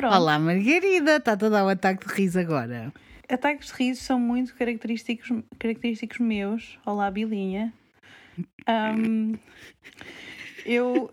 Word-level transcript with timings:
Pronto. 0.00 0.14
Olá, 0.14 0.38
Margarida, 0.38 1.16
está 1.16 1.36
toda 1.36 1.58
a 1.58 1.60
dar 1.60 1.66
um 1.66 1.68
ataque 1.68 2.06
de 2.08 2.14
riso 2.14 2.40
agora. 2.40 2.90
Ataques 3.28 3.66
de 3.66 3.74
riso 3.74 4.00
são 4.00 4.18
muito 4.18 4.54
característicos, 4.54 5.28
característicos 5.58 6.18
meus. 6.20 6.78
Olá, 6.86 7.10
Bilinha. 7.10 7.70
Um, 8.66 9.34
eu 10.64 11.12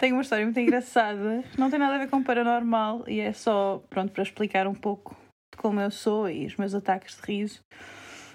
tenho 0.00 0.16
uma 0.16 0.22
história 0.22 0.44
muito 0.44 0.58
engraçada. 0.58 1.44
Não 1.56 1.70
tem 1.70 1.78
nada 1.78 1.94
a 1.94 1.98
ver 1.98 2.10
com 2.10 2.20
paranormal 2.20 3.04
e 3.06 3.20
é 3.20 3.32
só, 3.32 3.80
pronto, 3.88 4.10
para 4.10 4.24
explicar 4.24 4.66
um 4.66 4.74
pouco 4.74 5.16
de 5.54 5.62
como 5.62 5.78
eu 5.78 5.92
sou 5.92 6.28
e 6.28 6.46
os 6.46 6.56
meus 6.56 6.74
ataques 6.74 7.14
de 7.14 7.22
riso. 7.22 7.60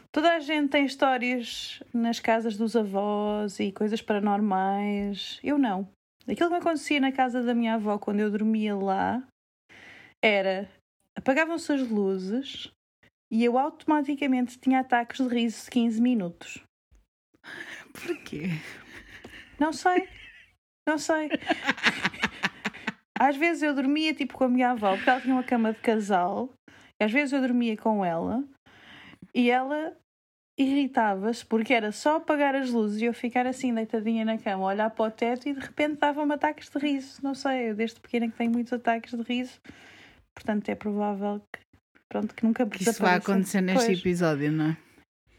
Toda 0.09 0.35
a 0.35 0.39
gente 0.39 0.69
tem 0.69 0.85
histórias 0.85 1.83
nas 1.93 2.17
casas 2.17 2.55
dos 2.55 2.77
avós 2.77 3.59
e 3.59 3.73
coisas 3.73 4.01
paranormais. 4.01 5.37
Eu 5.43 5.57
não. 5.57 5.85
Aquilo 6.21 6.47
que 6.47 6.55
me 6.55 6.61
acontecia 6.61 7.01
na 7.01 7.11
casa 7.11 7.43
da 7.43 7.53
minha 7.53 7.73
avó 7.73 7.97
quando 7.97 8.21
eu 8.21 8.31
dormia 8.31 8.73
lá 8.73 9.21
era 10.23 10.69
apagavam-se 11.17 11.71
as 11.71 11.87
luzes 11.89 12.71
e 13.31 13.43
eu 13.43 13.57
automaticamente 13.57 14.59
tinha 14.59 14.79
ataques 14.79 15.19
de 15.19 15.33
riso 15.33 15.65
de 15.65 15.71
15 15.71 16.01
minutos. 16.01 16.63
Porquê? 17.93 18.49
Não 19.59 19.71
sei. 19.71 20.07
Não 20.87 20.97
sei. 20.97 21.29
Às 23.17 23.37
vezes 23.37 23.63
eu 23.63 23.75
dormia 23.75 24.13
tipo 24.13 24.33
com 24.33 24.45
a 24.45 24.49
minha 24.49 24.71
avó, 24.71 24.95
porque 24.95 25.09
ela 25.09 25.21
tinha 25.21 25.35
uma 25.35 25.43
cama 25.43 25.71
de 25.73 25.79
casal, 25.79 26.49
e 26.99 27.03
às 27.03 27.11
vezes 27.11 27.33
eu 27.33 27.41
dormia 27.41 27.77
com 27.77 28.03
ela 28.03 28.43
e 29.33 29.49
ela 29.49 29.95
irritava-se 30.59 31.45
porque 31.45 31.73
era 31.73 31.91
só 31.91 32.17
apagar 32.17 32.55
as 32.55 32.69
luzes 32.69 33.01
e 33.01 33.05
eu 33.05 33.13
ficar 33.13 33.47
assim 33.47 33.73
deitadinha 33.73 34.25
na 34.25 34.37
cama, 34.37 34.65
olhar 34.65 34.89
para 34.89 35.05
o 35.05 35.11
teto 35.11 35.47
e 35.47 35.53
de 35.53 35.59
repente 35.59 35.99
dava-me 35.99 36.33
ataques 36.33 36.69
de 36.69 36.77
riso. 36.79 37.19
Não 37.23 37.33
sei, 37.33 37.69
eu 37.69 37.75
desde 37.75 37.99
pequena 37.99 38.27
que 38.27 38.37
tenho 38.37 38.51
muitos 38.51 38.73
ataques 38.73 39.13
de 39.13 39.23
riso, 39.23 39.59
portanto 40.35 40.69
é 40.69 40.75
provável 40.75 41.41
que, 41.51 41.59
pronto, 42.09 42.35
que 42.35 42.43
nunca 42.43 42.65
Que 42.65 42.83
isso 42.83 43.01
vai 43.01 43.15
acontecer 43.17 43.61
neste 43.61 43.93
episódio, 43.93 44.51
não 44.51 44.65
é? 44.65 44.77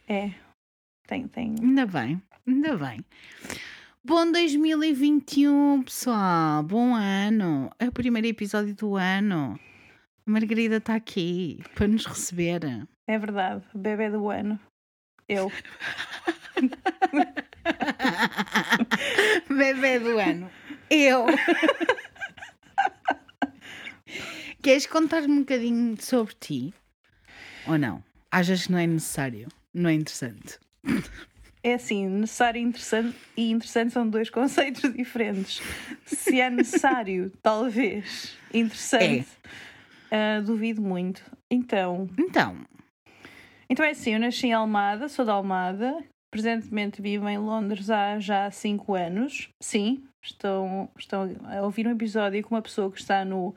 É, 0.08 0.34
tem, 1.06 1.28
tem. 1.28 1.54
Ainda 1.60 1.86
bem, 1.86 2.22
ainda 2.46 2.76
bem. 2.76 3.04
Bom 4.04 4.30
2021, 4.32 5.82
pessoal. 5.84 6.62
Bom 6.62 6.94
ano. 6.94 7.70
É 7.78 7.88
o 7.88 7.92
primeiro 7.92 8.26
episódio 8.26 8.74
do 8.74 8.96
ano. 8.96 9.58
A 10.26 10.30
Margarida 10.30 10.78
está 10.78 10.94
aqui 10.94 11.60
para 11.74 11.86
nos 11.86 12.04
receber. 12.06 12.60
É 13.06 13.18
verdade, 13.18 13.64
bebê 13.74 14.10
do 14.10 14.28
ano. 14.28 14.58
Eu. 15.28 15.50
Bebê 19.48 19.98
do 19.98 20.18
ano. 20.18 20.50
Eu. 20.90 21.26
Queres 24.62 24.86
contar-me 24.86 25.26
um 25.26 25.38
bocadinho 25.40 26.00
sobre 26.00 26.34
ti? 26.34 26.74
Ou 27.66 27.76
não? 27.76 28.00
Achas 28.30 28.66
que 28.66 28.72
não 28.72 28.78
é 28.78 28.86
necessário? 28.86 29.48
Não 29.74 29.90
é 29.90 29.94
interessante? 29.94 30.56
É 31.64 31.74
assim, 31.74 32.06
necessário 32.08 32.60
e 32.60 32.62
interessante, 32.62 33.16
e 33.36 33.50
interessante 33.50 33.92
são 33.92 34.08
dois 34.08 34.30
conceitos 34.30 34.92
diferentes. 34.94 35.60
Se 36.06 36.40
é 36.40 36.48
necessário, 36.48 37.32
talvez. 37.42 38.36
Interessante, 38.54 39.26
ah, 40.12 40.40
duvido 40.40 40.80
muito. 40.80 41.24
Então, 41.50 42.08
Então, 42.16 42.56
então 43.68 43.84
é 43.84 43.90
assim, 43.90 44.14
eu 44.14 44.20
nasci 44.20 44.46
em 44.46 44.52
Almada, 44.52 45.08
sou 45.08 45.24
de 45.24 45.30
Almada, 45.32 46.04
presentemente 46.30 47.02
vivo 47.02 47.28
em 47.28 47.38
Londres 47.38 47.90
há 47.90 48.20
já 48.20 48.48
5 48.48 48.94
anos. 48.94 49.48
Sim, 49.60 50.04
estão, 50.22 50.88
estão 50.96 51.28
a 51.46 51.62
ouvir 51.62 51.88
um 51.88 51.90
episódio 51.90 52.40
com 52.44 52.54
uma 52.54 52.62
pessoa 52.62 52.92
que 52.92 53.00
está 53.00 53.24
no 53.24 53.54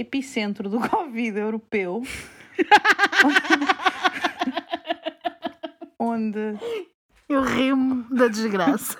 epicentro 0.00 0.68
do 0.68 0.80
Covid 0.88 1.38
europeu. 1.38 2.02
onde 5.98 6.56
eu 7.28 7.42
rimo 7.42 8.06
da 8.14 8.28
desgraça. 8.28 8.96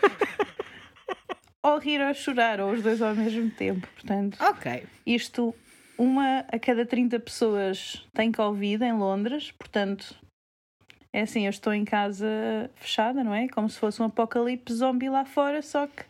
ou 1.62 1.78
rir 1.78 2.00
ou 2.00 2.12
chorar, 2.12 2.60
ou 2.60 2.72
os 2.72 2.82
dois 2.82 3.00
ao 3.00 3.14
mesmo 3.14 3.50
tempo. 3.50 3.86
Portanto, 3.94 4.38
ok. 4.42 4.84
isto, 5.06 5.54
uma 5.96 6.40
a 6.50 6.58
cada 6.58 6.84
30 6.84 7.20
pessoas 7.20 8.04
tem 8.12 8.32
Covid 8.32 8.84
em 8.84 8.92
Londres, 8.92 9.52
portanto, 9.52 10.14
é 11.12 11.22
assim, 11.22 11.46
eu 11.46 11.50
estou 11.50 11.72
em 11.72 11.84
casa 11.84 12.70
fechada, 12.76 13.24
não 13.24 13.34
é? 13.34 13.48
Como 13.48 13.68
se 13.68 13.78
fosse 13.78 14.02
um 14.02 14.06
apocalipse 14.06 14.74
zombie 14.74 15.08
lá 15.08 15.24
fora, 15.24 15.62
só 15.62 15.86
que 15.86 16.04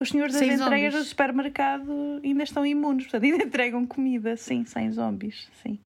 os 0.00 0.10
senhores 0.10 0.34
das 0.34 0.42
entregas 0.42 0.94
do 0.94 1.04
supermercado 1.04 2.20
ainda 2.22 2.42
estão 2.42 2.66
imunes, 2.66 3.04
portanto, 3.04 3.24
ainda 3.24 3.44
entregam 3.44 3.86
comida, 3.86 4.36
sim, 4.36 4.64
sem 4.64 4.90
zombies, 4.92 5.48
sim. 5.62 5.78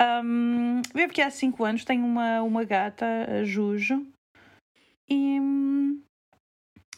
Um, 0.00 0.80
vivo 0.94 1.10
aqui 1.10 1.20
há 1.20 1.30
5 1.30 1.62
anos, 1.64 1.84
tenho 1.84 2.04
uma, 2.04 2.42
uma 2.42 2.64
gata, 2.64 3.06
a 3.06 3.44
Jujo, 3.44 4.06
e 5.08 5.38
hum, 5.40 6.00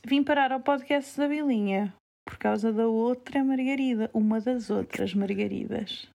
vim 0.05 0.23
parar 0.23 0.53
ao 0.53 0.61
podcast 0.61 1.19
da 1.19 1.29
Bilinha 1.29 1.93
por 2.25 2.39
causa 2.39 2.73
da 2.73 2.87
outra 2.87 3.43
Margarida, 3.43 4.09
uma 4.15 4.41
das 4.41 4.71
outras 4.71 5.15
Margaridas. 5.15 6.09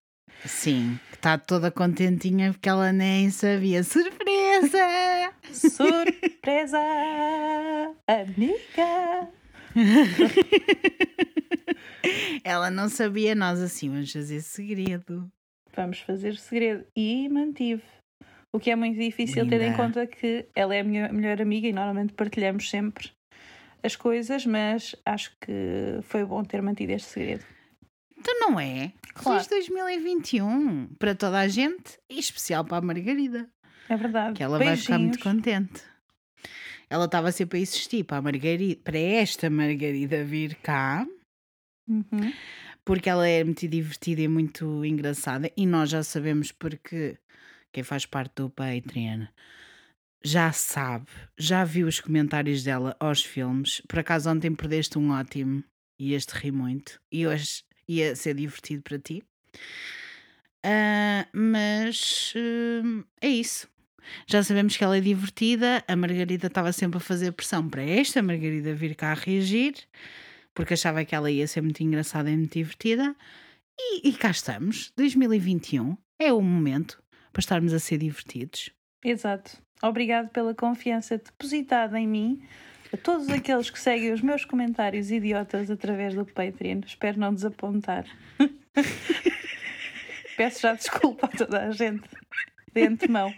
Sim, 0.45 1.00
que 1.09 1.16
está 1.16 1.38
toda 1.38 1.72
contentinha 1.72 2.53
porque 2.53 2.69
ela 2.69 2.91
nem 2.94 3.29
sabia. 3.29 3.83
Surpresa! 3.83 5.33
Surpresa, 5.51 6.79
amiga! 8.07 9.37
ela 12.43 12.69
não 12.69 12.89
sabia, 12.89 13.35
nós 13.35 13.59
assim 13.61 13.89
vamos 13.89 14.11
fazer 14.11 14.41
segredo. 14.41 15.29
Vamos 15.75 15.99
fazer 15.99 16.35
segredo. 16.38 16.85
E 16.95 17.27
mantive. 17.29 17.83
O 18.53 18.59
que 18.59 18.71
é 18.71 18.75
muito 18.75 18.97
difícil, 18.99 19.47
tendo 19.47 19.61
em 19.61 19.65
Linda. 19.71 19.77
conta 19.77 20.07
que 20.07 20.47
ela 20.55 20.73
é 20.73 20.79
a 20.79 20.83
minha 20.83 21.11
melhor 21.11 21.41
amiga 21.41 21.67
e 21.67 21.73
normalmente 21.73 22.13
partilhamos 22.13 22.69
sempre 22.69 23.11
as 23.83 23.95
coisas, 23.95 24.45
mas 24.45 24.95
acho 25.05 25.31
que 25.41 25.99
foi 26.03 26.25
bom 26.25 26.44
ter 26.44 26.61
mantido 26.61 26.94
este 26.94 27.09
segredo. 27.09 27.44
Então 28.17 28.33
não 28.39 28.59
é? 28.59 28.94
Claro. 29.13 29.44
Feliz 29.44 29.67
2021 29.67 30.88
para 30.97 31.13
toda 31.13 31.39
a 31.39 31.47
gente 31.47 31.99
e 32.09 32.17
especial 32.17 32.65
para 32.65 32.77
a 32.77 32.81
Margarida, 32.81 33.47
É 33.89 33.95
verdade. 33.95 34.33
que 34.33 34.44
ela 34.44 34.57
vai 34.57 34.75
ficar 34.75 34.97
muito 34.97 35.23
Beijinhos. 35.23 35.41
contente. 35.41 35.83
Ela 36.90 37.06
estava 37.06 37.31
sempre 37.31 37.59
a 37.59 37.62
insistir 37.62 38.03
para 38.03 38.18
a 38.18 38.22
Margarida, 38.22 38.80
para 38.84 38.98
esta 38.98 39.50
Margarida 39.50 40.24
vir 40.24 40.56
cá, 40.56 41.06
Uhum. 41.88 42.34
porque 42.84 43.09
ela 43.09 43.28
é 43.28 43.44
muito 43.44 43.68
divertida 43.68 44.22
e 44.22 44.28
muito 44.28 44.84
engraçada 44.84 45.50
e 45.56 45.66
nós 45.66 45.90
já 45.90 46.03
sabemos 46.03 46.52
porque 46.52 47.18
quem 47.72 47.84
faz 47.84 48.06
parte 48.06 48.36
do 48.36 48.50
Patreon 48.50 49.28
já 50.24 50.52
sabe, 50.52 51.08
já 51.38 51.64
viu 51.64 51.88
os 51.88 52.00
comentários 52.02 52.64
dela 52.64 52.96
aos 53.00 53.24
filmes. 53.24 53.81
Por 53.88 54.00
acaso 54.00 54.30
ontem 54.30 54.54
perdeste 54.54 54.98
um 54.98 55.12
ótimo 55.12 55.64
e 56.00 56.14
este 56.14 56.31
ri 56.34 56.52
muito 56.52 57.00
e 57.12 57.25
hoje 57.28 57.64
ia 57.88 58.16
ser 58.16 58.34
divertido 58.36 58.81
para 58.84 59.00
ti. 59.00 59.24
Ah, 60.64 61.28
mas 61.34 62.34
hum, 62.36 63.04
é 63.22 63.30
isso. 63.30 63.69
Já 64.25 64.44
sabemos 64.44 64.75
que 64.75 64.84
ela 64.84 64.97
é 64.97 65.01
divertida. 65.01 65.84
A 65.88 65.95
Margarida 65.95 66.47
estava 66.47 66.72
sempre 66.72 66.97
a 66.97 67.01
fazer 67.01 67.31
pressão 67.31 67.68
para 67.68 67.84
esta 67.84 68.22
Margarida 68.22 68.73
vir 68.73 68.95
cá 68.95 69.12
a 69.12 69.16
reagir 69.16 69.75
porque 70.57 70.73
achava 70.73 71.06
que 71.06 71.13
ela 71.13 71.29
ia 71.29 71.45
ser 71.45 71.62
muito 71.62 71.84
engraçada 71.84 72.31
e 72.31 72.35
muito 72.35 72.53
divertida. 72.53 73.16
E, 73.79 74.09
e 74.09 74.13
cá 74.13 74.31
estamos, 74.31 74.91
2021 74.97 75.95
é 76.18 76.34
o 76.34 76.41
momento 76.41 77.00
para 77.31 77.41
estarmos 77.41 77.73
a 77.73 77.79
ser 77.79 78.00
divertidos. 78.00 78.72
Exato. 79.06 79.62
Obrigado 79.84 80.29
pela 80.29 80.56
confiança 80.56 81.19
depositada 81.19 82.00
em 82.00 82.07
mim. 82.07 82.41
A 82.91 82.97
todos 82.97 83.29
aqueles 83.29 83.69
que 83.69 83.79
seguem 83.79 84.12
os 84.12 84.22
meus 84.22 84.45
comentários 84.45 85.12
idiotas 85.12 85.69
através 85.69 86.16
do 86.16 86.25
Patreon. 86.25 86.79
Espero 86.84 87.19
não 87.19 87.31
desapontar. 87.31 88.06
Peço 90.36 90.62
já 90.62 90.74
desculpa 90.74 91.27
a 91.27 91.38
toda 91.38 91.68
a 91.68 91.71
gente 91.71 92.09
de 92.74 92.81
antemão. 92.81 93.31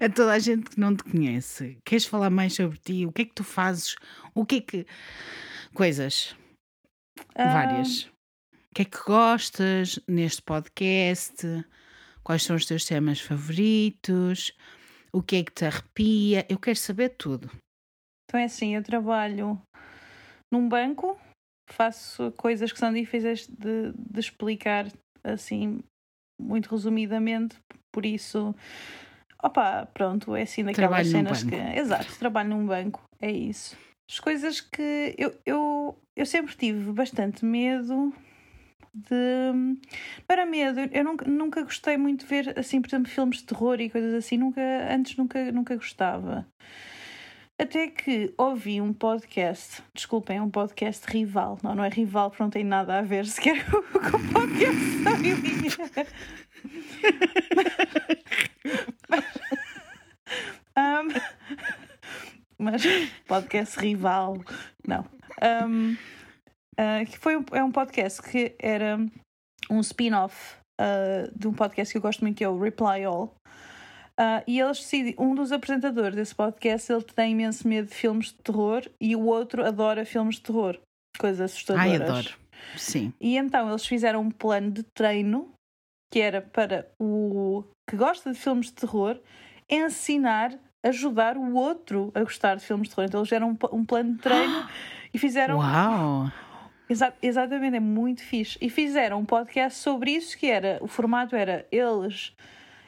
A 0.00 0.08
toda 0.08 0.32
a 0.32 0.38
gente 0.38 0.70
que 0.70 0.80
não 0.80 0.96
te 0.96 1.04
conhece, 1.04 1.78
queres 1.84 2.06
falar 2.06 2.30
mais 2.30 2.54
sobre 2.54 2.78
ti? 2.78 3.06
O 3.06 3.12
que 3.12 3.22
é 3.22 3.24
que 3.24 3.34
tu 3.34 3.44
fazes? 3.44 3.96
O 4.34 4.46
que 4.46 4.56
é 4.56 4.60
que. 4.60 4.86
Coisas. 5.74 6.36
Ah, 7.34 7.52
Várias. 7.52 8.04
O 8.04 8.74
que 8.74 8.82
é 8.82 8.84
que 8.84 8.98
gostas 9.04 9.98
neste 10.08 10.42
podcast? 10.42 11.44
Quais 12.22 12.42
são 12.42 12.56
os 12.56 12.64
teus 12.64 12.84
temas 12.84 13.20
favoritos? 13.20 14.52
O 15.12 15.22
que 15.22 15.36
é 15.36 15.44
que 15.44 15.52
te 15.52 15.64
arrepia? 15.64 16.46
Eu 16.48 16.58
quero 16.58 16.78
saber 16.78 17.10
tudo. 17.10 17.50
Então 18.24 18.40
é 18.40 18.44
assim, 18.44 18.74
eu 18.74 18.82
trabalho 18.82 19.60
num 20.50 20.68
banco, 20.68 21.18
faço 21.70 22.32
coisas 22.32 22.72
que 22.72 22.78
são 22.78 22.92
difíceis 22.92 23.46
de, 23.46 23.92
de 23.92 24.20
explicar 24.20 24.86
assim, 25.22 25.80
muito 26.40 26.70
resumidamente, 26.70 27.56
por 27.92 28.06
isso, 28.06 28.54
opa, 29.42 29.88
pronto, 29.92 30.34
é 30.36 30.42
assim 30.42 30.64
daquelas 30.64 30.88
Trabalho 30.88 31.10
cenas 31.10 31.42
que. 31.42 31.54
Exato, 31.54 32.18
trabalho 32.18 32.50
num 32.50 32.66
banco, 32.66 33.02
é 33.20 33.30
isso. 33.30 33.76
As 34.10 34.20
coisas 34.20 34.60
que 34.60 35.14
eu, 35.18 35.34
eu, 35.44 35.98
eu 36.14 36.26
sempre 36.26 36.54
tive 36.54 36.92
bastante 36.92 37.44
medo 37.44 38.12
de. 38.92 39.14
Não 39.54 39.78
era 40.28 40.46
medo, 40.46 40.80
eu 40.92 41.04
nunca, 41.04 41.28
nunca 41.28 41.62
gostei 41.62 41.96
muito 41.96 42.20
de 42.20 42.26
ver, 42.26 42.58
assim, 42.58 42.80
por 42.80 42.88
exemplo, 42.88 43.10
filmes 43.10 43.38
de 43.38 43.44
terror 43.44 43.80
e 43.80 43.90
coisas 43.90 44.14
assim, 44.14 44.36
nunca, 44.36 44.60
antes 44.90 45.16
nunca, 45.16 45.50
nunca 45.50 45.74
gostava. 45.76 46.46
Até 47.58 47.86
que 47.88 48.32
ouvi 48.36 48.80
um 48.80 48.92
podcast, 48.92 49.82
desculpem, 49.94 50.38
é 50.38 50.42
um 50.42 50.50
podcast 50.50 51.06
rival. 51.08 51.58
Não, 51.62 51.74
não 51.74 51.84
é 51.84 51.88
rival 51.88 52.30
porque 52.30 52.42
não 52.42 52.50
tem 52.50 52.64
nada 52.64 52.98
a 52.98 53.02
ver 53.02 53.24
sequer 53.26 53.64
com 53.70 54.16
o 54.16 54.32
podcast 54.32 55.02
da 55.04 55.12
Bilinha. 55.16 55.70
Um, 61.00 61.08
mas 62.58 62.82
podcast 63.26 63.78
rival, 63.78 64.36
não. 64.86 65.04
Um, 65.66 65.92
uh, 66.78 67.06
que 67.10 67.18
foi 67.18 67.36
um, 67.36 67.44
é 67.52 67.64
um 67.64 67.72
podcast 67.72 68.20
que 68.22 68.54
era 68.58 68.98
um 69.70 69.80
spin-off 69.80 70.56
uh, 70.80 71.38
de 71.38 71.48
um 71.48 71.52
podcast 71.52 71.92
que 71.92 71.98
eu 71.98 72.02
gosto 72.02 72.20
muito 72.20 72.36
que 72.36 72.44
é 72.44 72.48
o 72.48 72.58
Reply 72.58 73.04
All. 73.04 73.34
Uh, 74.20 74.44
e 74.46 74.60
eles 74.60 74.78
decidem, 74.78 75.14
um 75.18 75.34
dos 75.34 75.52
apresentadores 75.52 76.14
desse 76.14 76.34
podcast 76.34 76.92
ele 76.92 77.02
tem 77.02 77.32
imenso 77.32 77.66
medo 77.66 77.88
de 77.88 77.94
filmes 77.94 78.26
de 78.26 78.34
terror 78.34 78.82
e 79.00 79.16
o 79.16 79.24
outro 79.24 79.64
adora 79.64 80.04
filmes 80.04 80.36
de 80.36 80.42
terror, 80.42 80.78
coisas 81.18 81.40
assustadoras. 81.40 81.90
Ai, 81.90 81.96
adoro. 81.96 82.38
Sim. 82.76 83.12
E 83.20 83.36
então 83.36 83.70
eles 83.70 83.86
fizeram 83.86 84.20
um 84.20 84.30
plano 84.30 84.70
de 84.70 84.84
treino 84.94 85.52
que 86.12 86.20
era 86.20 86.42
para 86.42 86.86
o 87.00 87.64
que 87.88 87.96
gosta 87.96 88.32
de 88.32 88.38
filmes 88.38 88.66
de 88.66 88.74
terror 88.74 89.18
ensinar, 89.68 90.58
ajudar 90.82 91.36
o 91.36 91.54
outro 91.54 92.10
a 92.14 92.20
gostar 92.20 92.56
de 92.56 92.64
filmes 92.64 92.88
de 92.88 92.94
terror. 92.94 93.06
Então 93.06 93.20
eles 93.20 93.28
fizeram 93.28 93.50
um, 93.50 93.76
um 93.76 93.84
plano 93.84 94.14
de 94.14 94.18
treino 94.18 94.68
e 95.12 95.18
fizeram. 95.18 95.58
Uau! 95.58 96.30
Exa 96.88 97.14
exatamente, 97.22 97.76
é 97.76 97.80
muito 97.80 98.22
fixe. 98.22 98.58
E 98.60 98.68
fizeram 98.68 99.20
um 99.20 99.24
podcast 99.24 99.78
sobre 99.78 100.10
isso 100.12 100.36
que 100.36 100.46
era. 100.46 100.78
O 100.82 100.88
formato 100.88 101.34
era 101.34 101.66
eles. 101.70 102.34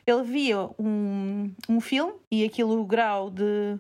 Ele 0.07 0.23
via 0.23 0.69
um, 0.79 1.51
um 1.69 1.81
filme 1.81 2.13
e 2.31 2.45
aquilo 2.45 2.79
o 2.79 2.85
grau 2.85 3.31
de 3.31 3.79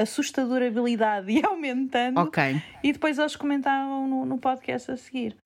assustadorabilidade 0.00 1.32
ia 1.32 1.46
aumentando. 1.48 2.20
Ok. 2.20 2.62
E 2.82 2.92
depois 2.92 3.18
eles 3.18 3.34
comentavam 3.34 4.06
no, 4.06 4.24
no 4.24 4.38
podcast 4.38 4.90
a 4.92 4.96
seguir. 4.96 5.36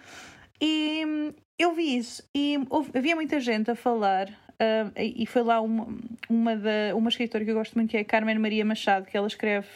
E 0.60 1.04
hum, 1.06 1.32
eu 1.58 1.74
vi 1.74 1.96
isso 1.96 2.22
e 2.34 2.58
houve, 2.68 2.90
havia 2.96 3.14
muita 3.14 3.40
gente 3.40 3.70
a 3.70 3.74
falar. 3.74 4.28
Uh, 4.60 4.90
e 4.96 5.26
foi 5.26 5.42
lá 5.42 5.60
uma, 5.60 5.86
uma, 6.28 6.56
da, 6.56 6.94
uma 6.94 7.10
escritora 7.10 7.44
que 7.44 7.50
eu 7.50 7.54
gosto 7.54 7.74
muito, 7.74 7.90
que 7.90 7.96
é 7.96 8.00
a 8.00 8.04
Carmen 8.04 8.38
Maria 8.38 8.64
Machado, 8.64 9.06
que 9.06 9.16
ela 9.16 9.26
escreve 9.26 9.68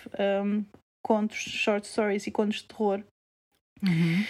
um, 0.44 0.64
contos, 1.02 1.38
short 1.38 1.86
stories 1.86 2.26
e 2.26 2.30
contos 2.30 2.58
de 2.58 2.64
terror. 2.64 3.02
Uhum. 3.82 4.24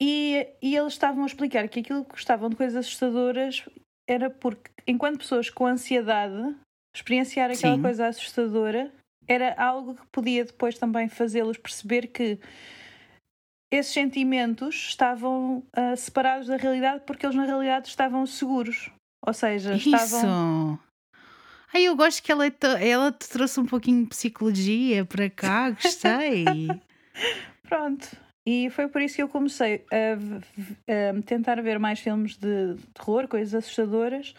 E, 0.00 0.48
e 0.62 0.76
eles 0.76 0.94
estavam 0.94 1.22
a 1.22 1.26
explicar 1.26 1.68
que 1.68 1.80
aquilo 1.80 2.04
que 2.04 2.12
gostavam 2.12 2.48
de 2.48 2.56
coisas 2.56 2.76
assustadoras 2.76 3.64
era 4.08 4.30
porque, 4.30 4.70
enquanto 4.86 5.18
pessoas 5.18 5.50
com 5.50 5.66
ansiedade, 5.66 6.56
experienciar 6.94 7.50
aquela 7.50 7.76
Sim. 7.76 7.82
coisa 7.82 8.06
assustadora 8.06 8.92
era 9.26 9.54
algo 9.54 9.94
que 9.94 10.06
podia 10.08 10.44
depois 10.44 10.78
também 10.78 11.08
fazê-los 11.08 11.56
perceber 11.56 12.08
que 12.08 12.38
esses 13.72 13.92
sentimentos 13.92 14.74
estavam 14.74 15.64
ah, 15.72 15.96
separados 15.96 16.46
da 16.46 16.56
realidade 16.56 17.02
porque 17.06 17.24
eles 17.24 17.36
na 17.36 17.44
realidade 17.44 17.88
estavam 17.88 18.26
seguros. 18.26 18.90
Ou 19.26 19.32
seja, 19.32 19.74
estavam. 19.74 20.74
Isso! 20.74 20.78
Ai, 21.72 21.84
eu 21.84 21.96
gosto 21.96 22.22
que 22.22 22.30
ela, 22.30 22.48
te- 22.50 22.66
ela 22.66 23.10
te 23.10 23.28
trouxe 23.28 23.58
um 23.58 23.66
pouquinho 23.66 24.02
de 24.04 24.08
psicologia 24.10 25.04
para 25.04 25.28
cá, 25.28 25.70
gostei. 25.70 26.80
Pronto. 27.68 28.08
E 28.46 28.68
foi 28.70 28.86
por 28.88 29.00
isso 29.00 29.16
que 29.16 29.22
eu 29.22 29.28
comecei 29.28 29.84
a, 29.90 31.16
a 31.18 31.22
tentar 31.22 31.60
ver 31.62 31.78
mais 31.78 31.98
filmes 31.98 32.36
de 32.36 32.76
terror, 32.92 33.26
coisas 33.26 33.54
assustadoras. 33.54 34.34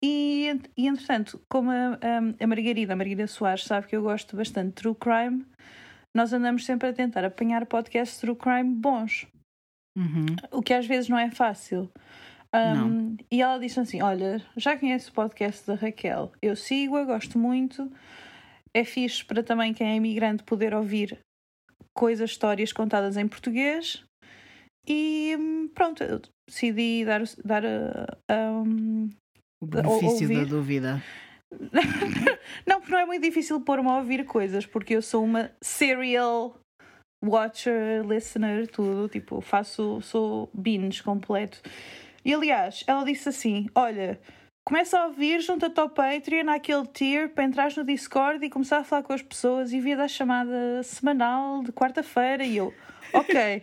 E, 0.00 0.48
e 0.76 0.86
entretanto, 0.86 1.40
como 1.50 1.70
a, 1.70 1.98
a, 2.40 2.46
Margarida, 2.46 2.92
a 2.92 2.96
Margarida 2.96 3.26
Soares, 3.26 3.64
sabe 3.64 3.88
que 3.88 3.96
eu 3.96 4.02
gosto 4.02 4.36
bastante 4.36 4.68
de 4.68 4.72
true 4.74 4.94
crime, 4.94 5.44
nós 6.14 6.32
andamos 6.32 6.64
sempre 6.64 6.88
a 6.88 6.92
tentar 6.92 7.24
apanhar 7.24 7.66
podcasts 7.66 8.18
true 8.18 8.36
crime 8.36 8.74
bons, 8.76 9.26
Uhum. 9.94 10.24
o 10.50 10.62
que 10.62 10.72
às 10.72 10.86
vezes 10.86 11.10
não 11.10 11.18
é 11.18 11.30
fácil. 11.30 11.90
Um, 12.54 13.16
e 13.30 13.40
ela 13.40 13.58
disse 13.58 13.80
assim: 13.80 14.02
Olha, 14.02 14.44
já 14.56 14.76
conheço 14.76 15.10
o 15.10 15.14
podcast 15.14 15.66
da 15.66 15.74
Raquel, 15.74 16.32
eu 16.42 16.54
sigo-a, 16.54 17.04
gosto 17.04 17.38
muito. 17.38 17.90
É 18.74 18.84
fixe 18.84 19.24
para 19.24 19.42
também 19.42 19.74
quem 19.74 19.86
é 19.90 19.96
imigrante 19.96 20.42
poder 20.44 20.74
ouvir 20.74 21.18
coisas, 21.96 22.30
histórias 22.30 22.72
contadas 22.72 23.16
em 23.16 23.28
português. 23.28 24.02
E 24.86 25.36
hum, 25.38 25.68
pronto, 25.74 26.02
eu 26.02 26.20
decidi 26.48 27.04
dar, 27.04 27.22
dar 27.44 27.64
um, 27.64 29.10
O 29.62 29.66
benefício 29.66 30.28
da 30.28 30.40
ouvir. 30.40 30.46
dúvida. 30.46 31.02
Não, 32.66 32.80
porque 32.80 32.92
não 32.92 33.00
é 33.00 33.04
muito 33.06 33.22
difícil 33.22 33.60
pôr-me 33.60 33.88
a 33.88 33.98
ouvir 33.98 34.24
coisas, 34.24 34.64
porque 34.64 34.96
eu 34.96 35.02
sou 35.02 35.22
uma 35.22 35.50
serial 35.62 36.58
watcher, 37.22 38.02
listener, 38.06 38.66
tudo. 38.68 39.08
Tipo, 39.08 39.40
faço, 39.42 40.00
sou 40.00 40.48
binge 40.54 41.02
completo. 41.02 41.60
E 42.24 42.32
aliás, 42.34 42.84
ela 42.86 43.04
disse 43.04 43.28
assim: 43.28 43.66
Olha, 43.74 44.20
começa 44.64 44.98
a 44.98 45.06
ouvir, 45.06 45.40
junta-te 45.40 45.78
ao 45.80 45.88
Patreon, 45.88 46.44
naquele 46.44 46.86
tier, 46.86 47.28
para 47.28 47.44
entrares 47.44 47.76
no 47.76 47.84
Discord 47.84 48.44
e 48.44 48.50
começar 48.50 48.78
a 48.78 48.84
falar 48.84 49.02
com 49.02 49.12
as 49.12 49.22
pessoas 49.22 49.72
e 49.72 49.80
vir 49.80 49.96
dar 49.96 50.08
chamada 50.08 50.82
semanal 50.82 51.62
de 51.62 51.72
quarta-feira. 51.72 52.44
E 52.44 52.56
eu, 52.56 52.72
ok. 53.12 53.62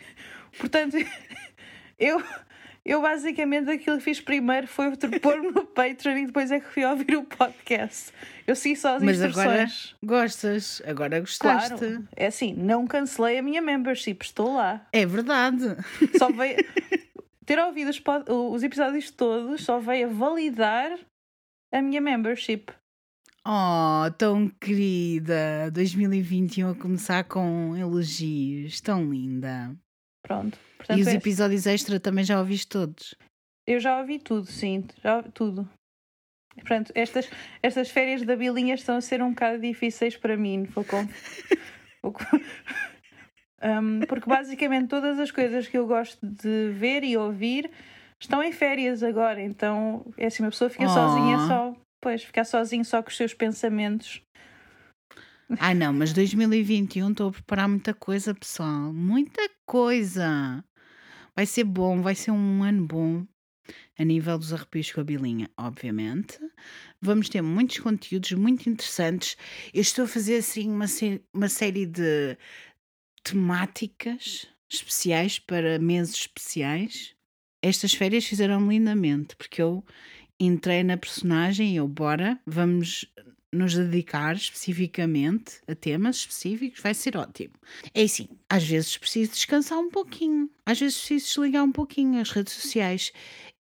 Portanto, 0.58 0.96
eu. 1.98 2.22
Eu 2.84 3.02
basicamente 3.02 3.68
aquilo 3.68 3.98
que 3.98 4.04
fiz 4.04 4.18
primeiro 4.18 4.66
foi 4.66 4.90
pôr-me 5.20 5.50
no 5.50 5.62
Patreon 5.66 6.16
e 6.16 6.26
depois 6.26 6.50
é 6.50 6.58
que 6.58 6.66
fui 6.68 6.86
ouvir 6.86 7.18
o 7.18 7.22
podcast. 7.22 8.10
Eu 8.46 8.56
segui 8.56 8.76
só 8.76 8.96
as 8.96 9.02
Mas 9.02 9.20
agora 9.20 9.62
instruções. 9.64 9.94
gostas, 10.02 10.82
agora 10.86 11.20
gostaste. 11.20 11.76
Claro, 11.76 12.08
é 12.16 12.28
assim, 12.28 12.54
não 12.54 12.86
cancelei 12.86 13.36
a 13.36 13.42
minha 13.42 13.60
membership, 13.60 14.22
estou 14.22 14.54
lá. 14.54 14.86
É 14.90 15.04
verdade. 15.04 15.76
Só 16.16 16.32
veio. 16.32 16.56
Ter 17.48 17.58
ouvido 17.60 17.88
os, 17.88 18.02
os 18.52 18.62
episódios 18.62 19.10
todos 19.10 19.64
só 19.64 19.80
veio 19.80 20.06
a 20.10 20.12
validar 20.12 20.98
a 21.72 21.80
minha 21.80 21.98
membership. 21.98 22.66
Oh, 23.46 24.10
tão 24.18 24.50
querida. 24.60 25.70
2021 25.72 26.68
a 26.72 26.74
começar 26.74 27.24
com 27.24 27.74
elogios. 27.74 28.82
Tão 28.82 29.10
linda. 29.10 29.74
Pronto. 30.22 30.58
E 30.58 30.76
Portanto, 30.76 31.00
os 31.00 31.06
é- 31.06 31.14
episódios 31.14 31.66
extra 31.66 31.98
também 31.98 32.22
já 32.22 32.38
ouviste 32.38 32.68
todos. 32.68 33.14
eu 33.66 33.80
já 33.80 33.98
ouvi 33.98 34.18
tudo, 34.18 34.44
sim, 34.46 34.84
já 35.02 35.16
ouvi 35.16 35.30
tudo. 35.32 35.66
Portanto, 36.54 36.92
estas, 36.94 37.30
estas 37.62 37.88
férias 37.88 38.22
da 38.26 38.36
Bilinha 38.36 38.74
estão 38.74 38.96
a 38.96 39.00
ser 39.00 39.22
um 39.22 39.30
bocado 39.30 39.58
difíceis 39.62 40.18
para 40.18 40.36
mim, 40.36 40.64
vou 40.64 40.84
com... 40.84 40.98
vou 42.02 42.12
com- 42.12 42.24
Um, 43.62 44.00
porque 44.06 44.28
basicamente 44.28 44.88
todas 44.88 45.18
as 45.18 45.30
coisas 45.30 45.66
que 45.66 45.76
eu 45.76 45.86
gosto 45.86 46.18
de 46.24 46.70
ver 46.72 47.02
e 47.02 47.16
ouvir 47.16 47.70
estão 48.20 48.42
em 48.42 48.52
férias 48.52 49.02
agora, 49.02 49.40
então 49.42 50.04
é 50.16 50.26
assim, 50.26 50.42
uma 50.44 50.50
pessoa 50.50 50.70
fica 50.70 50.84
Oh. 50.84 50.88
sozinha 50.88 51.38
só, 51.48 51.76
pois, 52.00 52.22
ficar 52.22 52.44
sozinho 52.44 52.84
só 52.84 53.02
com 53.02 53.08
os 53.08 53.16
seus 53.16 53.34
pensamentos. 53.34 54.22
Ah, 55.58 55.74
não, 55.74 55.92
mas 55.92 56.12
2021 56.12 57.10
estou 57.10 57.28
a 57.30 57.32
preparar 57.32 57.68
muita 57.68 57.94
coisa, 57.94 58.34
pessoal. 58.34 58.92
Muita 58.92 59.40
coisa. 59.66 60.62
Vai 61.34 61.46
ser 61.46 61.64
bom, 61.64 62.02
vai 62.02 62.14
ser 62.14 62.32
um 62.32 62.62
ano 62.62 62.86
bom. 62.86 63.26
A 63.98 64.04
nível 64.04 64.38
dos 64.38 64.52
arrepios 64.52 64.92
com 64.92 65.00
a 65.00 65.04
bilinha, 65.04 65.50
obviamente. 65.56 66.38
Vamos 67.00 67.28
ter 67.28 67.42
muitos 67.42 67.78
conteúdos 67.78 68.32
muito 68.32 68.68
interessantes. 68.68 69.36
Eu 69.74 69.80
estou 69.80 70.04
a 70.04 70.08
fazer 70.08 70.36
assim 70.36 70.70
uma, 70.70 70.86
sé- 70.86 71.20
uma 71.34 71.48
série 71.48 71.84
de 71.86 72.36
temáticas 73.30 74.46
especiais 74.68 75.38
para 75.38 75.78
meses 75.78 76.14
especiais. 76.14 77.14
Estas 77.62 77.92
férias 77.92 78.24
fizeram-me 78.24 78.78
lindamente, 78.78 79.36
porque 79.36 79.60
eu 79.60 79.84
entrei 80.40 80.82
na 80.82 80.96
personagem 80.96 81.72
e 81.72 81.76
eu, 81.76 81.88
bora, 81.88 82.40
vamos 82.46 83.06
nos 83.52 83.74
dedicar 83.74 84.36
especificamente 84.36 85.60
a 85.66 85.74
temas 85.74 86.16
específicos, 86.16 86.80
vai 86.80 86.94
ser 86.94 87.16
ótimo. 87.16 87.54
É 87.94 88.02
assim, 88.02 88.28
às 88.48 88.64
vezes 88.64 88.96
preciso 88.96 89.32
descansar 89.32 89.78
um 89.78 89.90
pouquinho, 89.90 90.50
às 90.66 90.78
vezes 90.78 90.98
preciso 90.98 91.26
desligar 91.26 91.64
um 91.64 91.72
pouquinho 91.72 92.20
as 92.20 92.30
redes 92.30 92.52
sociais 92.52 93.12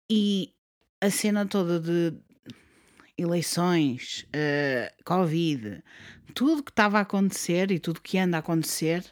e 0.09 0.51
a 0.99 1.09
cena 1.11 1.45
toda 1.45 1.79
de 1.79 2.17
eleições, 3.17 4.25
eh, 4.33 4.93
Covid, 5.05 5.83
tudo 6.33 6.63
que 6.63 6.71
estava 6.71 6.97
a 6.97 7.01
acontecer 7.01 7.71
e 7.71 7.79
tudo 7.79 8.01
que 8.01 8.17
anda 8.17 8.37
a 8.37 8.39
acontecer 8.39 9.03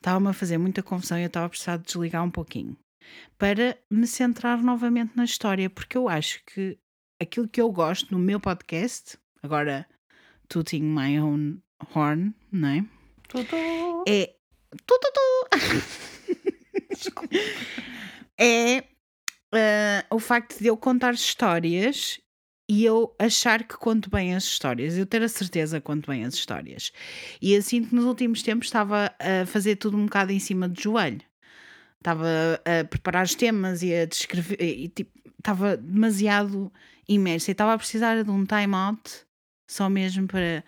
estava-me 0.00 0.28
a 0.28 0.32
fazer 0.32 0.58
muita 0.58 0.82
confusão 0.82 1.18
e 1.18 1.22
eu 1.22 1.26
estava 1.26 1.46
a 1.46 1.48
precisar 1.48 1.76
de 1.76 1.84
desligar 1.84 2.24
um 2.24 2.30
pouquinho 2.30 2.76
para 3.38 3.78
me 3.90 4.06
centrar 4.06 4.62
novamente 4.62 5.16
na 5.16 5.24
história, 5.24 5.68
porque 5.68 5.96
eu 5.96 6.08
acho 6.08 6.42
que 6.44 6.78
aquilo 7.20 7.48
que 7.48 7.60
eu 7.60 7.70
gosto 7.70 8.12
no 8.12 8.18
meu 8.18 8.40
podcast, 8.40 9.18
agora 9.42 9.86
tooting 10.48 10.82
my 10.82 11.18
own 11.20 11.58
horn, 11.94 12.34
não 12.50 12.68
é? 12.68 12.84
Tudo. 13.28 14.04
É. 14.06 14.34
Tu, 14.86 14.98
tu, 15.00 15.12
tu. 15.12 15.58
Desculpa. 16.94 17.34
É 18.38 18.84
facto 20.30 20.60
de 20.60 20.68
eu 20.68 20.76
contar 20.76 21.12
histórias 21.12 22.20
e 22.70 22.84
eu 22.84 23.12
achar 23.18 23.64
que 23.64 23.76
conto 23.76 24.08
bem 24.08 24.32
as 24.32 24.44
histórias, 24.44 24.96
eu 24.96 25.04
ter 25.04 25.20
a 25.24 25.28
certeza 25.28 25.80
que 25.80 25.86
conto 25.86 26.08
bem 26.08 26.24
as 26.24 26.34
histórias. 26.34 26.92
E 27.42 27.56
assim 27.56 27.82
que 27.84 27.92
nos 27.92 28.04
últimos 28.04 28.44
tempos 28.44 28.68
estava 28.68 29.12
a 29.18 29.44
fazer 29.44 29.74
tudo 29.74 29.96
um 29.96 30.04
bocado 30.04 30.30
em 30.30 30.38
cima 30.38 30.68
do 30.68 30.80
joelho. 30.80 31.20
Estava 31.98 32.28
a 32.64 32.84
preparar 32.84 33.24
os 33.24 33.34
temas 33.34 33.82
e 33.82 33.92
a 33.92 34.06
descrever, 34.06 34.56
e 34.60 34.86
tipo, 34.86 35.10
estava 35.36 35.76
demasiado 35.76 36.72
imersa 37.08 37.50
e 37.50 37.52
estava 37.52 37.74
a 37.74 37.78
precisar 37.78 38.22
de 38.22 38.30
um 38.30 38.46
time 38.46 38.72
out 38.76 39.26
só 39.68 39.90
mesmo 39.90 40.28
para 40.28 40.62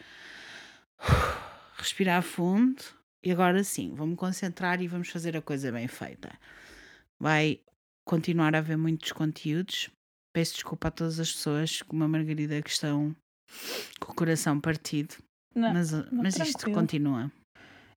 respirar 1.79 2.21
fundo. 2.21 2.83
E 3.23 3.31
agora 3.31 3.63
sim, 3.63 3.95
vou-me 3.95 4.17
concentrar 4.17 4.83
e 4.83 4.89
vamos 4.89 5.09
fazer 5.09 5.37
a 5.37 5.41
coisa 5.41 5.71
bem 5.71 5.87
feita. 5.87 6.37
Vai 7.21 7.61
continuar 8.05 8.57
a 8.57 8.59
haver 8.59 8.77
muitos 8.77 9.13
conteúdos, 9.13 9.89
Peço 10.33 10.55
desculpa 10.55 10.89
a 10.89 10.91
todas 10.91 11.21
as 11.21 11.33
pessoas, 11.33 11.83
como 11.83 12.05
a 12.05 12.09
Margarida, 12.09 12.61
que 12.63 12.71
estão 12.71 13.15
com 14.01 14.13
o 14.13 14.15
coração 14.15 14.61
partido. 14.61 15.15
Não, 15.55 15.73
mas 15.73 15.93
mas 16.11 16.37
isto 16.39 16.71
continua. 16.73 17.31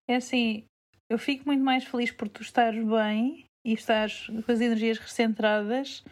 É 0.08 0.16
assim, 0.16 0.64
eu 1.10 1.18
fico 1.18 1.44
muito 1.46 1.64
mais 1.64 1.84
feliz 1.84 2.10
por 2.10 2.28
tu 2.28 2.42
estares 2.42 2.84
bem 2.84 3.46
e 3.64 3.72
estares 3.72 4.26
com 4.26 4.52
as 4.52 4.60
energias 4.60 4.98
recentradas. 4.98 6.04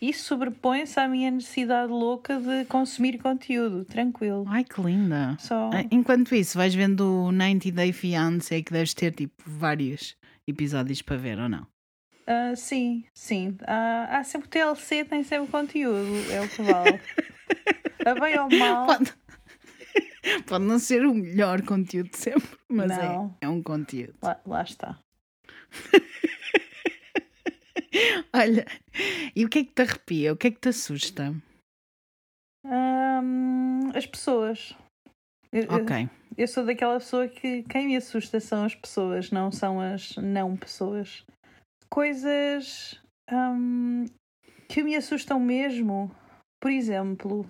Isso 0.00 0.24
sobrepõe-se 0.24 1.00
à 1.00 1.08
minha 1.08 1.30
necessidade 1.30 1.90
louca 1.90 2.38
de 2.38 2.66
consumir 2.66 3.18
conteúdo, 3.18 3.84
tranquilo. 3.84 4.44
Ai, 4.46 4.62
que 4.62 4.80
linda! 4.80 5.36
Só... 5.38 5.70
Ah, 5.72 5.86
enquanto 5.90 6.34
isso, 6.34 6.58
vais 6.58 6.74
vendo 6.74 7.26
o 7.26 7.32
90 7.32 7.72
Day 7.72 7.92
Fiancé 7.92 8.62
que 8.62 8.72
deves 8.72 8.92
ter 8.92 9.14
tipo 9.14 9.42
vários 9.46 10.14
episódios 10.46 11.00
para 11.00 11.16
ver 11.16 11.38
ou 11.38 11.48
não? 11.48 11.66
Uh, 12.28 12.56
sim, 12.56 13.04
sim. 13.14 13.50
Uh, 13.62 14.10
há 14.10 14.24
sempre 14.24 14.48
TLC, 14.48 15.04
tem 15.04 15.22
sempre 15.22 15.48
conteúdo, 15.48 16.32
é 16.32 16.40
o 16.40 16.48
que 16.48 16.60
vale. 16.60 17.00
a 18.04 18.14
bem 18.18 18.36
ou 18.40 18.48
mal. 18.58 18.86
Pode, 18.86 19.14
pode 20.44 20.64
não 20.64 20.80
ser 20.80 21.06
o 21.06 21.14
melhor 21.14 21.62
conteúdo 21.62 22.10
de 22.10 22.18
sempre, 22.18 22.58
mas 22.68 22.90
é, 22.90 23.16
é 23.42 23.48
um 23.48 23.62
conteúdo. 23.62 24.16
Lá, 24.20 24.40
lá 24.44 24.62
está. 24.62 24.98
Olha, 28.34 28.66
e 29.34 29.44
o 29.44 29.48
que 29.48 29.60
é 29.60 29.64
que 29.64 29.72
te 29.72 29.82
arrepia? 29.82 30.32
O 30.32 30.36
que 30.36 30.48
é 30.48 30.50
que 30.50 30.60
te 30.60 30.70
assusta? 30.70 31.32
Um, 32.64 33.92
as 33.94 34.04
pessoas. 34.04 34.74
Ok. 35.68 36.02
Eu, 36.02 36.10
eu 36.36 36.48
sou 36.48 36.66
daquela 36.66 36.98
pessoa 36.98 37.28
que 37.28 37.62
quem 37.62 37.86
me 37.86 37.96
assusta 37.96 38.40
são 38.40 38.64
as 38.64 38.74
pessoas, 38.74 39.30
não 39.30 39.52
são 39.52 39.80
as 39.80 40.16
não 40.16 40.56
pessoas 40.56 41.24
coisas 41.90 43.00
hum, 43.30 44.06
que 44.68 44.82
me 44.82 44.96
assustam 44.96 45.40
mesmo. 45.40 46.10
Por 46.60 46.70
exemplo, 46.70 47.46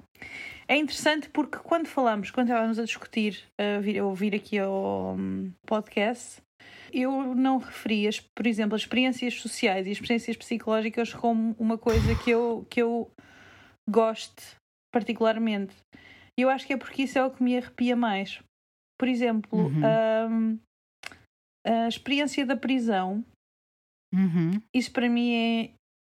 é 0.68 0.76
interessante 0.76 1.28
porque 1.30 1.58
quando 1.58 1.86
falamos, 1.86 2.30
quando 2.30 2.48
estávamos 2.48 2.78
a 2.78 2.84
discutir, 2.84 3.44
a 3.58 3.80
vir, 3.80 3.98
a 3.98 4.04
ouvir 4.04 4.34
aqui 4.34 4.58
ao 4.58 5.14
um, 5.14 5.52
podcast, 5.64 6.42
eu 6.92 7.34
não 7.34 7.58
referi, 7.58 8.08
as, 8.08 8.20
por 8.20 8.46
exemplo, 8.46 8.74
as 8.74 8.82
experiências 8.82 9.34
sociais 9.34 9.86
e 9.86 9.90
as 9.90 9.96
experiências 9.96 10.36
psicológicas 10.36 11.14
como 11.14 11.54
uma 11.58 11.78
coisa 11.78 12.14
que 12.22 12.30
eu, 12.30 12.66
que 12.68 12.82
eu 12.82 13.10
gosto 13.88 14.56
particularmente. 14.92 15.74
E 16.38 16.42
eu 16.42 16.50
acho 16.50 16.66
que 16.66 16.72
é 16.72 16.76
porque 16.76 17.02
isso 17.02 17.18
é 17.18 17.24
o 17.24 17.30
que 17.30 17.42
me 17.42 17.56
arrepia 17.56 17.96
mais. 17.96 18.40
Por 18.98 19.08
exemplo, 19.08 19.58
uhum. 19.58 19.82
um, 20.30 20.58
a 21.66 21.88
experiência 21.88 22.44
da 22.44 22.56
prisão 22.56 23.24
Uhum. 24.16 24.62
Isso 24.72 24.90
para 24.90 25.08
mim 25.08 25.34
é 25.34 25.70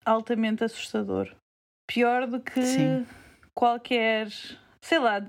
altamente 0.05 0.63
assustador. 0.63 1.35
Pior 1.85 2.25
do 2.25 2.39
que 2.39 2.61
Sim. 2.61 3.05
qualquer, 3.53 4.29
sei 4.81 4.99
lá, 4.99 5.27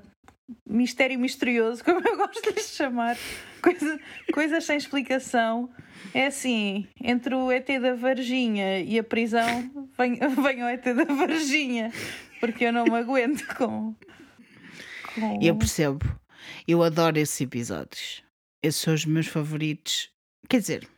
mistério 0.68 1.18
misterioso, 1.18 1.82
como 1.84 2.06
eu 2.06 2.16
gosto 2.16 2.54
de 2.54 2.62
chamar. 2.62 3.16
Coisa, 3.60 4.00
coisas 4.32 4.64
sem 4.64 4.76
explicação. 4.76 5.68
É 6.14 6.26
assim, 6.26 6.88
entre 7.02 7.34
o 7.34 7.50
ET 7.50 7.66
da 7.80 7.94
Varginha 7.94 8.80
e 8.80 8.98
a 8.98 9.04
prisão, 9.04 9.88
vem, 9.98 10.14
vem 10.14 10.62
o 10.62 10.68
ET 10.68 10.84
da 10.84 11.04
Varginha, 11.04 11.92
porque 12.40 12.64
eu 12.64 12.72
não 12.72 12.84
me 12.84 12.96
aguento 12.96 13.46
com, 13.54 13.94
com. 15.14 15.38
Eu 15.42 15.56
percebo. 15.56 16.00
Eu 16.66 16.82
adoro 16.82 17.18
esses 17.18 17.38
episódios. 17.40 18.24
Esses 18.62 18.80
são 18.80 18.94
os 18.94 19.04
meus 19.04 19.26
favoritos. 19.26 20.10
Quer 20.48 20.60
dizer, 20.60 20.88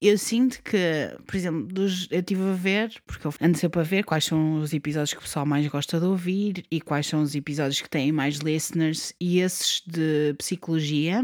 eu 0.00 0.16
sinto 0.16 0.62
que, 0.62 0.78
por 1.26 1.36
exemplo, 1.36 1.66
dos, 1.66 2.08
eu 2.10 2.20
estive 2.20 2.42
a 2.42 2.54
ver, 2.54 3.02
porque 3.06 3.26
eu 3.26 3.34
ando 3.40 3.58
sempre 3.58 3.80
a 3.80 3.84
ver 3.84 4.04
quais 4.04 4.24
são 4.24 4.60
os 4.60 4.72
episódios 4.72 5.12
que 5.12 5.18
o 5.18 5.22
pessoal 5.22 5.44
mais 5.44 5.66
gosta 5.66 6.00
de 6.00 6.06
ouvir 6.06 6.64
e 6.70 6.80
quais 6.80 7.06
são 7.06 7.22
os 7.22 7.34
episódios 7.34 7.80
que 7.80 7.90
têm 7.90 8.10
mais 8.10 8.36
listeners, 8.36 9.12
e 9.20 9.40
esses 9.40 9.82
de 9.86 10.34
psicologia, 10.38 11.22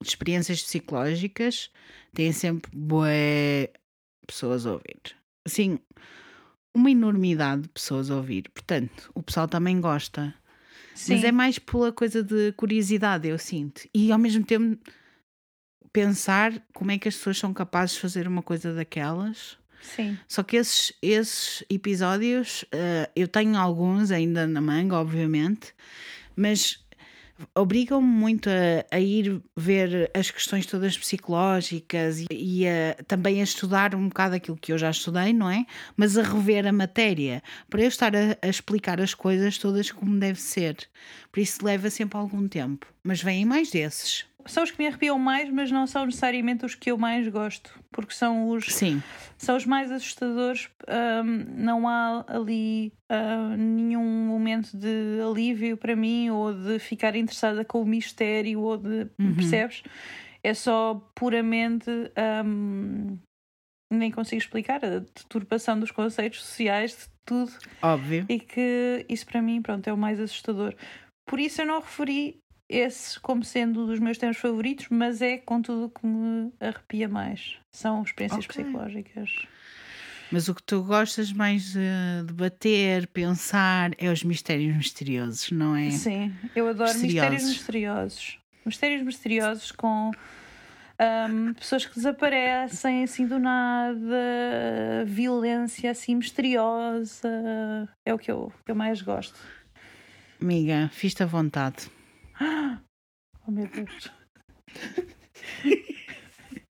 de 0.00 0.08
experiências 0.08 0.62
psicológicas, 0.62 1.70
têm 2.14 2.32
sempre 2.32 2.70
boas 2.74 3.68
pessoas 4.26 4.64
a 4.66 4.72
ouvir. 4.72 5.16
Assim, 5.46 5.78
uma 6.74 6.90
enormidade 6.90 7.62
de 7.62 7.68
pessoas 7.68 8.10
a 8.10 8.16
ouvir. 8.16 8.48
Portanto, 8.54 9.10
o 9.14 9.22
pessoal 9.22 9.48
também 9.48 9.80
gosta. 9.80 10.34
Sim. 10.94 11.14
Mas 11.14 11.24
é 11.24 11.32
mais 11.32 11.58
pela 11.58 11.92
coisa 11.92 12.22
de 12.22 12.52
curiosidade, 12.52 13.28
eu 13.28 13.38
sinto. 13.38 13.82
E 13.94 14.10
ao 14.10 14.18
mesmo 14.18 14.44
tempo 14.44 14.78
pensar 15.92 16.52
como 16.74 16.90
é 16.90 16.98
que 16.98 17.08
as 17.08 17.16
pessoas 17.16 17.38
são 17.38 17.52
capazes 17.52 17.94
de 17.94 18.00
fazer 18.00 18.26
uma 18.28 18.42
coisa 18.42 18.74
daquelas. 18.74 19.58
Sim. 19.80 20.18
Só 20.26 20.42
que 20.42 20.56
esses, 20.56 20.92
esses 21.00 21.64
episódios, 21.70 22.62
uh, 22.64 23.10
eu 23.14 23.28
tenho 23.28 23.56
alguns 23.56 24.10
ainda 24.10 24.46
na 24.46 24.60
manga, 24.60 24.96
obviamente, 24.96 25.72
mas 26.36 26.84
obrigam-me 27.54 28.06
muito 28.06 28.48
a, 28.50 28.96
a, 28.96 29.00
ir 29.00 29.40
ver 29.56 30.10
as 30.12 30.30
questões 30.30 30.66
todas 30.66 30.98
psicológicas 30.98 32.20
e, 32.20 32.26
e 32.30 32.68
a, 32.68 32.96
também 33.06 33.40
a 33.40 33.44
estudar 33.44 33.94
um 33.94 34.08
bocado 34.08 34.34
aquilo 34.34 34.56
que 34.56 34.72
eu 34.72 34.78
já 34.78 34.90
estudei, 34.90 35.32
não 35.32 35.48
é? 35.48 35.64
Mas 35.96 36.18
a 36.18 36.22
rever 36.22 36.66
a 36.66 36.72
matéria, 36.72 37.42
para 37.70 37.82
eu 37.82 37.88
estar 37.88 38.14
a, 38.14 38.36
a 38.42 38.48
explicar 38.48 39.00
as 39.00 39.14
coisas 39.14 39.58
todas 39.58 39.90
como 39.90 40.18
deve 40.18 40.40
ser. 40.40 40.76
Por 41.30 41.40
isso 41.40 41.64
leva 41.64 41.88
sempre 41.90 42.18
algum 42.18 42.48
tempo. 42.48 42.86
Mas 43.02 43.22
vêm 43.22 43.44
mais 43.44 43.70
desses 43.70 44.27
são 44.46 44.62
os 44.62 44.70
que 44.70 44.78
me 44.78 44.86
arrepiam 44.86 45.18
mais, 45.18 45.50
mas 45.50 45.70
não 45.70 45.86
são 45.86 46.06
necessariamente 46.06 46.64
os 46.64 46.74
que 46.74 46.90
eu 46.90 46.98
mais 46.98 47.26
gosto, 47.28 47.78
porque 47.90 48.14
são 48.14 48.48
os, 48.48 48.66
Sim. 48.66 49.02
São 49.36 49.56
os 49.56 49.64
mais 49.64 49.90
assustadores. 49.90 50.68
Um, 50.88 51.62
não 51.62 51.88
há 51.88 52.24
ali 52.28 52.92
uh, 53.10 53.56
nenhum 53.56 54.04
momento 54.26 54.76
de 54.76 55.20
alívio 55.22 55.76
para 55.76 55.94
mim 55.94 56.30
ou 56.30 56.52
de 56.52 56.78
ficar 56.78 57.14
interessada 57.14 57.64
com 57.64 57.80
o 57.80 57.86
mistério 57.86 58.60
ou 58.60 58.76
de. 58.76 59.08
Uhum. 59.18 59.34
Percebes? 59.34 59.82
É 60.42 60.52
só 60.54 60.94
puramente. 61.14 61.90
Um, 62.44 63.18
nem 63.90 64.10
consigo 64.10 64.42
explicar 64.42 64.84
a 64.84 64.98
deturpação 64.98 65.80
dos 65.80 65.90
conceitos 65.90 66.44
sociais, 66.44 66.90
de 66.90 67.04
tudo. 67.24 67.52
Óbvio. 67.80 68.26
E 68.28 68.38
que 68.38 69.06
isso 69.08 69.24
para 69.26 69.40
mim, 69.40 69.62
pronto, 69.62 69.88
é 69.88 69.92
o 69.92 69.96
mais 69.96 70.20
assustador. 70.20 70.74
Por 71.26 71.40
isso 71.40 71.62
eu 71.62 71.66
não 71.66 71.80
referi 71.80 72.38
esse 72.68 73.18
como 73.20 73.44
sendo 73.44 73.84
um 73.84 73.86
dos 73.86 73.98
meus 73.98 74.18
temas 74.18 74.36
favoritos, 74.36 74.86
mas 74.90 75.22
é 75.22 75.38
contudo 75.38 75.90
que 75.90 76.06
me 76.06 76.52
arrepia 76.60 77.08
mais. 77.08 77.56
São 77.70 78.02
experiências 78.02 78.44
okay. 78.44 78.64
psicológicas. 78.64 79.30
Mas 80.30 80.48
o 80.48 80.54
que 80.54 80.62
tu 80.62 80.82
gostas 80.82 81.32
mais 81.32 81.72
de 81.72 82.22
debater, 82.26 83.06
pensar, 83.06 83.92
é 83.96 84.10
os 84.10 84.22
mistérios 84.22 84.76
misteriosos, 84.76 85.50
não 85.50 85.74
é? 85.74 85.90
Sim, 85.90 86.34
eu 86.54 86.68
adoro 86.68 86.90
misteriosos. 86.90 87.14
mistérios 87.14 87.44
misteriosos. 87.44 88.38
Mistérios 88.66 89.02
misteriosos 89.02 89.72
com 89.72 90.10
um, 91.00 91.54
pessoas 91.54 91.86
que 91.86 91.94
desaparecem 91.94 93.04
assim 93.04 93.26
do 93.26 93.38
nada, 93.38 95.04
violência 95.06 95.90
assim 95.90 96.16
misteriosa. 96.16 97.88
É 98.04 98.12
o 98.12 98.18
que 98.18 98.30
eu, 98.30 98.52
que 98.66 98.70
eu 98.70 98.76
mais 98.76 99.00
gosto. 99.00 99.38
Amiga, 100.40 100.90
fiz-te 100.92 101.22
à 101.22 101.26
vontade. 101.26 101.90
Oh 103.46 103.50
meu 103.50 103.66
Deus. 103.66 104.10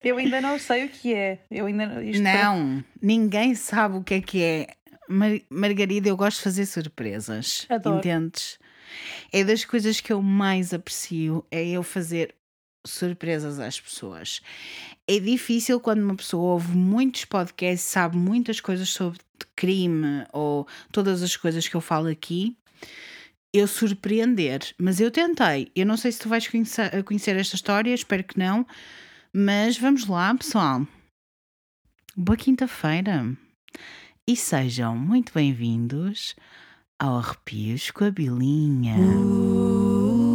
Eu 0.03 0.17
ainda 0.17 0.39
não 0.39 0.59
sei 0.59 0.85
o 0.85 0.89
que 0.89 1.13
é. 1.13 1.39
Eu 1.49 1.65
ainda 1.65 2.03
isto 2.03 2.21
não, 2.21 2.83
ninguém 3.01 3.55
sabe 3.55 3.97
o 3.97 4.03
que 4.03 4.13
é 4.15 4.21
que 4.21 4.43
é. 4.43 4.67
Mar 5.07 5.31
Margarida, 5.49 6.09
eu 6.09 6.17
gosto 6.17 6.37
de 6.37 6.43
fazer 6.43 6.65
surpresas. 6.65 7.65
Adoro. 7.69 7.97
Entendes? 7.97 8.59
É 9.31 9.43
das 9.43 9.65
coisas 9.65 9.99
que 9.99 10.13
eu 10.13 10.21
mais 10.21 10.73
aprecio 10.73 11.43
é 11.49 11.67
eu 11.67 11.81
fazer 11.81 12.35
surpresas 12.85 13.59
às 13.59 13.79
pessoas. 13.79 14.41
É 15.07 15.19
difícil 15.19 15.79
quando 15.79 16.03
uma 16.03 16.15
pessoa 16.15 16.53
ouve 16.53 16.75
muitos 16.75 17.25
podcasts, 17.25 17.89
sabe 17.89 18.15
muitas 18.15 18.59
coisas 18.59 18.89
sobre 18.89 19.19
crime 19.55 20.25
ou 20.31 20.67
todas 20.91 21.23
as 21.23 21.35
coisas 21.35 21.67
que 21.67 21.75
eu 21.75 21.81
falo 21.81 22.07
aqui 22.07 22.55
eu 23.55 23.67
surpreender. 23.67 24.61
Mas 24.77 24.99
eu 24.99 25.09
tentei. 25.09 25.71
Eu 25.75 25.85
não 25.85 25.95
sei 25.95 26.11
se 26.11 26.19
tu 26.19 26.27
vais 26.29 26.47
conhecer, 26.47 27.03
conhecer 27.03 27.35
esta 27.37 27.55
história, 27.55 27.93
espero 27.93 28.23
que 28.23 28.37
não. 28.37 28.67
Mas 29.33 29.77
vamos 29.77 30.05
lá, 30.07 30.33
pessoal. 30.35 30.85
Boa 32.15 32.37
quinta-feira. 32.37 33.35
e 34.27 34.35
sejam 34.35 34.97
muito 34.97 35.31
bem-vindos 35.33 36.35
ao 36.99 37.17
Arrepios 37.17 37.91
com 37.91 38.05
a 38.05 38.11
Bilinha. 38.11 38.95
Arrepios 38.95 40.34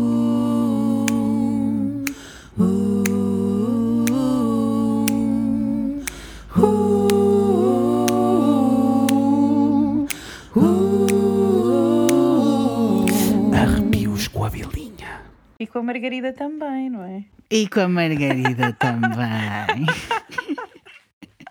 E 15.61 15.67
com 15.67 15.81
a 15.81 15.83
Margarida 15.83 16.33
também, 16.33 16.89
não 16.89 17.05
é? 17.05 17.23
E 17.51 17.69
com 17.69 17.81
a 17.81 17.89
Margarida 17.89 18.73
também. 18.73 19.85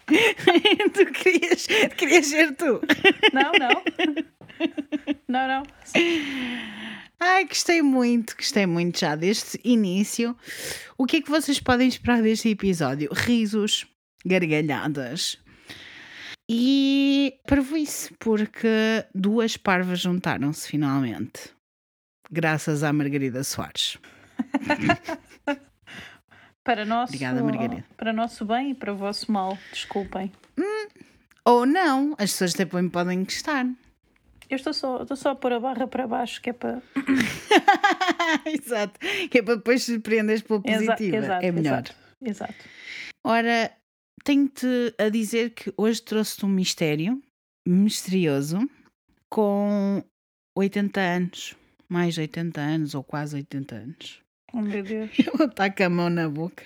tu 0.91 1.05
querias, 1.11 1.67
querias 1.95 2.25
ser 2.25 2.55
tu. 2.55 2.81
Não, 3.31 3.51
não. 3.51 3.83
Não, 5.27 5.47
não. 5.47 5.63
Ai, 7.19 7.45
gostei 7.45 7.83
muito, 7.83 8.35
gostei 8.35 8.65
muito 8.65 8.99
já 8.99 9.15
deste 9.15 9.61
início. 9.63 10.35
O 10.97 11.05
que 11.05 11.17
é 11.17 11.21
que 11.21 11.29
vocês 11.29 11.59
podem 11.59 11.87
esperar 11.87 12.23
deste 12.23 12.49
episódio? 12.49 13.11
Risos, 13.13 13.85
gargalhadas 14.25 15.37
e 16.49 17.35
parvoíce, 17.47 18.11
porque 18.17 19.05
duas 19.13 19.55
parvas 19.55 19.99
juntaram-se 19.99 20.67
finalmente. 20.67 21.58
Graças 22.31 22.83
à 22.83 22.93
Margarida 22.93 23.43
Soares. 23.43 23.97
Para 26.63 26.85
nosso, 26.85 27.11
Obrigada, 27.13 27.41
Margarida. 27.43 27.83
para 27.97 28.13
nosso 28.13 28.45
bem 28.45 28.71
e 28.71 28.75
para 28.75 28.93
o 28.93 28.95
vosso 28.95 29.31
mal, 29.31 29.57
desculpem. 29.71 30.31
Ou 31.43 31.65
não, 31.65 32.11
as 32.11 32.31
pessoas 32.31 32.53
também 32.53 32.87
podem 32.89 33.23
gostar. 33.23 33.65
Eu 34.47 34.55
estou 34.55 34.73
só, 34.73 35.01
estou 35.01 35.17
só 35.17 35.29
a 35.31 35.35
pôr 35.35 35.53
a 35.53 35.59
barra 35.59 35.87
para 35.87 36.05
baixo, 36.07 36.39
que 36.41 36.51
é 36.51 36.53
para. 36.53 36.81
Exato. 38.45 38.99
Que 39.31 39.39
é 39.39 39.41
para 39.41 39.55
depois 39.55 39.83
surpreenderes 39.83 40.41
pela 40.43 40.61
positiva. 40.61 41.17
exato, 41.17 41.45
é 41.45 41.51
melhor. 41.51 41.79
Exato, 41.79 41.95
exato. 42.21 42.55
Ora, 43.23 43.71
tenho-te 44.23 44.93
a 44.99 45.09
dizer 45.09 45.51
que 45.51 45.73
hoje 45.75 46.01
trouxe-te 46.01 46.45
um 46.45 46.49
mistério 46.49 47.19
misterioso 47.67 48.59
com 49.29 50.03
80 50.55 50.99
anos. 50.99 51.55
Mais 51.89 52.17
80 52.17 52.61
anos, 52.61 52.93
ou 52.93 53.03
quase 53.03 53.35
80 53.35 53.75
anos. 53.75 54.21
Oh 54.53 54.61
meu 54.61 54.83
Deus. 54.83 55.09
Eu 55.39 55.49
taco 55.49 55.83
a 55.83 55.89
mão 55.89 56.09
na 56.09 56.29
boca. 56.29 56.63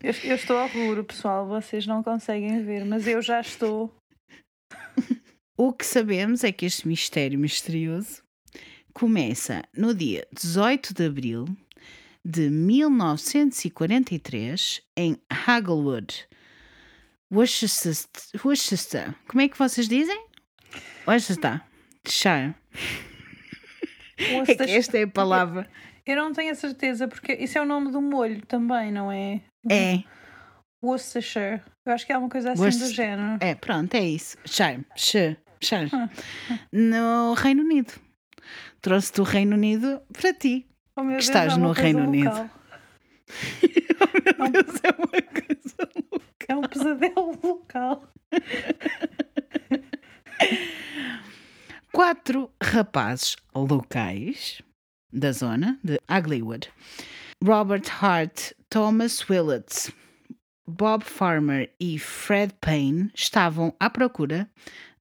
Eu, 0.00 0.14
eu 0.24 0.36
estou 0.36 0.56
ao 0.56 0.68
rubro, 0.68 1.02
pessoal, 1.02 1.48
vocês 1.48 1.84
não 1.84 2.04
conseguem 2.04 2.64
ver, 2.64 2.84
mas 2.84 3.08
eu 3.08 3.20
já 3.20 3.40
estou. 3.40 3.92
O 5.60 5.72
que 5.72 5.84
sabemos 5.84 6.44
é 6.44 6.52
que 6.52 6.64
este 6.64 6.86
mistério 6.86 7.36
misterioso 7.36 8.22
começa 8.94 9.64
no 9.76 9.92
dia 9.92 10.24
18 10.32 10.94
de 10.94 11.04
abril 11.04 11.46
de 12.24 12.48
1943 12.48 14.82
em 14.96 15.20
Hagelwood, 15.28 16.28
Worcester. 17.32 17.92
Worcester. 18.44 19.16
Como 19.26 19.40
é 19.40 19.48
que 19.48 19.58
vocês 19.58 19.88
dizem? 19.88 20.26
Worcester. 21.06 21.62
Shire. 22.06 22.54
É 24.18 24.54
que 24.54 24.62
esta 24.72 24.98
é 24.98 25.02
a 25.04 25.08
palavra. 25.08 25.68
Eu 26.04 26.16
não 26.16 26.32
tenho 26.32 26.50
a 26.52 26.54
certeza, 26.54 27.06
porque 27.06 27.32
isso 27.34 27.58
é 27.58 27.62
o 27.62 27.66
nome 27.66 27.90
do 27.92 28.00
molho 28.00 28.44
também, 28.46 28.90
não 28.90 29.12
é? 29.12 29.40
É, 29.70 30.02
Worcestershire. 30.82 31.62
Eu 31.86 31.92
acho 31.92 32.06
que 32.06 32.12
é 32.12 32.18
uma 32.18 32.28
coisa 32.28 32.52
assim 32.52 32.60
do 32.60 32.64
Worcester- 32.64 32.94
género. 32.94 33.36
é, 33.40 33.54
pronto, 33.54 33.94
é 33.94 34.00
isso. 34.00 34.36
Shire. 34.44 34.84
Shire. 34.96 35.36
Shire. 35.60 35.90
No 36.72 37.34
Reino 37.34 37.62
Unido. 37.62 37.92
Trouxe 38.80 39.12
do 39.12 39.22
Reino 39.24 39.56
Unido 39.56 40.00
para 40.12 40.32
ti. 40.32 40.66
Oh, 40.96 41.02
meu 41.02 41.12
Deus, 41.12 41.24
estás 41.24 41.54
é 41.54 41.56
no 41.56 41.72
Reino 41.72 42.04
Unido. 42.08 42.30
local. 42.30 42.50
Meu 44.38 44.50
Deus, 44.50 44.80
é 44.82 44.90
uma 44.96 45.22
coisa 45.22 45.88
louca. 46.10 46.46
É 46.48 46.56
um 46.56 46.62
pesadelo 46.62 47.38
local. 47.42 48.08
quatro 51.98 52.48
rapazes 52.62 53.34
locais 53.52 54.62
da 55.12 55.32
zona 55.32 55.80
de 55.82 55.98
Uglywood. 56.08 56.72
Robert 57.44 57.90
Hart, 58.00 58.52
Thomas 58.70 59.28
Willets, 59.28 59.90
Bob 60.64 61.02
Farmer 61.02 61.74
e 61.80 61.98
Fred 61.98 62.54
Payne 62.60 63.10
estavam 63.16 63.74
à 63.80 63.90
procura 63.90 64.48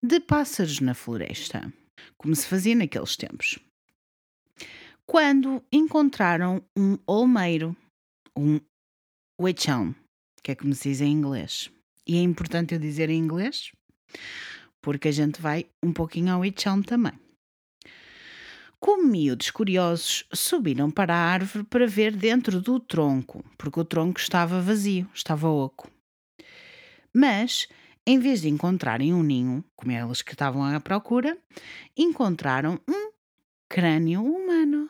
de 0.01 0.19
pássaros 0.19 0.79
na 0.79 0.95
floresta, 0.95 1.71
como 2.17 2.35
se 2.35 2.47
fazia 2.47 2.73
naqueles 2.73 3.15
tempos. 3.15 3.59
Quando 5.05 5.63
encontraram 5.71 6.65
um 6.75 6.97
olmeiro, 7.05 7.77
um 8.35 8.59
witch 9.39 9.67
elm, 9.67 9.93
que 10.41 10.49
é 10.49 10.55
como 10.55 10.73
se 10.73 10.89
diz 10.89 11.01
em 11.01 11.11
inglês. 11.11 11.69
E 12.07 12.17
é 12.17 12.21
importante 12.23 12.73
eu 12.73 12.79
dizer 12.79 13.11
em 13.11 13.19
inglês, 13.19 13.71
porque 14.87 15.09
a 15.09 15.11
gente 15.11 15.41
vai 15.41 15.65
um 15.83 15.91
pouquinho 15.91 16.31
ao 16.31 16.39
witch 16.39 16.65
elm 16.65 16.81
também. 16.81 17.11
Como 18.79 19.05
miúdos 19.05 19.51
curiosos, 19.51 20.25
subiram 20.33 20.89
para 20.89 21.13
a 21.13 21.29
árvore 21.29 21.65
para 21.65 21.85
ver 21.85 22.15
dentro 22.15 22.61
do 22.61 22.79
tronco, 22.79 23.43
porque 23.57 23.81
o 23.81 23.83
tronco 23.83 24.17
estava 24.17 24.61
vazio, 24.61 25.05
estava 25.13 25.49
oco. 25.49 25.91
Mas, 27.13 27.67
em 28.05 28.17
vez 28.17 28.39
de 28.39 28.47
encontrarem 28.47 29.13
um 29.13 29.21
ninho, 29.21 29.61
como 29.75 29.91
elas 29.91 30.21
que 30.21 30.31
estavam 30.31 30.63
à 30.63 30.79
procura, 30.79 31.37
encontraram 31.97 32.79
um 32.87 33.11
crânio 33.67 34.23
humano. 34.23 34.89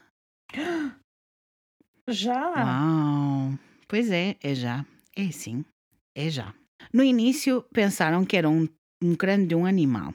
Já? 2.07 2.51
Uau! 2.51 3.57
Pois 3.87 4.11
é, 4.11 4.37
é 4.43 4.53
já. 4.53 4.85
É 5.15 5.31
sim, 5.31 5.65
é 6.13 6.29
já. 6.29 6.53
No 6.93 7.03
início 7.03 7.63
pensaram 7.73 8.23
que 8.23 8.37
era 8.37 8.47
um, 8.47 8.67
um 9.01 9.15
crânio 9.15 9.47
de 9.47 9.55
um 9.55 9.65
animal, 9.65 10.13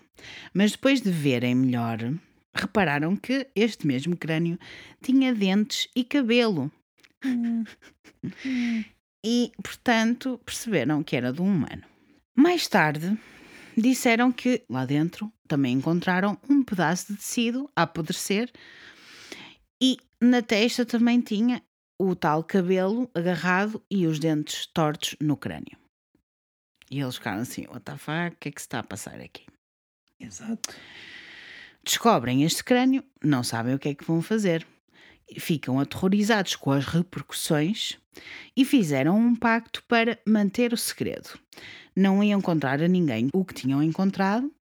mas 0.53 0.73
depois 0.73 1.01
de 1.01 1.11
verem 1.11 1.55
melhor, 1.55 1.99
repararam 2.55 3.17
que 3.17 3.47
este 3.55 3.87
mesmo 3.87 4.17
crânio 4.17 4.59
tinha 5.03 5.35
dentes 5.35 5.89
e 5.95 6.05
cabelo. 6.05 6.71
Hum. 7.25 7.65
Hum. 8.45 8.85
E, 9.25 9.53
portanto, 9.63 10.41
perceberam 10.45 11.03
que 11.03 11.17
era 11.17 11.33
de 11.33 11.41
um 11.41 11.47
humano. 11.47 11.83
Mais 12.35 12.67
tarde, 12.67 13.17
disseram 13.77 14.33
que 14.33 14.65
lá 14.69 14.85
dentro 14.85 15.33
também 15.47 15.75
encontraram 15.75 16.39
um 16.49 16.63
pedaço 16.63 17.13
de 17.13 17.19
tecido 17.19 17.71
a 17.77 17.83
apodrecer 17.83 18.51
e 19.81 19.97
na 20.21 20.43
testa 20.43 20.85
também 20.85 21.21
tinha 21.21 21.63
o 22.01 22.15
tal 22.15 22.43
cabelo 22.43 23.11
agarrado 23.15 23.83
e 23.91 24.07
os 24.07 24.19
dentes 24.19 24.67
tortos 24.67 25.17
no 25.21 25.37
crânio. 25.37 25.82
E 26.93 27.01
eles 27.01 27.17
ficaram 27.17 27.41
assim: 27.41 27.67
what 27.69 27.81
the 27.81 27.97
fuck, 27.97 28.35
o 28.35 28.39
que 28.39 28.51
é 28.51 28.53
que 28.53 28.61
se 28.61 28.67
está 28.67 28.81
a 28.81 28.85
passar 28.85 29.19
aqui? 29.19 29.47
Exato. 30.21 30.77
Descobrem 31.83 32.45
este 32.45 32.63
crânio, 32.63 33.03
não 33.25 33.43
sabem 33.43 33.75
o 33.75 33.79
que 33.79 33.89
é 33.89 33.95
que 33.95 34.05
vão 34.05 34.21
fazer. 34.21 34.67
Ficam 35.39 35.81
aterrorizados 35.81 36.55
com 36.55 36.71
as 36.71 36.85
repercussões 36.85 37.99
e 38.55 38.63
fizeram 38.67 39.17
um 39.17 39.35
pacto 39.35 39.83
para 39.89 40.19
manter 40.29 40.75
o 40.75 40.77
segredo. 40.77 41.31
Não 41.97 42.23
iam 42.23 42.43
contar 42.43 42.83
a 42.83 42.89
ninguém 42.89 43.31
o 43.33 43.43
que 43.43 43.55
tinham 43.55 43.83
encontrado, 43.83 44.53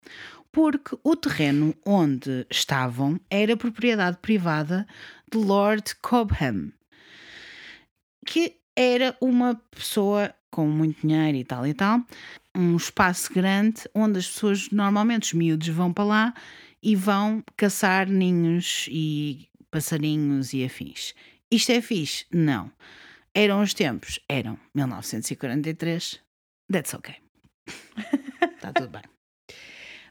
porque 0.53 0.97
o 1.03 1.17
terreno 1.17 1.75
onde 1.85 2.47
estavam 2.49 3.21
era 3.29 3.57
propriedade 3.57 4.19
privada 4.19 4.87
de 5.31 5.37
Lord 5.37 5.97
Cobham, 5.97 6.73
que 8.25 8.57
era 8.77 9.17
uma 9.21 9.57
pessoa 9.73 10.33
com 10.51 10.67
muito 10.67 11.07
dinheiro 11.07 11.37
e 11.39 11.45
tal 11.45 11.67
e 11.67 11.75
tal, 11.75 12.01
um 12.55 12.77
espaço 12.77 13.33
grande 13.33 13.83
onde 13.95 14.19
as 14.19 14.27
pessoas, 14.27 14.71
normalmente 14.71 15.25
os 15.25 15.33
miúdos, 15.33 15.69
vão 15.69 15.93
para 15.93 16.05
lá 16.05 16.35
e 16.83 16.97
vão 16.97 17.43
caçar 17.57 18.09
ninhos 18.09 18.87
e 18.91 19.49
passarinhos 19.71 20.53
e 20.53 20.65
afins. 20.65 21.15
Isto 21.51 21.73
é 21.73 21.81
fixe? 21.81 22.27
Não. 22.33 22.71
Eram 23.35 23.63
os 23.63 23.75
tempos? 23.75 24.19
Eram 24.29 24.59
1943. 24.75 26.21
That's 26.71 26.95
okay. 26.95 27.17
Está 28.57 28.73
tudo 28.73 28.89
bem. 28.89 29.03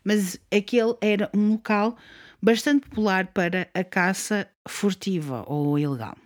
Mas 0.04 0.40
aquele 0.52 0.96
era 1.02 1.30
um 1.36 1.52
local 1.52 1.98
bastante 2.42 2.88
popular 2.88 3.28
para 3.28 3.70
a 3.74 3.84
caça 3.84 4.50
furtiva 4.68 5.44
ou 5.48 5.78
ilegal. 5.78 6.18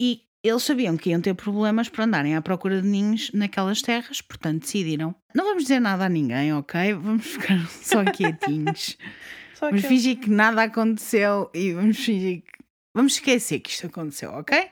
E 0.00 0.22
eles 0.42 0.62
sabiam 0.62 0.96
que 0.96 1.10
iam 1.10 1.20
ter 1.20 1.34
problemas 1.34 1.88
para 1.88 2.04
andarem 2.04 2.34
à 2.34 2.40
procura 2.42 2.80
de 2.80 2.88
ninhos 2.88 3.30
naquelas 3.32 3.82
terras, 3.82 4.20
portanto 4.20 4.62
decidiram: 4.62 5.14
não 5.34 5.44
vamos 5.44 5.64
dizer 5.64 5.80
nada 5.80 6.06
a 6.06 6.08
ninguém, 6.08 6.52
ok? 6.54 6.94
Vamos 6.94 7.26
ficar 7.26 7.66
só 7.68 8.04
quietinhos. 8.04 8.96
Só 9.54 9.66
Vamos 9.66 9.84
fingir 9.84 10.18
que 10.18 10.30
nada 10.30 10.62
aconteceu 10.62 11.50
e 11.52 11.74
vamos 11.74 11.98
fingir 11.98 12.40
que. 12.40 12.64
Vamos 12.94 13.12
esquecer 13.12 13.60
que 13.60 13.68
isto 13.68 13.88
aconteceu, 13.88 14.30
ok? 14.32 14.70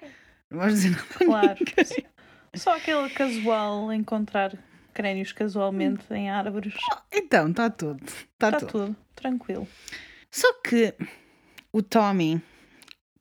Não 0.51 0.59
vamos 0.61 0.77
dizer 0.77 0.91
nada. 0.93 1.05
a 1.21 1.25
Claro. 1.27 1.59
Só 2.57 2.75
aquele 2.75 3.11
casual 3.11 3.93
encontrar 3.93 4.57
crénios 4.95 5.31
casualmente 5.33 6.03
em 6.11 6.31
árvores. 6.31 6.73
Então, 7.13 7.51
está 7.51 7.69
tudo. 7.69 8.03
Está 8.03 8.49
Está 8.49 8.59
tudo. 8.61 8.71
tudo, 8.71 8.97
tranquilo. 9.15 9.69
Só 10.31 10.51
que 10.63 10.95
o 11.71 11.83
Tommy, 11.83 12.41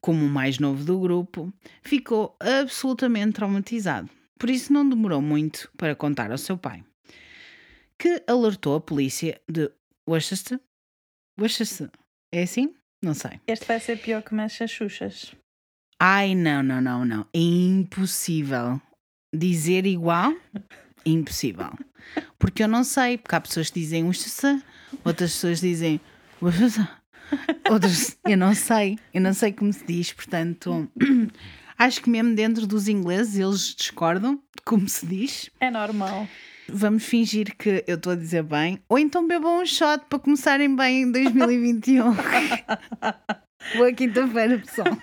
como 0.01 0.25
o 0.25 0.29
mais 0.29 0.60
novo 0.60 0.83
do 0.83 0.99
grupo, 0.99 1.51
ficou 1.81 2.36
absolutamente 2.39 3.33
traumatizado. 3.33 4.10
Por 4.39 4.49
isso 4.49 4.71
não 4.71 4.88
demorou 4.88 5.21
muito 5.21 5.69
para 5.75 5.95
contar 5.95 6.31
ao 6.31 6.38
seu 6.38 6.57
pai, 6.57 6.83
que 7.97 8.23
alertou 8.27 8.75
a 8.75 8.81
polícia 8.81 9.41
de 9.49 9.71
Worcester. 10.07 10.60
Worcester, 11.39 11.89
é 12.31 12.43
assim? 12.43 12.73
Não 13.03 13.13
sei. 13.13 13.39
Este 13.47 13.65
vai 13.65 13.79
ser 13.79 13.99
pior 13.99 14.21
que 14.21 14.33
Massachusetts. 14.33 15.36
Ai, 15.99 16.36
não, 16.36 16.62
não, 16.62 16.79
não, 16.79 17.05
não. 17.05 17.21
É 17.33 17.39
impossível. 17.39 18.79
Dizer 19.36 19.86
igual? 19.86 20.33
Impossível. 21.05 21.71
Porque 22.38 22.63
eu 22.63 22.67
não 22.67 22.83
sei, 22.83 23.17
porque 23.17 23.36
há 23.36 23.41
pessoas 23.41 23.69
que 23.69 23.79
dizem 23.79 24.03
Worcester, 24.03 24.62
outras 25.03 25.33
pessoas 25.33 25.60
dizem 25.60 25.99
Worcester. 26.41 26.88
Outras, 27.70 28.18
eu 28.26 28.38
não 28.38 28.54
sei, 28.54 28.98
eu 29.13 29.22
não 29.22 29.34
sei 29.34 29.52
como 29.52 29.72
se 29.72 29.86
diz, 29.86 30.13
portanto, 30.13 30.90
acho 31.78 32.02
que 32.02 32.10
mesmo 32.10 32.36
dentro 32.36 32.66
dos 32.66 32.88
ingleses 32.88 33.38
eles 33.38 33.76
discordam 33.76 34.36
de 34.36 34.63
como 34.63 34.88
se 34.88 35.06
diz. 35.06 35.50
É 35.60 35.70
normal. 35.70 36.28
Vamos 36.70 37.06
fingir 37.06 37.56
que 37.56 37.84
eu 37.88 37.96
estou 37.96 38.12
a 38.13 38.16
dizer 38.16 38.44
bem, 38.44 38.80
ou 38.90 39.00
então 39.00 39.28
bebam 39.28 39.62
um 39.62 39.66
shot 39.66 40.04
para 40.10 40.20
começarem 40.20 40.76
bem 40.76 41.04
em 41.04 41.12
2021. 41.12 42.13
Boa 43.76 43.94
quinta-feira, 43.94 44.60
pessoal. 44.60 44.88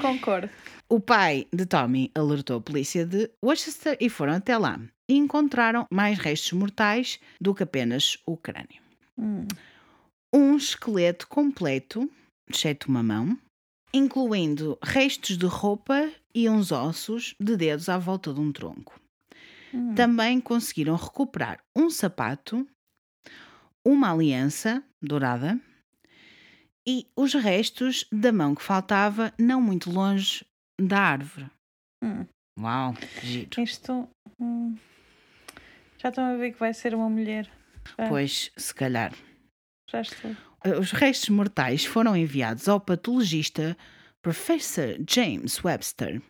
Concordo. 0.00 0.48
O 0.88 1.00
pai 1.00 1.46
de 1.52 1.66
Tommy 1.66 2.10
alertou 2.14 2.56
a 2.56 2.60
polícia 2.60 3.04
de 3.04 3.30
Worcester 3.44 3.96
e 4.00 4.08
foram 4.08 4.34
até 4.34 4.56
lá. 4.56 4.80
E 5.06 5.16
encontraram 5.16 5.86
mais 5.90 6.18
restos 6.18 6.52
mortais 6.52 7.20
do 7.40 7.54
que 7.54 7.62
apenas 7.62 8.16
o 8.24 8.36
crânio. 8.36 8.80
Hum. 9.18 9.46
Um 10.34 10.56
esqueleto 10.56 11.26
completo, 11.28 12.10
exceto 12.48 12.88
uma 12.88 13.02
mão, 13.02 13.38
incluindo 13.92 14.78
restos 14.82 15.38
de 15.38 15.46
roupa 15.46 16.10
e 16.34 16.48
uns 16.48 16.70
ossos 16.70 17.34
de 17.40 17.56
dedos 17.56 17.88
à 17.88 17.96
volta 17.98 18.32
de 18.32 18.40
um 18.40 18.52
tronco. 18.52 19.00
Hum. 19.72 19.94
Também 19.94 20.40
conseguiram 20.40 20.96
recuperar 20.96 21.62
um 21.76 21.88
sapato, 21.90 22.66
uma 23.86 24.12
aliança 24.12 24.82
dourada 25.02 25.58
e 26.86 27.06
os 27.16 27.34
restos 27.34 28.06
da 28.12 28.32
mão 28.32 28.54
que 28.54 28.62
faltava, 28.62 29.32
não 29.38 29.60
muito 29.60 29.90
longe 29.90 30.44
da 30.80 31.00
árvore. 31.00 31.50
Hum. 32.02 32.26
Uau, 32.58 32.94
giro. 33.22 33.60
Isto. 33.62 34.08
hum, 34.40 34.76
Já 35.98 36.08
estão 36.08 36.24
a 36.24 36.36
ver 36.36 36.52
que 36.52 36.58
vai 36.58 36.74
ser 36.74 36.94
uma 36.94 37.08
mulher. 37.08 37.50
Pois, 38.08 38.50
se 38.56 38.74
calhar. 38.74 39.12
Já 39.90 40.02
estou. 40.02 40.36
Os 40.78 40.92
restos 40.92 41.28
mortais 41.30 41.84
foram 41.84 42.16
enviados 42.16 42.68
ao 42.68 42.80
patologista 42.80 43.76
Professor 44.20 44.96
James 45.08 45.62
Webster, 45.64 46.20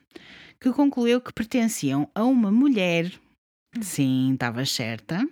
que 0.60 0.72
concluiu 0.72 1.20
que 1.20 1.32
pertenciam 1.32 2.10
a 2.14 2.24
uma 2.24 2.50
mulher. 2.50 3.10
Sim, 3.80 4.32
estava 4.34 4.64
certa. 4.64 5.26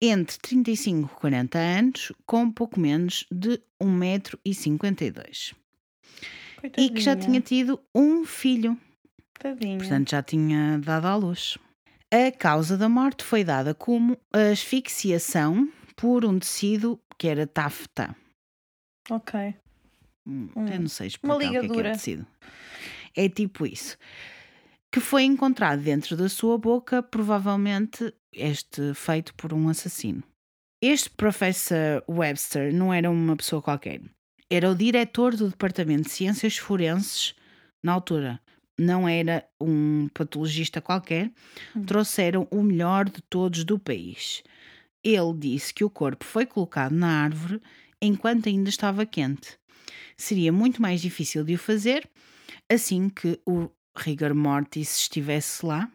Entre 0.00 0.38
35 0.38 1.10
e 1.12 1.20
40 1.20 1.58
anos, 1.58 2.12
com 2.26 2.50
pouco 2.50 2.80
menos 2.80 3.26
de 3.30 3.60
1,52m. 3.82 5.54
E 6.76 6.90
que 6.90 7.00
já 7.00 7.14
tinha 7.16 7.40
tido 7.40 7.80
um 7.94 8.24
filho. 8.24 8.78
Tadinha. 9.38 9.78
Portanto, 9.78 10.10
já 10.10 10.22
tinha 10.22 10.78
dado 10.78 11.06
à 11.06 11.14
luz. 11.14 11.58
A 12.10 12.30
causa 12.30 12.76
da 12.76 12.88
morte 12.88 13.24
foi 13.24 13.44
dada 13.44 13.74
como 13.74 14.18
asfixiação 14.32 15.68
por 15.96 16.24
um 16.24 16.38
tecido 16.38 17.00
que 17.18 17.26
era 17.26 17.46
tafta. 17.46 18.14
Ok. 19.10 19.54
Hum, 20.26 20.48
Hum. 20.56 20.66
Eu 20.66 20.80
não 20.80 20.88
sei 20.88 21.06
explicar 21.06 21.36
o 21.36 21.38
que 21.38 21.44
é 21.46 21.50
que 21.50 21.58
ligadura. 21.60 21.88
é 21.88 21.92
tecido. 21.92 22.26
É 23.16 23.28
tipo 23.28 23.64
isso. 23.66 23.96
Que 24.92 25.00
foi 25.00 25.22
encontrado 25.24 25.80
dentro 25.82 26.16
da 26.16 26.28
sua 26.28 26.58
boca, 26.58 27.02
provavelmente 27.02 28.12
este 28.32 28.92
feito 28.94 29.34
por 29.34 29.52
um 29.52 29.68
assassino. 29.68 30.22
Este 30.82 31.08
professor 31.10 32.04
Webster 32.08 32.74
não 32.74 32.92
era 32.92 33.10
uma 33.10 33.36
pessoa 33.36 33.62
qualquer. 33.62 34.00
Era 34.50 34.70
o 34.70 34.74
diretor 34.74 35.34
do 35.34 35.48
Departamento 35.48 36.02
de 36.04 36.10
Ciências 36.10 36.56
Forenses 36.56 37.34
na 37.82 37.92
altura. 37.92 38.40
Não 38.78 39.08
era 39.08 39.46
um 39.60 40.08
patologista 40.12 40.80
qualquer. 40.80 41.32
Hum. 41.74 41.84
Trouxeram 41.84 42.46
o 42.50 42.62
melhor 42.62 43.08
de 43.08 43.22
todos 43.22 43.64
do 43.64 43.78
país. 43.78 44.42
Ele 45.08 45.34
disse 45.36 45.72
que 45.72 45.84
o 45.84 45.90
corpo 45.90 46.24
foi 46.24 46.44
colocado 46.46 46.92
na 46.92 47.22
árvore 47.22 47.60
enquanto 48.02 48.48
ainda 48.48 48.68
estava 48.68 49.06
quente. 49.06 49.56
Seria 50.16 50.52
muito 50.52 50.82
mais 50.82 51.00
difícil 51.00 51.44
de 51.44 51.54
o 51.54 51.58
fazer 51.58 52.08
assim 52.68 53.08
que 53.08 53.40
o 53.46 53.70
rigor 53.96 54.34
mortis 54.34 54.96
estivesse 54.98 55.64
lá. 55.64 55.88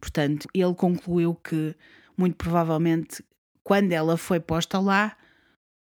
Portanto, 0.00 0.46
ele 0.54 0.74
concluiu 0.74 1.34
que, 1.34 1.74
muito 2.16 2.36
provavelmente, 2.36 3.24
quando 3.64 3.92
ela 3.92 4.16
foi 4.16 4.38
posta 4.38 4.78
lá, 4.78 5.16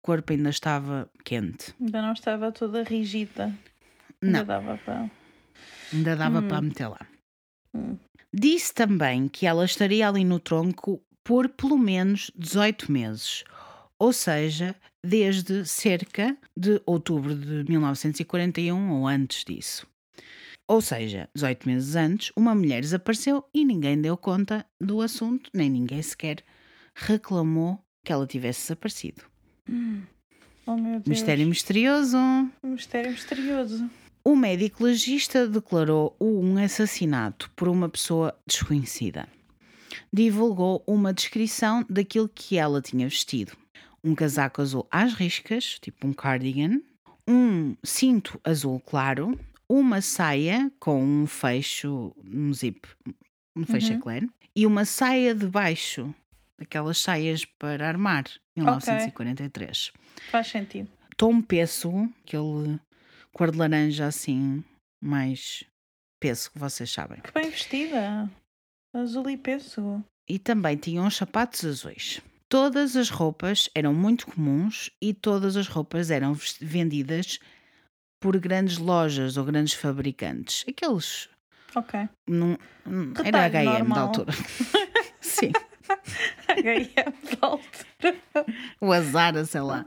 o 0.03 0.07
corpo 0.07 0.33
ainda 0.33 0.51
estava 0.51 1.11
quente. 1.25 1.75
Ainda 1.81 2.03
não 2.03 2.13
estava 2.13 2.53
toda 2.53 2.83
rígida. 2.83 3.47
Não. 4.21 4.41
Ainda 4.41 4.45
dava 4.45 4.79
para. 4.85 5.11
Ainda 5.93 6.17
dava 6.17 6.39
Hum. 6.41 6.49
para 6.49 6.61
meter 6.61 6.89
lá. 6.89 7.07
Hum. 7.75 7.97
Disse 8.33 8.75
também 8.75 9.29
que 9.29 9.47
ela 9.47 9.65
estaria 9.65 10.07
ali 10.09 10.25
no 10.25 10.39
tronco 10.39 11.01
por 11.27 11.49
pelo 11.49 11.77
menos 11.77 12.31
18 12.37 12.91
meses, 12.91 13.43
ou 13.99 14.13
seja, 14.13 14.77
desde 15.05 15.67
cerca 15.67 16.37
de 16.57 16.81
outubro 16.87 17.35
de 17.35 17.69
1941 17.69 18.93
ou 18.93 19.09
antes 19.09 19.45
disso. 19.45 19.89
Ou 20.69 20.81
seja, 20.81 21.29
18 21.35 21.69
meses 21.69 21.97
antes, 21.97 22.33
uma 22.37 22.55
mulher 22.55 22.81
desapareceu 22.81 23.45
e 23.53 23.65
ninguém 23.65 24.01
deu 24.01 24.17
conta 24.17 24.65
do 24.81 25.01
assunto, 25.01 25.51
nem 25.53 25.69
ninguém 25.69 26.01
sequer 26.01 26.45
reclamou 26.95 27.81
que 28.05 28.13
ela 28.13 28.27
tivesse 28.27 28.63
desaparecido. 28.63 29.25
Oh 30.65 30.77
meu 30.77 31.01
Deus. 31.01 31.07
Mistério 31.07 31.47
misterioso. 31.49 32.17
Um 32.17 32.71
mistério 32.71 33.11
misterioso. 33.11 33.91
O 34.25 34.37
médico 34.37 34.85
legista 34.85 35.49
declarou 35.49 36.15
o 36.21 36.41
um 36.41 36.57
assassinato 36.57 37.51
por 37.57 37.67
uma 37.69 37.89
pessoa 37.89 38.33
desconhecida. 38.47 39.29
Divulgou 40.13 40.83
uma 40.87 41.13
descrição 41.13 41.85
daquilo 41.89 42.29
que 42.29 42.57
ela 42.59 42.81
tinha 42.81 43.09
vestido: 43.09 43.53
um 44.03 44.15
casaco 44.15 44.63
azul 44.63 44.87
às 44.91 45.13
riscas, 45.15 45.79
tipo 45.81 46.07
um 46.07 46.13
cardigan, 46.13 46.81
um 47.29 47.77
cinto 47.83 48.41
azul 48.45 48.81
claro, 48.81 49.39
uma 49.69 50.01
saia 50.01 50.71
com 50.79 51.03
um 51.03 51.27
fecho, 51.27 52.15
um 52.25 52.53
zip, 52.55 52.89
um 53.55 53.65
fecho 53.67 53.93
Uhum. 53.93 53.99
eclair, 53.99 54.29
e 54.55 54.65
uma 54.67 54.85
saia 54.85 55.35
de 55.35 55.47
baixo, 55.47 56.15
aquelas 56.59 56.99
saias 56.99 57.45
para 57.45 57.89
armar, 57.89 58.25
1943 58.57 59.93
Faz 60.31 60.47
sentido. 60.47 60.89
tom 61.17 61.43
pêssego, 61.43 62.09
aquele 62.25 62.79
cor 63.33 63.51
de 63.51 63.59
laranja 63.59 64.07
assim, 64.07 64.65
mais 65.01 65.65
pêssego, 66.21 66.59
vocês 66.59 66.91
sabem. 66.91 67.21
Que 67.21 67.33
bem 67.33 67.51
vestida. 67.51 68.31
Azul 68.97 69.29
e 69.31 69.37
pêssego. 69.37 70.03
E 70.29 70.39
também 70.39 70.77
tinha 70.77 71.03
uns 71.03 71.17
sapatos 71.17 71.65
azuis. 71.65 72.21
Todas 72.49 72.97
as 72.97 73.11
roupas 73.11 73.69
eram 73.75 73.93
muito 73.93 74.27
comuns 74.27 74.91
e 75.01 75.13
todas 75.13 75.57
as 75.57 75.67
roupas 75.69 76.11
eram 76.11 76.35
vendidas 76.61 77.39
por 78.21 78.39
grandes 78.39 78.79
lojas 78.79 79.37
ou 79.37 79.45
grandes 79.45 79.75
fabricantes. 79.75 80.65
Aqueles. 80.69 81.29
Ok. 81.75 82.09
Não, 82.27 82.57
não- 82.87 83.13
era 83.25 83.47
HM 83.49 83.65
da 83.65 83.79
normal. 83.79 83.99
altura. 84.09 84.33
Sim. 85.21 85.53
HM 86.49 87.39
volta. 87.41 88.15
O 88.81 88.93
Azara, 88.93 89.45
sei 89.45 89.61
lá. 89.61 89.85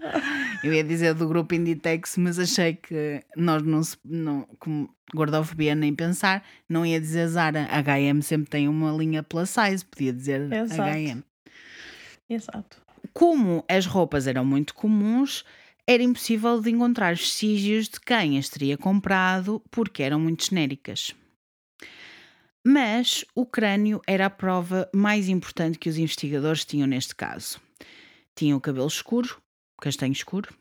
Eu 0.64 0.74
ia 0.74 0.84
dizer 0.84 1.14
do 1.14 1.28
grupo 1.28 1.56
Inditex, 1.56 2.18
mas 2.18 2.40
achei 2.40 2.76
que 2.76 3.24
nós 3.36 3.64
não 3.64 3.84
se. 3.84 3.98
Não, 4.04 4.48
como 4.60 4.90
gordofobia 5.14 5.76
nem 5.76 5.94
pensar, 5.94 6.44
não 6.68 6.86
ia 6.86 7.00
dizer 7.00 7.28
Zara. 7.28 7.68
HM 7.68 8.22
sempre 8.22 8.50
tem 8.50 8.68
uma 8.68 8.92
linha 8.92 9.24
plus 9.24 9.50
size, 9.50 9.86
podia 9.86 10.14
dizer. 10.14 10.42
HM. 10.50 11.24
Exato. 12.30 12.82
Como 13.14 13.64
as 13.68 13.86
roupas 13.86 14.28
eram 14.28 14.46
muito 14.46 14.74
comuns, 14.74 15.44
era 15.88 16.04
impossível 16.04 16.62
de 16.62 16.70
encontrar 16.70 17.16
vestígios 17.16 17.90
de 17.90 18.00
quem 18.00 18.38
as 18.38 18.48
teria 18.48 18.78
comprado 18.78 19.62
porque 19.72 20.04
eram 20.04 20.20
muito 20.20 20.46
genéricas. 20.46 21.16
Mas 22.66 23.24
o 23.34 23.46
crânio 23.46 24.02
era 24.06 24.26
a 24.26 24.30
prova 24.30 24.90
mais 24.94 25.30
importante 25.30 25.80
que 25.80 25.90
os 25.90 25.98
investigadores 25.98 26.66
tinham 26.66 26.88
neste 26.88 27.16
caso. 27.16 27.60
Tinha 28.36 28.56
o 28.56 28.62
cabelo 28.62 28.88
escuro, 28.88 29.42
castanho 29.82 30.12
escuro, 30.12 30.54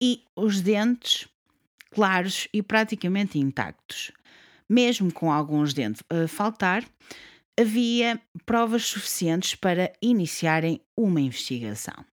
e 0.00 0.22
os 0.36 0.60
dentes 0.60 1.26
claros 1.90 2.46
e 2.52 2.62
praticamente 2.62 3.38
intactos. 3.38 4.12
Mesmo 4.68 5.12
com 5.12 5.32
alguns 5.32 5.72
dentes 5.72 6.02
a 6.10 6.28
faltar, 6.28 6.84
havia 7.58 8.20
provas 8.44 8.84
suficientes 8.84 9.54
para 9.54 9.92
iniciarem 10.02 10.80
uma 10.96 11.20
investigação. 11.20 12.04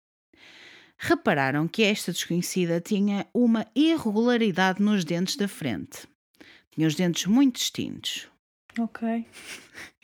Repararam 0.98 1.68
que 1.68 1.84
esta 1.84 2.14
desconhecida 2.14 2.80
tinha 2.80 3.28
uma 3.34 3.68
irregularidade 3.76 4.82
nos 4.82 5.04
dentes 5.04 5.36
da 5.36 5.50
frente. 5.50 6.08
Tinha 6.72 6.88
os 6.88 6.96
dentes 6.96 7.26
muito 7.26 7.58
distintos. 7.58 8.30
Ok. 8.80 9.26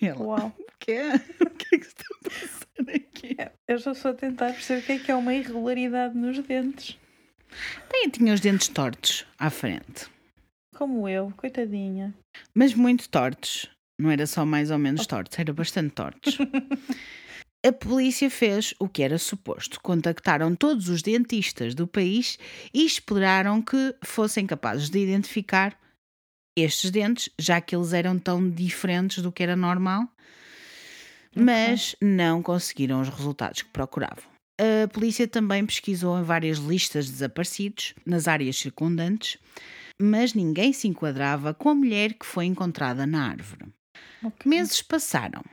Ela, 0.01 0.21
Uau. 0.21 0.55
o 0.57 0.65
quê? 0.79 0.99
O 1.41 1.49
que 1.49 1.75
é 1.75 1.79
que 1.79 1.85
está 1.85 2.03
a 2.03 2.29
passar 2.29 2.95
aqui? 2.95 3.37
Eu 3.67 3.77
já 3.77 3.91
estou 3.91 4.11
a 4.11 4.13
tentar 4.13 4.53
perceber 4.53 4.79
o 4.81 4.85
que 4.85 4.91
é 4.93 4.99
que 4.99 5.11
é 5.11 5.15
uma 5.15 5.33
irregularidade 5.33 6.17
nos 6.17 6.39
dentes. 6.39 6.97
Bem, 7.91 8.09
tinha 8.09 8.33
os 8.33 8.39
dentes 8.39 8.67
tortos 8.67 9.25
à 9.37 9.49
frente. 9.49 10.07
Como 10.75 11.07
eu, 11.09 11.33
coitadinha. 11.35 12.13
Mas 12.53 12.73
muito 12.73 13.09
tortos. 13.09 13.69
Não 13.99 14.09
era 14.09 14.25
só 14.25 14.45
mais 14.45 14.71
ou 14.71 14.77
menos 14.77 15.05
tortos, 15.05 15.37
era 15.37 15.51
bastante 15.51 15.93
tortos. 15.93 16.37
A 17.65 17.73
polícia 17.73 18.29
fez 18.29 18.73
o 18.79 18.87
que 18.87 19.03
era 19.03 19.17
suposto. 19.17 19.81
Contactaram 19.81 20.55
todos 20.55 20.87
os 20.87 21.01
dentistas 21.01 21.75
do 21.75 21.85
país 21.85 22.39
e 22.73 22.85
esperaram 22.85 23.61
que 23.61 23.93
fossem 24.01 24.47
capazes 24.47 24.89
de 24.89 24.99
identificar 24.99 25.77
estes 26.63 26.91
dentes, 26.91 27.29
já 27.39 27.59
que 27.61 27.75
eles 27.75 27.93
eram 27.93 28.17
tão 28.17 28.49
diferentes 28.49 29.21
do 29.21 29.31
que 29.31 29.43
era 29.43 29.55
normal, 29.55 30.07
mas 31.35 31.95
não 32.01 32.41
conseguiram 32.41 33.01
os 33.01 33.09
resultados 33.09 33.61
que 33.61 33.69
procuravam. 33.69 34.23
A 34.59 34.87
polícia 34.87 35.27
também 35.27 35.65
pesquisou 35.65 36.19
em 36.19 36.23
várias 36.23 36.57
listas 36.57 37.05
de 37.05 37.13
desaparecidos 37.13 37.93
nas 38.05 38.27
áreas 38.27 38.57
circundantes, 38.57 39.37
mas 40.01 40.33
ninguém 40.33 40.73
se 40.73 40.87
enquadrava 40.87 41.53
com 41.53 41.69
a 41.69 41.75
mulher 41.75 42.13
que 42.13 42.25
foi 42.25 42.45
encontrada 42.45 43.05
na 43.05 43.29
árvore. 43.29 43.67
Ok. 44.23 44.49
Meses 44.49 44.81
passaram. 44.81 45.43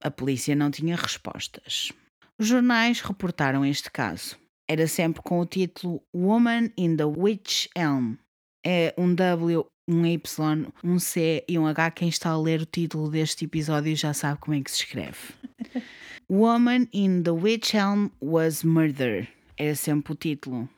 A 0.00 0.10
polícia 0.10 0.54
não 0.54 0.70
tinha 0.70 0.96
respostas. 0.96 1.92
Os 2.38 2.46
jornais 2.46 3.00
reportaram 3.00 3.66
este 3.66 3.90
caso. 3.90 4.36
Era 4.70 4.86
sempre 4.86 5.22
com 5.22 5.40
o 5.40 5.46
título 5.46 6.02
Woman 6.14 6.70
in 6.76 6.96
the 6.96 7.04
Witch 7.04 7.66
Elm. 7.74 8.14
É 8.64 8.94
um 8.96 9.14
W, 9.14 9.66
um 9.88 10.04
Y, 10.04 10.66
um 10.84 10.98
C 10.98 11.42
e 11.48 11.58
um 11.58 11.66
H. 11.66 11.90
Quem 11.92 12.08
está 12.08 12.30
a 12.30 12.38
ler 12.38 12.60
o 12.60 12.66
título 12.66 13.10
deste 13.10 13.46
episódio 13.46 13.96
já 13.96 14.12
sabe 14.12 14.38
como 14.38 14.54
é 14.54 14.60
que 14.60 14.70
se 14.70 14.82
escreve. 14.82 15.16
Woman 16.30 16.86
in 16.92 17.22
the 17.22 17.30
Witch 17.30 17.72
Elm 17.72 18.10
was 18.20 18.62
murdered. 18.62 19.28
Era 19.56 19.74
sempre 19.74 20.12
o 20.12 20.16
título. 20.16 20.68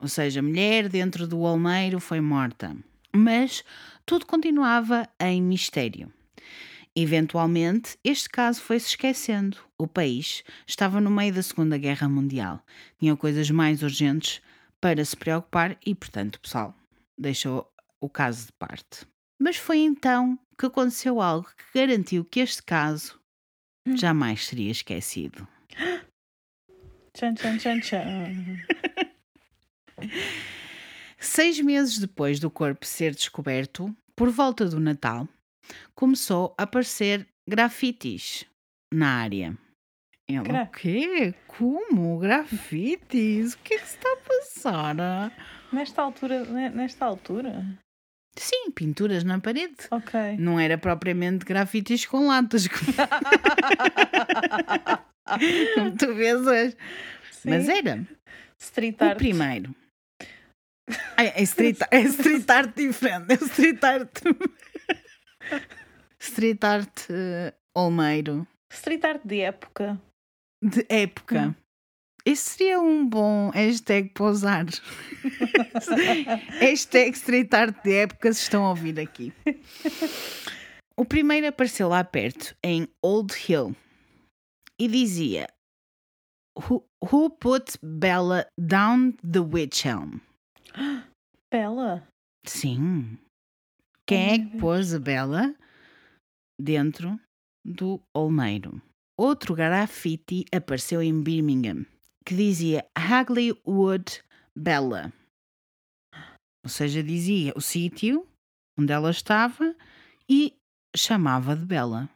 Ou 0.00 0.06
seja, 0.08 0.40
mulher 0.40 0.88
dentro 0.88 1.26
do 1.26 1.40
olmeiro 1.40 1.98
foi 1.98 2.20
morta. 2.20 2.76
Mas 3.14 3.64
tudo 4.06 4.24
continuava 4.24 5.08
em 5.18 5.42
mistério. 5.42 6.12
Eventualmente, 6.94 7.98
este 8.04 8.28
caso 8.28 8.62
foi-se 8.62 8.88
esquecendo. 8.88 9.58
O 9.76 9.86
país 9.86 10.44
estava 10.66 11.00
no 11.00 11.10
meio 11.10 11.34
da 11.34 11.42
Segunda 11.42 11.76
Guerra 11.76 12.08
Mundial. 12.08 12.64
Tinha 12.98 13.16
coisas 13.16 13.50
mais 13.50 13.82
urgentes 13.82 14.40
para 14.80 15.04
se 15.04 15.16
preocupar 15.16 15.76
e, 15.84 15.94
portanto, 15.94 16.36
o 16.36 16.40
pessoal 16.40 16.74
deixou 17.18 17.70
o 18.00 18.08
caso 18.08 18.46
de 18.46 18.52
parte. 18.52 19.06
Mas 19.38 19.56
foi 19.56 19.78
então 19.78 20.38
que 20.58 20.66
aconteceu 20.66 21.20
algo 21.20 21.48
que 21.56 21.78
garantiu 21.78 22.24
que 22.24 22.40
este 22.40 22.62
caso 22.62 23.18
jamais 23.96 24.46
seria 24.46 24.70
esquecido. 24.70 25.46
Tchan, 27.12 27.34
tchan, 27.34 27.58
tchan, 27.58 27.80
tchan. 27.80 28.56
Seis 31.18 31.60
meses 31.60 31.98
depois 31.98 32.40
do 32.40 32.50
corpo 32.50 32.86
ser 32.86 33.14
descoberto, 33.14 33.94
por 34.16 34.30
volta 34.30 34.66
do 34.66 34.80
Natal, 34.80 35.28
começou 35.94 36.54
a 36.56 36.62
aparecer 36.62 37.26
grafites 37.48 38.46
na 38.92 39.16
área. 39.20 39.56
Ela, 40.28 40.44
Gra- 40.44 40.62
o 40.62 40.70
quê? 40.70 41.34
Como? 41.46 42.18
Grafites? 42.18 43.54
O 43.54 43.58
que 43.58 43.74
é 43.74 43.78
que 43.78 43.86
se 43.86 43.96
está 43.96 44.08
a 44.12 44.16
passar? 44.16 44.96
Nesta 45.72 46.02
altura, 46.02 46.44
ne- 46.44 46.70
nesta 46.70 47.04
altura? 47.04 47.64
Sim, 48.40 48.70
pinturas 48.70 49.22
na 49.22 49.38
parede. 49.38 49.76
Ok. 49.90 50.18
Não 50.38 50.58
era 50.58 50.78
propriamente 50.78 51.44
grafites 51.44 52.06
com 52.06 52.26
latas, 52.26 52.66
como, 52.66 52.86
como 55.74 55.96
tu 55.96 56.14
vês 56.14 56.40
hoje. 56.46 56.76
Sim. 57.32 57.50
Mas 57.50 57.68
era. 57.68 58.06
Street 58.58 58.96
O 59.00 59.04
art. 59.04 59.18
primeiro. 59.18 59.74
É, 61.16 61.40
é, 61.40 61.42
street, 61.44 61.78
é 61.92 62.00
street 62.00 62.50
art 62.50 62.74
diferente. 62.74 63.30
É 63.30 63.34
street 63.34 63.84
art. 63.84 64.10
street 66.18 66.64
art 66.64 67.00
eh, 67.10 67.54
Olmeiro. 67.76 68.44
Street 68.72 69.04
art 69.04 69.20
de 69.24 69.40
época. 69.40 70.00
De 70.60 70.84
época. 70.88 71.48
Hum. 71.48 71.54
Esse 72.30 72.50
seria 72.50 72.80
um 72.80 73.08
bom 73.08 73.50
hashtag 73.50 74.10
para 74.10 74.26
usar. 74.26 74.64
hashtag 76.60 77.10
street 77.16 77.52
art 77.52 77.82
de 77.82 77.92
época 77.92 78.32
se 78.32 78.42
estão 78.42 78.64
a 78.64 78.68
ouvir 78.68 79.00
aqui. 79.00 79.32
O 80.96 81.04
primeiro 81.04 81.48
apareceu 81.48 81.88
lá 81.88 82.04
perto, 82.04 82.54
em 82.62 82.86
Old 83.02 83.34
Hill, 83.34 83.74
e 84.78 84.86
dizia: 84.86 85.48
Who, 86.56 86.84
who 87.02 87.30
put 87.30 87.76
Bella 87.82 88.46
down 88.56 89.16
the 89.28 89.40
witch 89.40 89.84
elm? 89.84 90.20
Bela. 91.50 92.06
Sim. 92.46 93.18
Quem 94.06 94.34
é 94.34 94.38
que 94.38 94.56
pôs 94.60 94.94
a 94.94 95.00
Bela 95.00 95.52
dentro 96.60 97.18
do 97.64 98.00
Olmeiro? 98.14 98.80
Outro 99.18 99.56
grafite 99.56 100.44
apareceu 100.54 101.02
em 101.02 101.20
Birmingham 101.20 101.84
que 102.24 102.34
dizia 102.34 102.86
Hagley 102.96 103.52
Wood 103.66 104.22
Bella. 104.56 105.12
Ou 106.64 106.68
seja, 106.68 107.02
dizia 107.02 107.52
o 107.56 107.60
sítio 107.60 108.26
onde 108.78 108.92
ela 108.92 109.10
estava 109.10 109.74
e 110.28 110.54
chamava 110.96 111.56
de 111.56 111.64
Bela. 111.64 112.08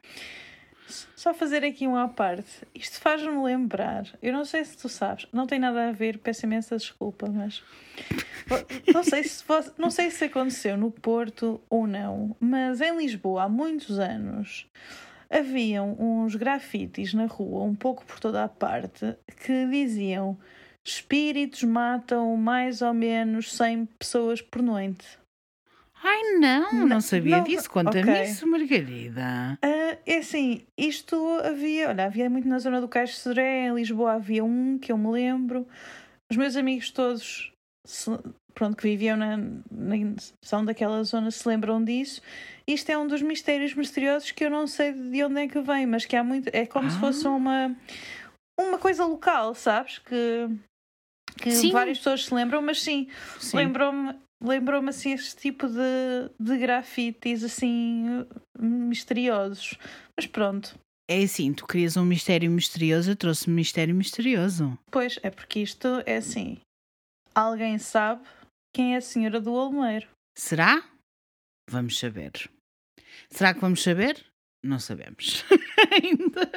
Só 1.17 1.33
fazer 1.33 1.65
aqui 1.65 1.87
uma 1.87 2.05
à 2.05 2.09
parte. 2.09 2.67
Isto 2.75 3.01
faz-me 3.01 3.43
lembrar. 3.43 4.07
Eu 4.23 4.33
não 4.33 4.45
sei 4.45 4.65
se 4.65 4.77
tu 4.77 4.89
sabes, 4.89 5.27
não 5.33 5.47
tem 5.47 5.59
nada 5.59 5.89
a 5.89 5.93
ver, 5.93 6.19
peço 6.19 6.45
imensa 6.45 6.77
desculpa, 6.77 7.29
mas. 7.29 7.63
Não 8.93 9.03
sei 9.03 9.25
se, 9.25 9.43
não 9.79 9.91
sei 9.91 10.11
se 10.11 10.25
aconteceu 10.25 10.77
no 10.77 10.91
Porto 10.91 11.63
ou 11.71 11.87
não, 11.87 12.37
mas 12.39 12.83
em 12.83 12.97
Lisboa 12.99 13.45
há 13.45 13.49
muitos 13.49 13.99
anos 13.99 14.67
haviam 15.35 15.97
uns 15.99 16.37
grafites 16.37 17.13
na 17.13 17.27
rua, 17.27 17.65
um 17.65 17.75
pouco 17.75 18.05
por 18.05 18.21
toda 18.21 18.45
a 18.45 18.49
parte, 18.49 19.17
que 19.45 19.67
diziam 19.67 20.39
espíritos 20.85 21.63
matam 21.63 22.37
mais 22.37 22.83
ou 22.83 22.95
menos 22.95 23.53
100 23.55 23.87
pessoas 23.99 24.41
por 24.41 24.63
noite. 24.63 25.19
Ai 26.03 26.39
não, 26.39 26.73
não, 26.73 26.87
Não, 26.87 27.01
sabia 27.01 27.39
não, 27.39 27.45
disso. 27.45 27.71
Conta-me 27.71 28.03
ok. 28.11 28.23
isso, 28.25 28.47
Margarida. 28.47 29.59
Ah, 29.63 29.97
é 30.05 30.19
assim, 30.19 30.67
isto 30.77 31.17
havia, 31.43 31.89
olha, 31.89 32.05
havia 32.05 32.29
muito 32.29 32.47
na 32.47 32.59
zona 32.59 32.79
do 32.79 32.87
Caixo 32.89 33.15
de 33.15 33.21
Sodré, 33.21 33.67
em 33.67 33.75
Lisboa 33.75 34.13
havia 34.13 34.45
um 34.45 34.79
que 34.79 34.93
eu 34.93 34.99
me 34.99 35.11
lembro. 35.11 35.67
Os 36.31 36.37
meus 36.37 36.57
amigos 36.57 36.91
todos, 36.91 37.51
pronto, 38.55 38.77
que 38.77 38.85
viviam 38.89 39.17
na, 39.17 39.37
na 39.37 39.95
são 40.43 40.65
daquela 40.65 41.03
zona, 41.05 41.31
se 41.31 41.47
lembram 41.49 41.83
disso. 41.85 42.23
Isto 42.67 42.91
é 42.91 42.99
um 42.99 43.07
dos 43.07 43.21
mistérios 43.21 43.75
misteriosos 43.75 44.31
que 44.31 44.45
eu 44.45 44.51
não 44.51 44.67
sei 44.67 44.93
de 44.93 45.25
onde 45.25 45.41
é 45.41 45.49
que 45.49 45.61
vem, 45.61 45.87
mas 45.87 46.05
que 46.07 46.17
há 46.17 46.25
muito, 46.25 46.49
é 46.53 46.65
como 46.67 46.89
se 46.91 46.99
fosse 46.99 47.27
Ah. 47.27 47.31
uma 47.31 47.77
uma 48.59 48.79
coisa 48.79 49.05
local, 49.05 49.55
sabes? 49.55 49.99
Que, 49.99 50.49
que 51.43 51.51
Sim. 51.51 51.73
várias 51.73 51.99
pessoas 51.99 52.25
se 52.27 52.33
lembram, 52.35 52.63
mas 52.63 52.81
sim, 52.81 53.09
Sim. 53.39 53.57
Lembrou-me 53.57 54.15
lembrou-me 54.43 54.91
assim 54.91 55.13
este 55.13 55.37
tipo 55.37 55.67
de, 55.67 56.31
de 56.39 56.59
grafites 56.59 57.43
assim 57.43 58.25
misteriosos. 58.59 59.77
Mas 60.17 60.27
pronto, 60.27 60.79
É 61.11 61.23
assim, 61.23 61.53
tu 61.53 61.67
querias 61.67 61.97
um 61.97 62.05
mistério 62.05 62.51
misterioso, 62.51 63.11
eu 63.11 63.17
trouxe 63.17 63.51
um 63.51 63.55
mistério 63.55 63.95
misterioso. 63.95 64.79
pois 64.91 65.19
é 65.23 65.31
porque 65.31 65.61
isto 65.61 65.89
é 66.07 66.17
assim. 66.17 66.59
Alguém 67.35 67.79
sabe 67.79 68.23
quem 68.75 68.95
é 68.95 68.97
a 68.99 69.01
senhora 69.01 69.41
do 69.41 69.53
Olmeiro. 69.53 70.09
Será? 70.37 70.83
Vamos 71.71 71.97
saber. 71.99 72.33
Será 73.31 73.55
que 73.55 73.61
vamos 73.61 73.83
saber? 73.83 74.25
Não 74.63 74.81
sabemos. 74.81 75.45
Ainda. 75.93 76.51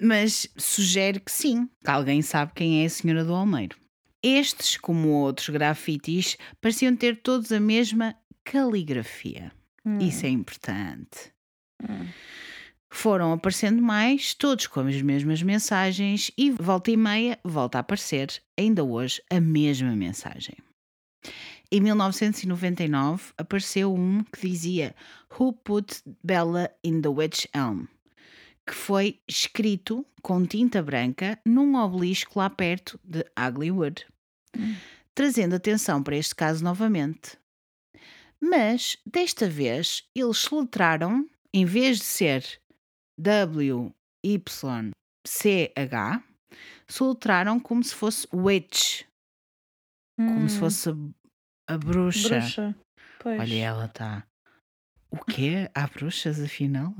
Mas 0.00 0.48
sugere 0.56 1.20
que 1.20 1.30
sim, 1.30 1.68
que 1.84 1.90
alguém 1.90 2.22
sabe 2.22 2.52
quem 2.54 2.82
é 2.82 2.86
a 2.86 2.90
Senhora 2.90 3.24
do 3.24 3.34
Almeiro. 3.34 3.76
Estes, 4.22 4.76
como 4.76 5.08
outros 5.08 5.48
grafites, 5.50 6.36
pareciam 6.60 6.96
ter 6.96 7.20
todos 7.22 7.52
a 7.52 7.60
mesma 7.60 8.16
caligrafia. 8.44 9.52
Hum, 9.84 9.98
Isso 9.98 10.24
é 10.26 10.28
importante. 10.28 11.32
hum. 11.82 12.08
Foram 12.92 13.32
aparecendo 13.32 13.80
mais, 13.80 14.34
todos 14.34 14.66
com 14.66 14.80
as 14.80 15.00
mesmas 15.00 15.42
mensagens, 15.42 16.30
e 16.36 16.50
volta 16.50 16.90
e 16.90 16.96
meia 16.96 17.38
volta 17.42 17.78
a 17.78 17.80
aparecer, 17.80 18.42
ainda 18.56 18.84
hoje, 18.84 19.22
a 19.30 19.40
mesma 19.40 19.96
mensagem. 19.96 20.56
Em 21.70 21.80
1999 21.80 23.32
apareceu 23.38 23.94
um 23.94 24.22
que 24.22 24.46
dizia 24.46 24.94
Who 25.30 25.54
Put 25.54 26.02
Bella 26.22 26.70
in 26.84 27.00
the 27.00 27.08
Witch 27.08 27.46
Elm? 27.54 27.86
que 28.66 28.74
foi 28.74 29.20
escrito 29.26 30.06
com 30.22 30.46
tinta 30.46 30.82
branca 30.82 31.38
num 31.44 31.74
obelisco 31.76 32.38
lá 32.38 32.48
perto 32.48 32.98
de 33.02 33.24
Uglywood, 33.38 34.06
trazendo 35.14 35.56
atenção 35.56 36.02
para 36.02 36.16
este 36.16 36.34
caso 36.34 36.62
novamente. 36.62 37.36
Mas 38.40 38.96
desta 39.04 39.48
vez 39.48 40.04
eles 40.14 40.38
soletraram, 40.38 41.26
em 41.52 41.64
vez 41.64 41.98
de 41.98 42.04
ser 42.04 42.60
W 43.22 43.92
Y 44.24 44.90
C 45.24 45.72
H, 45.76 46.22
soletraram 46.88 47.60
como 47.60 47.82
se 47.82 47.94
fosse 47.94 48.26
witch, 48.34 49.04
como 50.34 50.48
se 50.48 50.56
Hum, 50.56 50.60
fosse 50.60 50.90
a, 50.90 51.74
a 51.74 51.78
bruxa. 51.78 52.38
Olha, 53.24 53.54
ela 53.54 53.84
está. 53.86 54.26
O 55.10 55.18
quê? 55.24 55.70
Há 55.74 55.86
bruxas 55.86 56.40
afinal? 56.40 56.94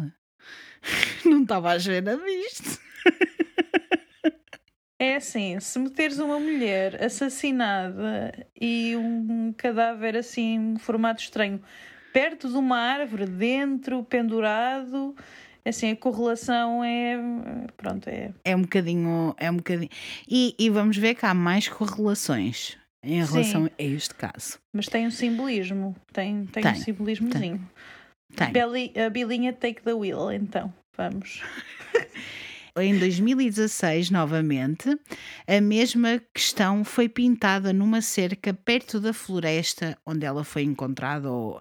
Não 1.25 1.43
estava 1.43 1.73
a 1.73 1.79
ver 1.79 2.03
nada 2.03 2.25
disto. 2.25 2.81
É 4.99 5.17
assim, 5.17 5.59
se 5.59 5.79
meteres 5.81 6.21
uma 6.21 6.39
mulher 6.39 7.03
assassinada 7.03 8.33
e 8.61 8.95
um 8.97 9.53
cadáver 9.53 10.17
assim, 10.17 10.55
em 10.55 10.79
formato 10.79 11.21
estranho, 11.23 11.61
perto 12.13 12.49
de 12.49 12.57
uma 12.57 12.79
árvore, 12.79 13.27
dentro, 13.27 14.05
pendurado, 14.05 15.17
assim, 15.65 15.91
a 15.91 15.97
correlação 15.97 16.83
é. 16.85 17.19
Pronto, 17.77 18.09
é. 18.09 18.33
É 18.45 18.57
um 18.57 18.63
bocadinho. 18.63 19.35
É 19.39 19.51
um 19.51 19.57
bocadinho. 19.57 19.91
E, 20.29 20.55
e 20.59 20.71
vamos 20.71 20.97
ver 20.97 21.15
que 21.15 21.25
há 21.27 21.35
mais 21.35 21.69
correlações 21.69 22.77
em 23.03 23.25
Sim. 23.25 23.33
relação 23.33 23.65
a 23.67 23.83
este 23.83 24.15
caso. 24.15 24.59
Mas 24.73 24.87
tem 24.87 25.07
um 25.07 25.11
simbolismo. 25.11 25.95
Tem, 26.13 26.47
tem, 26.47 26.63
Tem, 26.63 26.73
um 26.73 26.77
simbolismozinho. 26.77 27.71
Tem. 28.37 28.53
Beli- 28.53 28.93
a 28.99 29.11
bilinha 29.11 29.53
take 29.53 29.83
the 29.83 29.93
wheel, 29.95 30.31
então. 30.33 30.73
Vamos. 30.97 31.43
Em 32.77 32.99
2016, 32.99 34.11
novamente, 34.11 34.99
a 35.47 35.61
mesma 35.61 36.19
questão 36.35 36.83
foi 36.85 37.07
pintada 37.09 37.71
numa 37.73 38.01
cerca 38.01 38.55
perto 38.55 38.99
da 38.99 39.13
floresta 39.13 39.99
onde 40.07 40.25
ela 40.25 40.43
foi 40.43 40.63
encontrada, 40.63 41.31
ou 41.31 41.61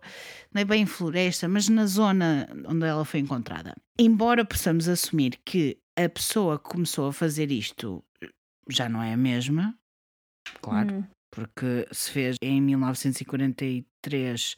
não 0.53 0.61
é 0.61 0.65
bem 0.65 0.85
floresta, 0.85 1.49
mas 1.49 1.67
na 1.67 1.85
zona 1.85 2.47
onde 2.65 2.85
ela 2.85 3.03
foi 3.03 3.19
encontrada. 3.19 3.75
Embora 3.99 4.45
possamos 4.45 4.87
assumir 4.87 5.37
que 5.43 5.77
a 5.97 6.07
pessoa 6.07 6.57
que 6.57 6.69
começou 6.69 7.07
a 7.09 7.13
fazer 7.13 7.51
isto 7.51 8.01
já 8.69 8.87
não 8.87 9.03
é 9.03 9.11
a 9.13 9.17
mesma, 9.17 9.77
claro, 10.61 10.93
Hum. 10.95 11.03
porque 11.29 11.87
se 11.91 12.09
fez 12.11 12.37
em 12.41 12.61
1943, 12.61 14.55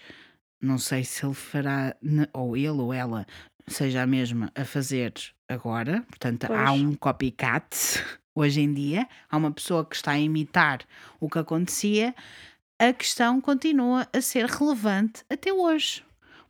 não 0.62 0.78
sei 0.78 1.04
se 1.04 1.26
ele 1.26 1.34
fará, 1.34 1.96
ou 2.32 2.56
ele 2.56 2.70
ou 2.70 2.94
ela, 2.94 3.26
seja 3.68 4.04
a 4.04 4.08
mesma 4.08 4.52
a 4.56 4.64
fazer 4.66 5.14
agora. 5.50 6.04
Portanto, 6.10 6.46
há 6.46 6.68
Pois. 6.70 6.82
um 6.82 6.94
copycat 6.96 7.68
hoje 8.36 8.62
em 8.62 8.74
dia, 8.74 9.08
há 9.30 9.38
uma 9.38 9.52
pessoa 9.52 9.86
que 9.86 9.96
está 9.96 10.12
a 10.12 10.20
imitar 10.20 10.80
o 11.20 11.30
que 11.30 11.40
acontecia. 11.40 12.14
A 12.80 12.92
questão 12.92 13.40
continua 13.40 14.08
a 14.12 14.20
ser 14.22 14.46
relevante 14.46 15.24
até 15.30 15.54
hoje, 15.54 16.04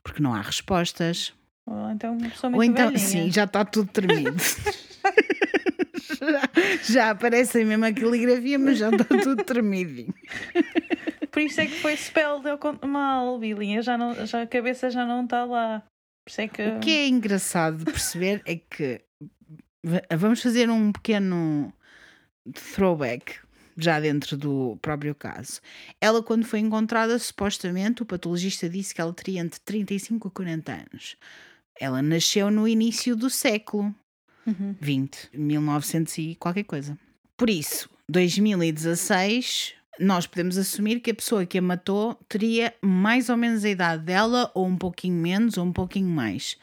porque 0.04 0.22
não 0.24 0.34
há 0.34 0.42
respostas. 0.42 1.34
Ou 1.66 1.90
então 1.92 2.18
uma 2.18 2.30
pessoa 2.30 2.50
Ou 2.52 2.56
muito 2.58 2.72
então, 2.74 2.88
velhinha. 2.92 3.08
sim, 3.08 3.32
já 3.32 3.44
está 3.44 3.64
tudo 3.64 3.90
tremido. 3.92 4.36
já, 6.20 6.50
já 6.84 7.10
aparece 7.12 7.62
a 7.62 7.66
mesma 7.66 7.92
caligrafia, 7.94 8.58
mas 8.60 8.78
já 8.78 8.90
está 8.90 9.04
tudo 9.06 9.44
tremidinho. 9.44 10.14
Por 11.32 11.42
isso 11.42 11.62
é 11.62 11.66
que 11.66 11.80
foi 11.80 11.96
spelled 11.98 12.48
ao 12.48 12.58
con- 12.58 12.80
mal, 12.86 13.40
bilinha. 13.40 13.82
Já 13.82 13.98
não, 13.98 14.26
já, 14.26 14.42
a 14.44 14.48
cabeça 14.48 14.90
já 14.90 15.06
não 15.06 15.24
está 15.24 15.46
lá. 15.46 15.84
Isso 16.28 16.42
é 16.42 16.48
que. 16.48 16.62
O 16.68 16.80
que 16.80 16.92
é 16.92 17.08
engraçado 17.08 17.78
de 17.80 17.86
perceber 17.86 18.42
é 18.46 18.56
que 18.56 19.02
va- 19.84 20.02
vamos 20.18 20.42
fazer 20.42 20.70
um 20.70 20.92
pequeno 20.92 21.74
throwback 22.76 23.36
já 23.78 24.00
dentro 24.00 24.38
do 24.38 24.78
próprio 24.82 25.16
caso. 25.16 25.60
Ela, 26.00 26.22
quando 26.22 26.46
foi 26.46 26.60
encontrada, 26.60 27.18
supostamente 27.18 28.04
o 28.04 28.06
patologista 28.06 28.70
disse 28.70 28.94
que 28.94 29.02
ela 29.02 29.14
teria 29.14 29.42
entre 29.42 29.60
35 29.62 30.28
e 30.28 30.32
40 30.32 30.72
anos. 30.74 31.16
Ela 31.80 32.02
nasceu 32.02 32.52
no 32.52 32.68
início 32.68 33.16
do 33.16 33.30
século 33.30 33.94
Uhum. 34.46 34.76
20, 34.80 35.30
1900 35.34 36.18
e 36.18 36.36
qualquer 36.36 36.64
coisa. 36.66 36.98
Por 37.38 37.50
isso, 37.50 37.90
2016, 38.10 39.74
nós 40.00 40.26
podemos 40.28 40.58
assumir 40.58 41.00
que 41.00 41.12
a 41.12 41.16
pessoa 41.16 41.46
que 41.46 41.58
a 41.58 41.62
matou 41.62 42.16
teria 42.28 42.74
mais 42.82 43.30
ou 43.30 43.38
menos 43.38 43.64
a 43.64 43.70
idade 43.70 44.04
dela, 44.04 44.52
ou 44.54 44.66
um 44.68 44.78
pouquinho 44.78 45.16
menos, 45.22 45.58
ou 45.58 45.66
um 45.66 45.72
pouquinho 45.74 46.10
mais. 46.10 46.58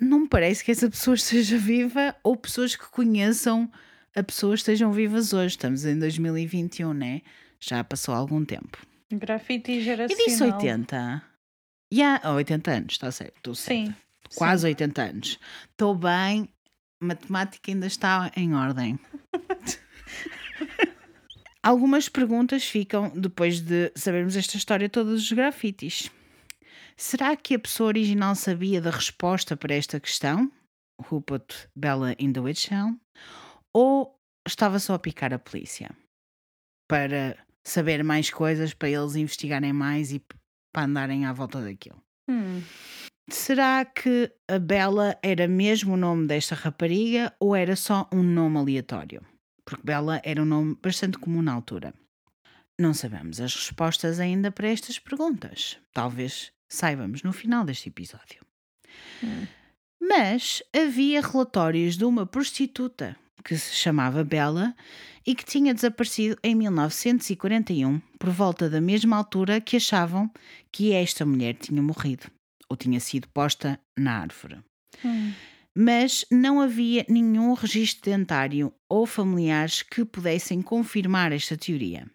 Não 0.00 0.20
me 0.20 0.28
parece 0.28 0.64
que 0.64 0.70
essa 0.70 0.88
pessoa 0.88 1.14
esteja 1.16 1.58
viva, 1.58 2.14
ou 2.22 2.36
pessoas 2.36 2.74
que 2.74 2.88
conheçam 2.90 3.70
a 4.14 4.22
pessoa 4.22 4.54
estejam 4.54 4.92
vivas 4.92 5.32
hoje. 5.32 5.48
Estamos 5.54 5.84
em 5.84 5.98
2021, 5.98 6.92
né? 6.92 7.22
Já 7.60 7.82
passou 7.84 8.14
algum 8.14 8.44
tempo. 8.44 8.78
Grafite 9.10 9.72
E 9.72 9.82
geracional. 9.82 10.26
disse 10.26 10.42
80. 10.42 11.22
Yeah, 11.92 12.30
80 12.32 12.70
anos, 12.70 12.92
está 12.94 13.10
certo. 13.10 13.36
estou 13.36 13.54
certa. 13.54 13.90
Sim. 13.90 13.94
Quase 14.34 14.66
80 14.66 15.02
anos. 15.02 15.38
Estou 15.70 15.94
bem, 15.94 16.48
matemática 17.00 17.70
ainda 17.70 17.86
está 17.86 18.32
em 18.34 18.54
ordem. 18.54 18.98
Algumas 21.64 22.08
perguntas 22.08 22.64
ficam 22.64 23.10
depois 23.10 23.60
de 23.60 23.92
sabermos 23.94 24.34
esta 24.34 24.56
história 24.56 24.88
toda 24.88 25.12
dos 25.12 25.30
grafites. 25.30 26.10
Será 26.96 27.36
que 27.36 27.54
a 27.54 27.58
pessoa 27.58 27.86
original 27.86 28.34
sabia 28.34 28.80
da 28.80 28.90
resposta 28.90 29.56
para 29.56 29.74
esta 29.74 30.00
questão? 30.00 30.50
Put 30.98 31.68
Bella 31.76 32.14
in 32.18 32.32
the 32.32 32.40
witch 32.40 32.70
elm? 32.70 32.96
Ou 33.72 34.18
estava 34.46 34.78
só 34.78 34.94
a 34.94 34.98
picar 34.98 35.32
a 35.32 35.38
polícia? 35.38 35.90
Para 36.88 37.38
saber 37.64 38.02
mais 38.02 38.28
coisas, 38.28 38.74
para 38.74 38.90
eles 38.90 39.14
investigarem 39.14 39.72
mais 39.72 40.12
e 40.12 40.20
para 40.72 40.84
andarem 40.84 41.26
à 41.26 41.32
volta 41.32 41.60
daquilo. 41.60 42.02
Hum. 42.28 42.60
Será 43.30 43.84
que 43.84 44.32
a 44.48 44.58
Bela 44.58 45.16
era 45.22 45.46
mesmo 45.46 45.94
o 45.94 45.96
nome 45.96 46.26
desta 46.26 46.56
rapariga 46.56 47.32
ou 47.38 47.54
era 47.54 47.76
só 47.76 48.08
um 48.12 48.22
nome 48.22 48.58
aleatório? 48.58 49.31
Porque 49.64 49.84
Bela 49.84 50.20
era 50.24 50.42
um 50.42 50.46
nome 50.46 50.76
bastante 50.82 51.18
comum 51.18 51.42
na 51.42 51.52
altura. 51.52 51.94
Não 52.80 52.92
sabemos 52.94 53.40
as 53.40 53.54
respostas 53.54 54.18
ainda 54.18 54.50
para 54.50 54.68
estas 54.68 54.98
perguntas. 54.98 55.78
Talvez 55.92 56.52
saibamos 56.68 57.22
no 57.22 57.32
final 57.32 57.64
deste 57.64 57.88
episódio. 57.88 58.44
Hum. 59.22 59.46
Mas 60.00 60.62
havia 60.74 61.20
relatórios 61.20 61.96
de 61.96 62.04
uma 62.04 62.26
prostituta 62.26 63.16
que 63.44 63.56
se 63.56 63.74
chamava 63.74 64.24
Bela 64.24 64.74
e 65.26 65.34
que 65.34 65.44
tinha 65.44 65.74
desaparecido 65.74 66.36
em 66.42 66.54
1941, 66.54 68.00
por 68.18 68.30
volta 68.30 68.68
da 68.68 68.80
mesma 68.80 69.16
altura 69.16 69.60
que 69.60 69.76
achavam 69.76 70.30
que 70.70 70.92
esta 70.92 71.24
mulher 71.24 71.54
tinha 71.54 71.82
morrido 71.82 72.26
ou 72.68 72.76
tinha 72.76 72.98
sido 72.98 73.28
posta 73.28 73.78
na 73.96 74.20
árvore. 74.20 74.58
Hum. 75.04 75.32
Mas 75.76 76.24
não 76.30 76.60
havia 76.60 77.04
nenhum 77.08 77.54
registro 77.54 78.10
dentário 78.10 78.72
ou 78.88 79.06
familiares 79.06 79.82
que 79.82 80.04
pudessem 80.04 80.60
confirmar 80.60 81.32
esta 81.32 81.56
teoria. 81.56 82.10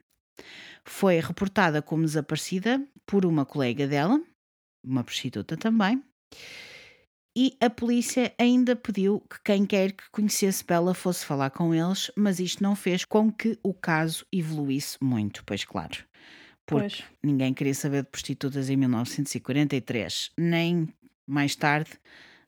Foi 0.85 1.19
reportada 1.19 1.81
como 1.81 2.03
desaparecida 2.03 2.85
por 3.05 3.25
uma 3.25 3.45
colega 3.45 3.87
dela, 3.87 4.21
uma 4.85 5.03
prostituta 5.03 5.57
também, 5.57 6.01
e 7.39 7.55
a 7.61 7.69
polícia 7.69 8.33
ainda 8.39 8.75
pediu 8.75 9.19
que 9.19 9.37
quem 9.43 9.63
quer 9.63 9.91
que 9.91 10.09
conhecesse 10.11 10.63
Bela 10.63 10.95
fosse 10.95 11.23
falar 11.23 11.51
com 11.51 11.71
eles, 11.71 12.11
mas 12.15 12.39
isto 12.39 12.63
não 12.63 12.75
fez 12.75 13.05
com 13.05 13.31
que 13.31 13.59
o 13.61 13.75
caso 13.75 14.25
evoluísse 14.33 14.97
muito, 14.99 15.43
pois 15.45 15.63
claro. 15.63 16.03
Porque 16.65 16.97
Pois. 16.97 17.03
ninguém 17.23 17.53
queria 17.53 17.75
saber 17.75 18.03
de 18.03 18.09
prostitutas 18.09 18.69
em 18.71 18.75
1943, 18.75 20.31
nem 20.35 20.89
mais 21.27 21.55
tarde, 21.55 21.91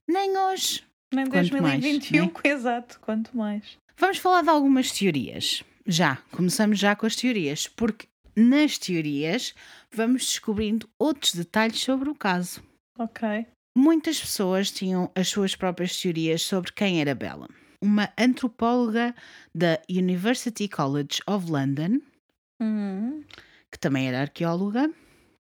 nem 0.08 0.36
hoje. 0.36 0.84
Nem 1.14 1.26
Quanto 1.26 1.52
mais, 1.62 1.82
2021, 1.82 2.26
né? 2.26 2.32
exato, 2.44 3.00
quanto 3.02 3.36
mais. 3.36 3.78
Vamos 3.98 4.18
falar 4.20 4.42
de 4.44 4.50
algumas 4.50 4.92
teorias. 4.92 5.64
Já, 5.86 6.18
começamos 6.32 6.78
já 6.80 6.96
com 6.96 7.06
as 7.06 7.16
teorias, 7.16 7.68
porque 7.68 8.08
nas 8.36 8.78
teorias 8.78 9.54
vamos 9.92 10.24
descobrindo 10.26 10.88
outros 11.00 11.34
detalhes 11.34 11.80
sobre 11.80 12.10
o 12.10 12.16
caso. 12.16 12.62
Ok. 12.98 13.46
Muitas 13.76 14.20
pessoas 14.20 14.72
tinham 14.72 15.12
as 15.16 15.28
suas 15.30 15.56
próprias 15.56 16.00
teorias 16.00 16.42
sobre 16.44 16.72
quem 16.74 17.02
era 17.02 17.16
Bella. 17.16 17.48
Uma 17.82 18.12
antropóloga 18.18 19.16
da 19.56 19.80
University 19.90 20.68
College 20.68 21.22
of 21.28 21.50
London, 21.50 22.00
Hum. 22.62 23.24
que 23.72 23.80
também 23.80 24.08
era 24.08 24.22
arqueóloga, 24.22 24.92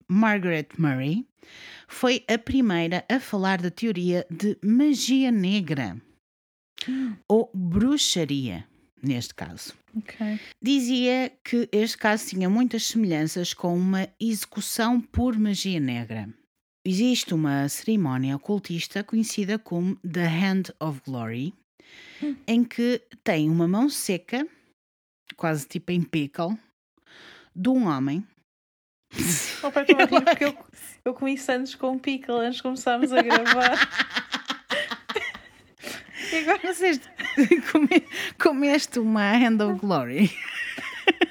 Margaret 0.09 0.67
Murray, 0.77 1.25
foi 1.87 2.23
a 2.27 2.37
primeira 2.37 3.05
a 3.09 3.19
falar 3.19 3.61
da 3.61 3.71
teoria 3.71 4.25
de 4.29 4.57
magia 4.63 5.31
negra 5.31 6.01
ou 7.27 7.49
bruxaria 7.53 8.67
neste 9.05 9.33
caso. 9.35 9.73
Ok. 9.95 10.39
Dizia 10.61 11.31
que 11.43 11.69
este 11.71 11.97
caso 11.97 12.27
tinha 12.27 12.49
muitas 12.49 12.85
semelhanças 12.85 13.53
com 13.53 13.77
uma 13.77 14.09
execução 14.19 14.99
por 14.99 15.37
magia 15.37 15.79
negra. 15.79 16.27
Existe 16.83 17.33
uma 17.33 17.67
cerimónia 17.69 18.35
ocultista 18.35 19.03
conhecida 19.03 19.57
como 19.57 19.95
The 19.97 20.27
Hand 20.27 20.63
of 20.79 21.01
Glory, 21.05 21.53
em 22.45 22.63
que 22.63 23.01
tem 23.23 23.49
uma 23.49 23.67
mão 23.67 23.89
seca, 23.89 24.47
quase 25.35 25.67
tipo 25.67 25.91
em 25.91 26.01
pickle, 26.01 26.57
de 27.55 27.69
um 27.69 27.87
homem. 27.87 28.25
Estou 29.11 29.71
a 29.75 29.81
rir 29.83 29.95
porque 30.23 30.45
eu, 30.45 30.57
eu 31.05 31.13
comi 31.13 31.37
Santos 31.37 31.75
com 31.75 31.97
pickle 31.97 32.35
antes 32.39 32.57
de 32.57 32.63
começarmos 32.63 33.11
a 33.13 33.21
gravar. 33.21 33.77
e 36.31 36.35
agora 36.37 36.73
Vocês 36.73 36.99
come- 37.71 38.03
comeste 38.41 38.99
uma 38.99 39.31
Hand 39.33 39.61
of 39.61 39.79
Glory. 39.79 40.31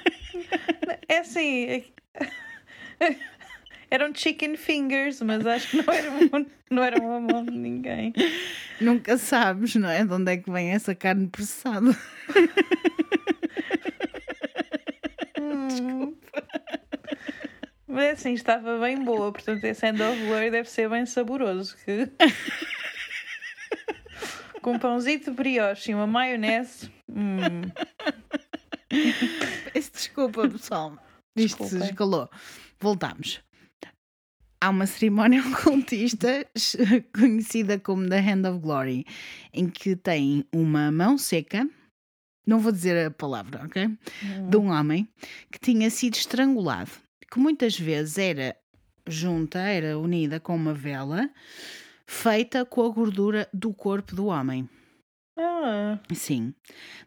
é 1.07 1.17
assim. 1.19 1.83
é- 2.99 3.15
Eram 3.91 4.13
chicken 4.15 4.57
fingers, 4.57 5.21
mas 5.21 5.45
acho 5.45 5.69
que 5.69 5.77
não 5.83 5.93
era, 5.93 6.09
uma- 6.11 6.45
não 6.71 6.83
era 6.83 6.99
uma 7.01 7.19
mão 7.19 7.45
de 7.45 7.51
ninguém. 7.51 8.13
Nunca 8.81 9.17
sabes, 9.17 9.75
não 9.75 9.89
é? 9.89 10.03
De 10.03 10.11
onde 10.13 10.31
é 10.31 10.37
que 10.37 10.49
vem 10.51 10.71
essa 10.71 10.95
carne 10.95 11.27
processada? 11.27 11.95
Hum. 15.39 16.15
Mas 17.95 18.19
assim, 18.19 18.33
estava 18.33 18.77
bem 18.77 19.01
boa, 19.05 19.31
portanto 19.31 19.63
esse 19.63 19.87
end 19.87 20.03
of 20.03 20.19
glory 20.25 20.51
deve 20.51 20.69
ser 20.69 20.89
bem 20.89 21.05
saboroso. 21.05 21.77
Que... 21.77 22.11
Com 24.61 24.73
um 24.73 24.79
pãozito 24.79 25.31
de 25.31 25.37
brioche 25.37 25.91
e 25.91 25.95
uma 25.95 26.05
maionese. 26.05 26.91
Hum. 27.09 27.39
Peço 29.71 29.93
desculpa, 29.93 30.49
pessoal. 30.49 30.97
Isto 31.37 31.63
se 31.63 31.77
escalou. 31.77 32.29
Voltamos. 32.81 33.41
Há 34.59 34.71
uma 34.71 34.87
cerimónia 34.87 35.39
ocultista 35.47 36.45
conhecida 37.17 37.79
como 37.79 38.09
The 38.09 38.19
Hand 38.19 38.49
of 38.49 38.59
Glory, 38.59 39.05
em 39.53 39.69
que 39.69 39.95
tem 39.95 40.45
uma 40.53 40.91
mão 40.91 41.17
seca, 41.17 41.65
não 42.45 42.59
vou 42.59 42.73
dizer 42.73 43.07
a 43.07 43.11
palavra, 43.11 43.63
ok? 43.63 43.89
De 44.49 44.57
um 44.57 44.69
homem 44.69 45.07
que 45.49 45.59
tinha 45.59 45.89
sido 45.89 46.15
estrangulado, 46.15 47.04
que 47.35 47.39
muitas 47.41 47.77
vezes 47.77 48.17
era 48.17 48.55
junta, 49.05 49.59
era 49.59 49.99
unida 49.99 50.39
com 50.39 50.55
uma 50.55 50.73
vela 50.73 51.29
feita 52.07 52.63
com 52.63 52.85
a 52.85 52.89
gordura 52.89 53.49
do 53.51 53.73
corpo 53.73 54.15
do 54.15 54.27
homem. 54.27 54.69
Ah, 55.37 55.99
Sim. 56.13 56.53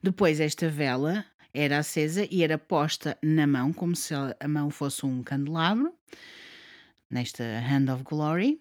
Depois 0.02 0.38
esta 0.38 0.68
vela 0.68 1.24
era 1.54 1.78
acesa 1.78 2.28
e 2.30 2.42
era 2.42 2.58
posta 2.58 3.16
na 3.22 3.46
mão, 3.46 3.72
como 3.72 3.96
se 3.96 4.12
a 4.12 4.36
a 4.38 4.46
mão 4.46 4.68
fosse 4.68 5.06
um 5.06 5.22
candelabro, 5.22 5.94
nesta 7.08 7.42
Hand 7.42 7.90
of 7.90 8.04
Glory. 8.04 8.60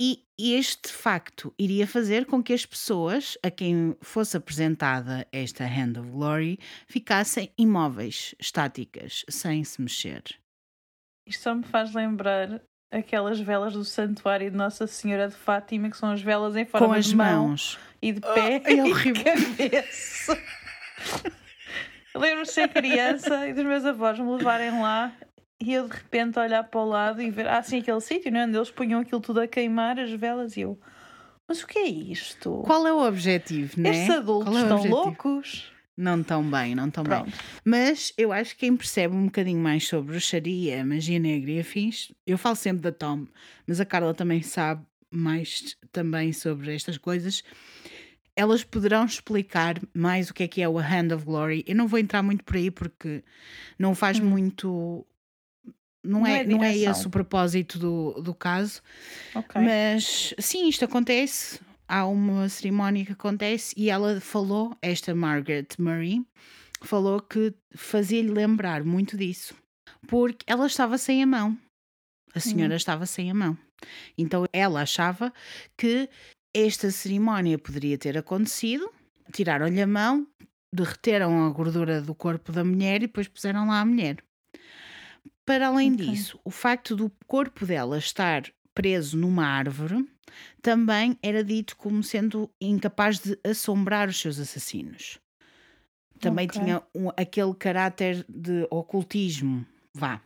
E 0.00 0.24
este 0.36 0.88
facto 0.88 1.54
iria 1.56 1.86
fazer 1.86 2.26
com 2.26 2.42
que 2.42 2.52
as 2.52 2.66
pessoas 2.66 3.38
a 3.40 3.52
quem 3.52 3.96
fosse 4.00 4.36
apresentada 4.36 5.24
esta 5.30 5.64
Hand 5.64 6.00
of 6.00 6.10
Glory 6.10 6.58
ficassem 6.88 7.52
imóveis, 7.56 8.34
estáticas, 8.40 9.24
sem 9.28 9.62
se 9.62 9.80
mexer. 9.80 10.24
Isto 11.28 11.42
só 11.42 11.54
me 11.54 11.62
faz 11.64 11.94
lembrar 11.94 12.60
aquelas 12.90 13.38
velas 13.38 13.74
do 13.74 13.84
santuário 13.84 14.50
de 14.50 14.56
Nossa 14.56 14.86
Senhora 14.86 15.28
de 15.28 15.34
Fátima, 15.34 15.90
que 15.90 15.96
são 15.96 16.10
as 16.10 16.22
velas 16.22 16.56
em 16.56 16.64
forma 16.64 16.86
Com 16.86 16.92
as 16.94 17.06
de 17.06 17.16
mão 17.16 17.48
mãos. 17.48 17.78
e 18.00 18.12
de 18.12 18.20
pé 18.20 18.62
é 18.64 18.72
e 18.86 19.12
cabeça. 19.12 20.38
Lembro-me 22.14 22.42
de 22.44 22.50
ser 22.52 22.68
criança 22.68 23.46
e 23.46 23.52
dos 23.52 23.64
meus 23.64 23.84
avós 23.84 24.18
me 24.18 24.30
levarem 24.30 24.80
lá 24.80 25.12
e 25.60 25.72
eu 25.74 25.88
de 25.88 25.94
repente 25.94 26.38
olhar 26.38 26.64
para 26.64 26.80
o 26.80 26.84
lado 26.88 27.20
e 27.20 27.30
ver, 27.30 27.48
ah, 27.48 27.62
sim, 27.62 27.80
aquele 27.80 28.00
sítio, 28.00 28.30
não 28.32 28.40
é? 28.40 28.44
Onde 28.44 28.56
eles 28.56 28.70
punham 28.70 29.00
aquilo 29.00 29.20
tudo 29.20 29.40
a 29.40 29.46
queimar, 29.46 29.98
as 29.98 30.10
velas, 30.12 30.56
e 30.56 30.62
eu, 30.62 30.78
mas 31.48 31.62
o 31.62 31.66
que 31.66 31.78
é 31.78 31.86
isto? 31.86 32.62
Qual 32.64 32.86
é 32.86 32.92
o 32.92 33.06
objetivo, 33.06 33.80
né? 33.80 33.90
Estes 33.90 34.10
adultos 34.10 34.56
é 34.56 34.60
estão 34.60 34.76
objetivo? 34.76 34.96
loucos? 35.02 35.72
Não 35.98 36.22
tão 36.22 36.48
bem, 36.48 36.76
não 36.76 36.88
tão 36.88 37.02
bem. 37.02 37.22
Pronto. 37.22 37.36
Mas 37.64 38.12
eu 38.16 38.30
acho 38.30 38.54
que 38.54 38.60
quem 38.60 38.76
percebe 38.76 39.16
um 39.16 39.24
bocadinho 39.24 39.60
mais 39.60 39.84
sobre 39.84 40.12
bruxaria, 40.12 40.84
magia 40.84 41.18
negra 41.18 41.50
e 41.50 41.58
afins, 41.58 42.12
eu 42.24 42.38
falo 42.38 42.54
sempre 42.54 42.82
da 42.82 42.92
Tom, 42.92 43.26
mas 43.66 43.80
a 43.80 43.84
Carla 43.84 44.14
também 44.14 44.40
sabe 44.40 44.86
mais 45.10 45.76
também 45.90 46.32
sobre 46.32 46.72
estas 46.72 46.96
coisas. 46.98 47.42
Elas 48.36 48.62
poderão 48.62 49.04
explicar 49.04 49.74
mais 49.92 50.30
o 50.30 50.34
que 50.34 50.44
é 50.44 50.48
que 50.48 50.62
é 50.62 50.68
o 50.68 50.78
Hand 50.78 51.12
of 51.12 51.24
Glory. 51.24 51.64
Eu 51.66 51.74
não 51.74 51.88
vou 51.88 51.98
entrar 51.98 52.22
muito 52.22 52.44
por 52.44 52.54
aí 52.54 52.70
porque 52.70 53.24
não 53.76 53.92
faz 53.92 54.20
muito. 54.20 55.04
Não, 56.04 56.18
Hum. 56.20 56.22
Não 56.22 56.26
é, 56.26 56.42
é 56.42 56.44
não 56.46 56.62
é 56.62 56.76
esse 56.76 57.06
o 57.08 57.10
propósito 57.10 57.76
do, 57.76 58.22
do 58.22 58.32
caso. 58.32 58.80
Ok. 59.34 59.60
Mas 59.60 60.32
sim, 60.38 60.68
isto 60.68 60.84
acontece. 60.84 61.60
Há 61.88 62.06
uma 62.06 62.48
cerimónia 62.48 63.04
que 63.04 63.12
acontece 63.12 63.74
e 63.76 63.88
ela 63.88 64.20
falou, 64.20 64.76
esta 64.82 65.14
Margaret 65.14 65.68
Murray, 65.78 66.22
falou 66.82 67.20
que 67.20 67.54
fazia-lhe 67.74 68.30
lembrar 68.30 68.84
muito 68.84 69.16
disso. 69.16 69.54
Porque 70.06 70.44
ela 70.46 70.66
estava 70.66 70.98
sem 70.98 71.22
a 71.22 71.26
mão. 71.26 71.58
A 72.34 72.40
senhora 72.40 72.76
estava 72.76 73.06
sem 73.06 73.30
a 73.30 73.34
mão. 73.34 73.56
Então 74.16 74.44
ela 74.52 74.82
achava 74.82 75.32
que 75.76 76.08
esta 76.54 76.90
cerimónia 76.90 77.58
poderia 77.58 77.96
ter 77.96 78.18
acontecido, 78.18 78.90
tiraram-lhe 79.32 79.80
a 79.80 79.86
mão, 79.86 80.26
derreteram 80.72 81.46
a 81.46 81.50
gordura 81.50 82.02
do 82.02 82.14
corpo 82.14 82.52
da 82.52 82.64
mulher 82.64 82.96
e 82.96 83.06
depois 83.06 83.28
puseram 83.28 83.66
lá 83.68 83.80
a 83.80 83.84
mulher. 83.86 84.18
Para 85.44 85.68
além 85.68 85.94
Ok. 85.94 86.06
disso, 86.06 86.38
o 86.44 86.50
facto 86.50 86.94
do 86.94 87.10
corpo 87.26 87.64
dela 87.64 87.96
estar 87.96 88.42
preso 88.78 89.16
numa 89.16 89.44
árvore 89.44 90.08
também 90.62 91.18
era 91.20 91.42
dito 91.42 91.76
como 91.76 92.00
sendo 92.00 92.48
incapaz 92.60 93.18
de 93.18 93.36
assombrar 93.42 94.08
os 94.08 94.20
seus 94.20 94.38
assassinos. 94.38 95.18
Também 96.20 96.46
Ok. 96.46 96.60
tinha 96.60 96.80
um- 96.94 97.08
aquele 97.16 97.52
caráter 97.54 98.24
de 98.28 98.68
ocultismo. 98.70 99.66
Vá. 99.92 100.20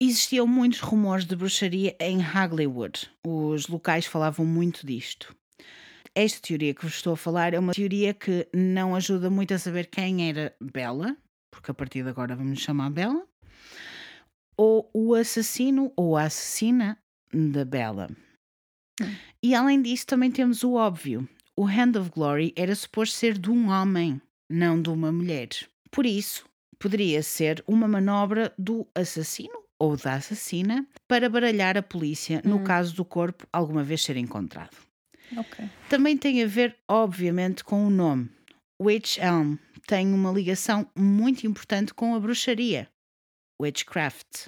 Existiam 0.00 0.46
muitos 0.46 0.80
rumores 0.80 1.26
de 1.26 1.36
bruxaria 1.36 1.94
em 2.00 2.22
Hagleywood. 2.22 3.10
Os 3.26 3.66
locais 3.68 4.06
falavam 4.06 4.46
muito 4.46 4.86
disto. 4.86 5.36
Esta 6.14 6.40
teoria 6.40 6.72
que 6.72 6.82
vos 6.82 6.94
estou 6.94 7.12
a 7.12 7.16
falar 7.18 7.52
é 7.52 7.58
uma 7.58 7.74
teoria 7.74 8.14
que 8.14 8.48
não 8.54 8.96
ajuda 8.96 9.28
muito 9.28 9.52
a 9.52 9.58
saber 9.58 9.88
quem 9.88 10.26
era 10.26 10.56
Bella, 10.58 11.14
porque 11.52 11.70
a 11.70 11.74
partir 11.74 12.02
de 12.02 12.08
agora 12.08 12.34
vamos 12.34 12.60
chamar 12.60 12.88
Bella, 12.90 13.26
ou 14.56 14.88
o 14.94 15.14
assassino 15.14 15.92
ou 15.94 16.16
a 16.16 16.24
assassina 16.24 16.96
da 17.32 17.64
Bella. 17.64 18.08
Hum. 19.00 19.14
E 19.42 19.54
além 19.54 19.80
disso, 19.80 20.06
também 20.06 20.30
temos 20.30 20.62
o 20.64 20.74
óbvio: 20.74 21.28
o 21.56 21.64
Hand 21.66 21.96
of 21.98 22.10
Glory 22.10 22.52
era 22.56 22.74
suposto 22.74 23.16
ser 23.16 23.38
de 23.38 23.50
um 23.50 23.68
homem, 23.70 24.20
não 24.48 24.80
de 24.80 24.90
uma 24.90 25.10
mulher. 25.12 25.48
Por 25.90 26.06
isso, 26.06 26.44
poderia 26.78 27.22
ser 27.22 27.62
uma 27.66 27.88
manobra 27.88 28.52
do 28.58 28.86
assassino 28.94 29.58
ou 29.78 29.96
da 29.96 30.14
assassina 30.14 30.86
para 31.08 31.28
baralhar 31.28 31.76
a 31.76 31.82
polícia 31.82 32.42
no 32.44 32.56
Hum. 32.56 32.64
caso 32.64 32.94
do 32.94 33.04
corpo 33.04 33.46
alguma 33.52 33.82
vez 33.82 34.02
ser 34.02 34.16
encontrado. 34.16 34.76
Ok. 35.36 35.64
Também 35.88 36.16
tem 36.18 36.42
a 36.42 36.46
ver, 36.46 36.76
obviamente, 36.88 37.62
com 37.64 37.86
o 37.86 37.90
nome. 37.90 38.28
Witch 38.82 39.18
Elm 39.18 39.56
tem 39.86 40.12
uma 40.12 40.32
ligação 40.32 40.86
muito 40.96 41.46
importante 41.46 41.94
com 41.94 42.14
a 42.14 42.20
bruxaria. 42.20 42.88
Witchcraft. 43.60 44.46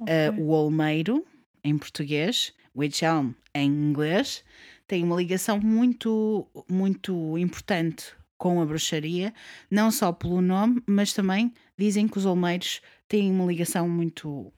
Uh, 0.00 0.04
ok. 0.30 0.42
o 0.42 0.48
Olmeiro, 0.48 1.26
em 1.64 1.76
português, 1.76 2.52
Witch 2.76 3.02
Elm, 3.02 3.32
em 3.54 3.68
inglês, 3.68 4.44
tem 4.86 5.04
uma 5.04 5.16
ligação 5.16 5.60
muito, 5.60 6.46
muito 6.68 7.38
importante 7.38 8.14
com 8.38 8.60
a 8.60 8.66
bruxaria, 8.66 9.34
não 9.70 9.90
só 9.90 10.12
pelo 10.12 10.40
nome, 10.40 10.82
mas 10.86 11.12
também 11.12 11.52
dizem 11.78 12.08
que 12.08 12.18
os 12.18 12.24
Olmeiros 12.24 12.80
têm 13.06 13.30
uma 13.30 13.44
ligação 13.44 13.88
muito 13.88 14.52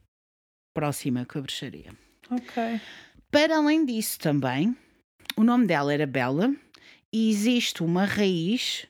próxima 0.73 1.25
com 1.25 1.39
a 1.39 1.41
bruxaria. 1.41 1.91
Ok. 2.31 2.79
Para 3.29 3.57
além 3.57 3.85
disso, 3.85 4.19
também, 4.19 4.75
o 5.35 5.43
nome 5.43 5.67
dela 5.67 5.93
era 5.93 6.07
Bella 6.07 6.55
e 7.11 7.29
existe 7.29 7.83
uma 7.83 8.05
raiz 8.05 8.87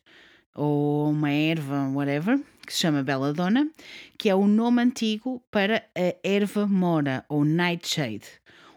ou 0.54 1.10
uma 1.10 1.32
erva, 1.32 1.90
whatever, 1.90 2.40
que 2.66 2.74
se 2.74 2.80
chama 2.80 3.04
Belladonna, 3.04 3.70
que 4.18 4.30
é 4.30 4.36
o 4.36 4.48
nome 4.48 4.82
antigo 4.82 5.44
para 5.52 5.86
a 5.96 6.16
erva 6.24 6.66
mora 6.68 7.26
ou 7.30 7.44
nightshade, 7.44 8.28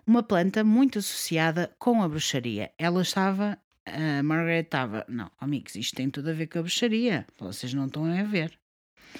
uma 0.07 0.23
planta 0.23 0.63
muito 0.63 0.99
associada 0.99 1.75
com 1.79 2.03
a 2.03 2.09
bruxaria. 2.09 2.71
Ela 2.79 3.03
estava, 3.03 3.59
a 3.87 4.23
Margaret 4.23 4.63
estava, 4.63 5.05
não, 5.09 5.31
amigos, 5.41 5.75
isto 5.77 5.97
tem 5.97 6.11
tudo 6.11 6.31
a 6.31 6.33
ver 6.33 6.47
com 6.47 6.59
a 6.59 6.63
bruxaria, 6.63 7.27
vocês 7.39 7.73
não 7.75 7.87
estão 7.87 8.05
a 8.05 8.23
ver. 8.23 8.59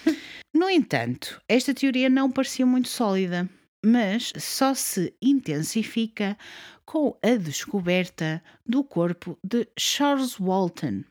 No 0.55 0.71
entanto, 0.71 1.39
esta 1.47 1.75
teoria 1.75 2.09
não 2.09 2.31
parecia 2.31 2.65
muito 2.65 2.89
sólida, 2.89 3.47
mas 3.85 4.33
só 4.39 4.73
se 4.73 5.15
intensifica 5.21 6.35
com 6.87 7.15
a 7.23 7.37
descoberta 7.37 8.43
do 8.65 8.83
corpo 8.83 9.39
de 9.45 9.69
Charles 9.79 10.41
Walton, 10.41 11.05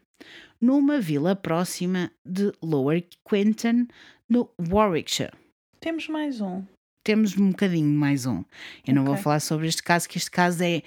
numa 0.66 0.99
vila 0.99 1.36
próxima 1.36 2.11
de 2.26 2.51
Lower 2.59 3.05
Quinton, 3.30 3.86
no 4.28 4.49
Warwickshire. 4.59 5.32
Temos 5.80 6.07
mais 6.07 6.41
um. 6.41 6.63
Temos 7.03 7.38
um 7.38 7.51
bocadinho 7.51 7.95
mais 7.95 8.26
um. 8.26 8.43
Eu 8.88 8.95
não 8.95 9.05
vou 9.05 9.16
falar 9.16 9.39
sobre 9.41 9.68
este 9.68 9.84
caso, 9.84 10.09
que 10.09 10.18
este 10.18 10.32
caso 10.32 10.63
é 10.63 10.82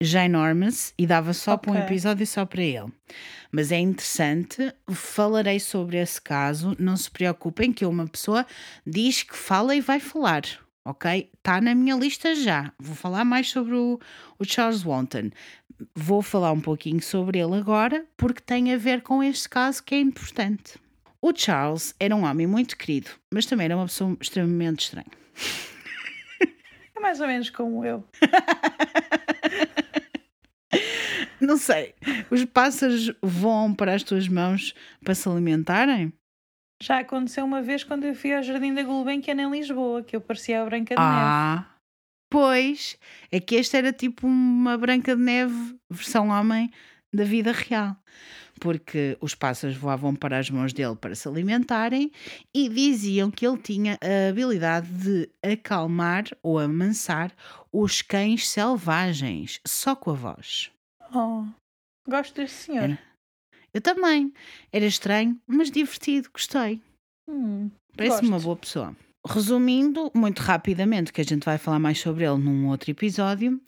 já 0.00 0.24
enormous 0.24 0.94
e 0.96 1.04
dava 1.04 1.32
só 1.32 1.56
para 1.56 1.72
um 1.72 1.76
episódio 1.76 2.24
só 2.24 2.46
para 2.46 2.62
ele. 2.62 2.92
Mas 3.50 3.72
é 3.72 3.80
interessante, 3.80 4.72
falarei 4.92 5.58
sobre 5.58 5.96
esse 5.96 6.22
caso. 6.22 6.76
Não 6.78 6.96
se 6.96 7.10
preocupem 7.10 7.72
que 7.72 7.84
uma 7.84 8.06
pessoa 8.06 8.46
diz 8.86 9.24
que 9.24 9.36
fala 9.36 9.74
e 9.74 9.80
vai 9.80 9.98
falar. 9.98 10.44
Ok? 10.86 11.30
Está 11.36 11.60
na 11.60 11.74
minha 11.74 11.96
lista 11.96 12.36
já. 12.36 12.70
Vou 12.78 12.94
falar 12.94 13.24
mais 13.24 13.50
sobre 13.50 13.74
o, 13.74 13.98
o 14.38 14.44
Charles 14.44 14.84
Wanton. 14.84 15.30
Vou 15.94 16.22
falar 16.22 16.52
um 16.52 16.60
pouquinho 16.60 17.02
sobre 17.02 17.38
ele 17.38 17.56
agora, 17.56 18.04
porque 18.16 18.40
tem 18.40 18.72
a 18.72 18.76
ver 18.76 19.02
com 19.02 19.22
este 19.22 19.48
caso 19.48 19.82
que 19.82 19.94
é 19.94 20.00
importante. 20.00 20.74
O 21.20 21.32
Charles 21.34 21.94
era 21.98 22.14
um 22.14 22.24
homem 22.24 22.46
muito 22.46 22.76
querido, 22.76 23.10
mas 23.32 23.46
também 23.46 23.64
era 23.64 23.76
uma 23.76 23.86
pessoa 23.86 24.16
extremamente 24.20 24.84
estranha. 24.84 25.06
É 26.94 27.00
mais 27.00 27.20
ou 27.20 27.26
menos 27.26 27.50
como 27.50 27.84
eu. 27.84 28.04
Não 31.40 31.56
sei. 31.56 31.94
Os 32.30 32.44
pássaros 32.44 33.12
voam 33.22 33.74
para 33.74 33.94
as 33.94 34.02
tuas 34.02 34.28
mãos 34.28 34.74
para 35.02 35.14
se 35.14 35.28
alimentarem? 35.28 36.12
Já 36.82 36.98
aconteceu 36.98 37.44
uma 37.44 37.62
vez 37.62 37.84
quando 37.84 38.04
eu 38.04 38.14
fui 38.14 38.34
ao 38.34 38.42
Jardim 38.42 38.74
da 38.74 38.82
Gulbenkian 38.82 39.40
em 39.40 39.50
Lisboa, 39.50 40.02
que 40.02 40.16
eu 40.16 40.20
parecia 40.20 40.60
a 40.60 40.64
Branca 40.64 40.94
de 40.94 41.00
Neve. 41.00 41.73
Ah, 42.34 42.40
pois. 42.40 42.98
É 43.30 43.38
que 43.40 43.54
este 43.54 43.76
era 43.76 43.92
tipo 43.92 44.26
uma 44.26 44.76
Branca 44.76 45.14
de 45.14 45.22
Neve 45.22 45.76
versão 45.88 46.28
homem 46.28 46.70
da 47.12 47.24
vida 47.24 47.52
real. 47.52 47.96
Porque 48.60 49.16
os 49.20 49.34
pássaros 49.34 49.76
voavam 49.76 50.14
para 50.14 50.38
as 50.38 50.48
mãos 50.48 50.72
dele 50.72 50.94
para 50.94 51.14
se 51.14 51.26
alimentarem 51.28 52.10
e 52.54 52.68
diziam 52.68 53.30
que 53.30 53.46
ele 53.46 53.58
tinha 53.58 53.98
a 54.00 54.30
habilidade 54.30 54.88
de 54.88 55.28
acalmar 55.42 56.24
ou 56.42 56.58
amansar 56.58 57.32
os 57.72 58.00
cães 58.00 58.48
selvagens, 58.48 59.60
só 59.66 59.96
com 59.96 60.10
a 60.10 60.14
voz. 60.14 60.70
Oh, 61.12 61.44
gosto 62.08 62.34
deste 62.36 62.56
senhor. 62.56 62.84
Era. 62.84 62.98
Eu 63.72 63.80
também. 63.80 64.32
Era 64.72 64.86
estranho, 64.86 65.36
mas 65.48 65.70
divertido, 65.70 66.30
gostei. 66.32 66.80
Hum, 67.28 67.70
Parece-me 67.96 68.28
uma 68.28 68.38
boa 68.38 68.56
pessoa. 68.56 68.96
Resumindo, 69.26 70.10
muito 70.14 70.40
rapidamente, 70.40 71.12
que 71.12 71.20
a 71.20 71.24
gente 71.24 71.44
vai 71.44 71.56
falar 71.56 71.78
mais 71.78 71.98
sobre 71.98 72.24
ele 72.24 72.36
num 72.36 72.68
outro 72.68 72.90
episódio. 72.90 73.60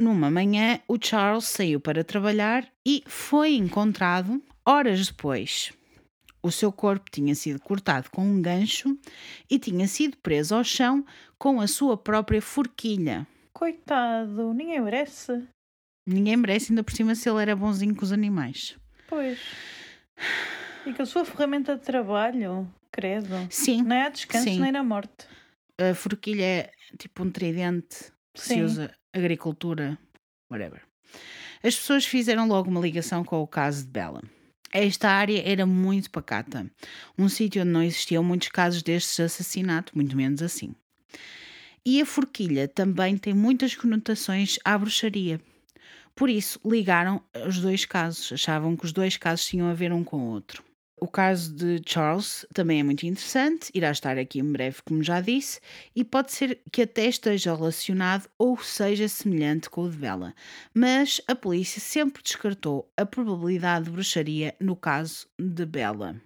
Numa 0.00 0.30
manhã, 0.30 0.80
o 0.88 0.96
Charles 0.98 1.44
saiu 1.44 1.78
para 1.78 2.02
trabalhar 2.02 2.66
e 2.86 3.02
foi 3.06 3.54
encontrado 3.54 4.42
horas 4.64 5.08
depois. 5.08 5.72
O 6.42 6.50
seu 6.50 6.72
corpo 6.72 7.10
tinha 7.10 7.34
sido 7.34 7.60
cortado 7.60 8.10
com 8.10 8.22
um 8.22 8.40
gancho 8.40 8.98
e 9.50 9.58
tinha 9.58 9.86
sido 9.86 10.16
preso 10.16 10.54
ao 10.54 10.64
chão 10.64 11.04
com 11.38 11.60
a 11.60 11.66
sua 11.66 11.98
própria 11.98 12.40
forquilha. 12.40 13.26
Coitado, 13.52 14.54
ninguém 14.54 14.80
merece. 14.80 15.46
Ninguém 16.06 16.38
merece, 16.38 16.72
ainda 16.72 16.82
por 16.82 16.94
cima, 16.94 17.14
se 17.14 17.28
ele 17.28 17.42
era 17.42 17.54
bonzinho 17.54 17.94
com 17.94 18.02
os 18.02 18.12
animais. 18.12 18.78
Pois. 19.06 19.38
E 20.86 20.94
com 20.94 21.02
a 21.02 21.06
sua 21.06 21.26
ferramenta 21.26 21.76
de 21.76 21.82
trabalho, 21.82 22.66
credo. 22.92 23.34
Sim, 23.50 23.82
Não 23.82 23.96
é 23.96 24.06
a 24.06 24.08
descanso 24.08 24.44
Sim. 24.44 24.60
nem 24.60 24.72
na 24.72 24.82
morte. 24.82 25.26
a 25.78 25.94
forquilha 25.94 26.44
é 26.44 26.70
tipo 26.98 27.22
um 27.22 27.30
tridente 27.30 28.12
que 28.34 28.40
se 28.40 28.54
Sim. 28.54 28.62
usa 28.62 28.94
agricultura, 29.12 29.98
whatever. 30.50 30.82
As 31.62 31.74
pessoas 31.76 32.04
fizeram 32.06 32.46
logo 32.48 32.70
uma 32.70 32.80
ligação 32.80 33.24
com 33.24 33.40
o 33.42 33.46
caso 33.46 33.84
de 33.84 33.90
Bella. 33.90 34.22
Esta 34.72 35.08
área 35.10 35.42
era 35.44 35.66
muito 35.66 36.10
pacata, 36.10 36.70
um 37.18 37.28
sítio 37.28 37.62
onde 37.62 37.72
não 37.72 37.82
existiam 37.82 38.22
muitos 38.22 38.48
casos 38.48 38.82
destes 38.82 39.16
de 39.16 39.22
assassinato, 39.22 39.92
muito 39.96 40.16
menos 40.16 40.42
assim. 40.42 40.74
E 41.84 42.00
a 42.00 42.06
forquilha 42.06 42.68
também 42.68 43.16
tem 43.18 43.34
muitas 43.34 43.74
conotações 43.74 44.58
à 44.64 44.78
bruxaria. 44.78 45.40
Por 46.14 46.28
isso, 46.30 46.60
ligaram 46.64 47.20
os 47.46 47.58
dois 47.58 47.84
casos, 47.84 48.32
achavam 48.32 48.76
que 48.76 48.84
os 48.84 48.92
dois 48.92 49.16
casos 49.16 49.46
tinham 49.46 49.68
a 49.68 49.74
ver 49.74 49.92
um 49.92 50.04
com 50.04 50.18
o 50.18 50.26
outro. 50.30 50.62
O 51.00 51.08
caso 51.08 51.54
de 51.54 51.80
Charles 51.86 52.44
também 52.52 52.80
é 52.80 52.82
muito 52.82 53.06
interessante, 53.06 53.70
irá 53.72 53.90
estar 53.90 54.18
aqui 54.18 54.38
em 54.38 54.52
breve, 54.52 54.82
como 54.84 55.02
já 55.02 55.20
disse, 55.20 55.58
e 55.96 56.04
pode 56.04 56.30
ser 56.30 56.60
que 56.70 56.82
até 56.82 57.06
esteja 57.06 57.54
relacionado 57.54 58.28
ou 58.38 58.58
seja 58.58 59.08
semelhante 59.08 59.70
com 59.70 59.84
o 59.84 59.90
de 59.90 59.96
Bella. 59.96 60.34
Mas 60.74 61.20
a 61.26 61.34
polícia 61.34 61.80
sempre 61.80 62.22
descartou 62.22 62.92
a 62.98 63.06
probabilidade 63.06 63.86
de 63.86 63.90
bruxaria 63.92 64.54
no 64.60 64.76
caso 64.76 65.26
de 65.38 65.64
Bella, 65.64 66.20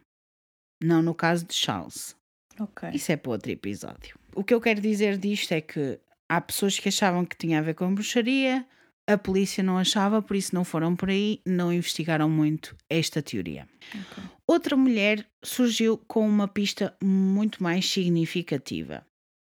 não 0.83 1.01
no 1.01 1.15
caso 1.15 1.47
de 1.47 1.55
Charles. 1.55 2.17
Ok. 2.59 2.91
Isso 2.93 3.13
é 3.13 3.17
para 3.17 3.31
outro 3.31 3.53
episódio. 3.53 4.19
O 4.35 4.43
que 4.43 4.53
eu 4.53 4.61
quero 4.61 4.81
dizer 4.81 5.17
disto 5.19 5.53
é 5.53 5.61
que 5.61 6.01
há 6.29 6.41
pessoas 6.41 6.79
que 6.79 6.89
achavam 6.89 7.25
que 7.25 7.37
tinha 7.37 7.61
a 7.61 7.63
ver 7.63 7.75
com 7.75 7.95
bruxaria, 7.95 8.67
a 9.07 9.19
polícia 9.19 9.63
não 9.63 9.79
achava, 9.79 10.23
por 10.23 10.37
isso 10.37 10.55
não 10.55 10.65
foram 10.65 10.97
por 10.97 11.11
aí, 11.11 11.41
não 11.47 11.73
investigaram 11.73 12.29
muito 12.29 12.77
esta 12.89 13.23
teoria. 13.23 13.69
Ok. 13.89 14.25
Outra 14.47 14.77
mulher 14.77 15.27
surgiu 15.43 15.99
com 15.99 16.27
uma 16.27 16.49
pista 16.49 16.97
muito 17.03 17.63
mais 17.63 17.89
significativa. 17.89 19.07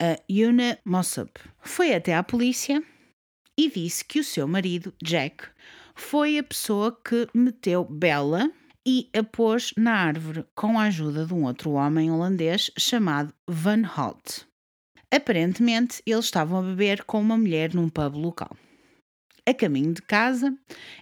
A 0.01 0.19
Yuna 0.31 0.77
Mossop 0.85 1.31
foi 1.61 1.93
até 1.93 2.15
à 2.15 2.23
polícia 2.23 2.81
e 3.57 3.69
disse 3.69 4.05
que 4.05 4.19
o 4.19 4.23
seu 4.23 4.47
marido, 4.47 4.93
Jack, 5.03 5.45
foi 5.95 6.37
a 6.37 6.43
pessoa 6.43 6.97
que 7.03 7.27
meteu 7.33 7.83
Bella 7.83 8.51
e 8.87 9.09
a 9.13 9.23
pôs 9.23 9.73
na 9.77 9.93
árvore 9.93 10.45
com 10.55 10.79
a 10.79 10.83
ajuda 10.83 11.25
de 11.25 11.33
um 11.33 11.43
outro 11.43 11.71
homem 11.71 12.09
holandês 12.09 12.71
chamado 12.77 13.33
Van 13.47 13.83
Hout. 13.97 14.47
Aparentemente, 15.11 16.01
eles 16.05 16.25
estavam 16.25 16.59
a 16.59 16.61
beber 16.61 17.03
com 17.03 17.19
uma 17.19 17.37
mulher 17.37 17.73
num 17.73 17.89
pub 17.89 18.15
local. 18.15 18.55
A 19.49 19.53
caminho 19.55 19.95
de 19.95 20.01
casa, 20.03 20.55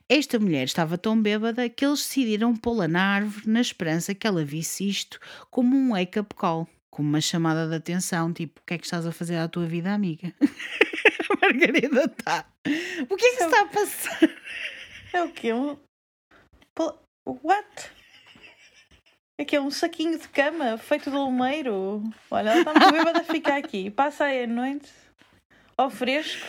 esta 0.08 0.40
mulher 0.40 0.64
estava 0.64 0.98
tão 0.98 1.22
bêbada 1.22 1.68
que 1.68 1.86
eles 1.86 2.00
decidiram 2.00 2.56
pô-la 2.56 2.88
na 2.88 3.04
árvore 3.04 3.50
na 3.50 3.60
esperança 3.60 4.16
que 4.16 4.26
ela 4.26 4.46
visse 4.46 4.88
isto 4.88 5.20
como 5.52 5.76
um 5.76 5.92
wake-up 5.92 6.34
call, 6.34 6.66
como 6.90 7.10
uma 7.10 7.20
chamada 7.20 7.68
de 7.68 7.76
atenção, 7.76 8.32
tipo, 8.32 8.62
o 8.62 8.64
que 8.66 8.76
é 8.76 8.78
que 8.78 8.86
estás 8.86 9.06
a 9.06 9.12
fazer 9.12 9.36
à 9.36 9.50
tua 9.50 9.66
vida, 9.66 9.94
amiga? 9.94 10.34
a 10.42 11.36
Margarida 11.44 12.06
está. 12.06 12.46
O 13.10 13.18
que 13.18 13.26
é 13.26 13.30
que 13.32 13.36
se 13.36 13.44
está 13.44 13.64
a 13.64 13.68
passar? 13.68 14.30
É 15.12 15.24
o 15.24 15.30
quê? 15.34 15.52
Um... 15.52 15.78
What? 17.26 17.92
É 19.38 19.44
que 19.44 19.58
é 19.58 19.62
um 19.62 19.70
saquinho 19.70 20.18
de 20.18 20.30
cama 20.30 20.78
feito 20.78 21.12
de 21.12 21.18
almeiro. 21.18 22.02
Olha, 22.32 22.52
ela 22.52 22.60
está 22.60 22.74
muito 22.74 22.94
bêbada 22.94 23.20
a 23.20 23.24
ficar 23.26 23.58
aqui. 23.58 23.92
Passa 23.92 24.24
aí 24.24 24.46
a 24.46 24.48
noite 24.48 24.90
ao 25.78 25.90
fresco. 25.90 26.48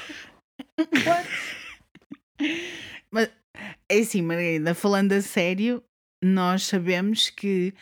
What? 0.78 1.67
É 3.88 4.00
assim, 4.00 4.22
Margarida, 4.22 4.74
falando 4.74 5.12
a 5.12 5.22
sério, 5.22 5.82
nós 6.22 6.64
sabemos 6.64 7.30
que 7.30 7.74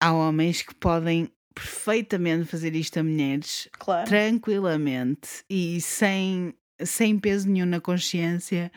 há 0.00 0.12
homens 0.12 0.62
que 0.62 0.74
podem 0.74 1.30
perfeitamente 1.54 2.44
fazer 2.44 2.74
isto 2.74 2.98
a 2.98 3.02
mulheres 3.02 3.68
Claro. 3.78 4.06
tranquilamente 4.06 5.44
e 5.48 5.80
sem, 5.80 6.52
sem 6.82 7.18
peso 7.18 7.48
nenhum 7.48 7.66
na 7.66 7.80
consciência, 7.80 8.70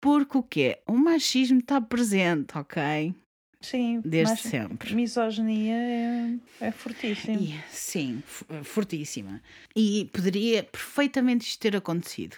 porque 0.00 0.38
o 0.38 0.42
quê? 0.42 0.78
O 0.86 0.92
machismo 0.92 1.58
está 1.58 1.80
presente, 1.80 2.56
ok? 2.56 3.14
Sim. 3.60 4.00
Desde 4.04 4.36
sempre. 4.38 4.94
Misoginia 4.94 5.74
é, 5.74 6.34
é 6.60 6.70
fortíssimo. 6.70 7.40
E, 7.40 7.60
sim, 7.70 8.22
fortíssima. 8.62 9.42
E 9.74 10.08
poderia 10.12 10.62
perfeitamente 10.62 11.46
isto 11.48 11.60
ter 11.60 11.76
acontecido. 11.76 12.36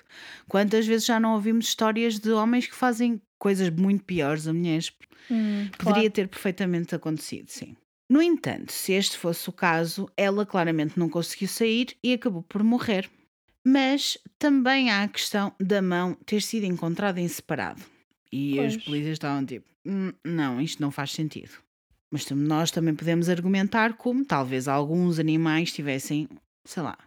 Quantas 0.48 0.86
vezes 0.86 1.06
já 1.06 1.20
não 1.20 1.34
ouvimos 1.34 1.66
histórias 1.66 2.18
de 2.18 2.30
homens 2.30 2.66
que 2.66 2.74
fazem 2.74 3.20
coisas 3.38 3.68
muito 3.70 4.04
piores 4.04 4.46
a 4.48 4.52
mulheres? 4.52 4.92
Hum, 5.30 5.68
Poderia 5.76 6.02
claro. 6.02 6.10
ter 6.10 6.28
perfeitamente 6.28 6.94
acontecido, 6.94 7.48
sim. 7.48 7.76
No 8.08 8.20
entanto, 8.20 8.72
se 8.72 8.92
este 8.92 9.16
fosse 9.16 9.48
o 9.48 9.52
caso, 9.52 10.08
ela 10.16 10.44
claramente 10.44 10.98
não 10.98 11.08
conseguiu 11.08 11.46
sair 11.48 11.96
e 12.02 12.12
acabou 12.12 12.42
por 12.42 12.64
morrer. 12.64 13.08
Mas 13.64 14.16
também 14.38 14.90
há 14.90 15.02
a 15.02 15.08
questão 15.08 15.52
da 15.60 15.82
mão 15.82 16.14
ter 16.26 16.40
sido 16.40 16.64
encontrada 16.64 17.20
em 17.20 17.28
separado. 17.28 17.82
E 18.32 18.58
as 18.60 18.74
Pois. 18.74 18.84
polícias 18.84 19.12
estavam 19.14 19.44
tipo: 19.44 19.68
"Hum, 19.86 20.12
não, 20.24 20.60
isto 20.60 20.80
não 20.80 20.90
faz 20.90 21.12
sentido. 21.12 21.52
Mas 22.12 22.28
nós 22.30 22.70
também 22.70 22.94
podemos 22.94 23.28
argumentar 23.28 23.94
como 23.96 24.24
talvez 24.24 24.66
alguns 24.66 25.18
animais 25.18 25.72
tivessem, 25.72 26.28
sei 26.64 26.82
lá, 26.82 26.98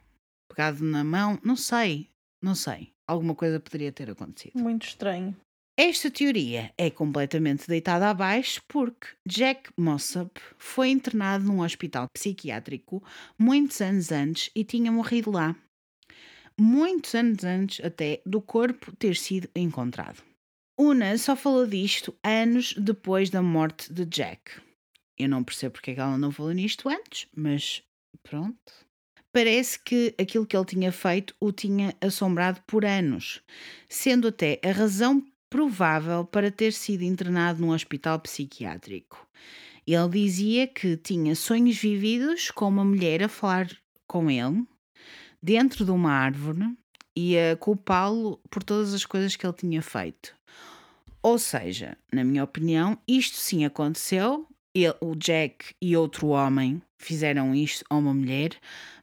pegado 0.49 0.83
na 0.83 1.03
mão, 1.03 1.37
não 1.43 1.55
sei, 1.55 2.07
não 2.41 2.55
sei. 2.55 2.89
Alguma 3.07 3.35
coisa 3.35 3.59
poderia 3.59 3.91
ter 3.91 4.09
acontecido. 4.09 4.57
Muito 4.57 4.87
estranho. 4.87 5.35
Esta 5.77 6.09
teoria 6.11 6.71
é 6.77 6.89
completamente 6.89 7.67
deitada 7.67 8.09
abaixo 8.09 8.61
porque 8.67 9.07
Jack 9.27 9.71
Mossop 9.77 10.39
foi 10.57 10.89
internado 10.89 11.45
num 11.45 11.61
hospital 11.61 12.07
psiquiátrico 12.13 13.03
muitos 13.39 13.81
anos 13.81 14.11
antes 14.11 14.51
e 14.55 14.63
tinha 14.63 14.91
morrido 14.91 15.31
lá. 15.31 15.55
Muitos 16.57 17.15
anos 17.15 17.43
antes 17.43 17.83
até 17.83 18.21
do 18.25 18.39
corpo 18.39 18.95
ter 18.95 19.15
sido 19.15 19.49
encontrado. 19.55 20.23
Una 20.77 21.15
só 21.19 21.35
falou 21.35 21.67
disto 21.67 22.15
anos 22.23 22.73
depois 22.73 23.29
da 23.29 23.43
morte 23.43 23.93
de 23.93 24.05
Jack. 24.05 24.59
Eu 25.17 25.29
não 25.29 25.43
percebo 25.43 25.73
porque 25.73 25.91
é 25.91 25.93
que 25.93 25.99
ela 25.99 26.17
não 26.17 26.31
falou 26.31 26.51
nisto 26.51 26.89
antes, 26.89 27.27
mas 27.35 27.83
pronto. 28.23 28.73
Parece 29.31 29.79
que 29.79 30.15
aquilo 30.19 30.47
que 30.47 30.57
ele 30.57 30.65
tinha 30.65 30.91
feito 30.91 31.35
o 31.39 31.51
tinha 31.51 31.95
assombrado 32.01 32.59
por 32.65 32.85
anos, 32.85 33.43
sendo 33.87 34.29
até 34.29 34.59
a 34.63 34.71
razão 34.71 35.23
provável 35.47 36.25
para 36.25 36.49
ter 36.49 36.73
sido 36.73 37.03
internado 37.03 37.61
num 37.61 37.69
hospital 37.69 38.19
psiquiátrico. 38.19 39.27
Ele 39.85 40.09
dizia 40.09 40.65
que 40.65 40.97
tinha 40.97 41.35
sonhos 41.35 41.77
vividos 41.77 42.49
com 42.49 42.67
uma 42.67 42.83
mulher 42.83 43.21
a 43.21 43.29
falar 43.29 43.69
com 44.07 44.27
ele 44.31 44.65
dentro 45.41 45.85
de 45.85 45.91
uma 45.91 46.11
árvore 46.11 46.75
e 47.15 47.37
a 47.37 47.55
culpá-lo 47.55 48.39
por 48.49 48.63
todas 48.63 48.93
as 48.93 49.05
coisas 49.05 49.35
que 49.35 49.45
ele 49.45 49.53
tinha 49.53 49.81
feito. 49.81 50.33
Ou 51.21 51.37
seja, 51.39 51.97
na 52.11 52.23
minha 52.23 52.43
opinião, 52.43 52.97
isto 53.07 53.37
sim 53.37 53.63
aconteceu. 53.65 54.45
Ele, 54.75 54.95
o 54.99 55.15
Jack 55.15 55.73
e 55.81 55.95
outro 55.95 56.27
homem 56.29 56.81
fizeram 56.99 57.53
isto 57.53 57.85
a 57.89 57.95
uma 57.95 58.13
mulher, 58.13 58.51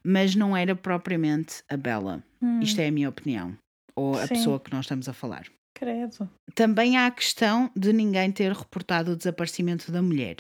mas 0.03 0.35
não 0.35 0.57
era 0.57 0.75
propriamente 0.75 1.63
a 1.69 1.77
Bella. 1.77 2.23
Hum, 2.43 2.61
Isto 2.61 2.81
é 2.81 2.89
a 2.89 2.91
minha 2.91 3.09
opinião. 3.09 3.57
Ou 3.95 4.15
a 4.17 4.27
Sim. 4.27 4.35
pessoa 4.35 4.59
que 4.61 4.73
nós 4.73 4.85
estamos 4.87 5.09
a 5.09 5.13
falar. 5.13 5.47
Credo. 5.75 6.29
Também 6.55 6.97
há 6.97 7.07
a 7.07 7.11
questão 7.11 7.71
de 7.77 7.93
ninguém 7.93 8.31
ter 8.33 8.53
reportado 8.53 9.13
o 9.13 9.17
desaparecimento 9.17 9.93
da 9.93 10.03
mulher. 10.03 10.37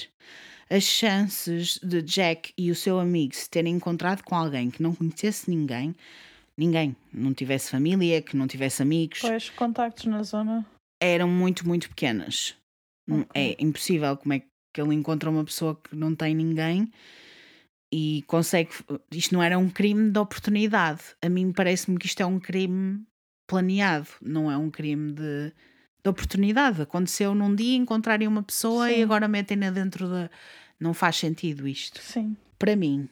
As 0.69 0.85
chances 0.85 1.79
de 1.83 2.03
Jack 2.03 2.53
e 2.59 2.71
o 2.71 2.75
seu 2.75 2.99
amigo 2.99 3.35
se 3.35 3.49
terem 3.49 3.75
encontrado 3.75 4.23
com 4.23 4.35
alguém 4.35 4.71
que 4.71 4.83
não 4.83 4.95
conhecesse 4.95 5.49
ninguém, 5.49 5.95
ninguém, 6.61 6.95
não 7.13 7.33
tivesse 7.35 7.71
família, 7.71 8.21
que 8.23 8.37
não 8.37 8.47
tivesse 8.47 8.83
amigos, 8.83 9.19
Pois, 9.21 9.51
contactos 9.51 10.05
na 10.07 10.23
zona. 10.23 10.65
eram 11.03 11.29
muito, 11.29 11.67
muito 11.67 11.89
pequenas. 11.89 12.55
Não- 13.09 13.21
Ok. 13.23 13.31
É 13.35 13.57
impossível 13.63 14.17
como 14.17 14.35
é 14.35 14.41
que 14.41 14.81
ele 14.81 14.95
encontra 14.95 15.29
uma 15.31 15.45
pessoa 15.45 15.75
que 15.75 15.97
não 15.97 16.15
tem 16.15 16.35
ninguém 16.35 16.93
e 17.93 18.23
consegue. 18.27 18.71
Isto 19.13 19.35
não 19.35 19.43
era 19.43 19.59
um 19.59 19.69
crime 19.69 20.11
de 20.11 20.19
oportunidade. 20.19 21.03
A 21.25 21.29
mim 21.29 21.53
parece-me 21.53 21.99
que 21.99 22.07
isto 22.07 22.21
é 22.21 22.27
um 22.27 22.39
crime 22.39 23.03
planeado, 23.49 24.09
não 24.23 24.51
é 24.51 24.57
um 24.57 24.71
crime 24.71 25.13
de, 25.13 25.53
de 26.05 26.09
oportunidade. 26.09 26.83
Aconteceu 26.83 27.35
num 27.35 27.53
dia 27.55 27.77
encontrarem 27.77 28.29
uma 28.29 28.43
pessoa 28.45 28.91
e 28.93 28.97
Sim. 28.97 29.03
agora 29.03 29.27
metem-na 29.27 29.71
dentro 29.71 30.09
da. 30.09 30.31
Não 30.79 30.95
faz 30.95 31.17
sentido 31.17 31.67
isto. 31.67 32.01
Sim. 32.01 32.37
Para 32.59 32.77
mim, 32.77 33.09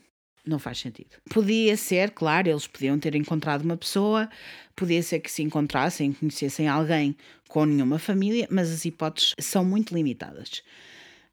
não 0.49 0.59
faz 0.59 0.79
sentido. 0.79 1.17
Podia 1.31 1.77
ser, 1.77 2.11
claro, 2.11 2.49
eles 2.49 2.67
podiam 2.67 2.99
ter 2.99 3.15
encontrado 3.15 3.63
uma 3.63 3.77
pessoa, 3.77 4.29
podia 4.75 5.03
ser 5.03 5.21
que 5.21 5.31
se 5.31 5.43
encontrassem, 5.43 6.13
conhecessem 6.13 6.69
alguém 6.69 7.17
com 7.49 7.65
nenhuma 7.65 7.99
família, 7.99 8.47
mas 8.51 8.71
as 8.71 8.85
hipóteses 8.85 9.35
são 9.39 9.65
muito 9.65 9.95
limitadas. 9.95 10.63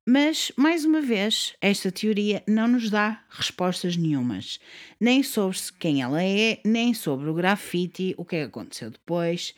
Mas, 0.08 0.52
mais 0.56 0.86
uma 0.86 1.02
vez, 1.02 1.56
esta 1.60 1.92
teoria 1.92 2.44
não 2.48 2.68
nos 2.68 2.92
dá 2.92 3.24
respostas 3.28 3.98
nenhumas, 3.98 4.60
nem 5.00 5.24
sobre 5.24 5.58
quem 5.80 6.04
ela 6.04 6.24
é, 6.24 6.60
nem 6.64 6.94
sobre 6.94 7.28
o 7.28 7.34
grafite, 7.34 8.14
o 8.16 8.24
que 8.24 8.36
é 8.36 8.40
que 8.42 8.46
aconteceu 8.46 8.92
depois. 8.92 9.56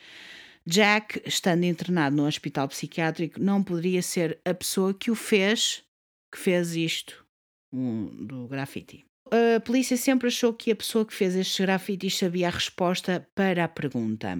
Jack, 0.65 1.21
estando 1.25 1.65
internado 1.65 2.15
no 2.15 2.25
hospital 2.25 2.67
psiquiátrico, 2.69 3.41
não 3.41 3.61
poderia 3.61 4.01
ser 4.01 4.39
a 4.45 4.53
pessoa 4.53 4.93
que 4.93 5.11
o 5.11 5.15
fez, 5.15 5.83
que 6.31 6.37
fez 6.37 6.75
isto 6.75 7.25
um, 7.71 8.25
do 8.25 8.47
grafite. 8.47 9.05
A 9.31 9.59
polícia 9.59 9.97
sempre 9.97 10.27
achou 10.27 10.53
que 10.53 10.71
a 10.71 10.75
pessoa 10.75 11.05
que 11.05 11.13
fez 11.13 11.35
estes 11.35 11.59
grafites 11.59 12.17
sabia 12.17 12.47
a 12.47 12.51
resposta 12.51 13.27
para 13.35 13.63
a 13.63 13.67
pergunta. 13.67 14.39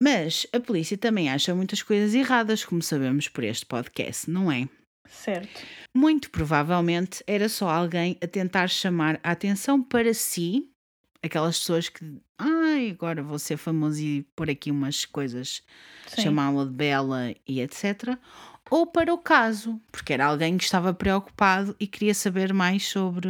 Mas 0.00 0.46
a 0.52 0.60
polícia 0.60 0.96
também 0.96 1.28
acha 1.28 1.54
muitas 1.54 1.82
coisas 1.82 2.14
erradas, 2.14 2.64
como 2.64 2.82
sabemos 2.82 3.28
por 3.28 3.42
este 3.42 3.66
podcast, 3.66 4.30
não 4.30 4.50
é? 4.50 4.68
Certo. 5.08 5.62
Muito 5.96 6.30
provavelmente 6.30 7.22
era 7.26 7.48
só 7.48 7.68
alguém 7.68 8.16
a 8.22 8.26
tentar 8.26 8.68
chamar 8.68 9.18
a 9.22 9.32
atenção 9.32 9.82
para 9.82 10.14
si, 10.14 10.70
aquelas 11.22 11.58
pessoas 11.58 11.88
que, 11.88 12.04
ai, 12.38 12.90
agora 12.90 13.22
vou 13.22 13.38
ser 13.38 13.56
famoso 13.56 14.00
e 14.00 14.22
pôr 14.36 14.50
aqui 14.50 14.70
umas 14.70 15.04
coisas, 15.04 15.62
chamá-la 16.14 16.64
de 16.64 16.70
bela 16.70 17.34
e 17.46 17.60
etc. 17.60 18.16
Ou 18.70 18.86
para 18.86 19.12
o 19.12 19.18
caso, 19.18 19.80
porque 19.90 20.12
era 20.12 20.26
alguém 20.26 20.56
que 20.58 20.64
estava 20.64 20.92
preocupado 20.92 21.74
e 21.80 21.86
queria 21.86 22.14
saber 22.14 22.52
mais 22.52 22.86
sobre. 22.86 23.28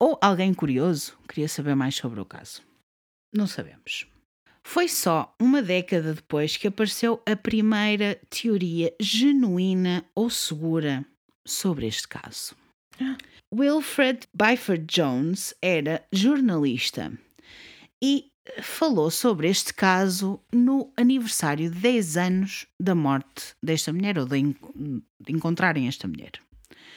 Ou 0.00 0.18
alguém 0.20 0.54
curioso 0.54 1.18
queria 1.28 1.48
saber 1.48 1.76
mais 1.76 1.94
sobre 1.94 2.20
o 2.20 2.24
caso. 2.24 2.62
Não 3.32 3.46
sabemos. 3.46 4.06
Foi 4.62 4.88
só 4.88 5.34
uma 5.38 5.62
década 5.62 6.14
depois 6.14 6.56
que 6.56 6.68
apareceu 6.68 7.22
a 7.26 7.36
primeira 7.36 8.18
teoria 8.30 8.94
genuína 9.00 10.04
ou 10.14 10.30
segura 10.30 11.04
sobre 11.46 11.86
este 11.86 12.08
caso. 12.08 12.54
Wilfred 13.52 14.26
Byford 14.34 14.86
Jones 14.86 15.54
era 15.60 16.04
jornalista 16.12 17.12
e 18.02 18.30
falou 18.62 19.10
sobre 19.10 19.48
este 19.48 19.74
caso 19.74 20.40
no 20.52 20.92
aniversário 20.96 21.70
de 21.70 21.78
10 21.78 22.16
anos 22.16 22.66
da 22.78 22.94
morte 22.94 23.54
desta 23.62 23.92
mulher, 23.92 24.18
ou 24.18 24.26
de 24.26 24.54
encontrarem 25.28 25.88
esta 25.88 26.08
mulher. 26.08 26.32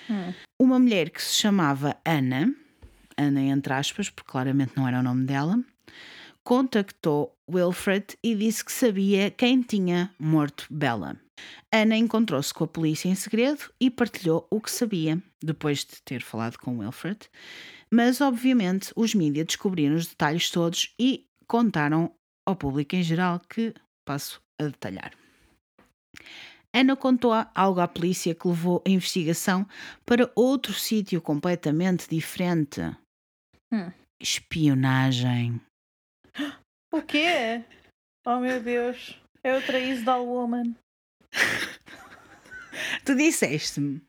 Hum. 0.10 0.34
Uma 0.60 0.80
mulher 0.80 1.10
que 1.10 1.22
se 1.22 1.36
chamava 1.36 1.98
Ana, 2.06 2.54
Ana 3.28 3.42
entre 3.42 3.74
aspas, 3.74 4.10
porque 4.10 4.32
claramente 4.32 4.74
não 4.76 4.88
era 4.88 5.00
o 5.00 5.04
nome 5.04 5.26
dela, 5.26 5.60
contactou 6.44 7.36
Wilfred 7.50 8.18
e 8.24 8.36
disse 8.36 8.64
que 8.64 8.72
sabia 8.72 9.32
quem 9.32 9.62
tinha 9.62 10.14
morto 10.20 10.66
Bella. 10.70 11.20
Ana 11.72 11.98
encontrou-se 11.98 12.54
com 12.54 12.64
a 12.64 12.68
polícia 12.68 13.10
em 13.10 13.16
segredo 13.16 13.72
e 13.80 13.90
partilhou 13.90 14.48
o 14.50 14.62
que 14.62 14.70
sabia, 14.72 15.22
depois 15.42 15.80
de 15.80 16.02
ter 16.04 16.22
falado 16.22 16.58
com 16.58 16.80
Wilfred. 16.80 17.20
Mas, 17.92 18.22
obviamente, 18.22 18.92
os 18.96 19.16
mídias 19.16 19.48
descobriram 19.48 19.96
os 19.96 20.08
detalhes 20.08 20.50
todos 20.50 20.94
e 21.00 21.26
contaram 21.48 22.14
ao 22.46 22.56
público 22.56 22.96
em 22.96 23.04
geral 23.04 23.40
que 23.50 23.74
passo 24.06 24.42
a 24.60 24.66
detalhar. 24.66 25.14
Ana 26.74 26.96
contou 26.96 27.32
algo 27.54 27.80
à 27.80 27.88
polícia 27.88 28.34
que 28.34 28.48
levou 28.48 28.82
a 28.86 28.90
investigação 28.90 29.68
para 30.06 30.32
outro 30.36 30.74
sítio 30.74 31.22
completamente 31.22 32.08
diferente. 32.10 32.82
Hum. 33.74 33.92
Espionagem. 34.22 35.60
O 36.94 37.02
quê? 37.02 37.64
Oh 38.24 38.40
meu 38.40 38.62
Deus. 38.62 39.20
É 39.44 39.58
o 39.58 39.62
Traíso 39.64 40.06
da 40.06 40.18
Woman. 40.18 40.76
Tu 43.04 43.16
disseste-me. 43.16 44.00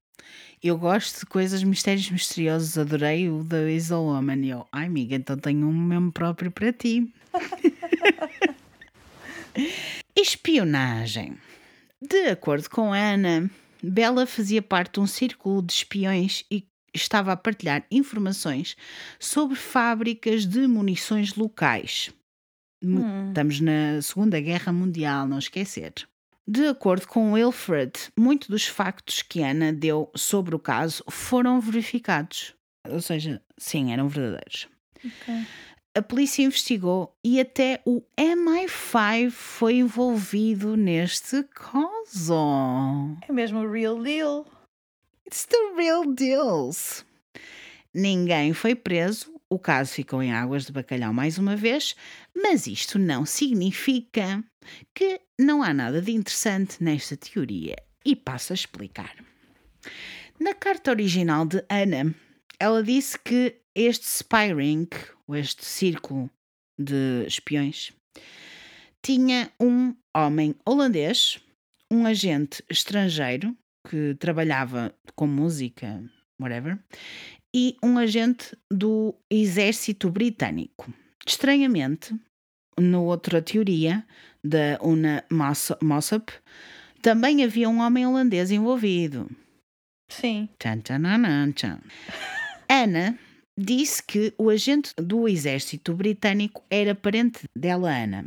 Eu 0.62 0.76
gosto 0.76 1.20
de 1.20 1.24
coisas 1.24 1.64
mistérios 1.64 2.10
misteriosos. 2.10 2.76
Adorei 2.76 3.30
o 3.30 3.42
da 3.42 3.56
Weasel 3.56 4.02
Woman. 4.02 4.44
E 4.44 4.50
eu, 4.50 4.68
ai 4.70 4.84
amiga, 4.84 5.16
então 5.16 5.38
tenho 5.38 5.66
um 5.66 5.72
mesmo 5.72 6.12
próprio 6.12 6.50
para 6.50 6.74
ti. 6.74 7.10
Espionagem. 10.14 11.38
De 12.02 12.26
acordo 12.26 12.68
com 12.68 12.92
a 12.92 12.98
Ana, 12.98 13.50
Bella 13.82 14.26
fazia 14.26 14.60
parte 14.60 14.94
de 14.94 15.00
um 15.00 15.06
círculo 15.06 15.62
de 15.62 15.72
espiões 15.72 16.44
e 16.50 16.66
estava 16.94 17.32
a 17.32 17.36
partilhar 17.36 17.84
informações 17.90 18.76
sobre 19.18 19.56
fábricas 19.56 20.46
de 20.46 20.66
munições 20.66 21.34
locais. 21.34 22.10
Hum. 22.82 23.28
Estamos 23.28 23.60
na 23.60 24.00
Segunda 24.02 24.40
Guerra 24.40 24.72
Mundial, 24.72 25.26
não 25.26 25.38
esquecer. 25.38 25.92
De 26.46 26.66
acordo 26.66 27.08
com 27.08 27.32
Wilfred, 27.32 27.92
muitos 28.16 28.48
dos 28.48 28.66
factos 28.66 29.22
que 29.22 29.42
Ana 29.42 29.72
deu 29.72 30.10
sobre 30.14 30.54
o 30.54 30.58
caso 30.58 31.02
foram 31.08 31.58
verificados. 31.58 32.54
Ou 32.86 33.00
seja, 33.00 33.40
sim, 33.56 33.92
eram 33.92 34.08
verdadeiros. 34.08 34.68
Ok. 34.98 35.46
A 35.96 36.02
polícia 36.02 36.42
investigou 36.42 37.16
e 37.24 37.40
até 37.40 37.80
o 37.86 38.02
MI5 38.18 39.30
foi 39.30 39.76
envolvido 39.76 40.76
neste 40.76 41.44
caso. 41.44 43.16
É 43.28 43.32
mesmo 43.32 43.60
o 43.60 43.70
real 43.70 44.02
deal. 44.02 44.44
It's 45.34 45.46
the 45.46 45.74
real 45.76 46.04
deals. 46.14 47.04
Ninguém 47.92 48.52
foi 48.52 48.76
preso, 48.76 49.34
o 49.50 49.58
caso 49.58 49.92
ficou 49.92 50.22
em 50.22 50.32
águas 50.32 50.64
de 50.64 50.70
bacalhau 50.70 51.12
mais 51.12 51.38
uma 51.38 51.56
vez, 51.56 51.96
mas 52.32 52.68
isto 52.68 53.00
não 53.00 53.26
significa 53.26 54.44
que 54.94 55.20
não 55.36 55.60
há 55.60 55.74
nada 55.74 56.00
de 56.00 56.12
interessante 56.12 56.76
nesta 56.80 57.16
teoria. 57.16 57.74
E 58.04 58.14
passo 58.14 58.52
a 58.52 58.54
explicar. 58.54 59.12
Na 60.38 60.54
carta 60.54 60.92
original 60.92 61.44
de 61.44 61.64
Ana, 61.68 62.14
ela 62.60 62.80
disse 62.80 63.18
que 63.18 63.56
este 63.74 64.04
spy 64.04 64.54
ring, 64.54 64.86
ou 65.26 65.34
este 65.34 65.64
círculo 65.64 66.30
de 66.78 67.26
espiões, 67.26 67.90
tinha 69.02 69.50
um 69.58 69.96
homem 70.16 70.54
holandês, 70.64 71.40
um 71.90 72.06
agente 72.06 72.62
estrangeiro 72.70 73.52
que 73.88 74.14
trabalhava 74.14 74.94
com 75.14 75.26
música, 75.26 76.02
whatever, 76.40 76.78
e 77.54 77.76
um 77.82 77.98
agente 77.98 78.56
do 78.70 79.14
exército 79.30 80.10
britânico. 80.10 80.92
Estranhamente, 81.26 82.14
na 82.78 82.98
outra 83.00 83.40
teoria 83.40 84.04
da 84.42 84.78
Una 84.82 85.24
Moss- 85.30 85.76
Mossop, 85.82 86.32
Também 87.00 87.44
havia 87.44 87.68
um 87.68 87.80
homem 87.80 88.06
holandês 88.06 88.50
envolvido. 88.50 89.30
Sim. 90.10 90.48
Tchan, 90.58 90.80
tchan, 90.80 91.52
tchan. 91.52 91.78
Ana 92.68 93.18
disse 93.58 94.02
que 94.02 94.32
o 94.38 94.48
agente 94.48 94.92
do 94.96 95.28
exército 95.28 95.94
britânico 95.94 96.64
era 96.70 96.94
parente 96.94 97.44
dela, 97.56 97.90
Ana. 97.94 98.24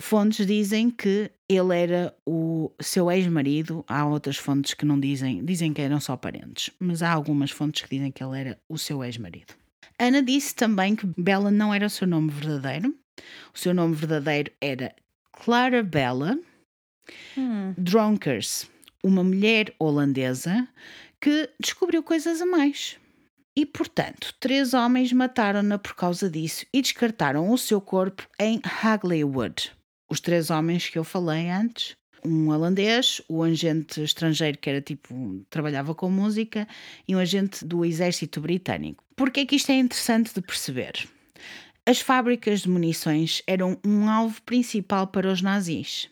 Fontes 0.00 0.46
dizem 0.46 0.90
que 0.90 1.30
ele 1.48 1.78
era 1.78 2.14
o 2.26 2.72
seu 2.80 3.10
ex-marido. 3.10 3.84
Há 3.86 4.06
outras 4.06 4.36
fontes 4.36 4.74
que 4.74 4.84
não 4.84 4.98
dizem, 4.98 5.44
dizem 5.44 5.72
que 5.72 5.82
eram 5.82 6.00
só 6.00 6.16
parentes, 6.16 6.70
mas 6.78 7.02
há 7.02 7.12
algumas 7.12 7.50
fontes 7.50 7.82
que 7.82 7.96
dizem 7.96 8.10
que 8.10 8.22
ele 8.22 8.40
era 8.40 8.58
o 8.68 8.78
seu 8.78 9.04
ex-marido. 9.04 9.54
Ana 9.98 10.22
disse 10.22 10.54
também 10.54 10.96
que 10.96 11.06
Bella 11.18 11.50
não 11.50 11.72
era 11.74 11.86
o 11.86 11.90
seu 11.90 12.06
nome 12.06 12.30
verdadeiro. 12.30 12.94
O 13.54 13.58
seu 13.58 13.74
nome 13.74 13.94
verdadeiro 13.94 14.50
era 14.60 14.94
Clara 15.32 15.82
Bella 15.82 16.38
Hum. 17.36 17.74
Dronkers, 17.76 18.68
uma 19.02 19.24
mulher 19.24 19.74
holandesa 19.78 20.68
que 21.20 21.50
descobriu 21.58 22.02
coisas 22.02 22.40
a 22.40 22.46
mais. 22.46 22.96
E, 23.56 23.66
portanto, 23.66 24.34
três 24.38 24.74
homens 24.74 25.12
mataram-na 25.12 25.78
por 25.78 25.94
causa 25.94 26.30
disso 26.30 26.64
e 26.72 26.80
descartaram 26.80 27.50
o 27.50 27.58
seu 27.58 27.80
corpo 27.80 28.26
em 28.38 28.60
Hagleywood. 28.64 29.72
Os 30.10 30.18
três 30.18 30.50
homens 30.50 30.88
que 30.88 30.98
eu 30.98 31.04
falei 31.04 31.48
antes, 31.48 31.96
um 32.24 32.48
holandês, 32.48 33.22
o 33.28 33.44
agente 33.44 34.02
estrangeiro 34.02 34.58
que 34.58 34.68
era 34.68 34.80
tipo, 34.80 35.44
trabalhava 35.48 35.94
com 35.94 36.10
música 36.10 36.66
e 37.06 37.14
um 37.14 37.18
agente 37.20 37.64
do 37.64 37.84
exército 37.84 38.40
britânico. 38.40 39.04
Porquê 39.14 39.40
é 39.40 39.46
que 39.46 39.54
isto 39.54 39.70
é 39.70 39.76
interessante 39.76 40.34
de 40.34 40.40
perceber? 40.42 41.08
As 41.86 42.00
fábricas 42.00 42.62
de 42.62 42.68
munições 42.68 43.40
eram 43.46 43.78
um 43.86 44.08
alvo 44.08 44.42
principal 44.42 45.06
para 45.06 45.30
os 45.30 45.40
nazis. 45.40 46.10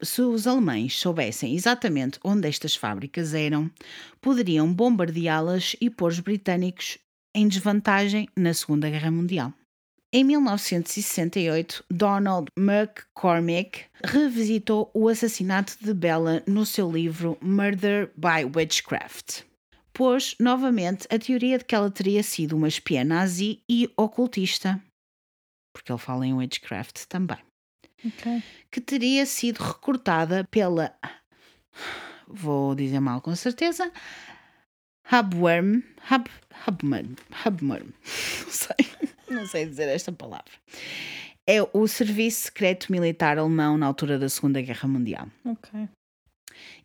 Se 0.00 0.22
os 0.22 0.46
alemães 0.46 0.96
soubessem 0.98 1.54
exatamente 1.54 2.20
onde 2.22 2.48
estas 2.48 2.76
fábricas 2.76 3.34
eram, 3.34 3.68
poderiam 4.20 4.72
bombardeá-las 4.72 5.74
e 5.80 5.90
pôr 5.90 6.12
os 6.12 6.20
britânicos 6.20 6.98
em 7.34 7.48
desvantagem 7.48 8.28
na 8.36 8.54
Segunda 8.54 8.88
Guerra 8.88 9.10
Mundial. 9.10 9.52
Em 10.12 10.24
1968, 10.24 11.84
Donald 11.88 12.50
McCormick 12.58 13.84
revisitou 14.04 14.90
o 14.92 15.06
assassinato 15.08 15.76
de 15.80 15.94
Bella 15.94 16.42
no 16.48 16.66
seu 16.66 16.90
livro 16.90 17.38
Murder 17.40 18.10
by 18.16 18.44
Witchcraft. 18.56 19.42
Pôs 19.92 20.34
novamente 20.40 21.06
a 21.14 21.18
teoria 21.18 21.58
de 21.58 21.64
que 21.64 21.74
ela 21.76 21.90
teria 21.92 22.24
sido 22.24 22.56
uma 22.56 22.66
espiã 22.66 23.04
nazi 23.04 23.62
e 23.68 23.88
ocultista, 23.96 24.82
porque 25.72 25.92
ele 25.92 25.98
fala 25.98 26.26
em 26.26 26.34
witchcraft 26.34 27.04
também 27.06 27.38
Ok. 28.04 28.42
que 28.70 28.80
teria 28.80 29.24
sido 29.26 29.58
recrutada 29.58 30.42
pela. 30.50 30.92
Vou 32.26 32.74
dizer 32.74 32.98
mal 32.98 33.20
com 33.20 33.36
certeza. 33.36 33.92
Hubworm. 35.12 35.82
Hub, 36.10 36.30
Hubman. 36.66 37.14
Hubworm. 37.44 37.90
Não 38.42 38.50
sei. 38.50 39.09
Não 39.30 39.46
sei 39.46 39.66
dizer 39.66 39.88
esta 39.88 40.12
palavra. 40.12 40.50
É 41.46 41.58
o 41.72 41.86
serviço 41.86 42.42
secreto 42.42 42.90
militar 42.90 43.38
alemão 43.38 43.78
na 43.78 43.86
altura 43.86 44.18
da 44.18 44.28
Segunda 44.28 44.60
Guerra 44.60 44.88
Mundial. 44.88 45.28
Ok. 45.44 45.88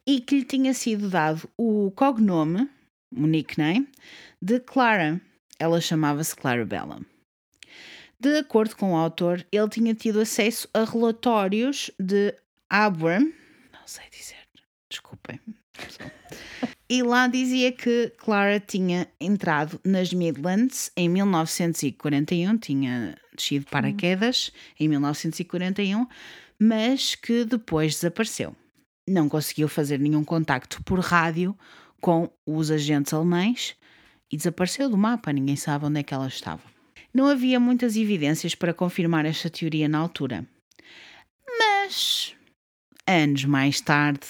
E 0.08 0.22
que 0.22 0.38
lhe 0.38 0.46
tinha 0.46 0.74
sido 0.74 1.10
dado 1.10 1.50
o 1.58 1.92
cognome, 1.92 2.70
o 3.12 3.26
nickname, 3.26 3.88
de 4.42 4.60
Clara. 4.60 5.20
Ela 5.58 5.82
chamava-se 5.82 6.36
Clara 6.36 6.66
Bella. 6.66 7.00
De 8.20 8.38
acordo 8.38 8.76
com 8.76 8.94
o 8.94 8.96
autor, 8.96 9.46
ele 9.52 9.70
tinha 9.70 9.94
tido 9.94 10.22
acesso 10.22 10.70
a 10.74 10.84
relatórios 10.84 11.92
de 12.00 12.34
Abram, 12.70 13.32
não 13.74 13.86
sei 13.86 14.06
dizer, 14.10 14.48
desculpem. 14.90 15.40
E 16.88 17.02
lá 17.02 17.28
dizia 17.28 17.72
que 17.72 18.14
Clara 18.18 18.60
tinha 18.60 19.08
entrado 19.20 19.80
nas 19.84 20.14
Midlands 20.14 20.92
em 20.96 21.10
1941, 21.10 22.58
tinha 22.58 23.18
descido 23.36 23.66
paraquedas 23.72 24.52
em 24.80 24.88
1941, 24.88 26.06
mas 26.60 27.16
que 27.16 27.44
depois 27.44 27.96
desapareceu. 27.96 28.56
Não 29.10 29.28
conseguiu 29.28 29.68
fazer 29.68 30.00
nenhum 30.00 30.24
contacto 30.24 30.84
por 30.84 31.00
rádio 31.00 31.58
com 32.00 32.30
os 32.46 32.70
agentes 32.70 33.14
alemães 33.14 33.76
e 34.32 34.38
desapareceu 34.38 34.88
do 34.88 34.98
mapa, 34.98 35.34
ninguém 35.34 35.56
sabe 35.56 35.86
onde 35.86 36.00
é 36.00 36.04
que 36.04 36.14
ela 36.14 36.28
estava. 36.28 36.62
Não 37.12 37.28
havia 37.28 37.60
muitas 37.60 37.96
evidências 37.96 38.54
para 38.54 38.74
confirmar 38.74 39.26
esta 39.26 39.50
teoria 39.50 39.88
na 39.88 39.98
altura. 39.98 40.46
Mas, 41.58 42.36
anos 43.08 43.46
mais 43.46 43.82
tarde, 43.82 44.28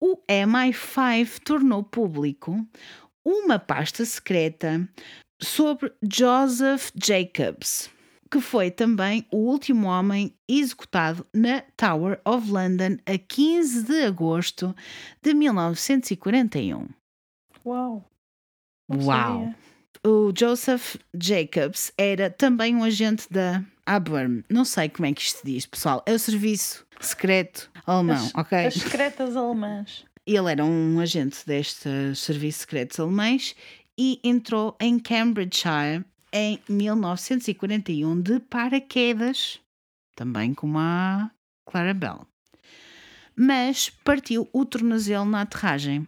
o 0.00 0.16
MI5 0.28 1.40
tornou 1.44 1.82
público 1.82 2.66
uma 3.24 3.58
pasta 3.58 4.04
secreta 4.04 4.88
sobre 5.42 5.92
Joseph 6.02 6.90
Jacobs, 6.94 7.90
que 8.30 8.40
foi 8.40 8.70
também 8.70 9.26
o 9.30 9.38
último 9.38 9.88
homem 9.88 10.34
executado 10.48 11.26
na 11.34 11.62
Tower 11.76 12.20
of 12.24 12.50
London 12.50 12.96
a 13.06 13.18
15 13.18 13.84
de 13.84 14.04
agosto 14.04 14.74
de 15.22 15.34
1941. 15.34 16.88
Uau. 17.64 18.04
Não 18.88 19.06
Uau! 19.06 19.06
sabia. 19.06 19.56
O 20.06 20.32
Joseph 20.36 20.96
Jacobs 21.14 21.92
era 21.98 22.30
também 22.30 22.74
um 22.74 22.82
agente 22.82 23.30
da 23.30 23.62
Abram. 23.86 24.42
Não 24.48 24.64
sei 24.64 24.88
como 24.88 25.06
é 25.06 25.12
que 25.12 25.22
isto 25.22 25.38
se 25.40 25.44
diz, 25.46 25.66
pessoal. 25.66 26.02
É 26.06 26.12
o 26.12 26.18
serviço 26.18 26.86
secreto 27.00 27.70
alemão, 27.86 28.16
As- 28.16 28.34
ok? 28.34 28.66
As 28.66 28.74
secretas 28.74 29.36
alemãs. 29.36 30.04
Ele 30.26 30.50
era 30.52 30.64
um 30.64 31.00
agente 31.00 31.38
destes 31.46 32.18
serviços 32.18 32.60
secretos 32.62 33.00
alemães 33.00 33.56
e 33.98 34.20
entrou 34.22 34.76
em 34.80 34.98
Cambridgeshire 34.98 36.04
em 36.32 36.60
1941 36.68 38.20
de 38.20 38.38
paraquedas, 38.40 39.58
também 40.14 40.54
como 40.54 40.78
a 40.78 41.30
Clara 41.66 41.92
Bell. 41.94 42.26
Mas 43.36 43.90
partiu 44.04 44.48
o 44.52 44.64
tornozelo 44.64 45.24
na 45.24 45.42
aterragem 45.42 46.06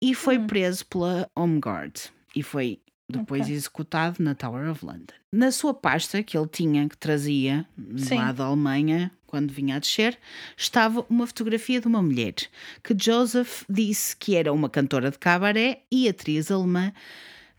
e 0.00 0.14
foi 0.14 0.38
Hum. 0.38 0.46
preso 0.46 0.84
pela 0.86 1.28
Home 1.34 1.58
Guard 1.58 1.96
e 2.36 2.42
foi 2.42 2.80
depois 3.10 3.42
Ok. 3.42 3.54
executado 3.54 4.22
na 4.22 4.34
Tower 4.34 4.70
of 4.70 4.84
London. 4.84 5.14
Na 5.32 5.50
sua 5.50 5.72
pasta 5.72 6.22
que 6.22 6.36
ele 6.36 6.48
tinha, 6.48 6.88
que 6.88 6.96
trazia 6.96 7.66
Sim. 7.96 8.16
lá 8.16 8.32
da 8.32 8.44
Alemanha, 8.44 9.10
quando 9.26 9.52
vinha 9.52 9.76
a 9.76 9.78
descer, 9.78 10.18
estava 10.56 11.04
uma 11.08 11.26
fotografia 11.26 11.80
de 11.80 11.86
uma 11.86 12.02
mulher 12.02 12.34
que 12.82 12.96
Joseph 12.98 13.62
disse 13.68 14.16
que 14.16 14.36
era 14.36 14.52
uma 14.52 14.68
cantora 14.70 15.10
de 15.10 15.18
cabaré 15.18 15.82
e 15.90 16.08
atriz 16.08 16.50
alemã, 16.50 16.92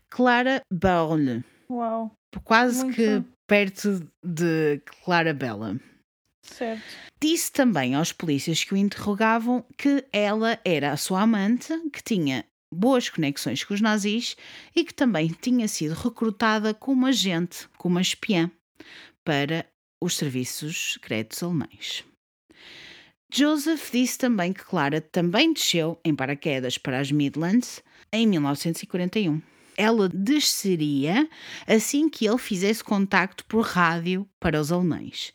Clara 0.08 0.62
Bauer, 0.72 1.44
Uau. 1.70 2.12
quase 2.44 2.84
Muito 2.84 2.96
que 2.96 3.22
perto 3.46 4.04
de 4.24 4.80
Clara 5.04 5.32
Bella. 5.34 5.78
Certo. 6.42 6.82
Disse 7.22 7.52
também 7.52 7.94
aos 7.94 8.12
polícias 8.12 8.64
que 8.64 8.72
o 8.74 8.76
interrogavam 8.76 9.64
que 9.76 10.04
ela 10.12 10.58
era 10.64 10.90
a 10.92 10.96
sua 10.96 11.22
amante, 11.22 11.72
que 11.90 12.02
tinha 12.02 12.44
boas 12.72 13.08
conexões 13.08 13.64
com 13.64 13.74
os 13.74 13.80
nazis 13.80 14.36
e 14.74 14.84
que 14.84 14.94
também 14.94 15.28
tinha 15.40 15.66
sido 15.66 15.94
recrutada 15.94 16.72
como 16.72 17.06
agente, 17.06 17.68
como 17.76 17.98
espiã, 17.98 18.50
para 19.24 19.66
os 20.00 20.16
serviços 20.16 20.94
secretos 20.94 21.42
alemães. 21.42 22.04
Joseph 23.32 23.92
disse 23.92 24.18
também 24.18 24.52
que 24.52 24.64
Clara 24.64 25.00
também 25.00 25.52
desceu 25.52 26.00
em 26.04 26.14
paraquedas 26.14 26.76
para 26.76 26.98
as 26.98 27.12
Midlands 27.12 27.82
em 28.12 28.26
1941. 28.26 29.40
Ela 29.76 30.08
desceria 30.08 31.28
assim 31.66 32.08
que 32.08 32.26
ele 32.26 32.38
fizesse 32.38 32.82
contacto 32.82 33.44
por 33.46 33.64
rádio 33.64 34.28
para 34.40 34.60
os 34.60 34.72
alemães. 34.72 35.32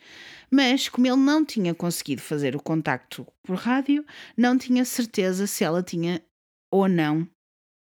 Mas, 0.51 0.89
como 0.89 1.07
ele 1.07 1.15
não 1.15 1.43
tinha 1.43 1.73
conseguido 1.73 2.21
fazer 2.21 2.55
o 2.55 2.61
contacto 2.61 3.25
por 3.43 3.55
rádio, 3.55 4.05
não 4.37 4.57
tinha 4.57 4.83
certeza 4.83 5.47
se 5.47 5.63
ela 5.63 5.81
tinha 5.81 6.21
ou 6.71 6.87
não 6.87 7.27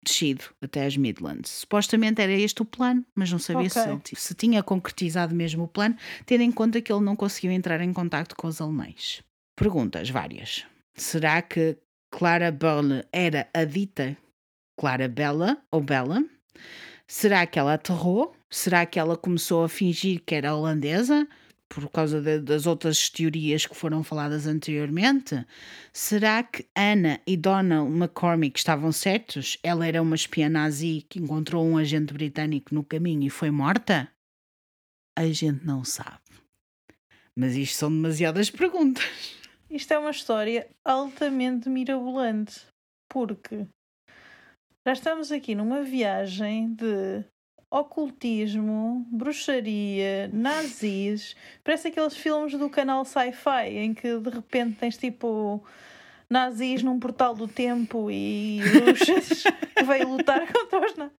descido 0.04 0.46
até 0.62 0.86
as 0.86 0.96
Midlands. 0.96 1.50
Supostamente 1.52 2.22
era 2.22 2.32
este 2.32 2.62
o 2.62 2.66
plano, 2.66 3.06
mas 3.14 3.32
não 3.32 3.40
sabia 3.40 3.70
se, 3.70 3.80
Ok. 3.80 3.94
ele 3.94 4.20
se 4.22 4.34
tinha 4.34 4.64
concretizado 4.64 5.36
mesmo 5.36 5.64
o 5.66 5.68
plano, 5.68 5.96
tendo 6.26 6.42
em 6.42 6.52
conta 6.52 6.82
que 6.82 6.92
ele 6.92 7.04
não 7.04 7.16
conseguiu 7.16 7.52
entrar 7.52 7.82
em 7.82 7.92
contacto 7.92 8.36
com 8.36 8.48
os 8.48 8.62
alemães. 8.62 9.22
Perguntas 9.58 10.10
várias. 10.10 10.66
Será 10.96 11.42
que 11.42 11.78
Clara 12.12 12.50
Belle 12.52 13.04
era 13.12 13.50
a 13.54 13.66
dita 13.66 14.18
Clara 14.80 15.08
Bella 15.10 15.62
ou 15.70 15.82
Bella? 15.82 16.24
Será 17.06 17.46
que 17.46 17.60
ela 17.60 17.74
aterrou? 17.74 18.34
Será 18.50 18.86
que 18.86 18.98
ela 18.98 19.18
começou 19.18 19.64
a 19.64 19.70
fingir 19.70 20.22
que 20.26 20.34
era 20.34 20.56
holandesa? 20.56 21.28
Por 21.70 21.88
causa 21.92 22.20
de- 22.20 22.40
das 22.40 22.66
outras 22.66 23.10
teorias 23.12 23.66
que 23.68 23.76
foram 23.76 24.04
faladas 24.04 24.48
anteriormente? 24.48 25.46
Será 25.94 26.42
que 26.42 26.68
Anna 26.76 27.22
e 27.28 27.38
Donald 27.38 27.92
McCormick 27.96 28.58
estavam 28.58 28.92
certos? 28.92 29.58
Ela 29.62 29.86
era 29.86 30.02
uma 30.02 30.16
espiã 30.16 30.50
nazi 30.50 31.06
que 31.08 31.20
encontrou 31.20 31.64
um 31.64 31.78
agente 31.78 32.12
britânico 32.12 32.74
no 32.74 32.84
caminho 32.84 33.24
e 33.28 33.30
foi 33.30 33.52
morta? 33.52 34.12
A 35.18 35.26
gente 35.28 35.64
não 35.64 35.84
sabe. 35.84 36.24
Mas 37.38 37.56
isto 37.56 37.76
são 37.78 37.92
demasiadas 37.92 38.50
perguntas. 38.50 39.04
isto 39.70 39.94
é 39.94 40.00
uma 40.00 40.12
história 40.12 40.68
altamente 40.84 41.70
mirabolante. 41.70 42.66
Porque 43.08 43.68
já 44.88 44.94
estamos 44.94 45.32
aqui 45.32 45.54
numa 45.54 45.84
viagem 45.84 46.74
de 46.74 47.24
ocultismo, 47.72 49.06
bruxaria, 49.12 50.30
nazis. 50.34 51.36
Parece 51.64 51.90
aqueles 51.90 52.16
filmes 52.16 52.54
do 52.58 52.70
canal 52.70 53.06
Sci-Fi 53.06 53.70
em 53.78 53.94
que 53.94 54.18
de 54.20 54.30
repente 54.30 54.78
tens 54.80 54.98
tipo 54.98 55.64
nazis 56.30 56.84
num 56.84 57.00
portal 57.00 57.34
do 57.36 57.48
tempo 57.48 58.10
e 58.12 58.60
bruxas 58.74 59.44
que 59.76 59.84
veio 59.84 60.10
lutar 60.10 60.52
contra 60.52 60.86
os 60.86 60.96
nazis. 60.96 61.16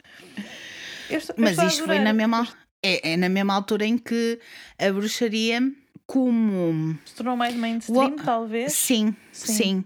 Estou- 1.10 1.36
Mas 1.38 1.52
estou 1.52 1.68
isto 1.68 1.86
foi 1.86 2.00
na 2.00 2.14
mesma, 2.14 2.48
é, 2.84 3.14
é 3.14 3.18
na 3.18 3.30
mesma 3.30 3.54
altura 3.54 3.86
em 3.86 3.98
que 3.98 4.40
a 4.78 4.92
bruxaria, 4.92 5.60
como. 6.06 6.98
Se 7.06 7.16
tornou 7.16 7.36
mais 7.36 7.56
mainstream, 7.56 8.16
talvez. 8.18 8.74
Sim, 8.74 9.16
Sim. 9.32 9.54
sim, 9.54 9.84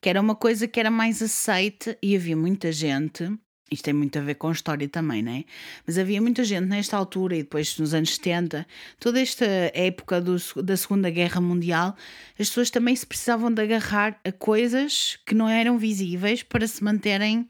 Que 0.00 0.08
era 0.08 0.20
uma 0.20 0.34
coisa 0.34 0.66
que 0.66 0.78
era 0.80 0.90
mais 0.90 1.22
aceite 1.22 1.96
e 2.02 2.14
havia 2.16 2.36
muita 2.36 2.70
gente. 2.72 3.30
Isto 3.74 3.84
tem 3.84 3.94
muito 3.94 4.18
a 4.18 4.22
ver 4.22 4.34
com 4.36 4.50
história 4.50 4.88
também, 4.88 5.22
não 5.22 5.32
é? 5.32 5.44
Mas 5.86 5.98
havia 5.98 6.20
muita 6.22 6.42
gente 6.44 6.66
nesta 6.66 6.96
altura 6.96 7.36
e 7.36 7.42
depois 7.42 7.78
nos 7.78 7.92
anos 7.92 8.14
70, 8.14 8.66
toda 8.98 9.20
esta 9.20 9.44
época 9.74 10.20
do- 10.20 10.62
da 10.62 10.76
Segunda 10.76 11.10
Guerra 11.10 11.40
Mundial, 11.40 11.96
as 12.38 12.48
pessoas 12.48 12.70
também 12.70 12.94
se 12.96 13.06
precisavam 13.06 13.52
de 13.52 13.60
agarrar 13.62 14.18
a 14.24 14.32
coisas 14.32 15.18
que 15.26 15.34
não 15.34 15.48
eram 15.48 15.76
visíveis 15.78 16.42
para 16.42 16.66
se 16.66 16.82
manterem 16.82 17.46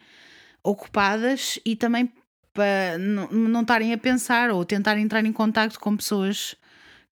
ocupadas 0.62 1.58
e 1.64 1.76
também 1.76 2.10
para 2.52 2.96
não 2.98 3.60
estarem 3.62 3.92
a 3.92 3.98
pensar 3.98 4.50
ou 4.50 4.64
tentar 4.64 4.96
entrar 4.98 5.24
em 5.24 5.32
contacto 5.32 5.78
com 5.80 5.96
pessoas 5.96 6.54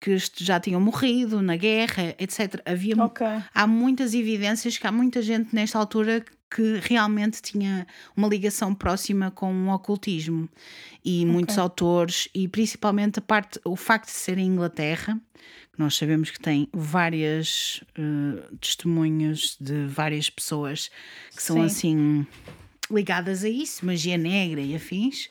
que 0.01 0.17
já 0.39 0.59
tinham 0.59 0.81
morrido 0.81 1.43
na 1.43 1.57
guerra, 1.57 2.15
etc. 2.19 2.63
Havia 2.65 2.97
mu- 2.97 3.05
Ok. 3.05 3.27
há 3.55 3.67
muitas 3.67 4.15
evidências 4.15 4.79
que 4.79 4.87
há 4.87 4.93
muita 4.93 5.21
gente 5.21 5.55
nesta 5.55 5.79
altura 5.79 6.25
que 6.53 6.81
realmente 6.83 7.41
tinha 7.43 7.87
uma 8.17 8.27
ligação 8.27 8.75
próxima 8.75 9.31
com 9.31 9.53
o 9.69 9.73
ocultismo 9.75 10.49
e 11.05 11.25
muitos 11.25 11.59
autores 11.59 12.29
e 12.35 12.49
principalmente 12.49 13.19
a 13.19 13.23
parte 13.23 13.61
o 13.65 13.77
facto 13.77 14.07
de 14.07 14.13
ser 14.17 14.37
em 14.39 14.47
Inglaterra 14.47 15.21
que 15.73 15.79
nós 15.79 15.95
sabemos 15.97 16.31
que 16.31 16.41
tem 16.41 16.67
várias 16.73 17.85
eh, 17.97 18.43
testemunhas 18.61 19.57
de 19.61 19.87
várias 19.87 20.29
pessoas 20.29 20.91
que 21.37 21.41
são 21.43 21.57
Sim. 21.57 21.65
assim 21.67 22.27
ligadas 22.91 23.45
a 23.45 23.49
isso 23.49 23.87
magia 23.87 24.19
negra 24.19 24.61
e 24.61 24.75
afins 24.75 25.29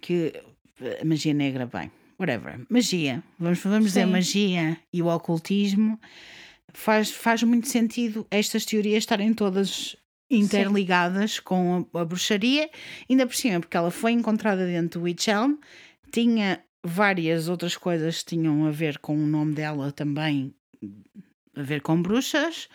que 0.00 0.32
eh, 0.80 1.04
magia 1.04 1.34
negra 1.34 1.66
bem 1.66 1.90
whatever. 2.18 2.60
Magia. 2.68 3.22
Vamos 3.38 3.60
vamos 3.60 3.86
dizer 3.86 4.04
Sim. 4.04 4.12
magia 4.12 4.78
e 4.92 5.02
o 5.02 5.06
ocultismo. 5.06 5.98
Faz, 6.72 7.10
faz 7.10 7.42
muito 7.42 7.68
sentido 7.68 8.26
estas 8.30 8.64
teorias 8.64 8.98
estarem 8.98 9.32
todas 9.32 9.96
interligadas 10.30 11.38
com 11.38 11.86
a, 11.94 12.00
a 12.00 12.04
bruxaria, 12.04 12.68
ainda 13.08 13.26
por 13.26 13.34
cima, 13.34 13.60
porque 13.60 13.76
ela 13.76 13.90
foi 13.90 14.12
encontrada 14.12 14.66
dentro 14.66 15.00
do 15.00 15.04
Witch 15.04 15.28
Elm, 15.28 15.54
tinha 16.12 16.62
várias 16.84 17.48
outras 17.48 17.76
coisas 17.76 18.18
que 18.18 18.36
tinham 18.36 18.66
a 18.66 18.70
ver 18.70 18.98
com 18.98 19.16
o 19.16 19.26
nome 19.26 19.54
dela 19.54 19.92
também, 19.92 20.54
a 21.54 21.62
ver 21.62 21.80
com 21.80 22.00
bruxas, 22.00 22.68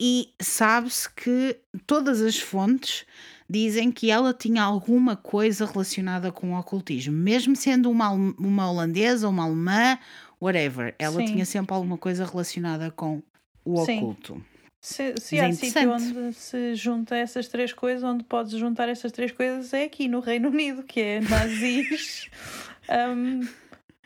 e 0.00 0.32
sabe-se 0.40 1.12
que 1.12 1.56
todas 1.86 2.20
as 2.22 2.38
fontes 2.38 3.04
dizem 3.50 3.90
que 3.90 4.10
ela 4.10 4.32
tinha 4.32 4.62
alguma 4.62 5.16
coisa 5.16 5.66
relacionada 5.66 6.30
com 6.30 6.54
o 6.54 6.58
ocultismo, 6.58 7.16
mesmo 7.16 7.56
sendo 7.56 7.90
uma, 7.90 8.10
uma 8.10 8.70
holandesa, 8.70 9.28
uma 9.28 9.44
alemã, 9.44 9.98
whatever, 10.40 10.94
ela 10.98 11.16
Sim. 11.16 11.24
tinha 11.24 11.44
sempre 11.44 11.74
alguma 11.74 11.98
coisa 11.98 12.24
relacionada 12.24 12.92
com 12.92 13.20
o 13.64 13.84
Sim. 13.84 13.98
oculto. 13.98 14.44
Se, 14.80 15.14
se 15.18 15.36
é 15.36 15.44
há 15.44 15.52
sítio 15.52 15.92
onde 15.92 16.32
se 16.32 16.74
junta 16.74 17.16
essas 17.16 17.48
três 17.48 17.72
coisas, 17.72 18.02
onde 18.02 18.24
podes 18.24 18.52
juntar 18.52 18.88
essas 18.88 19.12
três 19.12 19.32
coisas, 19.32 19.74
é 19.74 19.84
aqui 19.84 20.08
no 20.08 20.20
Reino 20.20 20.48
Unido, 20.48 20.84
que 20.84 21.00
é 21.00 21.20
nazis, 21.20 22.30
hum, 23.14 23.46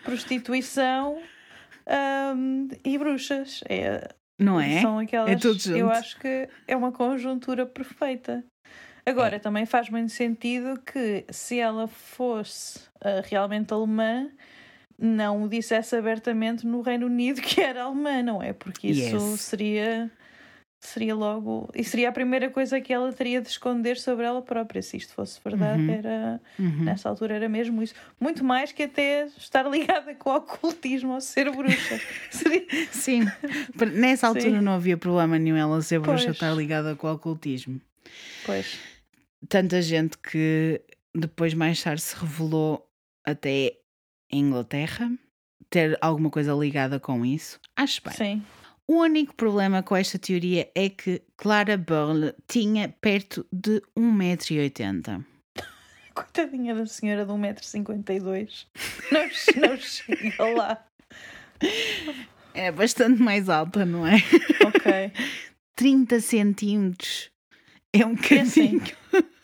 prostituição 0.03 1.19
hum, 2.35 2.69
e 2.83 2.99
bruxas. 2.99 3.63
É, 3.69 4.09
Não 4.39 4.59
é? 4.59 4.81
São 4.81 4.99
aquelas. 4.99 5.41
tudo 5.41 5.61
junto. 5.61 5.79
Eu 5.79 5.91
acho 5.91 6.19
que 6.19 6.49
é 6.67 6.75
uma 6.75 6.91
conjuntura 6.91 7.67
perfeita. 7.67 8.43
É. 9.07 9.11
Agora, 9.11 9.39
também 9.39 9.67
faz 9.67 9.89
muito 9.91 10.11
sentido 10.13 10.79
que 10.81 11.25
se 11.31 11.59
ela 11.59 11.87
fosse 11.87 12.81
ah, 13.01 13.23
realmente 13.25 13.73
alemã, 13.73 14.29
não 14.99 15.43
o 15.43 15.49
dissesse 15.49 15.95
abertamente 15.97 16.67
no 16.67 16.81
Reino 16.81 17.07
Unido 17.07 17.41
que 17.43 17.61
era 17.61 17.83
alemã, 17.85 18.23
não 18.23 18.43
é? 18.43 18.53
Porque 18.53 18.89
isso 18.89 19.17
Yes. 19.17 19.41
seria. 19.41 20.11
Seria 20.81 21.15
logo. 21.15 21.71
E 21.75 21.83
seria 21.83 22.11
a 22.11 22.13
primeira 22.13 22.51
coisa 22.51 22.79
que 22.79 22.93
ela 22.93 23.11
teria 23.11 23.41
de 23.41 23.49
esconder 23.49 23.97
sobre 23.97 24.27
ela 24.27 24.43
própria. 24.43 24.83
Se 24.83 24.99
isto 24.99 25.15
fosse 25.15 25.41
verdade, 25.43 25.81
Uhum. 25.83 25.91
era. 25.91 26.41
Uhum. 26.59 26.85
Nessa 26.85 27.09
altura 27.09 27.37
era 27.37 27.49
mesmo 27.49 27.83
isso. 27.83 27.95
Muito 28.21 28.45
mais 28.45 28.71
que 28.71 28.83
até 28.83 29.25
estar 29.39 29.67
ligada 29.67 30.15
com 30.15 30.29
o 30.29 30.37
ocultismo 30.37 31.15
ou 31.15 31.23
ser 31.23 31.51
bruxa. 31.51 31.99
Seria- 32.31 32.67
Sim, 32.93 33.23
nessa 33.95 34.27
altura 34.29 34.51
Sim. 34.51 34.61
não 34.61 34.73
havia 34.75 34.97
problema 34.99 35.39
nenhum 35.39 35.57
ela 35.57 35.81
ser 35.81 36.01
bruxa 36.01 36.25
Pois. 36.27 36.37
estar 36.37 36.53
ligada 36.53 36.95
com 36.95 37.07
o 37.07 37.13
ocultismo. 37.15 37.81
Pois. 38.45 38.79
Tanta 39.49 39.83
gente 39.83 40.19
que 40.19 40.83
depois 41.15 41.55
mais 41.55 41.83
tarde 41.83 42.03
se 42.03 42.17
revelou 42.17 42.89
até 43.27 43.77
em 44.31 44.41
Inglaterra 44.41 45.11
ter 45.71 45.99
alguma 46.01 46.31
coisa 46.31 46.53
ligada 46.53 47.01
com 47.01 47.25
isso. 47.25 47.59
Acho 47.77 48.03
bem. 48.05 48.15
Sim. 48.15 48.43
O 48.87 49.01
único 49.01 49.35
problema 49.35 49.83
com 49.83 49.97
esta 49.97 50.19
teoria 50.19 50.71
é 50.75 50.91
que 50.91 51.23
Clara 51.37 51.77
Burle 51.77 52.35
tinha 52.47 52.89
perto 53.01 53.47
de 53.53 53.81
1,80m. 53.99 55.25
Coitadinha 56.15 56.75
da 56.75 56.87
senhora 56.87 57.25
de 57.25 57.33
1,52m. 57.33 58.67
Não, 59.11 59.69
não 59.69 59.77
chega 59.81 60.45
lá. 60.55 60.87
É 62.53 62.71
bastante 62.71 63.21
mais 63.23 63.49
alta, 63.49 63.85
não 63.85 64.07
é? 64.07 64.17
Ok. 64.65 65.13
30 65.77 66.21
centímetros. 66.21 67.31
É 67.95 68.05
um 68.05 68.17
É 68.31 68.41
assim. 68.41 68.79
bocadinho. 68.79 68.97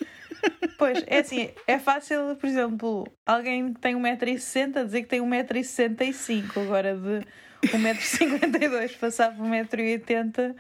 Pois, 0.79 1.05
é 1.07 1.19
assim, 1.19 1.51
é 1.67 1.79
fácil, 1.79 2.35
por 2.37 2.47
exemplo, 2.49 3.05
alguém 3.27 3.75
que 3.75 3.81
tem 3.81 3.95
1,60m 3.95 4.85
dizer 4.87 5.03
que 5.03 5.09
tem 5.09 5.21
1,65m. 5.21 6.57
Agora 6.63 6.97
de 6.97 7.27
1,52m 7.69 8.99
passar 8.99 9.37
para 9.37 9.45
1,80m, 9.45 10.57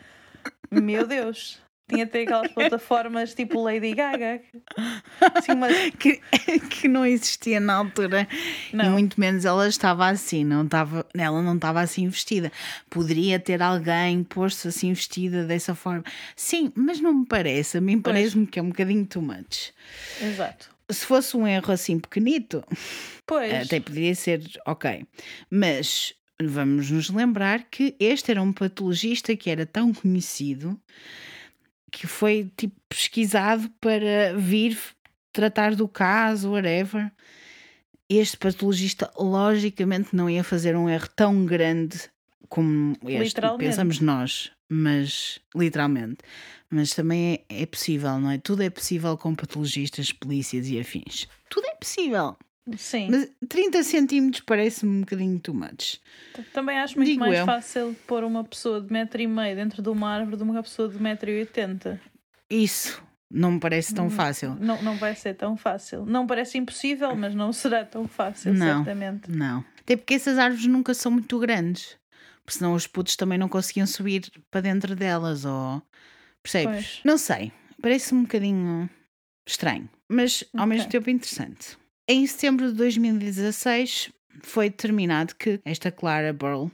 meu 0.70 1.06
Deus. 1.06 1.62
Tinha 1.90 2.06
ter 2.06 2.22
aquelas 2.22 2.50
plataformas 2.52 3.34
tipo 3.34 3.62
Lady 3.62 3.92
Gaga. 3.94 4.40
Assim, 5.20 5.52
que, 5.98 6.20
que 6.70 6.88
não 6.88 7.04
existia 7.04 7.60
na 7.60 7.74
altura. 7.74 8.26
E 8.72 8.76
Não. 8.76 8.92
muito 8.92 9.18
menos 9.20 9.44
ela 9.44 9.68
estava 9.68 10.08
assim, 10.08 10.44
não 10.44 10.64
estava, 10.64 11.06
ela 11.14 11.42
não 11.42 11.56
estava 11.56 11.80
assim 11.80 12.08
vestida. 12.08 12.50
Poderia 12.88 13.38
ter 13.38 13.60
alguém 13.62 14.22
posto 14.24 14.68
assim 14.68 14.92
vestida 14.92 15.44
dessa 15.44 15.74
forma. 15.74 16.04
Sim, 16.34 16.72
mas 16.74 17.00
não 17.00 17.12
me 17.12 17.26
parece. 17.26 17.78
A 17.78 17.80
mim 17.80 18.00
parece-me 18.00 18.46
que 18.46 18.58
é 18.58 18.62
um 18.62 18.68
bocadinho 18.68 19.04
too 19.06 19.22
much. 19.22 19.72
Exato. 20.22 20.70
Se 20.90 21.04
fosse 21.06 21.36
um 21.36 21.46
erro 21.46 21.72
assim 21.72 21.98
pequenito, 22.00 22.64
Pois. 23.26 23.52
até 23.66 23.78
poderia 23.78 24.14
ser 24.14 24.42
ok. 24.66 25.06
Mas 25.48 26.14
vamos 26.42 26.90
nos 26.90 27.10
lembrar 27.10 27.64
que 27.70 27.94
este 28.00 28.30
era 28.32 28.42
um 28.42 28.52
patologista 28.52 29.36
que 29.36 29.50
era 29.50 29.64
tão 29.66 29.92
conhecido 29.94 30.76
que 31.90 32.06
foi 32.06 32.50
tipo 32.56 32.74
pesquisado 32.88 33.70
para 33.80 34.34
vir 34.36 34.78
tratar 35.32 35.74
do 35.74 35.88
caso, 35.88 36.50
whatever. 36.52 37.10
Este 38.08 38.36
patologista 38.36 39.10
logicamente 39.16 40.14
não 40.14 40.28
ia 40.28 40.42
fazer 40.42 40.76
um 40.76 40.88
erro 40.88 41.08
tão 41.14 41.44
grande 41.44 42.10
como 42.48 42.96
este, 43.06 43.40
pensamos 43.58 44.00
nós, 44.00 44.50
mas 44.68 45.38
literalmente. 45.54 46.18
Mas 46.68 46.92
também 46.92 47.44
é, 47.48 47.62
é 47.62 47.66
possível, 47.66 48.18
não 48.18 48.30
é? 48.30 48.38
Tudo 48.38 48.62
é 48.62 48.70
possível 48.70 49.16
com 49.16 49.34
patologistas, 49.34 50.12
polícias 50.12 50.68
e 50.68 50.78
afins. 50.78 51.28
Tudo 51.48 51.66
é 51.66 51.74
possível. 51.74 52.36
Sim. 52.76 53.08
Mas 53.10 53.30
30 53.48 53.82
centímetros 53.82 54.42
parece-me 54.46 54.92
um 54.98 55.00
bocadinho 55.00 55.38
too 55.38 55.54
much. 55.54 55.98
Também 56.52 56.78
acho 56.78 56.96
muito 56.96 57.08
Digo 57.08 57.20
mais 57.20 57.38
eu. 57.38 57.44
fácil 57.46 57.96
pôr 58.06 58.24
uma 58.24 58.44
pessoa 58.44 58.80
de 58.80 58.92
metro 58.92 59.20
e 59.20 59.26
meio 59.26 59.56
dentro 59.56 59.82
de 59.82 59.88
uma 59.88 60.08
árvore 60.10 60.36
do 60.36 60.44
que 60.44 60.50
uma 60.50 60.62
pessoa 60.62 60.88
de 60.88 61.00
metro 61.02 61.30
e 61.30 61.38
oitenta. 61.40 62.00
Isso 62.48 63.02
não 63.30 63.52
me 63.52 63.60
parece 63.60 63.92
Hum. 63.92 63.96
tão 63.96 64.10
fácil. 64.10 64.56
Não, 64.60 64.82
não 64.82 64.96
vai 64.96 65.14
ser 65.14 65.34
tão 65.34 65.56
fácil. 65.56 66.04
Não 66.06 66.26
parece 66.26 66.58
impossível, 66.58 67.14
mas 67.14 67.34
não 67.34 67.52
será 67.52 67.84
tão 67.84 68.06
fácil, 68.08 68.52
Não. 68.54 68.84
certamente. 68.84 69.30
Não. 69.30 69.64
Até 69.80 69.96
porque 69.96 70.14
essas 70.14 70.38
árvores 70.38 70.66
nunca 70.66 70.94
são 70.94 71.12
muito 71.12 71.38
grandes. 71.38 71.96
Porque 72.44 72.58
senão 72.58 72.74
os 72.74 72.86
putos 72.86 73.16
também 73.16 73.38
não 73.38 73.48
conseguiam 73.48 73.86
subir 73.86 74.30
para 74.50 74.60
dentro 74.62 74.96
delas. 74.96 75.44
Ou... 75.44 75.82
Percebes? 76.42 76.74
Pois. 76.74 77.00
Não 77.04 77.18
sei. 77.18 77.52
Parece 77.80 78.14
um 78.14 78.22
bocadinho 78.22 78.88
estranho. 79.46 79.88
Mas 80.08 80.42
ao 80.54 80.64
Ok. 80.64 80.66
mesmo 80.76 80.90
tempo 80.90 81.10
interessante. 81.10 81.78
Em 82.12 82.26
setembro 82.26 82.72
de 82.72 82.72
2016 82.72 84.10
foi 84.42 84.68
determinado 84.68 85.32
que 85.36 85.60
esta 85.64 85.92
Clara 85.92 86.32
Burl 86.32 86.68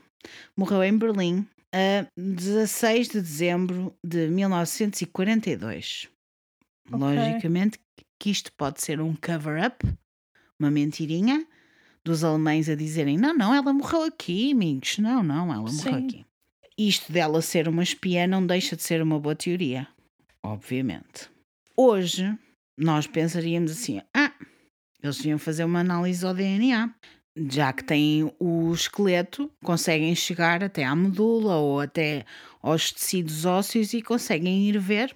morreu 0.57 0.83
em 0.83 0.97
Berlim 0.97 1.45
a 1.71 2.07
16 2.17 3.09
de 3.09 3.21
dezembro 3.21 3.95
de 4.03 4.29
1942. 4.29 6.09
Ok. 6.91 6.99
Logicamente 6.99 7.79
que 8.17 8.31
isto 8.31 8.51
pode 8.53 8.81
ser 8.81 8.99
um 8.99 9.13
cover-up, 9.13 9.85
uma 10.59 10.71
mentirinha, 10.71 11.45
dos 12.03 12.23
alemães 12.23 12.67
a 12.67 12.73
dizerem: 12.73 13.15
não, 13.15 13.35
não, 13.35 13.53
ela 13.53 13.71
morreu 13.71 14.05
aqui, 14.05 14.53
amigos. 14.53 14.97
Não, 14.97 15.21
não, 15.21 15.53
ela 15.53 15.71
morreu 15.71 15.99
Sim. 15.99 16.07
aqui. 16.07 16.25
Isto 16.75 17.13
dela 17.13 17.43
ser 17.43 17.67
uma 17.67 17.83
espiã 17.83 18.25
não 18.25 18.43
deixa 18.43 18.75
de 18.75 18.81
ser 18.81 19.03
uma 19.03 19.19
boa 19.19 19.35
teoria, 19.35 19.87
obviamente. 20.41 21.29
Hoje, 21.75 22.35
nós 22.75 23.05
pensaríamos 23.05 23.69
assim: 23.69 24.01
ah, 24.15 24.26
eles 25.01 25.17
deviam 25.17 25.37
fazer 25.37 25.63
uma 25.63 25.79
análise 25.79 26.25
ao 26.25 26.33
DNA. 26.33 26.93
Já 27.49 27.71
que 27.71 27.83
têm 27.83 28.33
o 28.39 28.73
esqueleto, 28.73 29.51
conseguem 29.63 30.15
chegar 30.15 30.63
até 30.63 30.83
à 30.83 30.95
medula 30.95 31.57
ou 31.57 31.79
até 31.79 32.25
aos 32.61 32.91
tecidos 32.91 33.45
ósseos 33.45 33.93
e 33.93 34.01
conseguem 34.01 34.67
ir 34.67 34.79
ver. 34.79 35.15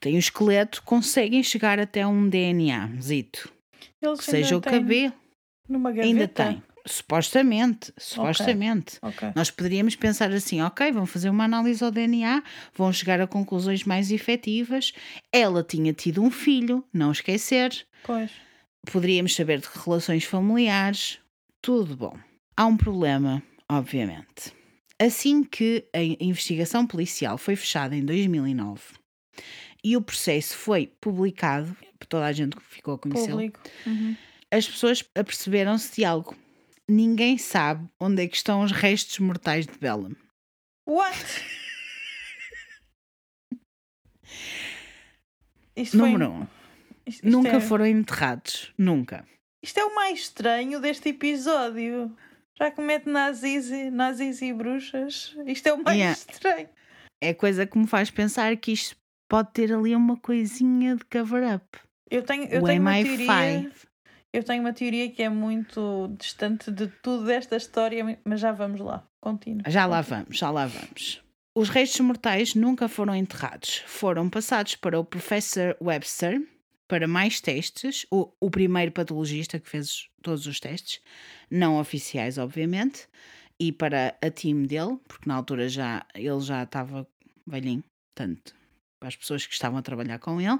Tem 0.00 0.16
o 0.16 0.18
esqueleto, 0.18 0.82
conseguem 0.82 1.42
chegar 1.42 1.78
até 1.78 2.06
um 2.06 2.28
DNA, 2.28 2.90
zito. 3.00 3.52
Eles 4.00 4.20
Que 4.20 4.24
seja 4.24 4.56
o 4.56 4.60
têm 4.60 4.72
cabelo. 4.72 5.12
Numa 5.68 5.90
gaveta. 5.90 6.06
Ainda 6.06 6.28
tem. 6.28 6.62
Supostamente, 6.86 7.92
supostamente. 7.98 8.98
Ok. 9.02 9.28
Nós 9.34 9.50
poderíamos 9.50 9.94
pensar 9.94 10.32
assim, 10.32 10.62
ok, 10.62 10.90
vão 10.90 11.04
fazer 11.04 11.28
uma 11.28 11.44
análise 11.44 11.84
ao 11.84 11.90
DNA, 11.90 12.42
vão 12.74 12.90
chegar 12.90 13.20
a 13.20 13.26
conclusões 13.26 13.84
mais 13.84 14.10
efetivas. 14.10 14.94
Ela 15.30 15.62
tinha 15.62 15.92
tido 15.92 16.22
um 16.22 16.30
filho, 16.30 16.82
não 16.90 17.12
esquecer. 17.12 17.86
Pois. 18.04 18.30
Poderíamos 18.90 19.34
saber 19.34 19.60
de 19.60 19.68
relações 19.84 20.24
familiares. 20.24 21.18
Tudo 21.60 21.96
bom. 21.96 22.16
Há 22.56 22.66
um 22.66 22.76
problema, 22.76 23.42
obviamente. 23.68 24.52
Assim 25.00 25.44
que 25.44 25.84
a 25.94 26.02
investigação 26.02 26.86
policial 26.86 27.38
foi 27.38 27.54
fechada 27.54 27.94
em 27.94 28.04
2009 28.04 28.80
e 29.84 29.96
o 29.96 30.02
processo 30.02 30.56
foi 30.56 30.92
publicado, 31.00 31.76
toda 32.08 32.26
a 32.26 32.32
gente 32.32 32.56
ficou 32.60 32.94
a 32.94 32.98
Público. 32.98 33.60
Uhum. 33.86 34.16
as 34.50 34.66
pessoas 34.66 35.04
aperceberam-se 35.14 35.94
de 35.94 36.04
algo. 36.04 36.36
Ninguém 36.88 37.38
sabe 37.38 37.88
onde 38.00 38.24
é 38.24 38.28
que 38.28 38.36
estão 38.36 38.62
os 38.62 38.72
restos 38.72 39.18
mortais 39.18 39.66
de 39.66 39.78
Bellum. 39.78 40.14
What? 40.86 41.14
Isto 45.76 45.96
Número 45.96 46.30
um. 46.30 46.46
Isto- 47.08 47.24
isto 47.26 47.28
Nunca 47.30 47.56
é- 47.56 47.60
foram 47.60 47.86
enterrados. 47.86 48.72
Nunca. 48.78 49.24
Isto 49.62 49.78
é 49.80 49.84
o 49.84 49.94
mais 49.94 50.20
estranho 50.20 50.80
deste 50.80 51.08
episódio. 51.10 52.14
Já 52.58 52.70
que 52.70 52.80
mete 52.80 53.08
nazis 53.08 53.70
e, 53.70 53.90
nazis 53.90 54.42
e 54.42 54.52
bruxas. 54.52 55.36
Isto 55.46 55.68
é 55.68 55.72
o 55.72 55.82
mais 55.82 55.96
Yeah. 55.98 56.18
estranho. 56.18 56.68
É 57.22 57.32
coisa 57.34 57.66
que 57.66 57.78
me 57.78 57.86
faz 57.86 58.10
pensar 58.10 58.56
que 58.56 58.72
isto 58.72 58.96
pode 59.28 59.52
ter 59.52 59.72
ali 59.72 59.94
uma 59.94 60.16
coisinha 60.16 60.96
de 60.96 61.04
cover-up. 61.04 61.64
Eu 62.10 62.22
tenho, 62.22 62.44
eu 62.48 62.62
O 62.62 62.64
tenho 62.66 62.80
uma 62.80 62.92
MI5. 62.98 63.26
teoria. 63.26 63.72
Eu 64.32 64.44
tenho 64.44 64.60
uma 64.62 64.72
teoria 64.72 65.10
que 65.10 65.22
é 65.22 65.28
muito 65.28 66.14
distante 66.18 66.70
de 66.70 66.86
tudo 67.02 67.24
desta 67.24 67.56
história, 67.56 68.18
mas 68.24 68.40
já 68.40 68.52
vamos 68.52 68.80
lá. 68.80 69.06
Continua. 69.20 69.62
Já 69.68 69.86
lá 69.86 70.00
vamos, 70.00 70.36
já 70.36 70.50
lá 70.50 70.66
vamos. 70.66 71.22
Os 71.56 71.68
restos 71.68 72.00
mortais 72.00 72.54
nunca 72.54 72.88
foram 72.88 73.14
enterrados. 73.14 73.82
Foram 73.86 74.28
passados 74.30 74.76
para 74.76 74.98
o 74.98 75.04
Professor 75.04 75.76
Webster 75.82 76.40
para 76.88 77.06
mais 77.06 77.40
testes. 77.40 78.06
O, 78.10 78.32
o 78.40 78.50
primeiro 78.50 78.90
patologista 78.90 79.60
que 79.60 79.68
fez 79.68 80.08
todos 80.22 80.46
os 80.46 80.58
testes, 80.58 81.00
não 81.50 81.78
oficiais, 81.78 82.38
obviamente, 82.38 83.06
e 83.60 83.70
para 83.70 84.16
a 84.22 84.30
team 84.30 84.62
dele, 84.62 84.98
porque 85.06 85.28
na 85.28 85.34
altura 85.34 85.68
já 85.68 86.04
ele 86.14 86.40
já 86.40 86.62
estava 86.62 87.06
velhinho, 87.46 87.84
portanto, 88.14 88.54
para 88.98 89.08
as 89.08 89.16
pessoas 89.16 89.46
que 89.46 89.52
estavam 89.52 89.78
a 89.78 89.82
trabalhar 89.82 90.18
com 90.18 90.40
ele. 90.40 90.58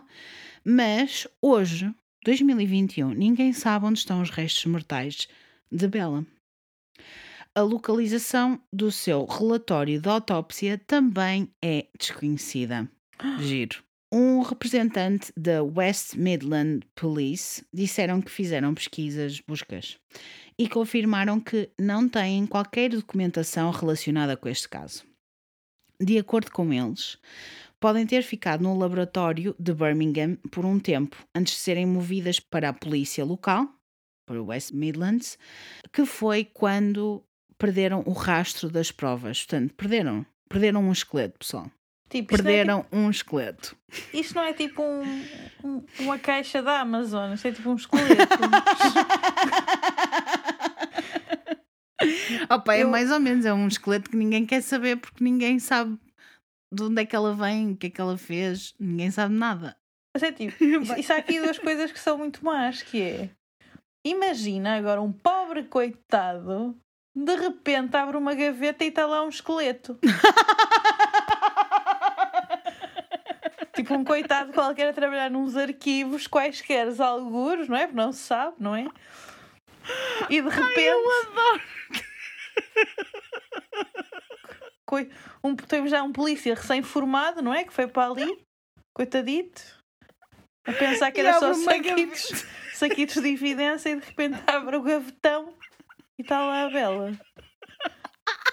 Mas 0.64 1.26
hoje, 1.41 1.93
2021, 2.24 3.11
ninguém 3.11 3.53
sabe 3.53 3.87
onde 3.87 3.99
estão 3.99 4.20
os 4.20 4.31
restos 4.31 4.64
mortais 4.66 5.29
de 5.70 5.89
Bella. 5.89 6.26
A 7.55 7.62
localização 7.62 8.61
do 8.72 8.93
seu 8.93 9.24
relatório 9.24 10.01
de 10.01 10.09
autópsia 10.09 10.79
também 10.87 11.51
é 11.62 11.87
desconhecida. 11.99 12.89
Giro. 13.41 13.88
Um 14.11 14.41
representante 14.41 15.31
da 15.37 15.63
West 15.63 16.15
Midland 16.15 16.81
Police 16.95 17.63
disseram 17.71 18.23
que 18.23 18.31
fizeram 18.31 18.73
pesquisas, 18.73 19.39
buscas, 19.41 19.99
e 20.59 20.67
confirmaram 20.67 21.39
que 21.39 21.71
não 21.79 22.09
têm 22.09 22.47
qualquer 22.47 22.89
documentação 22.89 23.71
relacionada 23.71 24.35
com 24.35 24.49
este 24.49 24.67
caso. 24.67 25.05
De 26.01 26.17
acordo 26.17 26.51
com 26.51 26.73
eles, 26.73 27.19
podem 27.79 28.07
ter 28.07 28.23
ficado 28.23 28.63
no 28.63 28.79
laboratório 28.79 29.55
de 29.59 29.75
Birmingham 29.75 30.37
por 30.51 30.65
um 30.65 30.81
tempo 30.81 31.17
antes 31.35 31.55
de 31.55 31.61
serem 31.61 31.85
movidas 31.85 32.41
para 32.41 32.71
a 32.71 32.73
polícia 32.73 33.25
local, 33.27 33.69
para 34.27 34.41
o 34.41 34.47
West 34.47 34.73
Midlands, 34.73 35.39
que 35.93 36.07
foi 36.07 36.45
quando 36.45 37.23
perderam 37.59 38.03
o 38.07 38.13
rastro 38.13 38.71
das 38.71 38.91
provas. 38.91 39.41
Portanto, 39.41 39.75
perderam, 39.75 40.25
perderam 40.49 40.83
um 40.83 40.93
esqueleto, 40.93 41.39
pessoal. 41.39 41.71
Tipo, 42.09 42.35
isto, 42.35 42.43
não 42.45 42.51
é 42.51 42.55
Perderam 42.55 42.87
um 42.91 43.11
esqueleto. 43.11 43.77
tipo- 43.91 44.17
isto 44.17 44.35
não 44.35 44.43
é 44.45 44.53
tipo 44.55 44.83
um- 44.83 45.25
um- 45.63 45.85
uma 46.01 46.19
caixa 46.19 46.63
da 46.63 46.81
Amazon, 46.81 47.35
isto 47.35 47.49
é 47.49 47.53
tipo 47.53 47.69
um 47.71 47.75
esqueleto. 47.77 48.39
Opa, 52.51 52.75
é 52.75 52.83
Eu- 52.85 52.89
mais 52.91 53.11
ou 53.11 53.21
menos, 53.21 53.45
é 53.45 53.53
um 53.53 53.67
esqueleto 53.69 54.09
que 54.11 54.17
ninguém 54.17 54.47
quer 54.47 54.63
saber 54.63 54.97
porque 54.97 55.23
ninguém 55.23 55.59
sabe 55.59 55.99
de 56.73 56.83
onde 56.83 57.03
é 57.03 57.07
que 57.07 57.17
ela 57.17 57.35
vem, 57.35 57.73
o 57.73 57.77
que 57.77 57.89
é 57.89 57.91
que 57.91 58.01
ela 58.01 58.17
fez, 58.17 58.75
ninguém 58.79 59.11
sabe 59.11 59.35
nada. 59.35 59.77
Mas 60.15 60.23
é 60.23 60.33
tipo, 60.33 60.53
isso, 60.65 60.95
isso 60.99 61.13
há 61.13 61.17
aqui 61.17 61.41
duas 61.41 61.59
coisas 61.59 61.91
que 61.93 61.99
são 61.99 62.17
muito 62.19 62.45
más, 62.45 62.83
que 62.83 63.03
é 63.03 63.31
imagina 64.07 64.77
agora 64.77 65.03
um 65.03 65.13
pobre 65.13 65.65
coitado 65.65 66.75
de 67.15 67.35
repente 67.37 67.95
abre 67.97 68.17
uma 68.17 68.33
gaveta 68.33 68.85
e 68.85 68.89
está 68.89 69.05
lá 69.07 69.23
um 69.25 69.29
esqueleto. 69.29 69.99
tipo 73.89 73.95
um 73.97 74.05
coitado 74.05 74.53
qualquer 74.53 74.89
a 74.89 74.93
trabalhar 74.93 75.30
nos 75.30 75.57
arquivos 75.57 76.26
quaisquer 76.26 76.89
alguros, 77.01 77.68
não 77.68 77.76
é? 77.76 77.86
Porque 77.86 77.97
não 77.97 78.12
se 78.12 78.20
sabe, 78.20 78.57
não 78.59 78.76
é? 78.76 78.86
E 80.28 80.43
de 80.43 80.49
repente. 80.49 81.09
Coi- 84.84 85.11
um, 85.45 85.55
temos 85.55 85.91
já 85.91 86.03
um 86.03 86.12
polícia 86.12 86.55
recém-formado, 86.55 87.43
não 87.43 87.53
é? 87.53 87.64
Que 87.64 87.72
foi 87.72 87.86
para 87.86 88.11
ali, 88.11 88.43
coitadito, 88.95 89.62
a 90.66 90.72
pensar 90.72 91.11
que 91.11 91.20
era 91.20 91.39
só 91.39 91.53
saquitos, 91.53 92.47
saquitos 92.72 93.22
de 93.22 93.28
evidência 93.28 93.91
e 93.91 93.97
de 93.97 94.07
repente 94.07 94.39
abre 94.47 94.76
o 94.76 94.82
gavetão 94.82 95.55
e 96.18 96.22
está 96.22 96.41
lá 96.41 96.64
a 96.64 96.70
Bela. 96.70 97.12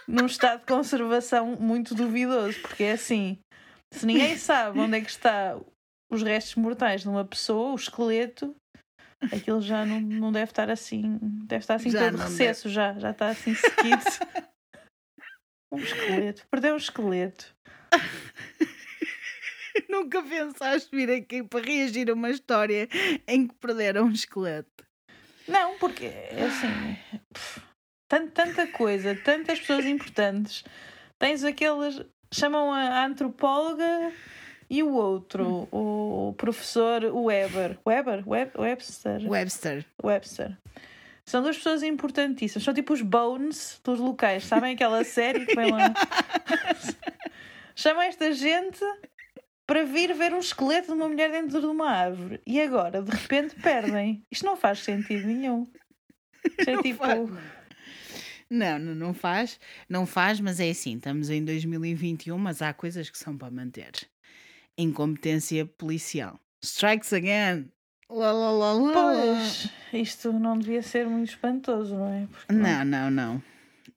Num 0.07 0.25
estado 0.25 0.59
de 0.59 0.65
conservação 0.67 1.55
muito 1.59 1.95
duvidoso, 1.95 2.59
porque 2.61 2.83
é 2.83 2.91
assim: 2.91 3.39
se 3.93 4.05
ninguém 4.05 4.37
sabe 4.37 4.79
onde 4.79 4.97
é 4.97 5.01
que 5.01 5.09
está 5.09 5.59
os 6.11 6.21
restos 6.23 6.55
mortais 6.55 7.01
de 7.01 7.09
uma 7.09 7.25
pessoa, 7.25 7.71
o 7.71 7.75
esqueleto, 7.75 8.55
aquilo 9.31 9.61
já 9.61 9.85
não, 9.85 9.99
não 9.99 10.31
deve 10.31 10.51
estar 10.51 10.69
assim, 10.69 11.17
deve 11.45 11.63
estar 11.63 11.75
assim 11.75 11.89
Já 11.91 12.11
todo 12.11 12.21
recesso, 12.21 12.69
já, 12.69 12.93
já 12.99 13.11
está 13.11 13.29
assim 13.29 13.55
sequido. 13.55 14.03
Um 15.73 15.79
esqueleto, 15.79 16.47
perdeu 16.49 16.73
um 16.75 16.77
esqueleto. 16.77 17.55
Nunca 19.89 20.21
pensaste 20.23 20.89
vir 20.95 21.09
aqui 21.11 21.43
para 21.43 21.65
reagir 21.65 22.09
a 22.09 22.13
uma 22.13 22.29
história 22.29 22.87
em 23.27 23.47
que 23.47 23.55
perderam 23.55 24.05
um 24.05 24.11
esqueleto. 24.11 24.85
Não, 25.47 25.77
porque 25.77 26.05
é 26.05 26.45
assim, 26.45 26.67
pff, 27.33 27.61
tan- 28.09 28.27
tanta 28.29 28.67
coisa, 28.67 29.15
tantas 29.15 29.59
pessoas 29.59 29.85
importantes. 29.85 30.63
Tens 31.19 31.43
aqueles, 31.43 32.01
chamam 32.35 32.71
a, 32.71 33.05
antropóloga 33.05 34.11
e 34.69 34.83
o 34.83 34.93
outro, 34.93 35.67
o 35.71 36.33
professor 36.37 37.03
Weber. 37.03 37.77
Weber? 37.85 38.27
Web, 38.27 38.51
Webster? 38.57 39.29
Webster. 39.29 39.85
Webster. 40.03 40.57
São 41.25 41.41
duas 41.41 41.57
pessoas 41.57 41.81
importantíssimas. 41.81 42.63
São 42.63 42.73
tipo 42.73 42.93
os 42.93 43.01
Bones 43.01 43.79
dos 43.83 43.99
locais. 43.99 44.43
Sabem 44.43 44.73
aquela 44.73 45.03
série 45.03 45.45
que 45.45 45.55
vem 45.55 45.71
lá? 45.71 45.93
Chamam 47.75 48.03
esta 48.03 48.31
gente 48.31 48.83
para 49.65 49.83
vir 49.83 50.13
ver 50.13 50.33
um 50.33 50.39
esqueleto 50.39 50.87
de 50.87 50.93
uma 50.93 51.07
mulher 51.07 51.31
dentro 51.31 51.59
de 51.59 51.65
uma 51.65 51.89
árvore. 51.89 52.41
E 52.45 52.61
agora, 52.61 53.01
de 53.01 53.11
repente, 53.11 53.55
perdem. 53.55 54.23
Isto 54.31 54.45
não 54.45 54.55
faz 54.55 54.79
sentido 54.79 55.25
nenhum. 55.25 55.67
Isto 56.59 56.69
é 56.69 56.81
tipo. 56.81 57.03
faz. 57.03 57.54
Não, 58.49 58.77
não, 58.79 58.95
não 58.95 59.13
faz. 59.13 59.59
Não 59.89 60.05
faz, 60.05 60.39
mas 60.39 60.59
é 60.59 60.69
assim, 60.69 60.95
estamos 60.97 61.29
em 61.29 61.43
2021, 61.43 62.37
mas 62.37 62.61
há 62.61 62.73
coisas 62.73 63.09
que 63.09 63.17
são 63.17 63.37
para 63.37 63.49
manter. 63.51 63.91
Incompetência 64.77 65.65
policial. 65.65 66.39
Strikes 66.61 67.13
again. 67.13 67.69
Lá, 68.09 68.31
lá, 68.31 68.51
lá, 68.51 68.73
lá. 68.73 68.93
Pois, 68.93 69.69
isto 69.93 70.31
não 70.33 70.57
devia 70.59 70.81
ser 70.81 71.07
muito 71.07 71.29
espantoso, 71.29 71.95
não 71.95 72.07
é? 72.13 72.27
Porque 72.27 72.53
Não, 72.53 72.85
não, 72.85 73.09
não. 73.09 73.43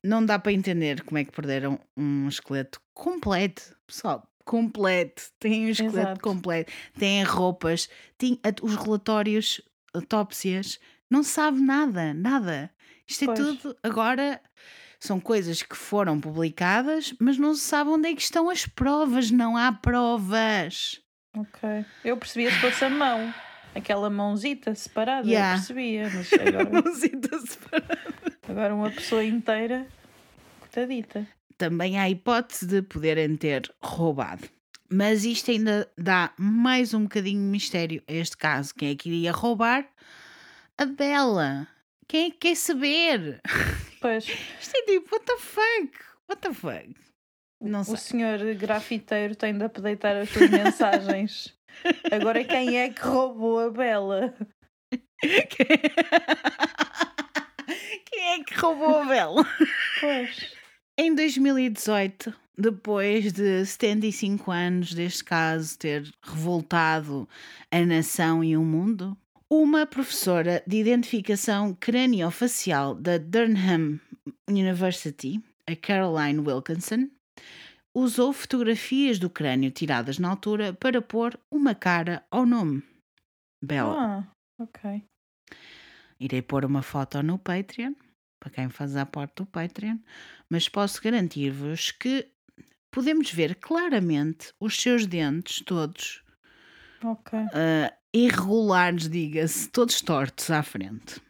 não 0.03 0.25
dá 0.25 0.39
para 0.39 0.51
entender 0.51 1.03
como 1.03 1.17
é 1.17 1.23
que 1.23 1.31
perderam 1.31 1.79
um 1.95 2.27
esqueleto 2.27 2.81
completo, 2.93 3.75
pessoal. 3.85 4.25
Completo, 4.45 5.23
tem 5.39 5.67
um 5.67 5.69
esqueleto 5.69 5.97
Exato. 5.99 6.21
completo, 6.21 6.71
tem 6.97 7.21
roupas, 7.23 7.87
tem 8.17 8.39
os 8.63 8.75
relatórios, 8.75 9.61
autópsias, 9.93 10.79
não 11.07 11.21
sabe 11.21 11.59
nada, 11.61 12.13
nada. 12.15 12.71
Isto 13.09 13.23
é 13.23 13.27
Pois. 13.27 13.39
tudo 13.39 13.75
agora 13.83 14.39
são 14.99 15.19
coisas 15.19 15.63
que 15.63 15.75
foram 15.75 16.19
publicadas, 16.19 17.13
mas 17.19 17.37
não 17.37 17.55
se 17.55 17.61
sabe 17.61 17.89
onde 17.89 18.09
é 18.09 18.15
que 18.15 18.21
estão 18.21 18.49
as 18.49 18.65
provas, 18.65 19.31
não 19.31 19.55
há 19.57 19.71
provas. 19.71 20.99
Ok. 21.35 21.85
Eu 22.03 22.17
percebia 22.17 22.51
se 22.51 22.59
fosse 22.59 22.83
a 22.85 22.89
mão. 22.89 23.33
Aquela 23.75 24.09
mãozita 24.09 24.73
separada, 24.75 25.27
Yeah. 25.27 25.53
eu 25.53 25.57
percebia. 25.57 26.09
Mas 26.13 26.33
agora, 26.33 26.81
Mãozita 26.81 27.39
separada. 27.39 27.99
agora 28.47 28.75
uma 28.75 28.91
pessoa 28.91 29.23
inteira, 29.23 29.87
coitadita. 30.59 31.27
também 31.57 31.97
há 31.99 32.03
a 32.03 32.09
hipótese 32.09 32.65
de 32.65 32.81
poderem 32.81 33.35
ter 33.37 33.71
roubado. 33.81 34.47
Mas 34.91 35.23
isto 35.23 35.51
ainda 35.51 35.87
dá 35.95 36.31
mais 36.37 36.95
um 36.95 37.03
bocadinho 37.03 37.39
de 37.39 37.47
mistério 37.47 38.01
a 38.07 38.13
este 38.13 38.35
caso. 38.35 38.73
Quem 38.73 38.89
é 38.89 38.95
que 38.95 39.07
iria 39.09 39.31
roubar? 39.31 39.85
A 40.77 40.85
Bela. 40.85 41.67
Quem 42.09 42.25
é 42.25 42.31
que 42.31 42.37
quer 42.37 42.55
saber? 42.55 43.39
Pois, 44.01 44.25
Isto 44.59 44.75
é 44.75 44.81
tipo, 44.85 45.15
what 45.15 45.25
the 45.27 45.37
fuck? 45.37 45.91
What 46.27 46.41
the 46.41 46.53
fuck? 46.53 46.95
Não 47.61 47.83
sei. 47.83 47.93
o 47.93 47.97
senhor 47.97 48.55
grafiteiro 48.55 49.35
tem 49.35 49.55
de 49.55 49.63
updatar 49.63 50.15
as 50.15 50.29
suas 50.29 50.49
mensagens. 50.49 51.55
Agora 52.11 52.43
quem 52.43 52.79
é 52.79 52.89
que 52.89 53.01
roubou 53.01 53.59
a 53.59 53.69
Bela? 53.69 54.33
Quem 58.05 58.39
é 58.39 58.43
que 58.43 58.55
roubou 58.55 59.01
a 59.01 59.05
Bela? 59.05 59.45
Pois. 59.99 60.53
Em 60.97 61.13
2018, 61.13 62.33
depois 62.57 63.31
de 63.31 63.65
75 63.65 64.49
anos 64.49 64.93
deste 64.93 65.23
caso 65.23 65.77
ter 65.77 66.09
revoltado 66.23 67.27
a 67.69 67.79
nação 67.81 68.43
e 68.43 68.57
o 68.57 68.63
mundo, 68.63 69.15
uma 69.51 69.87
professora 69.87 70.63
de 70.67 70.77
identificação 70.77 71.73
craniofacial 71.73 72.93
da 72.93 73.17
Durham 73.17 73.99
University, 74.47 75.43
a 75.67 75.75
Caroline 75.75 76.39
Wilkinson, 76.39 77.09
usou 77.95 78.31
fotografias 78.31 79.17
do 79.17 79.27
crânio 79.27 79.71
tiradas 79.71 80.19
na 80.19 80.29
altura 80.29 80.71
para 80.73 81.01
pôr 81.01 81.39
uma 81.51 81.73
cara 81.73 82.23
ao 82.29 82.45
nome. 82.45 82.83
Bella. 83.63 83.95
Ah, 83.97 84.27
ok. 84.61 85.03
Irei 86.19 86.43
pôr 86.43 86.63
uma 86.63 86.83
foto 86.83 87.23
no 87.23 87.39
Patreon, 87.39 87.93
para 88.39 88.51
quem 88.51 88.69
faz 88.69 88.95
a 88.95 89.05
parte 89.05 89.37
do 89.37 89.47
Patreon, 89.47 89.97
mas 90.47 90.69
posso 90.69 91.01
garantir-vos 91.01 91.89
que 91.91 92.29
podemos 92.91 93.31
ver 93.31 93.55
claramente 93.55 94.53
os 94.59 94.79
seus 94.79 95.07
dentes 95.07 95.63
todos 95.65 96.23
Ok. 97.03 97.39
ah, 97.53 97.93
irregulares, 98.13 99.09
diga-se, 99.09 99.69
todos 99.69 100.01
tortos 100.01 100.49
à 100.51 100.63
frente. 100.63 101.21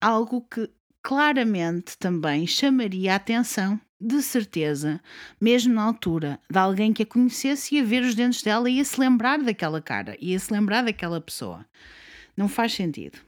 Algo 0.00 0.42
que 0.42 0.68
claramente 1.02 1.96
também 1.98 2.46
chamaria 2.46 3.12
a 3.12 3.16
atenção, 3.16 3.80
de 4.00 4.20
certeza, 4.22 5.00
mesmo 5.40 5.74
na 5.74 5.82
altura, 5.82 6.40
de 6.50 6.58
alguém 6.58 6.92
que 6.92 7.02
a 7.02 7.06
conhecesse 7.06 7.76
ia 7.76 7.84
ver 7.84 8.02
os 8.02 8.14
dentes 8.14 8.42
dela 8.42 8.68
e 8.68 8.78
ia 8.78 8.84
se 8.84 8.98
lembrar 8.98 9.38
daquela 9.38 9.80
cara, 9.80 10.16
ia 10.20 10.38
se 10.38 10.52
lembrar 10.52 10.82
daquela 10.82 11.20
pessoa. 11.20 11.64
Não 12.36 12.48
faz 12.48 12.72
sentido. 12.74 13.18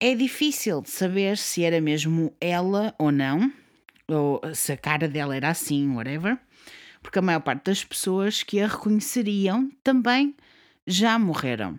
É 0.00 0.14
difícil 0.14 0.82
de 0.82 0.90
saber 0.90 1.36
se 1.36 1.62
era 1.62 1.80
mesmo 1.80 2.34
ela 2.40 2.94
ou 2.98 3.10
não, 3.10 3.52
ou 4.08 4.40
se 4.54 4.72
a 4.72 4.76
cara 4.76 5.08
dela 5.08 5.36
era 5.36 5.50
assim, 5.50 5.94
whatever, 5.94 6.38
porque 7.02 7.18
a 7.18 7.22
maior 7.22 7.40
parte 7.40 7.64
das 7.64 7.84
pessoas 7.84 8.42
que 8.42 8.60
a 8.60 8.66
reconheceriam 8.66 9.70
também 9.82 10.34
já 10.86 11.18
morreram. 11.18 11.78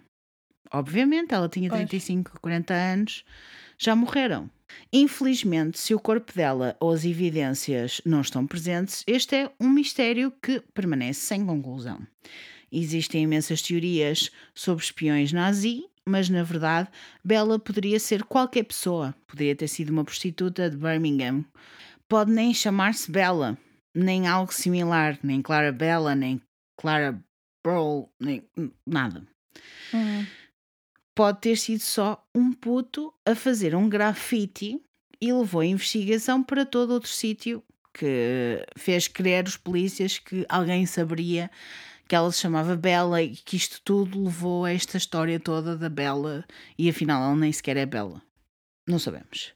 Obviamente, 0.71 1.33
ela 1.33 1.47
tinha 1.47 1.69
Pois. 1.69 1.79
35, 1.81 2.39
40 2.41 2.73
anos, 2.73 3.23
já 3.77 3.95
morreram. 3.95 4.49
Infelizmente, 4.91 5.77
se 5.79 5.93
o 5.93 5.99
corpo 5.99 6.33
dela 6.33 6.75
ou 6.79 6.91
as 6.91 7.05
evidências 7.05 8.01
não 8.05 8.21
estão 8.21 8.47
presentes, 8.47 9.03
este 9.07 9.35
é 9.35 9.51
um 9.59 9.69
mistério 9.69 10.31
que 10.41 10.61
permanece 10.73 11.21
sem 11.21 11.45
conclusão. 11.45 12.05
Existem 12.71 13.23
imensas 13.23 13.61
teorias 13.61 14.31
sobre 14.53 14.83
espiões 14.83 15.31
nazi, 15.31 15.83
mas 16.05 16.29
na 16.29 16.43
verdade, 16.43 16.89
Bella 17.23 17.59
poderia 17.59 17.99
ser 17.99 18.23
qualquer 18.23 18.63
pessoa. 18.63 19.15
Poderia 19.27 19.55
ter 19.55 19.67
sido 19.67 19.91
uma 19.91 20.03
prostituta 20.03 20.69
de 20.69 20.77
Birmingham. 20.77 21.45
Pode 22.07 22.31
nem 22.31 22.53
chamar-se 22.53 23.09
Bella, 23.09 23.57
nem 23.93 24.27
algo 24.27 24.53
similar, 24.53 25.17
nem 25.23 25.41
Clara 25.41 25.71
Bella, 25.71 26.15
nem 26.15 26.41
Clara 26.77 27.23
Nem 28.19 28.43
nada. 28.85 29.25
Hum, 29.93 30.25
Pode 31.15 31.39
ter 31.39 31.55
sido 31.55 31.79
só 31.79 32.21
um 32.35 32.51
puto 32.51 33.13
a 33.25 33.33
fazer 33.33 33.73
um 33.73 33.87
grafite 33.87 34.81
e 35.21 35.31
levou 35.31 35.61
a 35.61 35.65
investigação 35.65 36.43
para 36.43 36.65
todo 36.65 36.91
outro 36.91 37.09
sítio 37.09 37.63
que 37.93 38.61
fez 38.75 39.07
crer 39.07 39.47
os 39.47 39.55
polícias 39.55 40.19
que 40.19 40.45
alguém 40.49 40.85
saberia 40.85 41.49
que 42.05 42.13
ela 42.13 42.29
se 42.33 42.41
chamava 42.41 42.75
Bella 42.75 43.21
e 43.21 43.29
que 43.29 43.55
isto 43.55 43.81
tudo 43.81 44.25
levou 44.25 44.65
a 44.65 44.73
esta 44.73 44.97
história 44.97 45.39
toda 45.39 45.77
da 45.77 45.87
Bella 45.87 46.43
e 46.77 46.89
afinal 46.89 47.23
ela 47.23 47.35
nem 47.35 47.51
sequer 47.51 47.77
é 47.77 47.85
Bella. 47.85 48.21
Não 48.85 48.99
sabemos. 48.99 49.53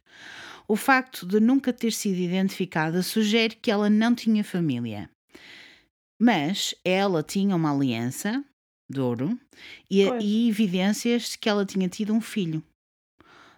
O 0.66 0.78
facto 0.78 1.28
de 1.28 1.42
nunca 1.42 1.74
ter 1.74 1.92
sido 1.92 2.18
identificada 2.18 3.04
sugere 3.04 3.56
que 3.56 3.70
ela 3.70 3.90
não 3.90 4.16
tinha 4.16 4.46
família. 4.46 5.10
Mas 6.20 6.76
ela 6.84 7.24
tinha 7.24 7.56
uma 7.56 7.74
aliança 7.74 8.44
de 8.90 9.00
ouro 9.00 9.40
e, 9.90 10.04
e 10.22 10.50
evidências 10.50 11.30
de 11.30 11.38
que 11.38 11.48
ela 11.48 11.66
tinha 11.66 11.88
tido 11.88 12.14
um 12.14 12.20
filho. 12.20 12.64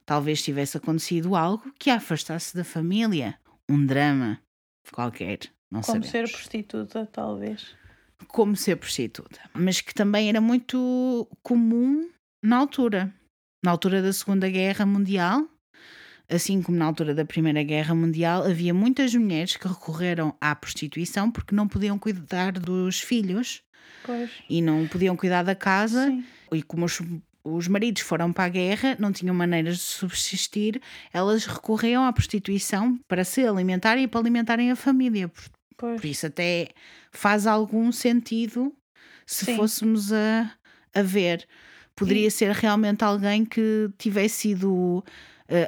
Talvez 0.06 0.42
tivesse 0.42 0.78
acontecido 0.78 1.36
algo 1.36 1.74
que 1.80 1.90
a 1.90 1.96
afastasse 1.96 2.56
da 2.56 2.64
família. 2.64 3.40
Um 3.70 3.86
drama 3.86 4.42
qualquer. 4.92 5.40
Não 5.72 5.82
como 5.82 6.04
sabemos 6.04 6.10
ser 6.10 6.30
prostituta, 6.30 7.06
talvez. 7.06 7.76
como 8.28 8.56
ser 8.58 8.76
prostituta, 8.76 9.40
mas 9.54 9.80
que 9.80 9.94
também 9.94 10.28
era 10.28 10.42
muito 10.42 11.28
comum 11.42 12.10
na 12.44 12.58
altura. 12.58 13.14
Na 13.64 13.72
altura 13.72 14.02
da 14.02 14.12
Segunda 14.12 14.50
Guerra 14.50 14.86
Mundial, 14.86 15.48
assim 16.32 16.62
como 16.62 16.78
na 16.78 16.86
altura 16.86 17.14
da 17.14 17.26
Primeira 17.26 17.62
Guerra 17.64 17.94
Mundial, 17.94 18.44
havia 18.44 18.74
muitas 18.74 19.14
mulheres 19.14 19.58
que 19.58 19.68
recorreram 19.68 20.36
à 20.40 20.56
prostituição 20.56 21.30
porque 21.30 21.54
não 21.56 21.68
podiam 21.68 21.98
cuidar 22.00 22.54
dos 22.54 23.00
filhos 23.02 23.62
Pois. 24.04 24.30
e 24.50 24.62
não 24.62 24.88
podiam 24.88 25.16
cuidar 25.16 25.44
da 25.44 25.56
casa. 25.56 26.08
Sim. 26.08 26.24
E 26.54 26.62
como 26.64 26.86
os, 26.86 27.00
os 27.44 27.68
maridos 27.68 28.02
foram 28.02 28.32
para 28.32 28.46
a 28.46 28.50
guerra, 28.50 28.96
não 29.00 29.12
tinham 29.12 29.34
maneiras 29.36 29.78
de 29.78 29.84
subsistir, 29.84 30.82
elas 31.14 31.46
recorriam 31.46 32.04
à 32.06 32.12
prostituição 32.14 32.98
para 33.08 33.24
se 33.24 33.46
alimentarem 33.46 34.04
e 34.06 34.08
para 34.08 34.20
alimentarem 34.20 34.72
a 34.72 34.76
família. 34.76 35.28
Por- 35.28 35.96
por 35.96 36.06
isso 36.06 36.28
até 36.28 36.70
faz 37.12 37.48
algum 37.48 37.92
sentido 37.92 38.72
se 39.26 39.46
Sim. 39.46 39.56
fôssemos 39.56 40.14
a, 40.14 40.52
a 40.94 41.02
ver. 41.02 41.48
Poderia 41.96 42.30
ser 42.32 42.52
realmente 42.52 43.04
alguém 43.04 43.44
que 43.44 43.90
tivesse 43.98 44.36
sido 44.50 45.04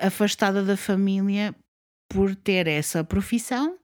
afastada 0.02 0.64
da 0.64 0.78
família 0.78 1.56
por 2.10 2.36
ter 2.36 2.68
essa 2.68 3.04
profissão, 3.04 3.78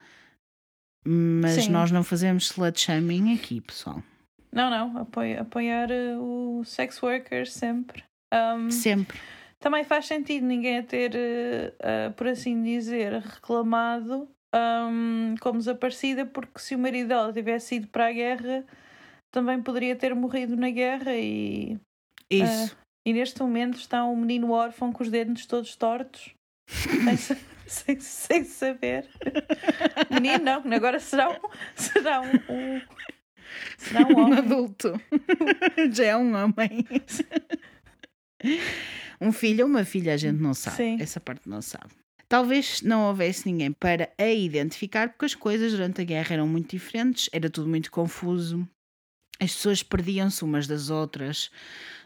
mas 1.05 1.63
Sim. 1.63 1.71
nós 1.71 1.91
não 1.91 2.03
fazemos 2.03 2.45
slut 2.45 2.79
shaming 2.79 3.33
aqui, 3.33 3.61
pessoal. 3.61 4.03
Não, 4.51 4.69
não. 4.69 5.01
Apoio, 5.01 5.41
apoiar 5.41 5.91
eh, 5.91 6.15
o 6.17 6.63
sex 6.65 7.01
worker 7.01 7.47
sempre. 7.49 8.03
Um, 8.33 8.69
Sempre. 8.69 9.19
também 9.59 9.83
faz 9.83 10.05
sentido 10.05 10.45
ninguém 10.45 10.77
a 10.77 10.83
ter, 10.83 11.15
eh, 11.15 11.73
eh, 11.79 12.09
por 12.11 12.27
assim 12.27 12.61
dizer, 12.61 13.13
reclamado 13.13 14.29
um, 14.55 15.35
como 15.41 15.57
desaparecida, 15.57 16.25
porque 16.25 16.59
se 16.59 16.75
o 16.75 16.79
marido 16.79 17.07
dela 17.07 17.33
tivesse 17.33 17.75
ido 17.75 17.87
para 17.87 18.07
a 18.07 18.11
guerra, 18.11 18.63
também 19.31 19.61
poderia 19.61 19.95
ter 19.95 20.13
morrido 20.13 20.55
na 20.55 20.69
guerra 20.69 21.15
e, 21.15 21.79
Isso. 22.29 22.77
E 23.09 23.13
neste 23.13 23.41
momento 23.41 23.77
está 23.79 24.05
um 24.05 24.15
menino 24.15 24.51
órfão 24.51 24.91
com 24.93 25.01
os 25.03 25.09
dedos 25.09 25.45
todos 25.47 25.75
tortos. 25.75 26.29
sem, 26.67 27.17
sem, 27.67 27.99
sem 27.99 28.43
saber. 28.43 29.07
Menino, 30.11 30.43
não, 30.43 30.73
agora 30.75 30.99
será 30.99 31.31
um. 31.31 31.39
Será 31.75 32.21
um, 32.21 32.35
um- 32.53 32.81
será 33.77 34.01
um 34.07 34.13
um 34.29 34.33
adulto. 34.33 34.93
Já 35.91 36.05
é 36.05 36.17
um 36.17 36.35
homem. 36.35 36.85
um 39.19 39.31
filho 39.31 39.63
ou 39.65 39.69
uma 39.69 39.83
filha, 39.83 40.13
a 40.13 40.17
gente 40.17 40.39
não 40.39 40.53
sabe. 40.53 40.77
Sim. 40.77 40.97
Essa 41.01 41.19
parte 41.19 41.49
não 41.49 41.61
sabe. 41.61 41.89
Talvez 42.27 42.83
não 42.83 43.07
houvesse 43.07 43.47
ninguém 43.51 43.71
para 43.71 44.11
a 44.15 44.27
identificar, 44.29 45.09
porque 45.09 45.25
as 45.25 45.33
coisas 45.33 45.71
durante 45.71 46.01
a 46.01 46.03
guerra 46.03 46.33
eram 46.35 46.47
muito 46.47 46.69
diferentes, 46.77 47.27
era 47.33 47.49
tudo 47.49 47.67
muito 47.67 47.89
confuso. 47.89 48.67
As 49.39 49.53
pessoas 49.55 49.81
perdiam-se 49.81 50.43
umas 50.43 50.67
das 50.67 50.91
outras 50.91 51.49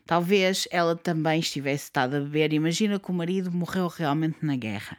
Talvez 0.06 0.68
ela 0.70 0.96
também 0.96 1.40
estivesse 1.40 1.86
estado 1.86 2.18
a 2.18 2.20
beber. 2.20 2.52
Imagina 2.54 3.00
que 3.00 3.10
o 3.10 3.14
marido 3.14 3.52
morreu 3.52 3.88
realmente 3.88 4.38
na 4.42 4.56
guerra. 4.56 4.98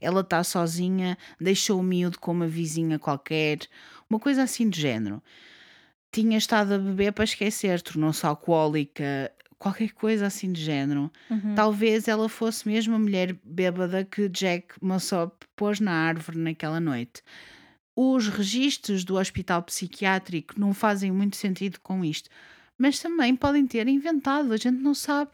Ela 0.00 0.20
está 0.20 0.42
sozinha, 0.42 1.18
deixou 1.38 1.80
o 1.80 1.82
miúdo 1.82 2.18
com 2.18 2.32
uma 2.32 2.46
vizinha 2.46 2.98
qualquer, 2.98 3.58
uma 4.08 4.18
coisa 4.18 4.42
assim 4.42 4.68
do 4.68 4.76
género. 4.76 5.22
Tinha 6.10 6.38
estado 6.38 6.72
a 6.72 6.78
beber 6.78 7.12
para 7.12 7.24
esquecer, 7.24 7.82
tornou-se 7.82 8.24
alcoólica, 8.24 9.30
qualquer 9.58 9.92
coisa 9.92 10.26
assim 10.26 10.52
do 10.52 10.58
género. 10.58 11.10
Uhum. 11.30 11.54
Talvez 11.54 12.08
ela 12.08 12.28
fosse 12.28 12.66
mesmo 12.66 12.94
a 12.94 12.98
mulher 12.98 13.36
bêbada 13.44 14.04
que 14.04 14.28
Jack 14.28 14.74
Mossop 14.80 15.46
pôs 15.54 15.80
na 15.80 15.92
árvore 15.92 16.38
naquela 16.38 16.80
noite. 16.80 17.22
Os 17.94 18.28
registros 18.28 19.04
do 19.04 19.16
hospital 19.16 19.62
psiquiátrico 19.62 20.58
não 20.58 20.74
fazem 20.74 21.10
muito 21.10 21.36
sentido 21.36 21.80
com 21.80 22.04
isto, 22.04 22.28
mas 22.78 22.98
também 22.98 23.34
podem 23.34 23.66
ter 23.66 23.86
inventado, 23.88 24.52
a 24.52 24.56
gente 24.56 24.80
não 24.80 24.94
sabe. 24.94 25.30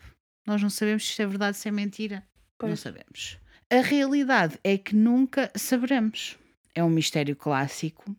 Nós 0.47 0.63
não 0.63 0.71
sabemos 0.71 1.05
se 1.05 1.11
isto 1.11 1.23
é 1.23 1.27
verdade, 1.27 1.57
se 1.57 1.69
é 1.69 1.71
mentira. 1.73 2.17
Não 2.61 2.69
Pois. 2.69 2.81
sabemos. 2.81 3.39
A 3.71 3.81
realidade 3.81 4.59
é 4.63 4.77
que 4.77 4.95
nunca 4.95 5.51
saberemos. 5.55 6.37
É 6.75 6.83
um 6.83 6.91
mistério 6.91 7.37
clássico. 7.37 8.17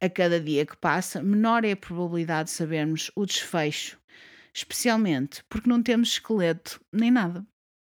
A 0.00 0.08
cada 0.08 0.40
dia 0.40 0.66
que 0.66 0.76
passa, 0.76 1.22
menor 1.22 1.64
é 1.64 1.72
a 1.72 1.76
probabilidade 1.76 2.50
de 2.50 2.54
sabermos 2.56 3.10
o 3.14 3.24
desfecho, 3.24 3.98
especialmente 4.54 5.42
porque 5.48 5.68
não 5.68 5.82
temos 5.82 6.10
esqueleto 6.10 6.80
nem 6.92 7.10
nada. 7.10 7.46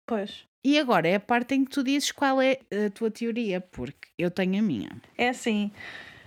Pois. 0.06 0.44
E 0.64 0.78
agora 0.78 1.08
é 1.08 1.16
a 1.16 1.20
parte 1.20 1.54
em 1.54 1.64
que 1.64 1.70
tu 1.70 1.82
dizes 1.84 2.10
qual 2.10 2.40
é 2.40 2.58
a 2.86 2.90
tua 2.90 3.10
teoria, 3.10 3.60
porque 3.60 4.08
eu 4.18 4.30
tenho 4.30 4.58
a 4.58 4.62
minha. 4.62 4.90
É 5.16 5.28
assim, 5.28 5.70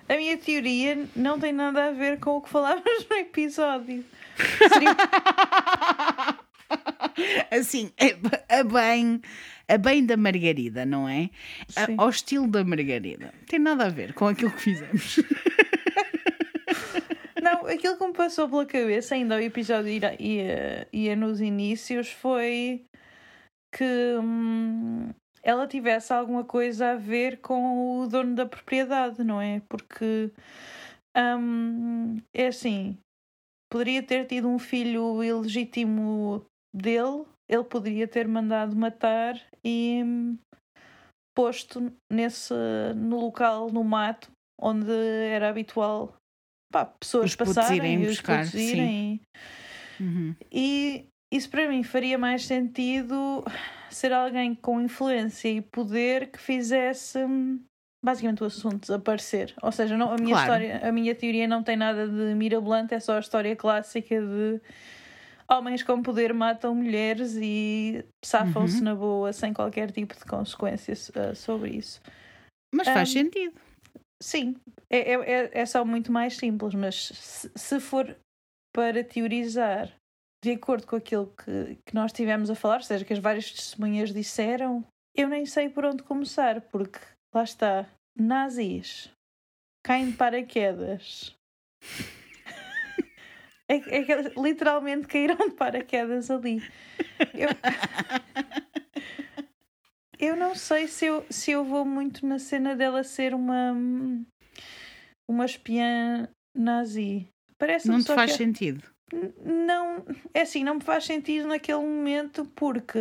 a 0.10 0.16
minha 0.16 0.38
teoria 0.38 1.08
não 1.16 1.40
tem 1.40 1.52
nada 1.54 1.88
a 1.88 1.92
ver 1.92 2.20
com 2.20 2.38
o 2.38 2.42
que 2.42 2.50
falávamos 2.50 3.08
no 3.10 3.16
episódio. 3.18 4.04
Seria- 4.70 4.96
Assim, 7.52 7.92
a 8.50 8.60
a 8.60 8.64
bem, 8.64 9.22
a 9.68 9.78
bem 9.78 10.06
da 10.06 10.16
Margarida, 10.18 10.86
não 10.86 11.08
é? 11.10 11.30
A- 11.76 11.88
ao 12.04 12.10
estilo 12.10 12.48
da 12.48 12.64
Margarida. 12.64 13.34
Tem 13.48 13.60
nada 13.60 13.86
a 13.86 13.90
ver 13.90 14.14
com 14.14 14.28
aquilo 14.28 14.52
que 14.52 14.62
fizemos. 14.62 15.20
Não, 17.42 17.66
aquilo 17.68 17.98
que 17.98 18.06
me 18.08 18.14
passou 18.14 18.50
pela 18.50 18.66
cabeça, 18.66 19.16
ainda 19.16 19.36
o 19.38 19.40
episódio 19.40 19.90
ia, 19.90 20.16
ia, 20.22 20.88
ia 20.92 21.16
nos 21.16 21.40
inícios, 21.40 22.10
foi 22.10 22.84
que 23.72 23.86
hum, 24.22 25.12
ela 25.48 25.66
tivesse 25.66 26.12
alguma 26.12 26.44
coisa 26.44 26.92
a 26.92 26.96
ver 26.96 27.40
com 27.40 28.02
o 28.02 28.08
dono 28.08 28.36
da 28.36 28.46
propriedade, 28.46 29.24
não 29.24 29.40
é? 29.40 29.62
Porque 29.70 30.30
hum, 31.16 32.18
é 32.36 32.48
assim, 32.48 32.98
poderia 33.72 34.04
ter 34.04 34.26
tido 34.26 34.50
um 34.50 34.60
filho 34.60 35.24
ilegítimo 35.24 36.46
dele, 36.76 37.24
ele 37.50 37.64
poderia 37.64 38.06
ter 38.10 38.28
mandado 38.28 38.76
matar 38.76 39.42
e 39.64 40.02
hum, 40.04 40.38
posto 41.34 41.94
nesse 42.12 42.54
no 42.94 43.18
local 43.18 43.72
no 43.72 43.86
mato 43.86 44.30
onde 44.60 44.92
era 44.92 45.50
habitual 45.50 46.14
pá, 46.74 46.86
pessoas 46.86 47.30
Os 47.30 47.36
passarem 47.38 48.02
e 48.02 48.06
os 48.06 48.18
buscar, 48.18 48.44
putos 48.44 48.54
irem. 48.56 49.22
Uhum. 49.98 50.36
E 50.52 51.06
isso 51.32 51.50
para 51.50 51.70
mim 51.70 51.84
faria 51.84 52.18
mais 52.18 52.46
sentido 52.46 53.46
ser 53.92 54.14
alguém 54.14 54.54
com 54.56 54.82
influência 54.82 55.50
e 55.50 55.62
poder 55.62 56.32
que 56.32 56.40
fizesse 56.40 57.18
hum, 57.20 57.60
basicamente 58.04 58.44
o 58.44 58.46
assunto 58.46 58.80
desaparecer. 58.82 59.54
Ou 59.62 59.72
seja, 59.72 59.98
não, 59.98 60.12
a, 60.12 60.16
minha 60.18 60.34
Claro. 60.34 60.42
história, 60.64 60.88
a 60.88 60.92
minha 60.92 61.16
teoria 61.16 61.48
não 61.48 61.64
tem 61.64 61.76
nada 61.78 62.08
de 62.08 62.34
mirabolante, 62.36 62.94
é 62.94 63.00
só 63.00 63.18
a 63.18 63.20
história 63.20 63.56
clássica 63.56 64.20
de 64.22 64.62
homens 65.50 65.82
com 65.84 66.02
poder 66.02 66.34
matam 66.34 66.76
mulheres 66.76 67.36
e 67.42 68.04
safam-se 68.24 68.80
Uhum. 68.80 68.84
na 68.84 68.96
boa 68.96 69.32
sem 69.34 69.54
qualquer 69.54 69.92
tipo 69.92 70.14
de 70.16 70.26
consequências 70.26 71.10
uh, 71.10 71.36
sobre 71.36 71.72
isso. 71.72 72.02
Mas 72.74 72.88
faz 72.90 73.10
Hum, 73.10 73.14
sentido. 73.14 73.60
Sim, 74.22 74.56
é, 74.90 75.14
é, 75.14 75.32
é- 75.32 75.52
é 75.62 75.66
só 75.66 75.86
muito 75.86 76.12
mais 76.12 76.36
simples, 76.38 76.74
mas 76.74 76.96
se, 77.14 77.52
se 77.56 77.80
for 77.80 78.18
para 78.76 79.04
teorizar 79.04 79.94
de 80.48 80.54
acordo 80.54 80.88
com 80.88 80.96
aquilo 80.96 81.28
que, 81.28 81.76
que 81.86 81.94
nós 81.94 82.14
tivemos 82.14 82.50
a 82.50 82.56
falar, 82.56 82.78
ou 82.78 82.84
seja, 82.84 83.04
que 83.04 83.12
as 83.14 83.20
várias 83.20 83.52
testemunhas 83.52 84.14
disseram, 84.14 84.86
eu 85.16 85.28
nem 85.28 85.46
sei 85.46 85.68
por 85.68 85.84
onde 85.84 86.04
começar, 86.04 86.62
porque 86.62 87.00
lá 87.36 87.44
está, 87.44 87.86
nazis 88.18 89.12
caem 89.86 90.12
de 90.12 90.18
paraquedas. 90.18 91.36
É, 93.70 93.76
é 93.76 94.42
literalmente 94.42 95.08
caíram 95.08 95.36
de 95.50 95.56
paraquedas 95.56 96.32
ali. 96.32 96.62
Eu, 97.34 97.50
eu 100.18 100.36
não 100.38 100.56
sei 100.56 100.88
se 100.88 101.06
eu, 101.06 101.26
se 101.30 101.52
eu 101.52 101.66
vou 101.66 101.84
muito 101.84 102.26
na 102.26 102.40
cena 102.40 102.76
dela 102.76 103.04
ser 103.04 103.34
uma 103.34 103.74
uma 105.30 105.46
espiã 105.46 106.30
nazi. 106.56 107.28
Parece 107.58 107.88
Não 107.90 108.00
te 108.02 108.14
faz 108.14 108.32
que- 108.32 108.38
sentido. 108.38 108.82
Não, 109.44 110.06
é 110.34 110.42
assim, 110.42 110.64
não 110.64 110.76
me 110.76 110.82
faz 110.82 111.06
sentido 111.06 111.48
naquele 111.48 111.80
momento 111.80 112.46
porque 112.56 113.00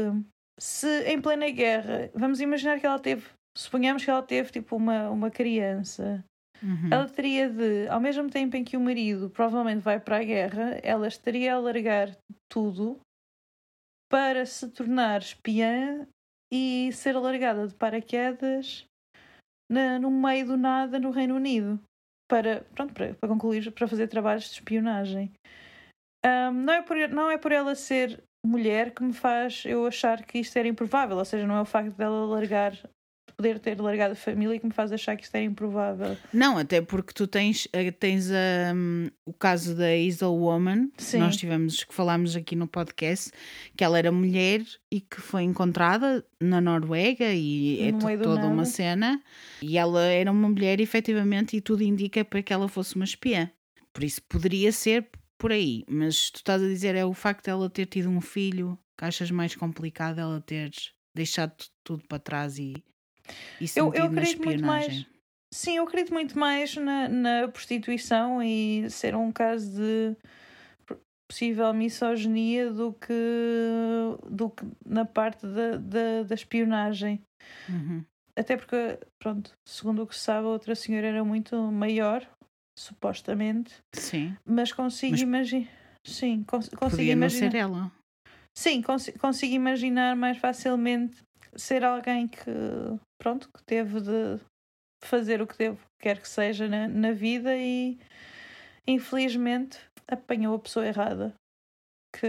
se 0.58 1.04
em 1.04 1.20
plena 1.20 1.50
guerra, 1.50 2.10
vamos 2.14 2.40
imaginar 2.40 2.78
que 2.78 2.86
ela 2.86 2.98
teve, 2.98 3.26
suponhamos 3.56 4.04
que 4.04 4.10
ela 4.10 4.22
teve 4.22 4.50
tipo 4.52 4.76
uma, 4.76 5.10
uma 5.10 5.30
criança, 5.30 6.24
Uhum. 6.62 6.88
ela 6.90 7.08
teria 7.08 7.48
de, 7.48 7.86
ao 7.88 8.00
mesmo 8.00 8.30
tempo 8.30 8.56
em 8.56 8.64
que 8.64 8.76
o 8.76 8.80
marido 8.80 9.28
provavelmente 9.30 9.82
vai 9.82 10.00
para 10.00 10.18
a 10.18 10.24
guerra, 10.24 10.80
ela 10.82 11.06
estaria 11.06 11.54
a 11.54 11.58
largar 11.58 12.16
tudo 12.48 12.98
para 14.08 14.46
se 14.46 14.68
tornar 14.70 15.20
espiã 15.20 16.06
e 16.50 16.90
ser 16.92 17.16
alargada 17.16 17.66
de 17.66 17.74
paraquedas 17.74 18.86
na, 19.70 19.98
no 19.98 20.10
meio 20.10 20.46
do 20.46 20.56
nada 20.56 20.98
no 20.98 21.10
Reino 21.10 21.36
Unido 21.36 21.80
para, 22.28 22.62
pronto, 22.74 22.94
para, 22.94 23.14
para 23.14 23.28
concluir, 23.28 23.70
para 23.72 23.88
fazer 23.88 24.08
trabalhos 24.08 24.44
de 24.44 24.50
espionagem. 24.50 25.32
Ahm, 26.26 26.64
não, 26.64 26.72
é 26.72 26.82
por, 26.82 26.96
não 27.08 27.30
é 27.30 27.38
por 27.38 27.52
ela 27.52 27.74
ser 27.76 28.20
mulher 28.44 28.90
que 28.92 29.02
me 29.02 29.12
faz 29.12 29.62
eu 29.64 29.86
achar 29.86 30.24
que 30.24 30.38
isto 30.38 30.56
era 30.56 30.66
improvável, 30.66 31.16
ou 31.16 31.24
seja, 31.24 31.46
não 31.46 31.56
é 31.56 31.60
o 31.60 31.64
facto 31.64 31.94
dela 31.96 32.26
largar, 32.26 32.72
de 32.72 33.34
poder 33.36 33.58
ter 33.60 33.80
largado 33.80 34.12
a 34.12 34.16
família 34.16 34.58
que 34.58 34.66
me 34.66 34.72
faz 34.72 34.90
achar 34.90 35.16
que 35.16 35.22
isto 35.24 35.34
era 35.36 35.44
improvável. 35.44 36.16
Não, 36.32 36.58
até 36.58 36.80
porque 36.80 37.12
tu 37.12 37.26
tens, 37.28 37.68
eh, 37.72 37.90
tens 37.92 38.28
hum, 38.74 39.08
o 39.24 39.32
caso 39.32 39.76
da 39.76 39.94
Isle 39.96 40.26
Woman, 40.26 40.88
que 40.96 41.02
Sim. 41.02 41.18
nós 41.18 41.36
tivemos, 41.36 41.84
que 41.84 41.94
falámos 41.94 42.34
aqui 42.34 42.56
no 42.56 42.66
podcast, 42.66 43.30
que 43.76 43.84
ela 43.84 43.98
era 43.98 44.10
mulher 44.10 44.62
e 44.92 45.00
que 45.00 45.20
foi 45.20 45.42
encontrada 45.42 46.24
na 46.40 46.60
Noruega 46.60 47.32
e 47.32 47.82
é 47.88 47.92
No 47.92 47.98
do 47.98 48.22
toda 48.22 48.36
nada. 48.42 48.48
uma 48.48 48.64
cena. 48.64 49.22
E 49.62 49.76
ela 49.78 50.02
era 50.02 50.30
uma 50.32 50.48
mulher, 50.48 50.80
efetivamente, 50.80 51.56
e 51.56 51.60
tudo 51.60 51.82
indica 51.82 52.24
para 52.24 52.42
que 52.42 52.52
ela 52.52 52.68
fosse 52.68 52.96
uma 52.96 53.04
espiã. 53.04 53.50
Por 53.92 54.04
isso 54.04 54.20
poderia 54.28 54.70
ser 54.72 55.08
por 55.38 55.52
aí, 55.52 55.84
mas 55.88 56.30
tu 56.30 56.36
estás 56.36 56.62
a 56.62 56.66
dizer 56.66 56.94
é 56.94 57.04
o 57.04 57.12
facto 57.12 57.44
dela 57.46 57.68
ter 57.70 57.86
tido 57.86 58.08
um 58.08 58.20
filho 58.20 58.78
que 58.98 59.04
achas 59.04 59.30
mais 59.30 59.54
complicado 59.54 60.18
ela 60.18 60.40
ter 60.40 60.70
deixado 61.14 61.54
tu- 61.56 61.70
tudo 61.84 62.04
para 62.08 62.18
trás 62.18 62.58
e, 62.58 62.72
e 63.60 63.66
Eu- 63.76 63.92
eu 63.94 64.06
acredito 64.06 64.42
muito 64.42 64.64
mais-. 64.64 65.06
Sim, 65.52 65.76
eu 65.76 65.84
acredito 65.84 66.12
muito 66.12 66.38
mais 66.38 66.74
na, 66.76 67.08
na 67.08 67.48
prostituição 67.48 68.42
e 68.42 68.88
ser 68.90 69.14
um 69.14 69.30
caso 69.30 69.70
de 69.76 70.16
possível 71.28 71.72
misoginia 71.74 72.70
do 72.72 72.92
que, 72.92 73.12
do 74.30 74.50
que 74.50 74.64
na 74.84 75.04
parte 75.04 75.46
da, 75.46 75.76
da, 75.76 76.22
da 76.24 76.34
espionagem. 76.34 77.20
Uhum. 77.68 78.04
Até 78.36 78.56
porque, 78.56 78.98
pronto, 79.18 79.52
segundo 79.66 80.02
o 80.02 80.06
que 80.06 80.14
se 80.14 80.20
sabe, 80.22 80.46
a 80.46 80.50
outra 80.50 80.74
senhora 80.74 81.06
era 81.06 81.24
muito 81.24 81.56
maior, 81.72 82.26
supostamente, 82.78 83.74
Sim, 83.94 84.36
mas 84.44 84.72
consigo 84.72 85.12
Mas 85.12 85.22
imaginar. 85.22 85.68
Sim, 86.06 86.44
cons 86.44 86.68
consigo 86.68 86.90
podia 86.90 87.16
não 87.16 87.22
imaginar. 87.26 87.50
ser 87.50 87.56
ela. 87.58 87.92
Sim, 88.56 88.80
cons 88.82 89.10
consigo 89.18 89.54
imaginar 89.54 90.14
mais 90.16 90.38
facilmente 90.38 91.16
ser 91.56 91.84
alguém 91.84 92.28
que, 92.28 92.50
pronto, 93.20 93.48
que 93.52 93.62
teve 93.64 94.00
de 94.00 94.40
fazer 95.04 95.40
o 95.42 95.46
que 95.46 95.56
deve, 95.58 95.78
quer 96.00 96.20
que 96.20 96.28
seja 96.28 96.68
na, 96.68 96.86
na 96.88 97.12
vida 97.12 97.56
e 97.56 97.98
infelizmente 98.86 99.78
apanhou 100.06 100.54
a 100.54 100.58
pessoa 100.58 100.86
errada 100.86 101.34
que, 102.14 102.28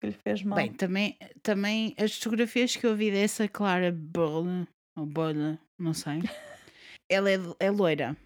que 0.00 0.06
lhe 0.06 0.16
fez 0.26 0.42
mal. 0.42 0.56
Bem, 0.58 0.72
também, 0.72 1.16
também 1.42 1.94
as 1.98 2.16
fotografias 2.16 2.76
que 2.76 2.86
eu 2.86 2.94
vi 2.94 3.10
dessa 3.10 3.48
Clara 3.48 3.90
Bolle, 3.92 4.66
ou 4.96 5.06
Bolle, 5.06 5.58
não 5.78 5.94
sei, 5.94 6.20
ela 7.10 7.30
é, 7.30 7.38
é 7.58 7.70
loira, 7.70 8.16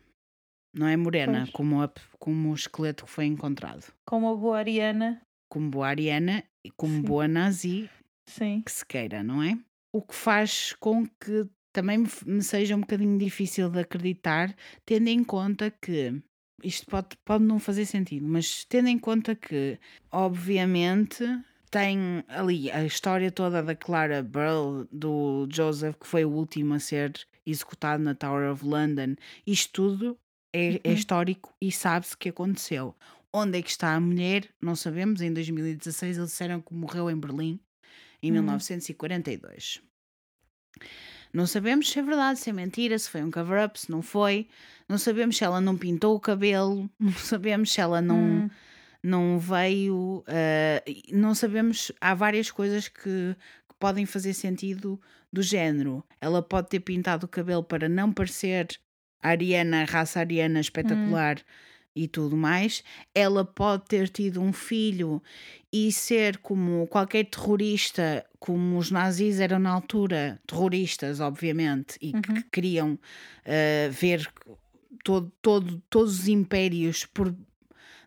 não 0.77 0.87
é 0.87 0.97
morena, 0.97 1.41
Pois. 1.41 1.51
como, 1.51 1.83
a- 1.83 1.93
como 2.19 2.51
o 2.51 2.55
esqueleto 2.55 3.05
que 3.05 3.11
foi 3.11 3.25
encontrado. 3.27 3.85
Com 4.05 4.19
uma 4.21 4.37
boa 4.37 4.59
Ariana, 4.59 5.21
Como 5.49 5.71
boa 5.71 5.87
ariana 5.89 6.43
e 6.65 6.71
como 6.73 6.93
Sim. 6.95 7.03
boa 7.03 7.29
nazi, 7.29 7.89
sim. 8.29 8.63
que 8.65 8.71
se 8.73 8.85
queira, 8.85 9.23
não 9.23 9.43
é? 9.43 9.57
O 9.93 10.03
que 10.03 10.15
faz 10.15 10.73
com 10.81 11.07
que 11.07 11.47
também 11.73 12.05
me 12.27 12.43
seja 12.43 12.75
um 12.75 12.81
bocadinho 12.81 13.17
difícil 13.19 13.71
de 13.71 13.79
acreditar, 13.81 14.55
tendo 14.85 15.09
em 15.09 15.23
conta 15.23 15.71
que 15.71 16.21
isto 16.65 16.87
pode, 16.87 17.17
pode 17.25 17.45
não 17.45 17.59
fazer 17.61 17.85
sentido, 17.87 18.27
mas 18.27 18.65
tendo 18.65 18.89
em 18.89 18.99
conta 18.99 19.35
que, 19.37 19.79
obviamente, 20.11 21.25
tem 21.71 22.25
ali 22.29 22.71
a 22.71 22.85
história 22.85 23.31
toda 23.31 23.63
da 23.63 23.75
Clara 23.75 24.23
Burl, 24.23 24.87
do 24.91 25.47
Joseph, 25.51 25.97
que 26.01 26.07
foi 26.07 26.25
o 26.25 26.31
último 26.31 26.75
a 26.75 26.79
ser 26.79 27.13
executado 27.45 28.03
na 28.03 28.15
Tower 28.15 28.51
of 28.51 28.65
London. 28.65 29.15
Isto 29.47 29.73
tudo 29.73 30.19
é, 30.53 30.81
é 30.83 30.89
Uhum. 30.89 30.95
histórico 30.95 31.55
e 31.61 31.71
sabe-se 31.73 32.17
que 32.17 32.29
aconteceu. 32.29 32.95
Onde 33.33 33.59
é 33.59 33.63
que 33.63 33.71
está 33.71 33.95
a 33.95 34.01
mulher? 34.01 34.49
Não 34.61 34.75
sabemos. 34.75 35.21
Em 35.21 35.33
2016 35.33 36.17
eles 36.17 36.31
disseram 36.31 36.61
que 36.61 36.73
morreu 36.75 37.11
em 37.11 37.19
Berlim, 37.19 37.61
em 38.23 38.31
Hum. 38.31 38.35
1942. 38.35 39.83
Não 41.33 41.47
sabemos 41.47 41.91
se 41.91 41.99
é 41.99 42.03
verdade, 42.03 42.39
se 42.39 42.49
é 42.49 42.53
mentira, 42.53 42.99
se 42.99 43.11
foi 43.11 43.23
um 43.23 43.31
cover-up, 43.31 43.79
se 43.79 43.91
não 43.91 44.01
foi. 44.01 44.49
Não 44.89 44.97
sabemos 44.97 45.37
se 45.37 45.45
ela 45.45 45.61
não 45.61 45.77
pintou 45.77 46.15
o 46.17 46.21
cabelo. 46.21 46.89
Não 47.01 47.13
sabemos 47.13 47.73
se 47.73 47.81
ela 47.81 48.01
não 48.01 48.17
Hum, 48.45 48.51
não 49.03 49.39
veio. 49.39 50.25
eh, 50.27 50.83
não 51.13 51.35
sabemos. 51.35 51.93
Há 52.01 52.15
várias 52.15 52.51
coisas 52.51 52.89
que, 52.89 53.37
que 53.69 53.75
podem 53.79 54.07
fazer 54.07 54.33
sentido 54.33 55.01
do 55.33 55.43
género. 55.43 56.03
Ela 56.21 56.43
pode 56.43 56.69
ter 56.71 56.81
pintado 56.81 57.27
o 57.27 57.29
cabelo 57.29 57.63
para 57.63 57.89
não 57.89 58.13
parecer 58.13 58.69
Ariana, 59.27 59.85
raça 59.85 60.21
Ariana 60.21 60.61
espetacular 60.61 61.37
e 61.95 62.07
tudo 62.07 62.37
mais. 62.37 62.85
Ela 63.15 63.45
pode 63.45 63.85
ter 63.87 64.09
tido 64.09 64.41
um 64.41 64.53
filho 64.53 65.23
e 65.73 65.91
ser 65.91 66.39
como 66.39 66.87
qualquer 66.87 67.25
terrorista, 67.25 68.25
como 68.39 68.79
os 68.79 68.91
nazis 68.91 69.41
eram 69.41 69.59
na 69.59 69.71
altura, 69.71 70.41
terroristas, 70.47 71.21
obviamente, 71.21 71.97
e 72.01 72.13
que 72.13 72.31
Uhum. 72.33 72.43
queriam 72.53 72.99
eh, 73.45 73.89
ver 73.91 74.29
todo, 75.05 75.33
todo, 75.41 75.83
todos 75.89 76.21
os 76.21 76.29
impérios 76.29 77.07
por 77.07 77.35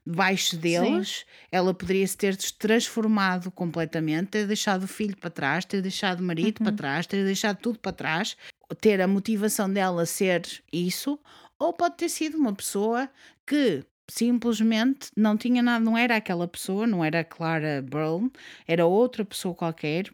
debaixo 0.05 0.57
deles, 0.57 1.25
ela 1.51 1.73
poderia 1.73 2.07
se 2.07 2.17
ter 2.17 2.35
transformado 2.53 3.51
completamente, 3.51 4.27
ter 4.29 4.47
deixado 4.47 4.83
o 4.83 4.87
filho 4.87 5.15
para 5.17 5.29
trás, 5.29 5.65
ter 5.65 5.81
deixado 5.81 6.21
o 6.21 6.23
marido 6.23 6.61
para 6.63 6.71
trás, 6.71 7.05
ter 7.05 7.23
deixado 7.25 7.57
tudo 7.57 7.77
para 7.79 7.91
trás, 7.91 8.35
ter 8.81 9.01
a 9.01 9.07
motivação 9.07 9.71
dela 9.71 10.05
ser 10.05 10.43
isso, 10.71 11.19
ou 11.57 11.73
pode 11.73 11.97
ter 11.97 12.09
sido 12.09 12.37
uma 12.37 12.53
pessoa 12.53 13.09
que 13.45 13.83
simplesmente 14.09 15.09
não 15.15 15.37
tinha 15.37 15.61
nada, 15.61 15.83
não 15.83 15.97
era 15.97 16.15
aquela 16.15 16.47
pessoa, 16.47 16.87
não 16.87 17.03
era 17.03 17.23
Clara 17.23 17.81
Burl, 17.81 18.31
era 18.67 18.85
outra 18.85 19.23
pessoa 19.25 19.53
qualquer 19.53 20.09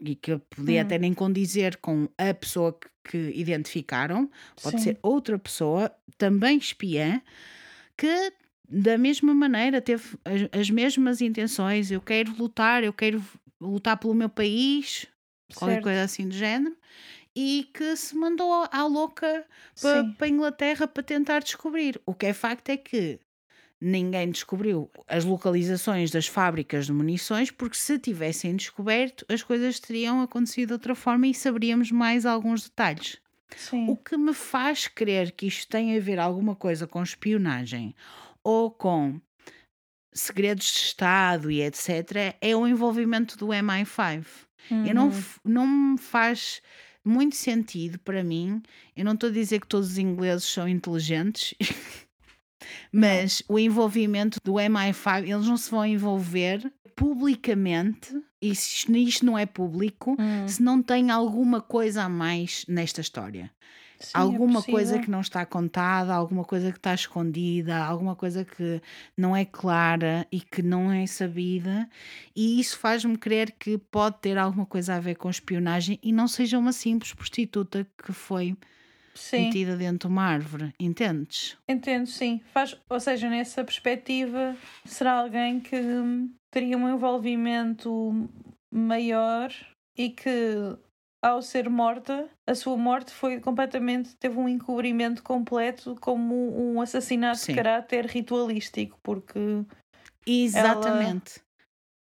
e 0.00 0.14
que 0.14 0.36
podia 0.38 0.80
Hum. 0.80 0.82
até 0.82 0.98
nem 0.98 1.14
condizer 1.14 1.76
com 1.78 2.08
a 2.18 2.34
pessoa 2.34 2.72
que, 2.72 2.88
que 3.10 3.32
identificaram, 3.40 4.30
pode 4.60 4.80
sim. 4.80 4.82
ser 4.82 4.98
outra 5.02 5.38
pessoa, 5.38 5.90
também 6.18 6.58
espiã, 6.58 7.20
que 7.96 8.32
da 8.68 8.96
mesma 8.98 9.34
maneira 9.34 9.80
teve 9.80 10.18
as, 10.24 10.60
as 10.60 10.70
mesmas 10.70 11.20
intenções. 11.20 11.90
Eu 11.90 12.00
quero 12.00 12.34
lutar, 12.36 12.82
eu 12.84 12.92
quero 12.92 13.22
lutar 13.60 13.96
pelo 13.98 14.14
meu 14.14 14.28
país, 14.28 15.06
qualquer 15.54 15.76
Certo. 15.76 15.82
coisa 15.82 16.02
assim 16.02 16.28
do 16.28 16.34
género, 16.34 16.76
e 17.36 17.68
que 17.74 17.96
se 17.96 18.16
mandou 18.16 18.52
à 18.70 18.86
louca 18.86 19.44
para, 19.80 20.14
a 20.20 20.28
Inglaterra 20.28 20.86
para 20.86 21.02
tentar 21.02 21.40
descobrir. 21.40 22.00
O 22.06 22.14
que 22.14 22.26
é 22.26 22.32
facto 22.32 22.68
é 22.70 22.76
que 22.76 23.18
ninguém 23.80 24.30
descobriu 24.30 24.90
as 25.08 25.24
localizações 25.24 26.10
das 26.10 26.26
fábricas 26.26 26.86
de 26.86 26.92
munições, 26.92 27.50
porque 27.50 27.76
se 27.76 27.98
tivessem 27.98 28.56
descoberto, 28.56 29.26
as 29.28 29.42
coisas 29.42 29.78
teriam 29.80 30.22
acontecido 30.22 30.68
de 30.68 30.72
outra 30.74 30.94
forma 30.94 31.26
e 31.26 31.34
saberíamos 31.34 31.90
mais 31.90 32.24
alguns 32.24 32.62
detalhes. 32.64 33.18
Sim. 33.56 33.88
O 33.88 33.96
que 33.96 34.16
me 34.16 34.32
faz 34.32 34.88
crer 34.88 35.32
que 35.32 35.46
isto 35.46 35.68
tem 35.68 35.96
a 35.96 36.00
ver 36.00 36.18
alguma 36.18 36.56
coisa 36.56 36.86
com 36.86 37.02
espionagem 37.02 37.94
ou 38.42 38.70
com 38.70 39.20
segredos 40.12 40.66
de 40.72 40.78
Estado 40.78 41.50
e 41.50 41.60
etc., 41.62 42.36
é 42.40 42.56
o 42.56 42.66
envolvimento 42.66 43.36
do 43.36 43.48
MI5. 43.48 44.24
Eu 44.86 44.94
não, 44.94 45.08
Uhum. 45.08 45.22
não 45.44 45.66
me 45.66 45.98
faz 45.98 46.62
muito 47.04 47.36
sentido 47.36 47.98
para 47.98 48.24
mim. 48.24 48.62
Eu 48.96 49.04
não 49.04 49.12
estou 49.12 49.28
a 49.28 49.32
dizer 49.32 49.60
que 49.60 49.66
todos 49.66 49.90
os 49.92 49.98
ingleses 49.98 50.44
são 50.44 50.66
inteligentes, 50.68 51.54
mas 52.92 53.42
o 53.48 53.58
envolvimento 53.58 54.38
do 54.44 54.54
MI5, 54.54 55.28
eles 55.28 55.46
não 55.46 55.56
se 55.56 55.70
vão 55.70 55.84
envolver 55.84 56.72
publicamente, 56.96 58.14
e 58.40 58.54
se 58.54 58.90
isto- 59.02 59.26
não 59.26 59.36
é 59.38 59.44
público, 59.46 60.16
Hum, 60.18 60.46
se 60.46 60.62
não 60.62 60.80
tem 60.82 61.10
alguma 61.10 61.60
coisa 61.60 62.04
a 62.04 62.08
mais 62.08 62.64
nesta 62.68 63.00
história. 63.00 63.50
Sim, 64.04 64.34
é 64.34 64.38
alguma 64.38 64.62
coisa 64.62 64.98
possível. 64.98 65.00
que 65.00 65.10
não 65.10 65.20
está 65.20 65.44
contada, 65.46 66.14
alguma 66.14 66.44
coisa 66.44 66.70
que 66.72 66.78
está 66.78 66.94
escondida, 66.94 67.76
alguma 67.84 68.14
coisa 68.16 68.44
que 68.44 68.80
não 69.16 69.34
é 69.36 69.44
clara 69.44 70.26
e 70.30 70.40
que 70.40 70.62
não 70.62 70.92
é 70.92 71.06
sabida, 71.06 71.88
e 72.34 72.60
isso 72.60 72.78
faz-me 72.78 73.16
crer 73.18 73.52
que 73.52 73.78
pode 73.78 74.18
ter 74.20 74.38
alguma 74.38 74.66
coisa 74.66 74.94
a 74.94 75.00
ver 75.00 75.16
com 75.16 75.28
espionagem 75.30 75.98
e 76.02 76.12
não 76.12 76.28
seja 76.28 76.58
uma 76.58 76.72
simples 76.72 77.12
prostituta 77.14 77.86
que 78.04 78.12
foi 78.12 78.56
Sim, 79.14 79.38
metida 79.44 79.76
dentro 79.76 80.08
de 80.08 80.12
uma 80.14 80.24
árvore, 80.24 80.74
entendes? 80.78 81.56
entendo, 81.68 82.06
sim. 82.06 82.40
Faz, 82.52 82.76
ou 82.88 83.00
seja, 83.00 83.28
nessa 83.28 83.64
perspectiva, 83.64 84.56
será 84.84 85.20
alguém 85.20 85.60
que 85.60 85.76
teria 86.50 86.76
um 86.76 86.88
envolvimento 86.88 88.28
maior 88.70 89.52
e 89.96 90.10
que, 90.10 90.30
ao 91.24 91.40
ser 91.40 91.70
morta, 91.70 92.28
a 92.46 92.54
sua 92.54 92.76
morte 92.76 93.10
foi 93.12 93.40
completamente. 93.40 94.14
teve 94.16 94.38
um 94.38 94.48
encobrimento 94.48 95.22
completo 95.22 95.96
como 96.00 96.34
um 96.58 96.80
assassinato 96.80 97.38
Sim. 97.38 97.52
de 97.52 97.56
caráter 97.56 98.06
ritualístico, 98.06 98.98
porque 99.02 99.64
Exatamente. 100.26 101.40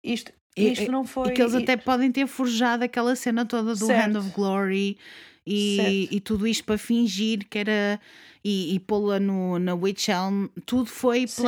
isto, 0.03 0.31
E- 0.57 0.72
isto 0.73 0.91
não 0.91 1.06
foi. 1.06 1.30
E 1.30 1.34
que 1.34 1.41
eles 1.41 1.53
e- 1.53 1.57
até 1.57 1.77
podem 1.77 2.11
ter 2.11 2.27
forjado 2.27 2.84
aquela 2.84 3.15
cena 3.15 3.45
toda 3.45 3.76
do 3.76 3.85
Certo. 3.85 4.15
Hand 4.18 4.19
of 4.19 4.30
Glory 4.31 4.98
e, 5.45 6.07
e 6.11 6.19
tudo 6.19 6.48
isto 6.48 6.64
para 6.64 6.77
fingir 6.77 7.48
que 7.48 7.60
era. 7.60 7.99
e, 8.43 8.73
e 8.73 8.80
pô-la 8.80 9.19
na 9.19 9.76
Witch 9.76 10.10
Elm. 10.10 10.48
Tudo 10.65 10.88
foi 10.88 11.27
Sim. 11.27 11.43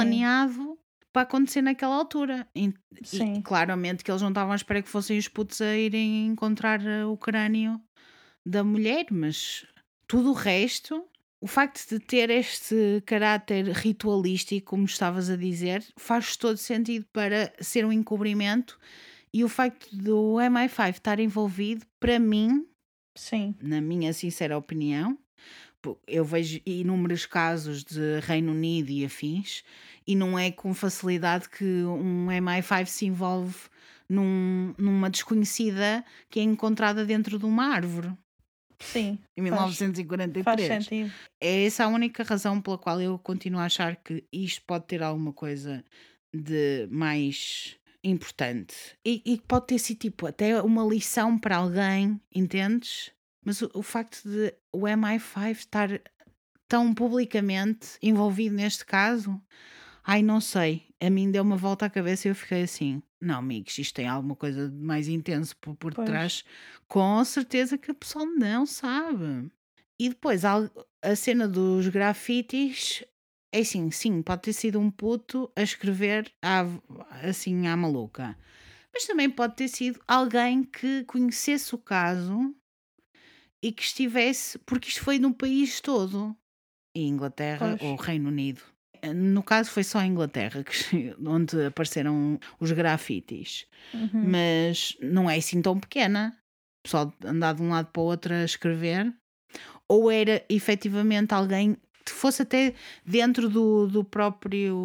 Para 1.14 1.22
acontecer 1.22 1.62
naquela 1.62 1.96
altura. 1.96 2.48
E, 2.56 2.74
e 3.02 3.06
Sim. 3.06 3.42
claramente 3.42 4.04
que 4.04 4.12
eles 4.12 4.22
não 4.22 4.30
estavam 4.30 4.52
à 4.52 4.56
espera 4.56 4.82
que 4.82 4.90
fossem 4.90 5.18
os 5.18 5.28
putos 5.28 5.62
a 5.62 5.78
irem 5.78 6.26
encontrar 6.26 6.84
eh, 6.86 7.06
o 7.06 7.16
crânio 7.16 7.80
da 8.46 8.64
mulher, 8.64 9.06
mas 9.12 9.66
tudo 10.08 10.32
o 10.32 10.34
resto. 10.34 11.08
O 11.40 11.48
facto 11.48 11.90
de 11.90 12.00
ter 12.00 12.30
este 12.30 13.04
caráter 13.06 13.68
ritualístico, 13.68 14.68
como 14.68 14.86
estavas 14.86 15.30
a 15.30 15.36
dizer, 15.36 15.86
faz 15.98 16.38
todo 16.38 16.56
sentido 16.56 17.06
para 17.12 17.54
ser 17.60 17.86
um 17.86 17.92
encobrimento 17.92 18.80
e 19.34 19.44
o 19.44 19.50
facto 19.50 19.94
do 19.94 20.36
MI5 20.36 20.92
estar 20.92 21.20
envolvido, 21.20 21.86
para 22.00 22.18
mim, 22.18 22.66
Sim, 23.16 23.56
na 23.62 23.82
minha 23.82 24.14
sincera 24.14 24.58
opinião, 24.58 25.18
eu 26.08 26.24
vejo 26.26 26.60
inúmeros 26.66 27.26
casos 27.26 27.84
de 27.84 28.20
Reino 28.22 28.52
Unido 28.52 28.90
e 28.90 29.06
afins, 29.06 29.64
e 30.06 30.16
não 30.16 30.38
é 30.38 30.52
com 30.52 30.74
facilidade 30.74 31.48
que 31.50 31.64
um 31.64 32.28
MI5 32.28 32.86
se 32.86 33.06
envolve 33.06 33.56
num- 34.10 34.74
numa 34.78 35.10
desconhecida 35.10 36.04
que 36.30 36.40
é 36.40 36.44
encontrada 36.44 37.06
dentro 37.06 37.40
de 37.40 37.46
uma 37.46 37.66
árvore 37.74 38.12
sim. 38.80 39.18
em 39.38 39.50
Faz- 39.50 39.80
1943. 39.80 40.44
Faz 40.44 40.62
sentido. 40.86 41.12
É 41.42 41.66
essa 41.66 41.86
a 41.86 41.88
única 41.88 42.24
razão 42.24 42.62
pela 42.62 42.78
qual 42.78 43.00
eu 43.02 43.18
continuo 43.18 43.60
a 43.62 43.66
achar 43.66 43.96
que 43.96 44.24
isto 44.32 44.62
pode 44.68 44.86
ter 44.86 45.02
alguma 45.02 45.32
coisa 45.32 45.84
de 46.34 46.88
mais 46.92 47.78
importante. 48.04 48.76
E, 49.06 49.22
e 49.26 49.38
que 49.38 49.44
pode 49.48 49.68
ter 49.68 49.80
sido 49.80 50.00
tipo 50.00 50.28
até 50.28 50.62
uma 50.62 50.84
lição 50.84 51.40
para 51.40 51.56
alguém, 51.58 52.20
entendes? 52.36 53.12
Mas 53.46 53.62
o, 53.62 53.70
o 53.74 53.82
facto 53.84 54.22
de 54.28 54.54
o 54.72 54.88
MI5 54.88 55.52
estar 55.52 55.90
tão 56.68 56.94
publicamente 56.94 57.98
envolvido 58.02 58.56
neste 58.56 58.86
caso, 58.86 59.40
ai 60.04 60.24
não 60.24 60.40
sei, 60.42 60.88
a 61.00 61.10
mim 61.10 61.30
deu 61.30 61.44
uma 61.44 61.58
volta 61.58 61.86
à 61.86 61.90
cabeça 61.90 62.28
e 62.28 62.32
eu 62.32 62.36
fiquei 62.36 62.64
assim, 62.64 63.02
não 63.22 63.40
amigos, 63.40 63.78
isto 63.78 63.96
tem 63.96 64.08
alguma 64.08 64.36
coisa 64.36 64.70
de 64.70 64.76
mais 64.76 65.08
intenso 65.08 65.56
por, 65.58 65.76
por 65.76 65.94
Pois. 65.94 66.08
trás, 66.08 66.44
com 66.88 67.24
certeza 67.24 67.78
que 67.78 67.92
a 67.92 67.96
pessoa 67.96 68.26
não 68.26 68.66
sabe. 68.66 69.52
E 70.00 70.10
depois 70.10 70.44
a 70.46 71.16
cena 71.16 71.48
dos 71.48 71.88
grafites, 71.88 73.04
é 73.52 73.60
assim, 73.60 73.92
sim, 73.92 74.22
pode 74.22 74.42
ter 74.42 74.54
sido 74.54 74.80
um 74.80 74.90
puto 74.90 75.52
a 75.56 75.62
escrever 75.62 76.32
à- 76.42 76.66
assim 77.28 77.68
à 77.68 77.78
maluca. 77.78 78.36
Mas 78.92 79.06
também 79.06 79.30
pode 79.30 79.56
ter 79.56 79.68
sido 79.68 80.00
alguém 80.08 80.64
que 80.64 81.04
conhecesse 81.06 81.74
o 81.76 81.78
caso 81.78 82.56
e 83.64 83.72
que 83.72 83.82
estivesse, 83.82 84.60
porque 84.60 84.90
isto 84.90 85.02
foi 85.02 85.18
no 85.18 85.34
país 85.34 85.80
todo. 85.80 86.36
Inglaterra 86.94 87.78
Pois. 87.80 87.82
ou 87.82 87.96
Reino 87.96 88.28
Unido. 88.28 88.62
No 89.16 89.42
caso 89.42 89.72
foi 89.72 89.84
só 89.84 90.00
a 90.00 90.06
Inglaterra 90.06 90.64
que, 90.64 91.16
onde 91.26 91.66
apareceram 91.66 92.38
os 92.60 92.72
grafites. 92.74 93.66
Uhum. 93.94 94.30
Mas 94.30 94.98
não 95.02 95.30
é 95.30 95.38
assim 95.38 95.62
tão 95.62 95.80
pequena. 95.80 96.38
O 96.80 96.84
pessoal 96.84 97.14
andar 97.24 97.56
de 97.56 97.62
um 97.62 97.70
lado 97.70 97.88
para 97.92 98.02
o 98.02 98.06
outro 98.06 98.34
a 98.34 98.44
escrever. 98.44 99.14
Ou 99.88 100.12
era 100.12 100.44
efetivamente 100.50 101.34
alguém 101.34 101.78
que 102.06 102.12
fosse 102.12 102.42
até 102.42 102.74
dentro 103.06 103.50
do, 103.50 103.88
do 103.88 104.04
próprio. 104.04 104.76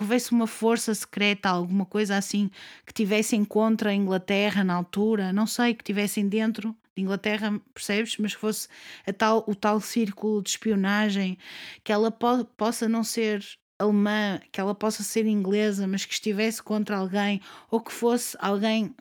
houvesse 0.00 0.30
uma 0.30 0.46
força 0.46 0.94
secreta, 0.94 1.48
alguma 1.48 1.84
coisa 1.84 2.16
assim, 2.16 2.50
que 2.86 2.92
tivessem 2.92 3.44
contra 3.44 3.90
a 3.90 3.94
Inglaterra 3.94 4.62
na 4.62 4.74
altura, 4.74 5.32
não 5.32 5.46
sei, 5.46 5.74
que 5.74 5.82
tivessem 5.82 6.28
dentro 6.28 6.76
Inglaterra, 7.00 7.60
percebes? 7.74 8.16
Mas 8.18 8.34
que 8.34 8.40
fosse 8.40 8.68
a 9.06 9.12
tal, 9.12 9.44
o 9.46 9.54
tal 9.54 9.80
círculo 9.80 10.42
de 10.42 10.50
espionagem, 10.50 11.38
que 11.84 11.92
ela 11.92 12.10
po 12.10 12.44
possa 12.56 12.88
não 12.88 13.04
ser 13.04 13.44
alemã, 13.78 14.40
que 14.52 14.60
ela 14.60 14.74
possa 14.74 15.02
ser 15.02 15.26
inglesa, 15.26 15.86
mas 15.86 16.04
que 16.04 16.12
estivesse 16.12 16.62
contra 16.62 16.96
alguém, 16.96 17.40
ou 17.70 17.80
que 17.80 17.92
fosse 17.92 18.36
alguém 18.40 18.94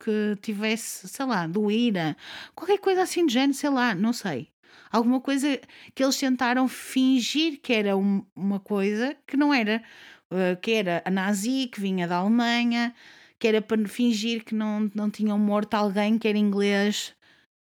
que 0.00 0.36
tivesse, 0.42 1.08
sei 1.08 1.26
lá, 1.26 1.46
do 1.46 1.70
IRA, 1.70 2.16
qualquer 2.54 2.78
coisa 2.78 3.02
assim 3.02 3.26
de 3.26 3.32
género, 3.32 3.54
sei 3.54 3.70
lá, 3.70 3.94
não 3.94 4.12
sei. 4.12 4.48
Alguma 4.90 5.20
coisa 5.20 5.60
que 5.94 6.02
eles 6.02 6.16
tentaram 6.18 6.68
fingir 6.68 7.60
que 7.60 7.72
era 7.72 7.96
um- 7.96 8.24
uma 8.34 8.60
coisa 8.60 9.16
que 9.26 9.36
não 9.36 9.52
era, 9.52 9.82
eh, 10.30 10.56
que 10.56 10.72
era 10.72 11.02
a 11.04 11.10
nazi, 11.10 11.68
que 11.72 11.80
vinha 11.80 12.06
da 12.06 12.16
Alemanha, 12.16 12.94
que 13.38 13.48
era 13.48 13.60
para 13.62 13.86
fingir 13.88 14.44
que 14.44 14.54
não, 14.54 14.90
não 14.94 15.10
tinham 15.10 15.38
morto 15.38 15.74
alguém 15.74 16.18
que 16.18 16.28
era 16.28 16.38
inglês. 16.38 17.14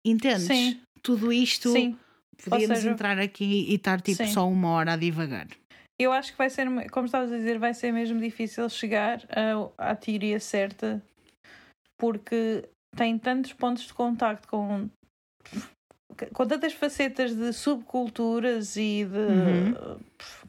Entendes? 0.05 0.43
Sim. 0.47 0.81
Tudo 1.03 1.31
isto 1.33 1.69
Sim, 1.71 1.97
podíamos 2.43 2.77
seja- 2.79 2.91
entrar 2.91 3.19
aqui 3.19 3.65
e 3.69 3.75
estar 3.75 3.99
tipo 4.01 4.23
Sim. 4.23 4.31
só 4.31 4.47
uma 4.47 4.69
hora 4.69 4.93
a 4.93 4.97
divagar. 4.97 5.47
eu 5.99 6.11
acho 6.11 6.31
que 6.31 6.37
vai 6.37 6.49
ser, 6.49 6.67
como 6.91 7.05
estavas 7.05 7.31
a 7.31 7.37
dizer, 7.37 7.57
vai 7.59 7.73
ser 7.73 7.91
mesmo 7.91 8.19
difícil 8.19 8.67
chegar 8.69 9.23
à, 9.77 9.91
à 9.91 9.95
teoria 9.95 10.39
certa 10.39 11.03
porque 11.99 12.67
tem 12.95 13.17
tantos 13.17 13.53
pontos 13.53 13.83
de 13.85 13.93
contacto 13.93 14.47
com, 14.47 14.89
com 16.33 16.47
tantas 16.47 16.73
facetas 16.73 17.35
de 17.35 17.53
subculturas 17.53 18.75
e 18.75 19.05
de 19.05 19.17
Uhum. 19.17 19.99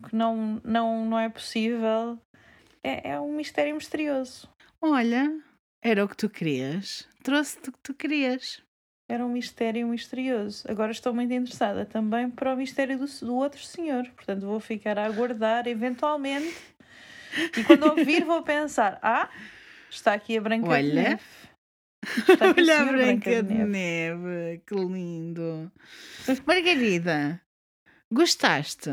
que 0.08 0.14
não, 0.16 0.60
não, 0.64 1.04
não 1.06 1.18
é 1.18 1.28
possível. 1.28 2.18
É, 2.82 3.10
é 3.10 3.20
um 3.20 3.36
mistério 3.36 3.74
misterioso. 3.74 4.48
Olha, 4.80 5.38
era 5.82 6.04
o 6.04 6.08
que 6.08 6.16
tu 6.16 6.28
querias. 6.28 7.06
Trouxe-te 7.22 7.68
o 7.68 7.72
que 7.72 7.78
tu 7.82 7.94
querias. 7.94 8.60
Era 9.12 9.26
um 9.26 9.28
mistério 9.28 9.86
misterioso. 9.88 10.64
Agora 10.66 10.90
estou 10.90 11.12
muito 11.12 11.34
interessada 11.34 11.84
também 11.84 12.30
para 12.30 12.54
o 12.54 12.56
mistério 12.56 12.96
do, 12.96 13.04
do 13.20 13.34
outro 13.34 13.62
senhor. 13.62 14.08
Portanto, 14.16 14.46
vou 14.46 14.58
ficar 14.58 14.98
a 14.98 15.04
aguardar 15.04 15.68
eventualmente. 15.68 16.56
E 17.54 17.62
quando 17.62 17.84
ouvir, 17.90 18.24
vou 18.24 18.42
pensar: 18.42 18.98
ah, 19.02 19.28
está 19.90 20.14
aqui 20.14 20.38
a 20.38 20.40
Branca 20.40 20.66
de 20.66 20.72
Olha. 20.72 21.02
Neve. 21.02 21.22
Está 22.26 22.50
aqui 22.50 22.60
Olha 22.62 22.74
a 22.74 22.78
senhor 22.78 22.96
Branca 22.96 23.42
de 23.42 23.54
Neve, 23.54 24.62
que 24.66 24.74
lindo. 24.74 25.70
Margarida, 26.46 27.38
gostaste? 28.10 28.90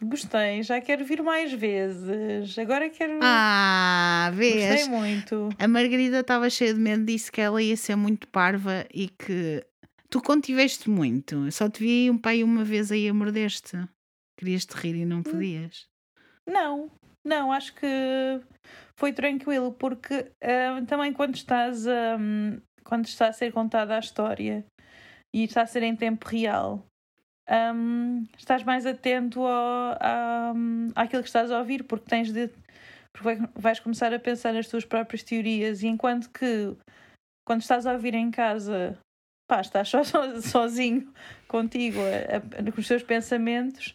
Gostei, 0.00 0.62
já 0.62 0.80
quero 0.80 1.04
vir 1.04 1.22
mais 1.22 1.52
vezes. 1.52 2.56
Agora 2.58 2.88
quero. 2.88 3.18
Ah, 3.22 4.30
Gostei 4.32 4.58
vês? 4.58 4.88
muito. 4.88 5.48
A 5.58 5.66
Margarida 5.66 6.20
estava 6.20 6.48
cheia 6.48 6.72
de 6.72 6.78
medo, 6.80 7.04
disse 7.04 7.32
que 7.32 7.40
ela 7.40 7.60
ia 7.60 7.76
ser 7.76 7.96
muito 7.96 8.28
parva 8.28 8.86
e 8.94 9.08
que 9.08 9.64
tu 10.08 10.22
contiveste 10.22 10.88
muito. 10.88 11.50
Só 11.50 11.68
te 11.68 11.80
vi 11.80 12.10
um 12.10 12.16
pai 12.16 12.44
uma 12.44 12.62
vez 12.62 12.92
aí 12.92 13.08
a 13.08 13.14
morder-te. 13.14 13.76
Querias 14.38 14.64
te 14.64 14.74
rir 14.74 14.94
e 14.94 15.04
não 15.04 15.20
podias. 15.22 15.88
Não, 16.46 16.88
não, 17.26 17.52
acho 17.52 17.74
que 17.74 17.86
foi 18.96 19.12
tranquilo, 19.12 19.72
porque 19.72 20.30
ah, 20.42 20.80
também 20.86 21.12
quando 21.12 21.34
estás 21.34 21.88
a. 21.88 22.16
quando 22.84 23.06
está 23.06 23.28
a 23.28 23.32
ser 23.32 23.52
contada 23.52 23.96
a 23.96 23.98
história 23.98 24.64
e 25.34 25.42
está 25.42 25.62
a 25.62 25.66
ser 25.66 25.82
em 25.82 25.96
tempo 25.96 26.26
real, 26.28 26.86
hum, 27.74 28.26
estás 28.36 28.62
mais 28.64 28.84
atento 28.86 29.40
ao, 29.42 29.96
à- 30.00 30.52
àquilo 30.96 31.22
que 31.22 31.28
estás 31.28 31.50
a 31.50 31.58
ouvir, 31.58 31.84
porque 31.84 32.08
tens 32.08 32.32
de. 32.32 32.48
porque 33.12 33.24
vai- 33.36 33.48
vais 33.54 33.80
começar 33.80 34.12
a 34.12 34.18
pensar 34.18 34.52
nas 34.52 34.68
tuas 34.68 34.84
próprias 34.84 35.22
teorias, 35.22 35.82
e 35.82 35.86
enquanto 35.88 36.30
que 36.30 36.76
quando 37.46 37.62
estás 37.62 37.86
a 37.86 37.92
ouvir 37.92 38.14
em 38.14 38.30
casa. 38.30 38.98
Pá, 39.50 39.62
estás 39.62 39.88
só, 39.88 40.02
so- 40.04 40.42
sozinho 40.42 41.10
contigo, 41.48 41.98
a- 42.00 42.36
a- 42.68 42.72
com 42.72 42.80
os 42.80 42.86
teus 42.86 43.02
pensamentos, 43.02 43.94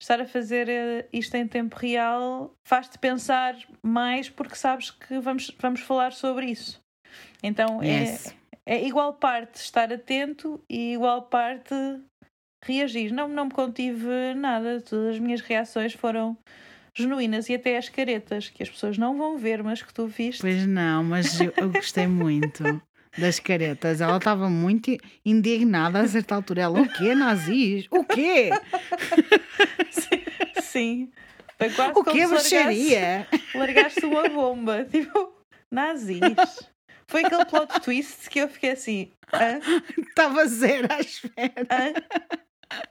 estar 0.00 0.18
a 0.20 0.26
fazer 0.26 0.66
eh, 0.68 1.06
isto 1.12 1.34
em 1.34 1.46
tempo 1.46 1.76
real 1.76 2.52
faz-te 2.66 2.98
pensar 2.98 3.54
mais 3.82 4.30
porque 4.30 4.54
sabes 4.56 4.90
que 4.90 5.18
vamos, 5.18 5.50
vamos 5.60 5.80
falar 5.80 6.12
sobre 6.12 6.46
isso. 6.46 6.80
Então 7.42 7.82
Yes. 7.82 8.34
é, 8.66 8.76
é 8.76 8.86
igual 8.86 9.12
parte 9.12 9.56
estar 9.56 9.92
atento 9.92 10.58
e 10.70 10.94
igual 10.94 11.22
parte 11.22 11.74
reagir. 12.66 13.12
Não, 13.12 13.28
não 13.28 13.46
me 13.46 13.50
contive 13.50 14.34
nada, 14.36 14.80
todas 14.80 15.14
as 15.14 15.18
minhas 15.20 15.40
reações 15.40 15.92
foram 15.92 16.36
genuínas 16.94 17.48
e 17.48 17.54
até 17.54 17.76
as 17.76 17.88
caretas, 17.88 18.48
que 18.48 18.62
as 18.62 18.68
pessoas 18.70 18.96
não 18.98 19.16
vão 19.18 19.36
ver, 19.36 19.62
mas 19.62 19.82
que 19.82 19.92
tu 19.92 20.06
viste. 20.06 20.40
Pois 20.40 20.66
não, 20.66 21.02
mas 21.04 21.40
eu, 21.40 21.52
eu 21.56 21.70
gostei 21.70 22.06
muito 22.06 22.62
das 23.18 23.38
caretas. 23.40 24.00
Ela 24.00 24.16
estava 24.18 24.48
muito 24.48 24.96
indignada 25.24 26.00
a 26.00 26.06
certa 26.08 26.34
altura. 26.36 26.62
Ela, 26.62 26.80
o 26.80 26.88
quê, 26.88 27.14
nazis? 27.14 27.86
O 27.90 28.04
quê? 28.04 28.50
Sim. 30.62 31.10
Foi 31.58 31.70
quase 31.70 31.92
O 31.92 32.02
largasse- 32.04 32.34
baixaria? 32.54 33.26
largaste 33.54 34.04
uma 34.04 34.28
bomba, 34.28 34.84
tipo, 34.90 35.32
nazis. 35.70 36.20
Foi 37.06 37.24
aquele 37.24 37.44
plot 37.44 37.80
twist 37.80 38.28
que 38.28 38.40
eu 38.40 38.48
fiquei 38.48 38.70
assim? 38.72 39.10
Estava 39.98 40.46
zero 40.46 40.88
à 40.90 41.00
espera. 41.00 41.94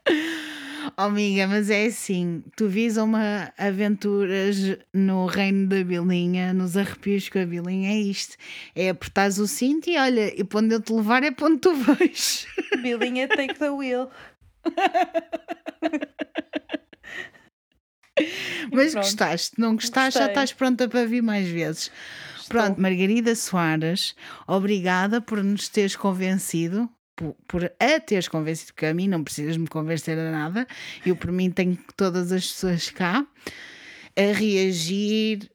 Oh, 0.97 1.03
amiga, 1.03 1.47
mas 1.47 1.69
é 1.69 1.85
assim: 1.85 2.43
tu 2.57 2.68
vis 2.68 2.97
uma 2.97 3.51
aventuras 3.57 4.57
no 4.93 5.26
reino 5.26 5.68
da 5.68 5.81
Bilinha, 5.84 6.53
nos 6.53 6.76
arrepios 6.76 7.30
com 7.30 7.39
a 7.39 7.45
Bilinha, 7.45 7.89
é 7.89 7.97
isto: 7.97 8.35
é 8.76 8.89
apertares 8.89 9.38
o 9.38 9.47
cinto 9.47 9.89
e 9.89 9.97
olha, 9.97 10.39
e 10.39 10.43
para 10.43 10.60
onde 10.60 10.76
eu 10.76 10.81
te 10.81 10.91
levar 10.93 11.23
é 11.23 11.31
para 11.31 11.47
onde 11.47 11.60
tu 11.60 11.73
vais. 11.73 12.45
Bilinha 12.84 13.27
take 13.30 13.55
the 13.55 13.72
wheel. 13.72 14.10
Mas 18.72 18.93
gostaste, 18.93 19.60
não 19.60 19.76
gostaste, 19.76 20.19
já 20.19 20.27
Gostei. 20.27 20.27
estás 20.27 20.53
pronta 20.53 20.88
para 20.88 21.05
vir 21.05 21.22
mais 21.23 21.47
vezes. 21.47 21.91
Pronto, 22.47 22.80
Margarida 22.80 23.35
Soares, 23.35 24.15
obrigada 24.47 25.22
por 25.22 25.43
nos 25.43 25.68
teres 25.69 25.95
convencido, 25.95 26.89
por, 27.15 27.35
por 27.48 27.65
a 27.80 27.99
teres 27.99 28.27
convencido, 28.27 28.73
porque 28.73 28.85
a 28.88 28.94
mim 28.94 29.07
não 29.07 29.23
precisas 29.23 29.57
me 29.57 29.68
convencer 29.68 30.18
a 30.18 30.31
nada, 30.31 30.68
eu 31.06 31.15
por 31.15 31.31
mim 31.31 31.52
tenho 31.52 31.77
todas 31.95 32.31
as 32.31 32.45
pessoas 32.48 32.90
cá 32.90 33.26
a 34.18 34.34
reagir, 34.34 35.49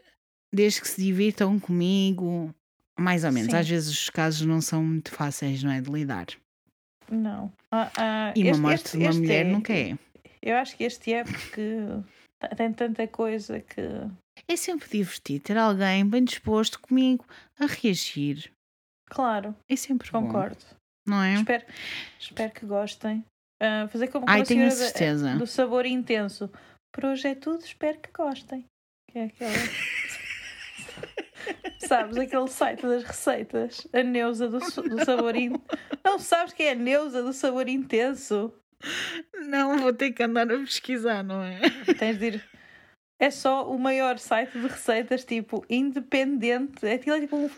desde 0.53 0.81
que 0.81 0.89
se 0.89 1.03
divirtam 1.03 1.59
comigo, 1.59 2.55
mais 2.99 3.25
ou 3.25 3.33
menos. 3.33 3.51
Sim. 3.51 3.57
Às 3.57 3.69
vezes 3.69 3.91
os 3.91 4.11
casos 4.11 4.47
não 4.47 4.61
são 4.61 4.83
muito 4.85 5.11
fáceis, 5.13 5.63
não 5.63 5.71
é? 5.71 5.81
De 5.81 5.91
lidar. 5.91 6.27
Não. 7.11 7.53
Ah, 7.71 7.91
ah, 7.97 8.33
E 8.37 8.43
uma 8.43 8.51
este- 8.51 8.61
morte 8.63 8.75
este- 8.85 8.99
de 8.99 9.05
uma 9.05 9.13
mulher 9.15 9.47
é- 9.47 9.51
nunca 9.51 9.73
é. 9.73 9.99
Eu 10.43 10.57
acho 10.57 10.77
que 10.77 10.85
este 10.85 11.13
é 11.13 11.25
porque 11.25 11.67
tem 12.57 12.73
tanta 12.73 13.07
coisa 13.09 13.61
que. 13.61 13.81
É 14.47 14.57
sempre 14.57 14.89
divertido 14.89 15.45
ter 15.45 15.57
alguém 15.59 16.07
bem 16.09 16.23
disposto 16.25 16.79
comigo 16.81 17.25
a 17.59 17.67
reagir. 17.67 18.53
Claro, 19.11 19.55
É 19.69 19.75
sempre 19.77 20.11
bom, 20.13 20.23
concordo. 20.27 20.65
Não 21.09 21.23
é? 21.23 21.35
Espero, 21.35 21.65
espero 22.19 22.53
que 22.53 22.67
gostem. 22.67 23.25
Ah, 23.61 23.89
fazer 23.89 24.09
como, 24.09 24.25
Ai, 24.29 24.43
tenho 24.45 24.67
a 24.67 24.71
certeza. 24.71 25.37
do 25.37 25.47
sabor 25.47 25.87
intenso. 25.87 26.51
Por 26.93 27.07
hoje 27.07 27.29
é 27.29 27.35
tudo, 27.35 27.65
espero 27.65 27.99
que 27.99 28.11
gostem. 28.13 28.65
Que 29.11 29.19
é 29.19 29.25
aquela. 29.25 29.53
Sabes, 31.81 32.19
aquele 32.19 32.49
site 32.49 32.83
das 32.83 33.05
receitas, 33.05 33.87
a 33.93 34.03
Neuza 34.03 34.49
do, 34.49 34.59
do 34.59 35.05
sabor 35.05 35.37
intenso. 35.37 35.65
Não 36.05 36.19
sabes 36.19 36.53
quem 36.53 36.67
é 36.67 36.73
a 36.73 36.75
Neuza 36.75 37.23
do 37.23 37.33
sabor 37.33 37.69
intenso? 37.69 38.53
Não, 39.47 39.79
vou 39.79 39.93
ter 39.93 40.13
que 40.13 40.23
andar 40.23 40.51
a 40.53 40.59
pesquisar, 40.59 41.23
não 41.23 41.43
é? 41.43 41.61
Tens 41.99 42.19
de 42.19 42.27
ir. 42.27 42.45
É 43.21 43.31
só 43.33 43.69
o 43.69 43.79
maior 43.79 44.17
site 44.19 44.53
de 44.59 44.67
receitas, 44.69 45.25
tipo, 45.25 45.65
independente. 45.69 46.87
Aquilo 46.87 47.17
é 47.17 47.21
tipo. 47.21 47.51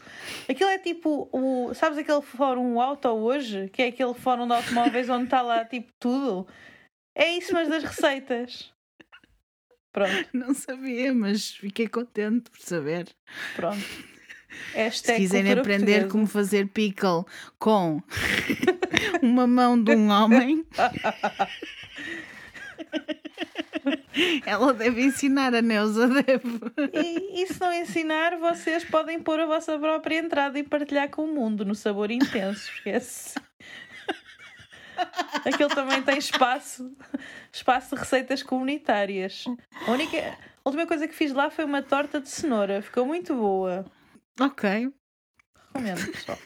Aquilo 0.49 0.71
é 0.71 0.79
tipo 0.79 1.29
o. 1.33 1.75
Sabes 1.75 1.99
aquele 1.99 2.23
fórum 2.23 2.81
auto 2.81 3.09
hoje? 3.09 3.69
Que 3.71 3.83
é 3.83 3.87
aquele 3.89 4.15
fórum 4.15 4.47
de 4.47 4.55
automóveis 4.55 5.09
onde 5.11 5.25
está 5.25 5.43
lá 5.43 5.65
tipo 5.65 5.93
tudo? 6.01 6.47
É 7.15 7.37
isso, 7.37 7.53
mas 7.53 7.69
das 7.69 7.83
receitas. 7.85 8.73
Pronto, 9.93 10.29
Não 10.33 10.55
sabia, 10.55 11.13
mas 11.13 11.51
fiquei 11.51 11.89
contente 11.89 12.49
por 12.51 12.61
saber. 12.61 13.09
pronto. 13.57 13.77
Se 14.73 14.79
Esta 14.79 15.13
é 15.13 15.17
quiserem 15.17 15.53
aprender 15.53 15.85
portuguesa. 16.07 16.09
como 16.09 16.27
fazer 16.27 16.69
pickle 16.69 17.25
com 17.59 18.01
uma 19.23 19.47
mão 19.47 19.81
de 19.83 19.95
um 19.95 20.09
homem, 20.11 20.65
ela 24.47 24.73
deve 24.73 25.03
ensinar, 25.03 25.55
a 25.55 25.63
Neuza 25.63 26.09
deve. 26.09 26.61
E, 26.93 27.43
e 27.43 27.47
se 27.47 27.61
não 27.61 27.73
ensinar, 27.73 28.37
vocês 28.39 28.85
podem 28.85 29.21
pôr 29.21 29.41
a 29.41 29.47
vossa 29.47 29.79
própria 29.79 30.19
entrada 30.19 30.59
e 30.59 30.63
partilhar 30.63 31.09
com 31.11 31.25
o 31.25 31.35
mundo 31.35 31.65
no 31.65 31.75
sabor 31.75 32.11
intenso. 32.11 32.71
Esquece. 32.73 33.35
Aquilo 35.45 35.71
também 35.71 36.03
tem 36.03 36.19
espaço, 36.19 36.95
espaço 37.53 37.95
de 37.95 38.01
receitas 38.01 38.43
comunitárias. 38.43 39.45
A 39.87 39.91
única, 39.93 40.19
a 40.19 40.69
última 40.69 40.87
coisa 40.87 41.09
que 41.09 41.15
fiz 41.15 41.33
lá 41.33 41.51
foi 41.51 41.65
uma 41.65 41.83
torta 41.83 42.21
de 42.21 42.29
cenoura. 42.29 42.83
Ficou 42.83 43.07
muito 43.07 43.35
boa. 43.35 43.85
Ok. 44.39 44.93
Recomendo, 45.69 46.13
pessoal. 46.13 46.39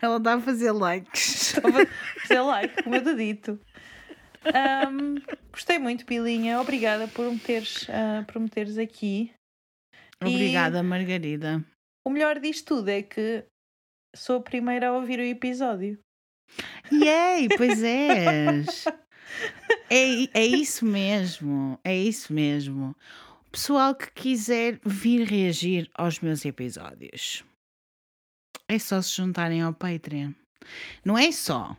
Ela 0.00 0.20
dá 0.20 0.34
a 0.34 0.40
fazer 0.40 0.72
likes. 0.72 1.54
Estou 1.54 1.70
a 1.70 1.86
fazer 2.20 2.40
like, 2.40 2.82
como 2.82 2.96
eu 2.96 3.02
te 3.02 3.14
dito. 3.14 3.60
Ahm, 4.46 5.16
gostei 5.52 5.78
muito, 5.78 6.04
Pilinha. 6.06 6.60
Obrigada 6.60 7.06
por 7.08 7.30
me 7.30 7.38
teres, 7.38 7.86
ah, 7.90 8.24
por 8.26 8.40
me 8.40 8.48
teres 8.48 8.78
aqui. 8.78 9.32
E- 10.22 10.26
Obrigada, 10.28 10.82
Margarida. 10.82 11.64
O 12.06 12.10
melhor 12.10 12.38
disto 12.40 12.76
tudo 12.76 12.88
é 12.88 13.02
que 13.02 13.44
sou 14.14 14.38
a 14.38 14.42
primeira 14.42 14.88
a 14.88 14.92
ouvir 14.92 15.18
o 15.18 15.24
episódio. 15.24 15.98
Yay, 16.92 17.48
pois 17.56 17.82
és. 17.82 18.84
É, 19.88 20.40
é 20.40 20.46
isso 20.46 20.84
mesmo, 20.84 21.78
é 21.84 21.96
isso 21.96 22.32
mesmo. 22.32 22.94
O 23.46 23.50
pessoal 23.52 23.94
que 23.94 24.10
quiser 24.12 24.80
vir 24.84 25.24
reagir 25.26 25.90
aos 25.94 26.20
meus 26.20 26.44
episódios, 26.44 27.44
é 28.68 28.78
só 28.78 29.00
se 29.00 29.14
juntarem 29.16 29.62
ao 29.62 29.72
Patreon. 29.72 30.32
Não 31.04 31.16
é 31.18 31.30
só. 31.32 31.76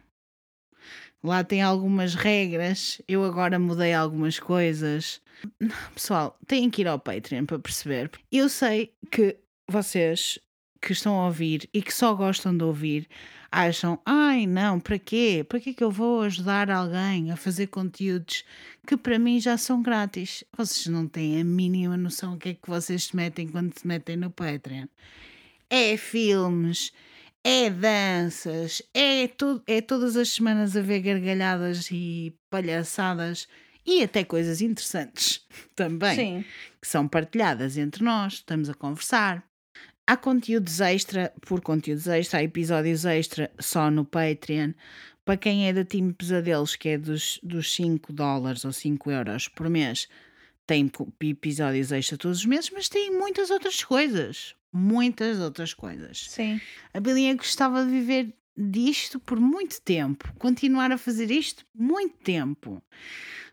Lá 1.23 1.41
tem 1.41 1.61
algumas 1.61 2.15
regras, 2.15 3.01
eu 3.07 3.23
agora 3.23 3.57
mudei 3.57 3.93
algumas 3.93 4.39
coisas. 4.39 5.21
Pessoal, 5.93 6.37
têm 6.45 6.69
que 6.69 6.81
ir 6.81 6.87
ao 6.87 6.99
Patreon 6.99 7.45
para 7.45 7.59
perceber. 7.59 8.11
Eu 8.29 8.49
sei 8.49 8.93
que 9.09 9.37
vocês 9.67 10.37
que 10.81 10.91
estão 10.91 11.17
a 11.17 11.27
ouvir 11.27 11.69
e 11.73 11.81
que 11.81 11.93
só 11.93 12.13
gostam 12.13 12.55
de 12.55 12.63
ouvir 12.65 13.07
acham, 13.49 13.97
ai 14.05 14.45
não, 14.45 14.79
para 14.79 14.99
quê? 14.99 15.45
Para 15.47 15.61
que 15.61 15.73
que 15.73 15.83
eu 15.83 15.91
vou 15.91 16.23
ajudar 16.23 16.69
alguém 16.69 17.31
a 17.31 17.37
fazer 17.37 17.67
conteúdos 17.67 18.43
que 18.85 18.97
para 18.97 19.17
mim 19.17 19.39
já 19.39 19.57
são 19.57 19.81
grátis? 19.81 20.43
Vocês 20.57 20.87
não 20.87 21.07
têm 21.07 21.39
a 21.39 21.43
mínima 21.43 21.95
noção 21.95 22.33
do 22.33 22.37
que 22.37 22.49
é 22.49 22.53
que 22.53 22.69
vocês 22.69 23.05
se 23.05 23.15
metem 23.15 23.47
quando 23.47 23.77
se 23.77 23.87
metem 23.87 24.17
no 24.17 24.29
Patreon. 24.29 24.87
É 25.69 25.95
filmes, 25.95 26.91
é 27.43 27.69
danças, 27.69 28.81
é, 28.93 29.23
é 29.67 29.81
todas 29.81 30.15
as 30.15 30.29
semanas 30.29 30.77
a 30.77 30.81
ver 30.81 31.01
gargalhadas 31.01 31.89
e 31.91 32.33
palhaçadas 32.49 33.47
e 33.85 34.01
até 34.01 34.23
coisas 34.23 34.61
interessantes 34.61 35.45
também 35.75 36.15
Sim. 36.15 36.45
que 36.81 36.87
são 36.87 37.07
partilhadas 37.07 37.77
entre 37.77 38.03
nós, 38.03 38.35
estamos 38.35 38.69
a 38.69 38.73
conversar. 38.73 39.43
Há 40.07 40.17
conteúdos 40.17 40.81
extra, 40.81 41.33
por 41.41 41.61
conteúdos 41.61 42.07
extra, 42.07 42.39
há 42.39 42.43
episódios 42.43 43.05
extra 43.05 43.51
só 43.59 43.89
no 43.89 44.03
Patreon. 44.03 44.73
Para 45.23 45.37
quem 45.37 45.67
é 45.67 45.73
da 45.73 45.85
Time 45.85 46.13
Pesadelos, 46.13 46.75
que 46.75 46.89
é 46.89 46.97
dos, 46.97 47.39
dos 47.41 47.73
5 47.73 48.11
dólares 48.11 48.65
ou 48.65 48.73
5 48.73 49.09
euros 49.09 49.47
por 49.47 49.69
mês, 49.69 50.09
tem 50.67 50.91
episódios 51.21 51.93
extra 51.93 52.17
todos 52.17 52.39
os 52.39 52.45
meses, 52.45 52.69
mas 52.73 52.89
tem 52.89 53.11
muitas 53.11 53.49
outras 53.49 53.81
coisas. 53.83 54.55
Muitas 54.73 55.39
outras 55.39 55.73
coisas. 55.73 56.25
Sim. 56.29 56.59
A 56.93 56.99
Belinha 56.99 57.35
gostava 57.35 57.83
de 57.85 57.91
viver 57.91 58.33
disto 58.57 59.19
por 59.19 59.39
muito 59.39 59.81
tempo, 59.81 60.31
continuar 60.39 60.91
a 60.91 60.97
fazer 60.97 61.29
isto 61.31 61.65
muito 61.73 62.15
tempo. 62.23 62.81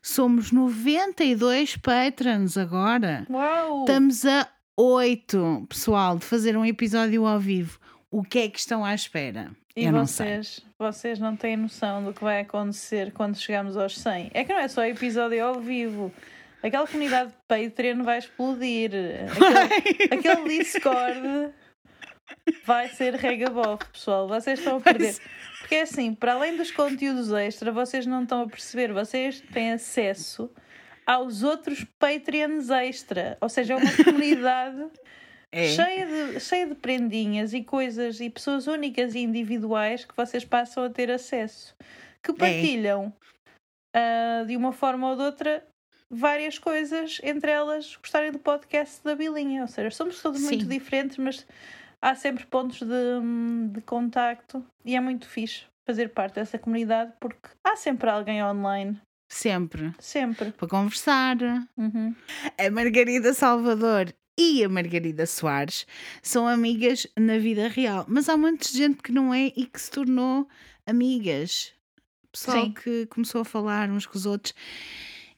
Somos 0.03 0.51
92 0.51 1.77
patrons 1.77 2.57
agora. 2.57 3.27
Uau! 3.29 3.81
Estamos 3.81 4.25
a 4.25 4.49
8, 4.77 5.67
pessoal, 5.69 6.19
de 6.19 6.25
fazer 6.25 6.57
um 6.57 6.65
episódio 6.65 7.27
ao 7.27 7.39
vivo. 7.39 7.79
O 8.11 8.23
que 8.23 8.39
é 8.39 8.49
que 8.49 8.59
estão 8.59 8.85
à 8.85 8.95
espera? 8.95 9.51
E 9.77 9.85
Eu 9.85 9.93
não 9.93 10.07
sei. 10.07 10.27
vocês, 10.27 10.61
vocês 10.79 11.19
não 11.19 11.37
têm 11.37 11.57
noção 11.57 12.03
do 12.03 12.13
que 12.13 12.23
vai 12.25 12.41
acontecer 12.41 13.13
quando 13.13 13.37
chegarmos 13.37 13.77
aos 13.77 13.97
100. 13.99 14.31
É 14.35 14.43
que 14.45 14.53
não 14.53 14.61
é 14.61 14.69
só 14.69 14.85
episódio 14.85 15.45
ao 15.45 15.61
vivo. 15.61 16.13
Aquela 16.63 16.87
comunidade 16.87 17.31
de 17.31 17.37
Patreon 17.49 18.03
vai 18.03 18.19
explodir. 18.19 18.91
Aquele, 19.31 20.15
aquele 20.15 20.59
Discord 20.59 21.53
vai 22.65 22.89
ser 22.91 23.15
regabof, 23.15 23.85
pessoal. 23.93 24.29
Vocês 24.29 24.59
estão 24.59 24.77
a 24.77 24.81
perder. 24.81 25.17
Porque 25.61 25.75
é 25.77 25.83
assim, 25.83 26.15
para 26.15 26.35
além 26.35 26.57
dos 26.57 26.71
conteúdos 26.71 27.33
extra, 27.33 27.73
vocês 27.73 28.05
não 28.07 28.23
estão 28.25 28.43
a 28.43 28.49
perceber. 28.49 28.93
Vocês 28.93 29.41
têm 29.53 29.73
acesso 29.73 30.51
aos 31.07 31.43
outros 31.43 31.85
Patreons 31.99 32.69
extra. 32.71 33.39
Ou 33.41 33.49
seja, 33.49 33.75
é 33.75 33.77
uma 33.77 33.91
comunidade 34.05 34.87
É. 35.53 35.67
cheia, 35.69 36.07
de, 36.07 36.41
cheia 36.41 36.67
de 36.67 36.75
prendinhas 36.75 37.55
e 37.55 37.63
coisas 37.63 38.21
e 38.21 38.29
pessoas 38.29 38.67
únicas 38.67 39.15
e 39.15 39.21
individuais 39.21 40.05
que 40.05 40.15
vocês 40.17 40.45
passam 40.45 40.85
a 40.85 40.91
ter 40.91 41.11
acesso. 41.11 41.75
Que 42.23 42.33
partilham 42.35 43.13
ah, 43.95 44.45
de 44.47 44.57
uma 44.57 44.73
forma 44.73 45.09
ou 45.09 45.17
de 45.17 45.23
outra 45.23 45.65
várias 46.11 46.59
coisas, 46.59 47.21
entre 47.23 47.51
elas 47.51 47.97
gostarem 47.97 48.33
do 48.33 48.39
podcast 48.39 49.03
da 49.05 49.15
Bilinha. 49.15 49.63
Ou 49.63 49.69
seja, 49.69 49.91
somos 49.91 50.21
todos 50.21 50.41
muito 50.41 50.65
Sim. 50.65 50.69
diferentes, 50.69 51.17
mas 51.19 51.47
há 52.03 52.15
sempre 52.15 52.45
pontos 52.47 52.81
de, 52.83 53.71
de 53.73 53.81
contacto 53.83 54.65
e 54.85 54.97
é 54.97 55.01
muito 55.01 55.29
fixe 55.29 55.65
fazer 55.87 56.11
parte 56.11 56.35
dessa 56.35 56.59
comunidade 56.59 57.13
porque 57.21 57.49
há 57.65 57.77
sempre 57.77 58.11
alguém 58.11 58.43
online. 58.45 59.01
Sempre. 59.29 59.95
Sempre. 60.01 60.51
Para 60.53 60.69
conversar. 60.69 61.37
Uhum. 61.77 62.15
A 62.59 62.71
Margarida 62.71 63.33
Salvador 63.33 64.13
e 64.37 64.65
a 64.65 64.69
Margarida 64.69 65.25
Soares 65.27 65.87
são 66.21 66.49
amigas 66.49 67.07
na 67.17 67.39
vida 67.39 67.69
real, 67.69 68.05
mas 68.09 68.29
há 68.29 68.37
muita 68.37 68.69
gente 68.69 69.03
que 69.03 69.13
não 69.13 69.33
é 69.33 69.53
e 69.57 69.67
que 69.67 69.81
se 69.81 69.91
tornou 69.91 70.49
amigas. 70.87 71.73
Pessoal 72.33 72.65
Sim. 72.65 72.73
que 72.73 73.07
começou 73.07 73.43
a 73.43 73.45
falar 73.45 73.91
uns 73.91 74.07
com 74.07 74.17
os 74.17 74.27
outros. 74.27 74.55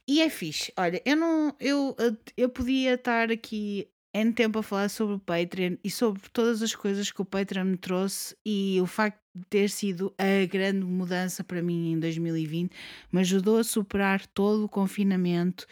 E 0.08 0.20
é 0.20 0.28
fixe. 0.28 0.72
Olha, 0.76 1.00
eu 1.04 1.16
não. 1.16 1.54
Eu, 1.60 1.96
eu 2.36 2.48
podia 2.48 2.94
estar 2.94 3.30
aqui 3.30 3.88
em 4.14 4.30
tempo 4.30 4.58
a 4.58 4.62
falar 4.62 4.88
sobre 4.90 5.14
o 5.14 5.18
Patreon 5.18 5.76
e 5.82 5.90
sobre 5.90 6.22
todas 6.32 6.62
as 6.62 6.74
coisas 6.74 7.10
que 7.10 7.22
o 7.22 7.24
Patreon 7.24 7.64
me 7.64 7.76
trouxe 7.76 8.36
e 8.44 8.78
o 8.80 8.86
facto 8.86 9.20
de 9.34 9.46
ter 9.46 9.70
sido 9.70 10.14
a 10.18 10.44
grande 10.46 10.84
mudança 10.84 11.42
para 11.42 11.62
mim 11.62 11.92
em 11.92 11.98
2020 11.98 12.70
me 13.10 13.20
ajudou 13.20 13.58
a 13.58 13.64
superar 13.64 14.26
todo 14.26 14.64
o 14.64 14.68
confinamento, 14.68 15.66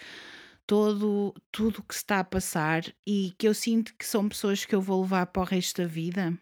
todo 0.66 1.34
tudo 1.52 1.80
o 1.80 1.82
que 1.82 1.92
está 1.92 2.20
a 2.20 2.24
passar 2.24 2.84
e 3.06 3.34
que 3.36 3.46
eu 3.46 3.52
sinto 3.52 3.94
que 3.94 4.06
são 4.06 4.28
pessoas 4.28 4.64
que 4.64 4.74
eu 4.74 4.80
vou 4.80 5.02
levar 5.02 5.26
para 5.26 5.42
o 5.42 5.44
resto 5.44 5.82
da 5.82 5.88
vida. 5.88 6.32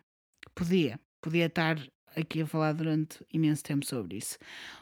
Podia, 0.55 1.01
podia 1.20 1.47
estar 1.47 1.78
aqui 2.19 2.43
a 2.43 2.47
falar 2.47 2.73
durante 2.73 3.24
imenso 3.32 3.62
tempo 3.62 3.85
sobre 3.86 4.16
isso. 4.19 4.39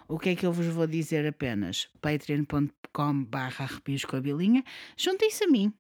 O 0.08 0.18
que 0.18 0.30
é 0.30 0.36
que 0.36 0.46
eu 0.46 0.52
vos 0.52 0.66
vou 0.66 0.86
dizer 0.86 1.26
apenas? 1.26 1.88
patreon.com 2.00 3.24
barra 3.24 3.64
arrepios 3.64 4.04
com 4.04 4.16
a 4.16 4.20
bilinha. 4.20 4.64
Juntem-se 4.96 5.44
a 5.44 5.48
mim, 5.48 5.72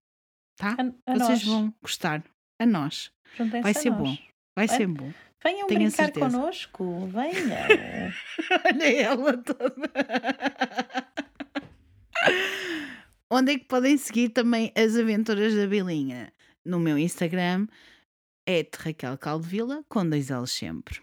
tá? 0.56 0.76
A, 0.78 1.12
a 1.12 1.14
Vocês 1.18 1.44
nós. 1.44 1.44
vão 1.44 1.74
gostar. 1.82 2.24
A 2.60 2.66
nós. 2.66 3.10
Juntem-se 3.36 3.62
vai 3.62 3.74
ser 3.74 3.90
nós. 3.90 3.98
bom. 4.00 4.16
Vai 4.56 4.66
Vai. 4.66 4.76
ser 4.76 4.86
bom. 4.86 5.12
Venham 5.44 5.66
Tenho 5.68 5.80
brincar 5.80 6.04
certeza. 6.04 6.26
connosco. 6.30 7.06
Venham. 7.08 8.12
Olha 8.64 9.02
ela 9.02 9.36
toda. 9.36 9.74
Onde 13.30 13.52
é 13.52 13.58
que 13.58 13.64
podem 13.66 13.96
seguir 13.98 14.30
também 14.30 14.72
as 14.76 14.96
aventuras 14.96 15.54
da 15.54 15.66
Bilinha? 15.66 16.32
No 16.64 16.78
meu 16.80 16.96
Instagram 16.98 17.66
é 18.48 18.66
Raquel 18.76 19.18
Caldevila, 19.18 19.84
com 19.88 20.08
dois 20.08 20.30
L's 20.30 20.52
sempre. 20.52 21.00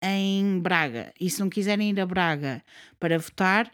em 0.00 0.58
Braga 0.60 1.12
e 1.20 1.28
se 1.30 1.40
não 1.40 1.48
quiserem 1.48 1.90
ir 1.90 2.00
a 2.00 2.06
Braga 2.06 2.62
para 2.98 3.18
votar, 3.18 3.70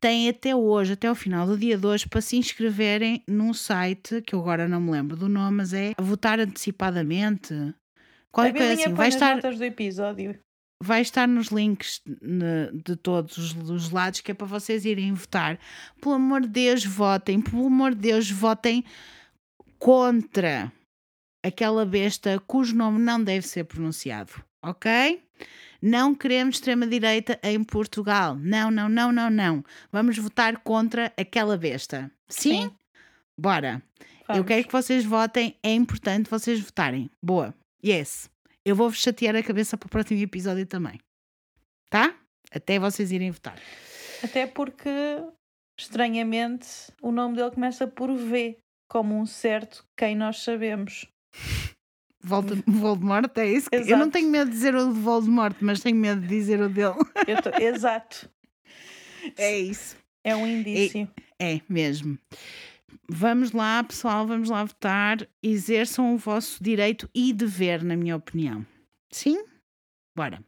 têm 0.00 0.28
até 0.28 0.54
hoje, 0.54 0.92
até 0.92 1.10
o 1.10 1.14
final 1.14 1.46
do 1.46 1.58
dia 1.58 1.76
de 1.76 1.86
hoje, 1.86 2.08
para 2.08 2.20
se 2.20 2.36
inscreverem 2.36 3.22
num 3.26 3.52
site 3.52 4.22
que 4.22 4.34
eu 4.34 4.40
agora 4.40 4.68
não 4.68 4.80
me 4.80 4.90
lembro 4.90 5.16
do 5.16 5.28
nome, 5.28 5.58
mas 5.58 5.72
é 5.72 5.92
votar 5.98 6.38
antecipadamente. 6.38 7.54
Coisa 8.30 8.52
Bilinha 8.52 8.72
assim, 8.74 8.94
vai 8.94 9.08
estar, 9.08 9.40
do 9.40 9.64
episódio. 9.64 10.38
Vai 10.82 11.02
estar 11.02 11.26
nos 11.26 11.48
links 11.48 12.00
de 12.04 12.96
todos 12.96 13.36
os, 13.36 13.52
os 13.68 13.90
lados 13.90 14.20
que 14.20 14.30
é 14.30 14.34
para 14.34 14.46
vocês 14.46 14.84
irem 14.84 15.12
votar. 15.12 15.58
Pelo 16.00 16.14
amor 16.14 16.42
de 16.42 16.48
Deus, 16.48 16.84
votem. 16.84 17.40
Pelo 17.40 17.66
amor 17.66 17.94
de 17.94 18.00
Deus, 18.00 18.30
votem 18.30 18.84
contra 19.78 20.72
aquela 21.44 21.84
besta 21.84 22.40
cujo 22.46 22.74
nome 22.74 22.98
não 22.98 23.22
deve 23.22 23.46
ser 23.46 23.64
pronunciado, 23.64 24.32
ok? 24.62 25.22
Não 25.80 26.14
queremos 26.14 26.56
extrema-direita 26.56 27.38
em 27.42 27.62
Portugal. 27.62 28.36
Não, 28.36 28.70
não, 28.70 28.88
não, 28.88 29.12
não, 29.12 29.30
não. 29.30 29.64
Vamos 29.92 30.18
votar 30.18 30.58
contra 30.58 31.12
aquela 31.16 31.56
besta. 31.56 32.10
Sim? 32.28 32.62
Sim. 32.62 32.70
Bora. 33.38 33.80
Eu 34.00 34.34
Vamos. 34.34 34.46
quero 34.46 34.66
que 34.66 34.72
vocês 34.72 35.04
votem. 35.04 35.56
É 35.62 35.72
importante 35.72 36.28
vocês 36.28 36.60
votarem. 36.60 37.08
Boa. 37.22 37.54
Yes. 37.84 38.28
Eu 38.68 38.76
vou-vos 38.76 39.00
chatear 39.00 39.34
a 39.34 39.42
cabeça 39.42 39.78
para 39.78 39.86
o 39.86 39.90
próximo 39.90 40.20
episódio 40.20 40.66
também. 40.66 41.00
Tá? 41.88 42.14
Até 42.52 42.78
vocês 42.78 43.10
irem 43.10 43.30
votar. 43.30 43.58
Até 44.22 44.46
porque, 44.46 44.90
estranhamente, 45.80 46.66
o 47.00 47.10
nome 47.10 47.36
dele 47.36 47.50
começa 47.50 47.86
por 47.86 48.14
V, 48.14 48.58
como 48.86 49.18
um 49.18 49.24
certo 49.24 49.86
quem 49.96 50.14
nós 50.14 50.42
sabemos. 50.42 51.06
Voldemort, 52.22 53.30
é 53.38 53.46
isso? 53.46 53.68
Eu 53.72 53.96
não 53.96 54.10
tenho 54.10 54.28
medo 54.28 54.50
de 54.50 54.56
dizer 54.56 54.74
o 54.74 54.92
de 54.92 55.00
Voldemort, 55.00 55.56
mas 55.62 55.80
tenho 55.80 55.96
medo 55.96 56.20
de 56.20 56.26
dizer 56.28 56.60
o 56.60 56.68
dele. 56.68 56.94
Tô- 57.42 57.58
Exato. 57.62 58.28
É 59.36 59.58
isso. 59.58 59.96
É 60.22 60.36
um 60.36 60.46
indício. 60.46 61.08
É 61.40 61.60
mesmo. 61.70 62.18
Vamos 63.08 63.52
lá, 63.52 63.82
pessoal, 63.84 64.26
vamos 64.26 64.50
lá 64.50 64.64
votar. 64.64 65.26
Exerçam 65.42 66.14
o 66.14 66.18
vosso 66.18 66.62
direito 66.62 67.08
e 67.14 67.32
dever, 67.32 67.82
na 67.82 67.96
minha 67.96 68.16
opinião. 68.16 68.66
Sim? 69.10 69.44
Bora. 70.16 70.42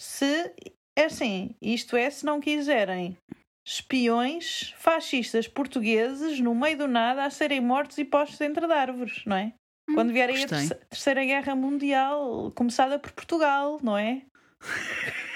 Se, 0.00 0.52
é 0.96 1.04
assim, 1.04 1.54
isto 1.60 1.96
é, 1.96 2.10
se 2.10 2.24
não 2.24 2.40
quiserem 2.40 3.16
espiões 3.64 4.74
fascistas 4.78 5.46
portugueses 5.46 6.40
no 6.40 6.54
meio 6.54 6.78
do 6.78 6.88
nada 6.88 7.24
a 7.24 7.30
serem 7.30 7.60
mortos 7.60 7.98
e 7.98 8.04
postos 8.04 8.40
entre 8.40 8.66
de 8.66 8.72
árvores, 8.72 9.22
não 9.24 9.36
é? 9.36 9.54
Quando 9.94 10.12
vier 10.12 10.28
aí 10.28 10.42
a 10.42 10.46
Hum, 10.46 10.68
Terceira 10.90 11.24
Guerra 11.24 11.54
Mundial, 11.54 12.50
começada 12.56 12.98
por 12.98 13.12
Portugal, 13.12 13.78
não 13.82 13.96
é? 13.96 14.22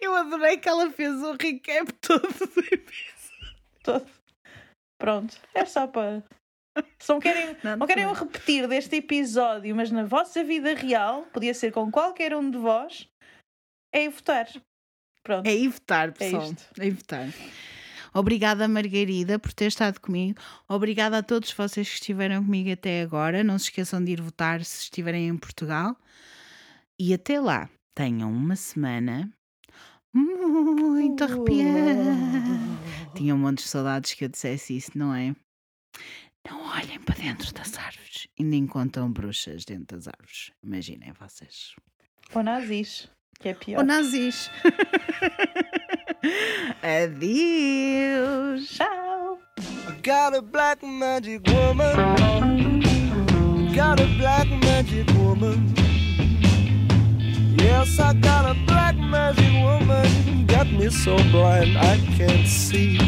Eu 0.00 0.14
adorei 0.14 0.58
que 0.58 0.68
ela 0.68 0.90
fez 0.90 1.14
o 1.22 1.32
recap 1.32 1.90
todo 1.94 2.28
do 2.28 2.60
episódio. 2.60 3.13
Todo. 3.84 4.06
Pronto, 4.98 5.36
é 5.54 5.64
só 5.64 5.86
para. 5.86 6.24
Se 6.98 7.08
não 7.12 7.20
querem, 7.20 7.56
Não, 7.62 7.76
não 7.76 7.86
querem 7.86 8.04
não. 8.06 8.14
repetir 8.14 8.66
deste 8.66 8.96
episódio, 8.96 9.76
mas 9.76 9.92
na 9.92 10.04
vossa 10.04 10.42
vida 10.42 10.74
real, 10.74 11.22
podia 11.32 11.54
ser 11.54 11.70
com 11.70 11.88
qualquer 11.90 12.34
um 12.34 12.50
de 12.50 12.58
vós, 12.58 13.06
é 13.94 14.04
ir 14.04 14.08
votar. 14.08 14.48
Pronto. 15.22 15.46
É 15.46 15.54
ir 15.54 15.68
votar, 15.68 16.12
pessoal. 16.12 16.42
isto. 16.50 16.64
É 16.80 16.86
ir 16.86 16.90
votar. 16.92 17.28
Obrigada, 18.12 18.66
Margarida, 18.68 19.38
por 19.38 19.52
ter 19.52 19.66
estado 19.66 20.00
comigo. 20.00 20.40
Obrigada 20.68 21.18
a 21.18 21.22
todos 21.22 21.52
vocês 21.52 21.88
que 21.88 21.94
estiveram 21.94 22.44
comigo 22.44 22.70
até 22.72 23.02
agora. 23.02 23.42
Não 23.44 23.58
se 23.58 23.66
esqueçam 23.66 24.02
de 24.02 24.12
ir 24.12 24.20
votar 24.20 24.64
se 24.64 24.82
estiverem 24.82 25.28
em 25.28 25.36
Portugal. 25.36 25.96
E 26.98 27.12
até 27.14 27.40
lá, 27.40 27.68
tenham 27.94 28.30
uma 28.30 28.54
semana 28.56 29.32
muito 30.12 31.24
arrepiante. 31.24 32.73
Tinha 33.14 33.34
um 33.34 33.38
monte 33.38 33.58
de 33.58 33.68
saudades 33.68 34.14
que 34.14 34.24
eu 34.24 34.28
dissesse 34.28 34.76
isso, 34.76 34.90
não 34.94 35.14
é? 35.14 35.34
Não 36.48 36.66
olhem 36.66 37.00
para 37.00 37.14
dentro 37.14 37.52
das 37.54 37.76
árvores 37.78 38.26
e 38.38 38.44
nem 38.44 38.66
contam 38.66 39.10
bruxas 39.10 39.64
dentro 39.64 39.96
das 39.96 40.08
árvores. 40.08 40.50
Imaginem 40.62 41.12
vocês. 41.12 41.74
Ou 42.34 42.42
nazis, 42.42 43.08
que 43.38 43.48
é 43.48 43.54
pior. 43.54 43.78
Ou 43.78 43.84
nazis. 43.84 44.50
Adeus. 46.82 48.68
Tchau! 48.68 49.38
I 49.58 50.00
got 50.02 50.34
a 50.34 50.42
black 50.42 50.82
magic 50.82 51.42
woman. 51.50 51.94
Got 53.74 54.00
a 54.00 54.06
black 54.18 54.48
magic 54.48 55.06
woman. 55.16 55.83
Yes, 57.64 57.98
I 57.98 58.12
got 58.12 58.44
a 58.44 58.54
black 58.66 58.94
magic 58.94 59.50
woman. 59.64 60.44
Got 60.46 60.70
me 60.70 60.90
so 60.90 61.16
blind 61.32 61.78
I 61.78 61.96
can't 62.14 62.46
see. 62.46 62.98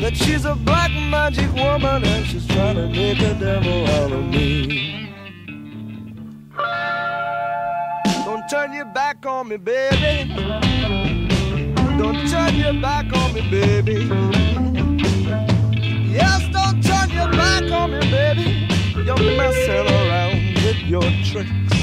That 0.00 0.16
she's 0.16 0.44
a 0.44 0.54
black 0.54 0.92
magic 1.10 1.52
woman 1.52 2.04
and 2.04 2.24
she's 2.24 2.46
trying 2.46 2.76
to 2.76 2.86
make 2.88 3.18
a 3.18 3.34
devil 3.34 3.86
out 3.88 4.12
of 4.12 4.24
me. 4.26 5.10
Don't 8.24 8.48
turn 8.48 8.72
your 8.72 8.84
back 8.84 9.26
on 9.26 9.48
me, 9.48 9.56
baby. 9.56 10.32
Don't 11.98 12.28
turn 12.30 12.54
your 12.54 12.74
back 12.80 13.12
on 13.16 13.34
me, 13.34 13.42
baby. 13.50 14.06
Yes, 16.08 16.40
don't 16.52 16.80
turn 16.84 17.10
your 17.10 17.30
back 17.32 17.64
on 17.72 17.90
me, 17.90 18.00
baby. 18.12 18.68
You're 18.94 19.36
messing 19.36 19.88
around 19.98 20.36
with 20.64 20.80
your 20.86 21.02
tricks. 21.24 21.77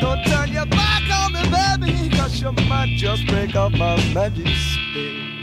Don't 0.00 0.24
turn 0.26 0.52
your 0.52 0.66
back 0.66 1.02
on 1.12 1.32
me, 1.32 1.42
baby, 1.50 2.16
cause 2.16 2.40
you 2.40 2.52
might 2.68 2.94
just 2.96 3.26
break 3.26 3.54
up 3.56 3.72
my 3.72 3.96
magic 4.14 4.48
stick. 4.48 5.38